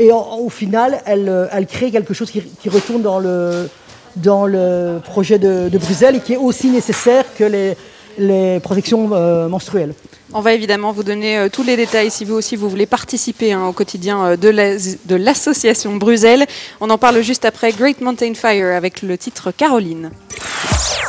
et 0.00 0.10
au 0.12 0.48
final, 0.50 1.00
elles, 1.06 1.66
créent 1.68 1.92
quelque 1.92 2.12
chose 2.12 2.30
qui, 2.32 2.68
retourne 2.68 3.00
dans 3.00 3.20
le, 3.20 3.70
dans 4.16 4.44
le 4.44 4.98
projet 5.02 5.38
de, 5.38 5.70
Bruxelles 5.78 6.16
et 6.16 6.20
qui 6.20 6.32
est 6.32 6.36
aussi 6.36 6.68
nécessaire 6.68 7.24
que 7.36 7.44
les, 7.44 7.76
les 8.18 8.58
protections 8.58 9.10
euh, 9.12 9.48
menstruelles. 9.48 9.94
On 10.32 10.40
va 10.40 10.52
évidemment 10.52 10.90
vous 10.90 11.04
donner 11.04 11.38
euh, 11.38 11.48
tous 11.48 11.62
les 11.62 11.76
détails 11.76 12.10
si 12.10 12.24
vous 12.24 12.34
aussi 12.34 12.56
vous 12.56 12.68
voulez 12.68 12.86
participer 12.86 13.52
hein, 13.52 13.66
au 13.66 13.72
quotidien 13.72 14.24
euh, 14.24 14.36
de 14.36 15.14
l'association 15.14 15.94
Bruxelles. 15.94 16.44
On 16.80 16.90
en 16.90 16.98
parle 16.98 17.22
juste 17.22 17.44
après 17.44 17.70
Great 17.70 18.00
Mountain 18.00 18.34
Fire 18.34 18.74
avec 18.74 19.02
le 19.02 19.16
titre 19.16 19.52
Caroline. 19.52 20.10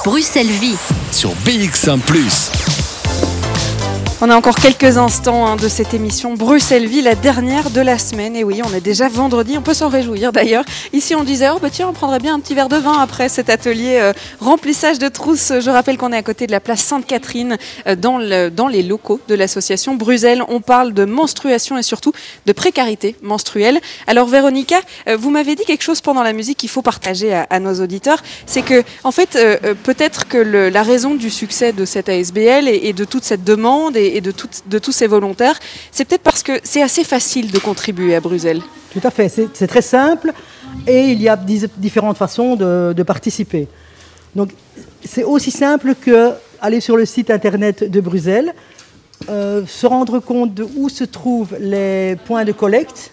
Bruxelles 0.06 0.46
Vie 0.46 0.78
sur 1.12 1.32
BX1⁇ 1.46 2.00
on 4.22 4.30
a 4.30 4.36
encore 4.36 4.56
quelques 4.56 4.98
instants 4.98 5.46
hein, 5.48 5.56
de 5.56 5.70
cette 5.70 5.94
émission 5.94 6.34
Bruxelles-Vie, 6.34 7.02
la 7.02 7.16
dernière 7.16 7.70
de 7.70 7.80
la 7.80 7.98
semaine. 7.98 8.36
Et 8.36 8.44
oui, 8.44 8.60
on 8.66 8.74
est 8.74 8.82
déjà 8.82 9.08
vendredi, 9.08 9.58
on 9.58 9.62
peut 9.62 9.74
s'en 9.74 9.88
réjouir 9.88 10.34
d'ailleurs. 10.34 10.66
Ici, 10.92 11.16
on 11.16 11.24
disait, 11.24 11.48
oh 11.50 11.60
bah 11.62 11.70
tiens, 11.72 11.88
on 11.88 11.94
prendrait 11.94 12.20
bien 12.20 12.36
un 12.36 12.40
petit 12.42 12.54
verre 12.54 12.68
de 12.68 12.76
vin 12.76 13.00
après 13.00 13.30
cet 13.30 13.50
atelier 13.50 13.98
euh, 14.02 14.12
remplissage 14.42 15.00
de 15.00 15.08
trousses. 15.08 15.54
Je 15.62 15.70
rappelle 15.70 15.98
qu'on 15.98 16.12
est 16.12 16.18
à 16.18 16.22
côté 16.22 16.48
de 16.48 16.52
la 16.52 16.60
place 16.60 16.82
Sainte-Catherine, 16.82 17.58
euh, 17.88 17.96
dans, 17.96 18.20
dans 18.50 18.68
les 18.68 18.84
locaux 18.84 19.22
de 19.30 19.36
l'association 19.36 19.96
Bruxelles. 19.96 20.44
On 20.50 20.60
parle 20.60 20.94
de 20.94 21.06
menstruation 21.06 21.78
et 21.78 21.84
surtout 21.84 22.12
de 22.46 22.52
précarité 22.52 23.16
menstruelle. 23.22 23.80
Alors, 24.06 24.28
Véronica, 24.28 24.82
euh, 25.08 25.16
vous 25.16 25.30
m'avez 25.30 25.56
dit 25.56 25.64
quelque 25.64 25.84
chose 25.84 26.02
pendant 26.02 26.24
la 26.24 26.34
musique 26.34 26.58
qu'il 26.58 26.70
faut 26.70 26.82
partager 26.82 27.34
à, 27.34 27.60
nos 27.62 27.76
auditeurs. 27.76 28.22
C'est 28.46 28.64
que, 28.64 28.84
en 29.06 29.12
fait, 29.12 29.38
peut-être 29.84 30.28
que 30.28 30.38
la 30.38 30.84
raison 30.84 31.16
du 31.16 31.30
succès 31.30 31.72
de 31.72 31.86
cette 31.86 32.10
ASBL 32.10 32.68
et, 32.68 32.92
de 32.92 33.06
toute 33.06 33.24
cette 33.24 33.44
demande 33.44 33.96
et 33.96 34.09
et 34.16 34.22
de, 34.22 34.32
tous 34.32 34.92
ces 34.92 35.08
volontaires, 35.08 35.60
c'est 35.92 36.06
peut-être 36.06 36.24
parce 36.24 36.44
que 36.44 36.60
c'est 36.64 36.82
assez 36.82 37.04
facile 37.04 37.52
de 37.52 37.60
contribuer 37.60 38.16
à 38.16 38.20
Bruxelles. 38.20 38.62
Tout 38.94 39.02
à 39.04 39.12
fait, 39.12 39.30
c'est 39.30 39.68
très 39.68 39.82
simple 39.82 40.34
et 40.88 41.12
il 41.12 41.22
y 41.22 41.30
a 41.30 41.38
différentes 41.78 42.18
façons 42.18 42.56
de, 42.56 43.04
participer. 43.04 43.68
Donc 44.36 44.52
c'est 45.04 45.24
aussi 45.24 45.52
simple 45.52 45.96
que 45.96 46.32
aller 46.62 46.82
sur 46.82 46.98
le 46.98 47.06
site 47.06 47.32
internet 47.32 47.90
de 47.90 48.02
Bruxelles, 48.02 48.54
euh, 49.30 49.66
se 49.66 49.86
rendre 49.88 50.20
compte 50.20 50.54
de 50.54 50.66
où 50.78 50.90
se 50.90 51.04
trouvent 51.04 51.56
les 51.60 52.18
points 52.26 52.46
de 52.46 52.52
collecte, 52.52 53.12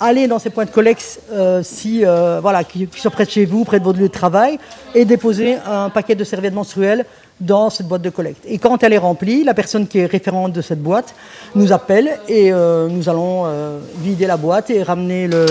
aller 0.00 0.26
dans 0.26 0.38
ces 0.38 0.50
points 0.50 0.64
de 0.64 0.70
collecte 0.70 1.20
euh, 1.30 1.62
si, 1.62 2.04
euh, 2.04 2.40
voilà, 2.40 2.64
qui, 2.64 2.86
qui, 2.86 3.00
sont 3.00 3.10
près 3.10 3.24
de 3.24 3.30
chez 3.30 3.44
vous, 3.44 3.64
près 3.64 3.78
de 3.78 3.84
votre 3.84 3.98
lieu 3.98 4.08
de 4.08 4.12
travail, 4.12 4.58
et 4.94 5.04
déposer 5.04 5.56
un 5.66 5.90
paquet 5.90 6.14
de 6.14 6.24
serviettes 6.24 6.54
menstruelles 6.54 7.06
dans 7.42 7.70
cette 7.70 7.88
boîte 7.88 8.02
de 8.02 8.10
collecte. 8.10 8.44
Et 8.46 8.58
quand 8.58 8.82
elle 8.82 8.92
est 8.92 8.98
remplie, 8.98 9.44
la 9.44 9.54
personne 9.54 9.86
qui 9.86 9.98
est 9.98 10.06
référente 10.06 10.52
de 10.52 10.62
cette 10.62 10.82
boîte 10.82 11.14
nous 11.54 11.72
appelle 11.72 12.18
et 12.28 12.52
euh, 12.52 12.88
nous 12.88 13.08
allons 13.08 13.44
euh, 13.46 13.78
vider 13.98 14.26
la 14.26 14.36
boîte 14.36 14.70
et 14.70 14.82
ramener 14.82 15.26
le, 15.26 15.46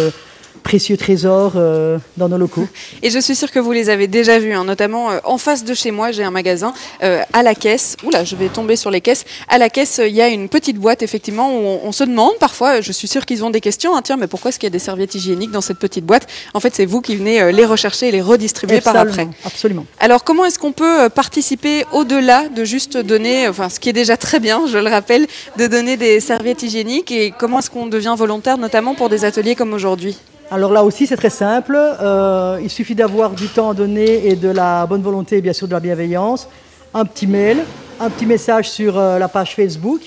précieux 0.64 0.98
trésors 0.98 1.54
euh, 1.56 1.98
dans 2.18 2.30
nos 2.30 2.38
locaux. 2.38 2.68
Et 3.02 3.10
je 3.10 3.20
suis 3.20 3.36
sûre 3.36 3.52
que 3.52 3.60
vous 3.60 3.72
les 3.72 3.90
avez 3.90 4.08
déjà 4.08 4.40
vus, 4.40 4.54
hein, 4.54 4.64
notamment 4.64 5.12
euh, 5.12 5.20
en 5.24 5.38
face 5.38 5.64
de 5.64 5.74
chez 5.74 5.92
moi, 5.92 6.12
j'ai 6.12 6.24
un 6.24 6.32
magasin 6.32 6.74
euh, 7.04 7.22
à 7.34 7.44
la 7.44 7.56
caisse. 7.56 7.98
Oula, 8.04 8.24
je 8.24 8.36
vais 8.36 8.48
tomber 8.48 8.76
sur 8.76 8.92
les 8.92 9.02
caisses. 9.02 9.26
À 9.50 9.58
la 9.58 9.70
caisse, 9.70 10.00
il 10.04 10.14
y 10.14 10.22
a 10.22 10.28
une 10.28 10.50
petite 10.50 10.78
boîte, 10.78 11.04
effectivement, 11.04 11.54
où 11.54 11.80
on, 11.84 11.92
se 11.92 12.04
demande 12.04 12.38
parfois, 12.40 12.82
je 12.82 12.92
suis 12.92 13.08
sûre 13.08 13.26
qu'ils 13.26 13.44
ont 13.44 13.50
des 13.50 13.62
questions, 13.62 13.96
hein, 13.96 14.02
tiens, 14.02 14.18
mais 14.18 14.28
pourquoi 14.28 14.50
est-ce 14.50 14.60
qu'il 14.60 14.68
y 14.68 14.72
a 14.72 14.72
des 14.72 14.80
serviettes 14.80 15.16
hygiéniques 15.16 15.52
dans 15.52 15.62
cette 15.62 15.80
petite 15.80 16.06
boîte? 16.06 16.28
En 16.54 16.60
fait, 16.60 16.74
c'est 16.74 16.86
vous 16.86 17.02
qui 17.02 17.16
venez 17.16 17.52
les 17.52 17.66
rechercher 17.66 18.08
et 18.08 18.12
les 18.12 18.22
redistribuer 18.22 18.82
par 18.82 18.96
après. 18.96 19.28
Absolument. 19.46 19.86
Alors, 20.00 20.24
comment 20.24 20.46
est-ce 20.46 20.60
qu'on 20.60 20.72
peut 20.72 21.10
participer 21.10 21.86
au-delà 21.92 22.48
de 22.48 22.64
juste 22.64 22.98
donner, 22.98 23.48
enfin, 23.48 23.70
ce 23.70 23.80
qui 23.80 23.90
est 23.90 23.94
déjà 23.94 24.18
très 24.18 24.40
bien, 24.40 24.62
je 24.68 24.78
le 24.78 24.90
rappelle, 24.90 25.28
de 25.58 25.68
donner 25.68 25.98
des 25.98 26.20
serviettes 26.20 26.64
hygiéniques 26.64 27.12
et 27.12 27.34
comment 27.38 27.60
est-ce 27.60 27.70
qu'on 27.70 27.88
devient 27.88 28.16
volontaire, 28.18 28.58
notamment 28.58 28.96
pour 28.96 29.10
des 29.10 29.26
ateliers 29.26 29.56
comme 29.56 29.74
aujourd'hui? 29.74 30.18
Alors 30.54 30.74
là 30.74 30.84
aussi, 30.84 31.08
c'est 31.08 31.16
très 31.16 31.30
simple. 31.30 31.78
Euh, 31.78 32.60
il 32.62 32.70
suffit 32.70 32.94
d'avoir 32.94 33.32
du 33.32 33.48
temps 33.48 33.74
donné 33.74 34.28
et 34.28 34.36
de 34.36 34.50
la 34.50 34.86
bonne 34.86 35.02
volonté 35.02 35.38
et 35.38 35.42
bien 35.42 35.54
sûr 35.54 35.66
de 35.66 35.72
la 35.72 35.80
bienveillance. 35.80 36.50
Un 36.94 37.06
petit 37.06 37.26
mail, 37.26 37.60
un 38.02 38.10
petit 38.10 38.26
message 38.26 38.70
sur 38.70 39.00
euh, 39.00 39.18
la 39.18 39.30
page 39.30 39.56
Facebook. 39.56 40.02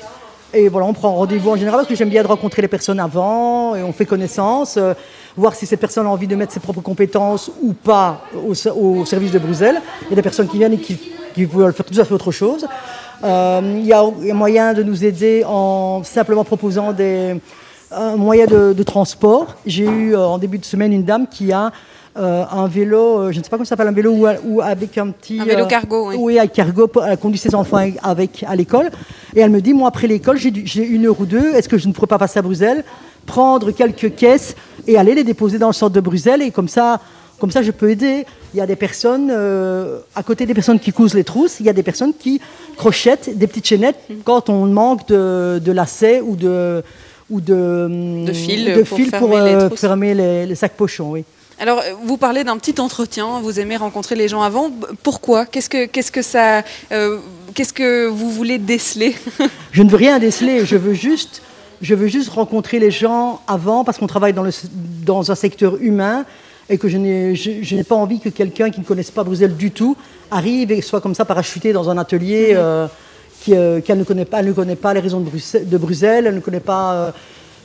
Et 0.53 0.68
voilà, 0.68 0.86
on 0.86 0.92
prend 0.92 1.14
rendez-vous 1.14 1.49
en 1.49 1.57
général 1.57 1.80
parce 1.80 1.88
que 1.88 1.95
j'aime 1.95 2.11
bien 2.11 2.22
de 2.22 2.28
rencontrer 2.28 2.61
les 2.61 2.68
personnes 2.68 3.01
avant 3.01 3.74
et 3.74 3.82
on 3.82 3.92
fait 3.95 4.05
connaissance, 4.05 4.76
euh, 4.76 4.92
voir 5.34 5.55
si 5.55 5.64
cette 5.64 5.80
personne 5.80 6.07
a 6.07 6.11
envie 6.11 6.26
de 6.26 6.36
mettre 6.36 6.53
ses 6.53 6.61
propres 6.61 6.82
compétences 6.82 7.51
ou 7.62 7.72
pas 7.72 8.20
au, 8.47 8.55
service 9.07 9.32
de 9.32 9.38
Bruxelles. 9.38 9.80
Il 10.03 10.11
y 10.11 10.12
a 10.12 10.16
des 10.16 10.22
personnes 10.22 10.47
qui 10.47 10.59
viennent 10.59 10.74
et 10.74 10.78
qui, 10.78 10.99
veulent 11.47 11.72
faire 11.72 11.86
tout 11.86 11.99
à 11.99 12.05
fait 12.05 12.12
autre 12.12 12.32
chose. 12.32 12.66
il 13.22 13.86
y 13.86 13.92
a 13.95 14.05
moyen 14.34 14.74
de 14.74 14.82
nous 14.82 15.05
aider 15.07 15.42
en 15.45 16.03
simplement 16.05 16.45
proposant 16.45 16.92
des, 16.92 17.34
un 17.97 18.16
moyen 18.16 18.47
de, 18.47 18.82
transport. 18.82 19.57
J'ai 19.66 19.84
eu 19.84 20.14
euh, 20.14 20.26
en 20.26 20.38
début 20.38 20.59
de 20.59 20.64
semaine 20.64 20.92
une 20.92 21.05
dame 21.05 21.26
qui 21.26 21.53
a 21.53 21.72
euh, 22.16 22.45
un 22.51 22.68
vélo, 22.68 23.18
euh, 23.18 23.32
je 23.32 23.38
ne 23.38 23.45
sais 23.45 23.51
pas 23.51 23.57
comment 23.57 23.64
ça 23.64 23.70
s'appelle, 23.70 23.88
un 23.88 23.92
vélo 23.92 24.14
ou, 24.45 24.61
avec 24.61 24.99
un 24.99 25.09
petit... 25.09 25.40
Un 25.40 25.45
vélo 25.45 25.66
cargo, 25.66 26.11
oui. 26.11 26.16
Oui, 26.18 26.38
avec 26.38 26.53
cargo, 26.53 26.90
elle 27.07 27.18
conduit 27.18 27.38
ses 27.38 27.55
enfants 27.55 27.84
avec, 28.03 28.45
à 28.47 28.55
l'école. 28.55 28.90
Et 29.34 29.40
elle 29.40 29.51
me 29.51 29.61
dit, 29.61 29.72
moi, 29.74 29.88
après 29.88 30.07
l'école, 30.07 30.36
j'ai 30.38 30.84
une 30.84 31.07
heure 31.07 31.20
ou 31.20 31.26
deux, 31.26 31.55
est-ce 31.55 31.68
que 31.68 31.78
je 31.78 31.88
ne 31.88 31.92
pourrais 31.92 32.07
pas 32.07 32.18
passer 32.18 32.38
à 32.38 32.42
Bruxelles, 32.42 32.84
prendre 33.26 33.70
quelques 33.72 34.14
caisses 34.14 34.55
et 34.86 34.97
aller 34.97 35.14
les 35.14 35.24
déposer 35.24 35.59
dans 35.59 35.68
le 35.68 35.72
centre 35.72 35.95
de 35.95 36.01
Bruxelles 36.01 36.42
Et 36.42 36.51
comme 36.51 36.68
ça, 36.68 37.01
comme 37.40 37.51
ça 37.51 37.62
je 37.62 37.72
peux 37.72 37.90
aider. 37.90 38.26
Il 38.53 38.59
y 38.59 38.61
a 38.61 38.66
des 38.66 38.76
personnes, 38.76 39.32
à 40.14 40.22
côté 40.22 40.47
des 40.47 40.55
personnes 40.55 40.78
qui 40.78 40.92
cousent 40.92 41.14
les 41.14 41.24
trousses, 41.24 41.59
il 41.59 41.66
y 41.66 41.68
a 41.68 41.72
des 41.72 41.82
personnes 41.82 42.12
qui 42.14 42.40
crochettent 42.76 43.36
des 43.36 43.49
petites 43.49 43.66
chaînettes 43.66 43.99
quand 44.22 44.49
on 44.49 44.66
manque 44.66 45.09
de, 45.09 45.61
de 45.64 45.72
lacets 45.72 46.20
ou 46.20 46.36
de 46.36 46.84
ou 47.30 47.40
de, 47.40 48.24
de 48.26 48.32
fil, 48.32 48.72
pour, 48.86 48.98
fermer, 49.78 50.14
euh, 50.18 50.46
les, 50.46 50.54
sacs 50.54 50.74
pochons. 50.74 51.10
Oui. 51.10 51.24
Alors, 51.58 51.82
vous 52.02 52.16
parlez 52.16 52.44
d'un 52.44 52.56
petit 52.58 52.80
entretien, 52.80 53.40
vous 53.40 53.60
aimez 53.60 53.76
rencontrer 53.76 54.16
les 54.16 54.28
gens 54.28 54.42
avant. 54.42 54.70
Pourquoi? 55.02 55.46
Qu'est-ce 55.46 55.70
que, 55.70 55.86
qu'est-ce 55.86 56.12
que 56.12 56.22
ça, 56.22 56.62
euh, 56.92 57.18
qu'est-ce 57.54 57.72
que 57.72 58.06
vous 58.06 58.30
voulez 58.30 58.58
déceler? 58.58 59.14
Je 59.72 59.82
ne 59.82 59.90
veux 59.90 59.96
rien 59.96 60.18
déceler. 60.18 60.66
Je 60.66 60.76
veux 60.76 60.94
juste, 60.94 61.42
je 61.80 61.94
veux 61.94 62.08
juste 62.08 62.30
rencontrer 62.30 62.78
les 62.78 62.90
gens 62.90 63.40
avant 63.46 63.84
parce 63.84 63.98
qu'on 63.98 64.06
travaille 64.06 64.32
dans, 64.32 64.42
le, 64.42 64.50
dans 65.04 65.30
un 65.30 65.34
secteur 65.34 65.76
humain 65.80 66.24
et 66.68 66.78
que 66.78 66.88
je 66.88 66.96
n'ai, 66.96 67.36
je, 67.36 67.74
n'ai 67.74 67.84
pas 67.84 67.94
envie 67.94 68.20
que 68.20 68.30
quelqu'un 68.30 68.70
qui 68.70 68.80
ne 68.80 68.84
connaisse 68.84 69.10
pas 69.10 69.22
Bruxelles 69.22 69.54
du 69.56 69.70
tout 69.70 69.96
arrive 70.30 70.72
et 70.72 70.80
soit 70.80 71.02
comme 71.02 71.14
ça 71.14 71.24
parachuté 71.24 71.72
dans 71.72 71.90
un 71.90 71.98
atelier. 71.98 72.52
Mhm. 72.52 72.58
Euh, 72.58 72.86
euh, 73.53 73.80
qu'elle 73.80 73.99
ne 73.99 74.05
connaît 74.05 74.24
pas. 74.24 74.42
Ne 74.42 74.53
connaît 74.53 74.76
pas 74.76 74.95
les 74.95 75.01
raisons 75.01 75.20
de 75.20 75.78
Bruxelles, 75.78 76.26
elle 76.26 76.34
ne 76.34 76.40
connaît 76.40 76.61
pas 76.61 76.95
euh, 76.95 77.11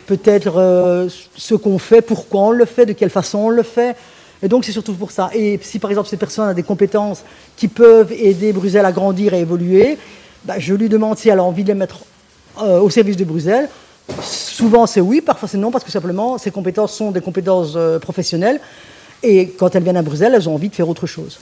peut-être 0.08 0.58
euh, 0.58 1.10
ce 1.36 1.56
qu'on 1.56 1.80
fait, 1.80 2.02
pourquoi 2.02 2.42
on 2.42 2.52
le 2.52 2.66
fait, 2.66 2.86
de 2.86 2.94
quelle 2.94 3.10
façon 3.10 3.40
on 3.40 3.50
le 3.50 3.64
fait. 3.64 3.96
Et 4.42 4.48
donc 4.48 4.66
c'est 4.66 4.72
surtout 4.72 4.94
pour 4.94 5.12
ça. 5.12 5.30
Et 5.34 5.60
si 5.62 5.80
par 5.80 5.90
exemple 5.90 6.10
cette 6.10 6.20
personne 6.20 6.48
a 6.48 6.54
des 6.54 6.64
compétences 6.64 7.24
qui 7.58 7.68
peuvent 7.68 8.12
aider 8.12 8.54
Bruxelles 8.54 8.86
à 8.86 8.92
grandir 8.92 9.34
et 9.34 9.40
évoluer, 9.40 9.98
bah, 10.46 10.56
je 10.58 10.74
lui 10.74 10.88
demande 10.88 11.18
si 11.18 11.30
elle 11.30 11.40
a 11.40 11.44
envie 11.44 11.64
de 11.64 11.70
les 11.70 11.76
mettre 11.76 12.00
au 12.58 12.90
service 12.90 13.18
de 13.18 13.24
Bruxelles. 13.24 13.70
Souvent 14.22 14.86
c'est 14.86 15.02
oui, 15.02 15.22
parfois 15.22 15.48
c'est 15.48 15.58
non, 15.58 15.72
parce 15.72 15.84
que 15.84 15.92
simplement 15.92 16.38
ces 16.38 16.52
compétences 16.52 16.94
sont 16.94 17.12
des 17.12 17.22
compétences 17.22 17.78
professionnelles. 18.02 18.62
Et 19.24 19.50
quand 19.50 19.76
elles 19.76 19.84
viennent 19.84 19.98
à 19.98 20.02
Bruxelles, 20.02 20.34
elles 20.34 20.48
ont 20.48 20.56
envie 20.56 20.70
de 20.70 20.76
faire 20.76 20.88
autre 20.88 21.06
chose. 21.06 21.40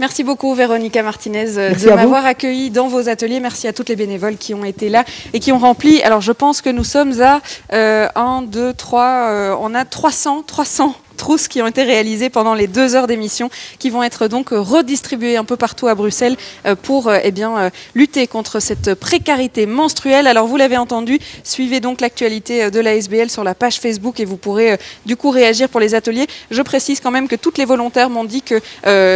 Merci 0.00 0.24
beaucoup 0.24 0.54
Véronica 0.54 1.02
Martinez 1.02 1.58
euh, 1.58 1.68
Merci 1.72 1.84
de 1.84 1.90
m'avoir 1.90 2.24
accueilli 2.24 2.70
dans 2.70 2.88
vos 2.88 3.10
ateliers. 3.10 3.38
Merci 3.38 3.68
à 3.68 3.74
toutes 3.74 3.90
les 3.90 3.96
bénévoles 3.96 4.38
qui 4.38 4.54
ont 4.54 4.64
été 4.64 4.88
là 4.88 5.04
et 5.34 5.40
qui 5.40 5.52
ont 5.52 5.58
rempli. 5.58 6.00
Alors 6.02 6.22
je 6.22 6.32
pense 6.32 6.62
que 6.62 6.70
nous 6.70 6.84
sommes 6.84 7.20
à 7.20 7.42
euh, 7.74 8.08
1, 8.14 8.42
2, 8.42 8.72
3, 8.72 9.58
on 9.60 9.74
a 9.74 9.84
300, 9.84 10.44
300 10.46 10.94
trousses 11.20 11.48
qui 11.48 11.62
ont 11.62 11.66
été 11.66 11.82
réalisées 11.82 12.30
pendant 12.30 12.54
les 12.54 12.66
deux 12.66 12.96
heures 12.96 13.06
d'émission, 13.06 13.50
qui 13.78 13.90
vont 13.90 14.02
être 14.02 14.26
donc 14.26 14.48
redistribuées 14.50 15.36
un 15.36 15.44
peu 15.44 15.56
partout 15.56 15.86
à 15.86 15.94
Bruxelles 15.94 16.36
euh, 16.66 16.74
pour 16.74 17.08
euh, 17.08 17.18
eh 17.22 17.30
bien, 17.30 17.56
euh, 17.58 17.70
lutter 17.94 18.26
contre 18.26 18.58
cette 18.58 18.94
précarité 18.94 19.66
menstruelle. 19.66 20.26
Alors 20.26 20.46
vous 20.46 20.56
l'avez 20.56 20.78
entendu, 20.78 21.18
suivez 21.44 21.80
donc 21.80 22.00
l'actualité 22.00 22.70
de 22.70 22.80
la 22.80 22.94
SBL 22.94 23.30
sur 23.30 23.44
la 23.44 23.54
page 23.54 23.78
Facebook 23.78 24.18
et 24.18 24.24
vous 24.24 24.38
pourrez 24.38 24.78
du 25.04 25.16
coup 25.16 25.30
réagir 25.30 25.68
pour 25.68 25.80
les 25.80 25.94
ateliers. 25.94 26.26
Je 26.50 26.62
précise 26.62 27.00
quand 27.00 27.10
même 27.10 27.28
que 27.28 27.36
toutes 27.36 27.58
les 27.58 27.66
volontaires 27.66 28.08
m'ont 28.08 28.24
dit 28.24 28.42
que 28.42 28.60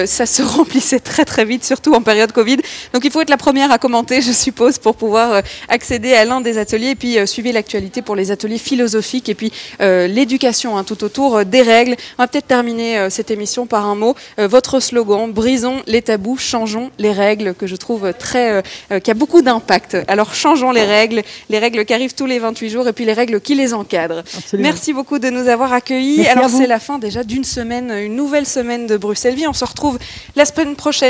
ça 0.07 0.27
se 0.27 0.43
remplissait 0.57 1.01
très 1.01 1.25
très 1.25 1.45
vite, 1.45 1.65
surtout 1.65 1.95
en 1.95 2.03
période 2.03 2.33
Covid. 2.33 2.59
Donc 2.93 3.05
il 3.05 3.11
faut 3.11 3.23
être 3.23 3.31
la 3.31 3.39
première 3.39 3.73
à 3.73 3.79
commenter, 3.79 4.21
je 4.21 4.33
suppose, 4.33 4.79
pour 4.79 4.97
pouvoir 4.97 5.43
accéder 5.69 6.13
à 6.13 6.25
l'un 6.27 6.41
des 6.43 6.59
ateliers. 6.59 6.91
Et 6.91 6.95
puis 6.95 7.17
suivez 7.27 7.53
l'actualité 7.53 8.03
pour 8.03 8.15
les 8.15 8.31
ateliers 8.31 8.59
philosophiques 8.59 9.29
et 9.29 9.35
puis 9.35 9.53
l'éducation 9.81 10.77
hein, 10.77 10.85
tout 10.85 11.03
autour 11.05 11.45
des 11.45 11.63
règles. 11.63 11.94
On 12.19 12.23
va 12.23 12.29
peut-être 12.29 12.47
terminer 12.47 12.99
euh, 12.99 13.11
cette 13.11 13.31
émission 13.31 13.67
par 13.67 13.87
un 13.87 13.95
mot. 13.95 14.15
Euh, 14.39 14.49
votre 14.49 14.81
slogan, 14.81 15.31
brisons 15.33 15.83
les 15.87 16.03
tabous, 16.03 16.37
changeons 16.37 16.91
les 16.99 17.13
règles, 17.13 17.55
que 17.55 17.67
je 17.67 17.77
trouve 17.77 18.13
très, 18.19 18.63
euh, 18.91 19.01
qui 19.01 19.11
a 19.11 19.15
beaucoup 19.15 19.43
d'impact. 19.43 19.97
Alors 20.09 20.35
changeons 20.35 20.73
les 20.73 20.85
règles, 20.85 21.23
les 21.51 21.59
règles 21.59 21.85
qui 21.85 21.95
arrivent 21.95 22.15
tous 22.15 22.27
les 22.27 22.39
28 22.39 22.71
jours 22.71 22.89
et 22.89 22.93
puis 22.93 23.05
les 23.05 23.13
règles 23.13 23.41
qui 23.41 23.55
les 23.55 23.75
encadrent. 23.75 24.23
Absolument. 24.37 24.69
Merci 24.69 24.93
beaucoup 24.93 25.19
de 25.19 25.31
nous 25.31 25.49
avoir 25.49 25.73
accueillis. 25.73 26.19
Merci 26.19 26.39
Alors 26.39 26.51
c'est 26.51 26.67
la 26.67 26.81
fin 26.81 26.99
déjà 26.99 27.25
d'une 27.25 27.45
semaine, 27.45 27.91
une 27.91 28.17
nouvelle 28.17 28.47
semaine 28.47 28.87
de 28.87 28.97
Bruxelles 28.97 29.35
Vie. 29.35 29.47
On 29.47 29.53
se 29.53 29.65
retrouve 29.65 29.99
la 30.37 30.45
semaine 30.45 30.77
prochaine. 30.77 31.05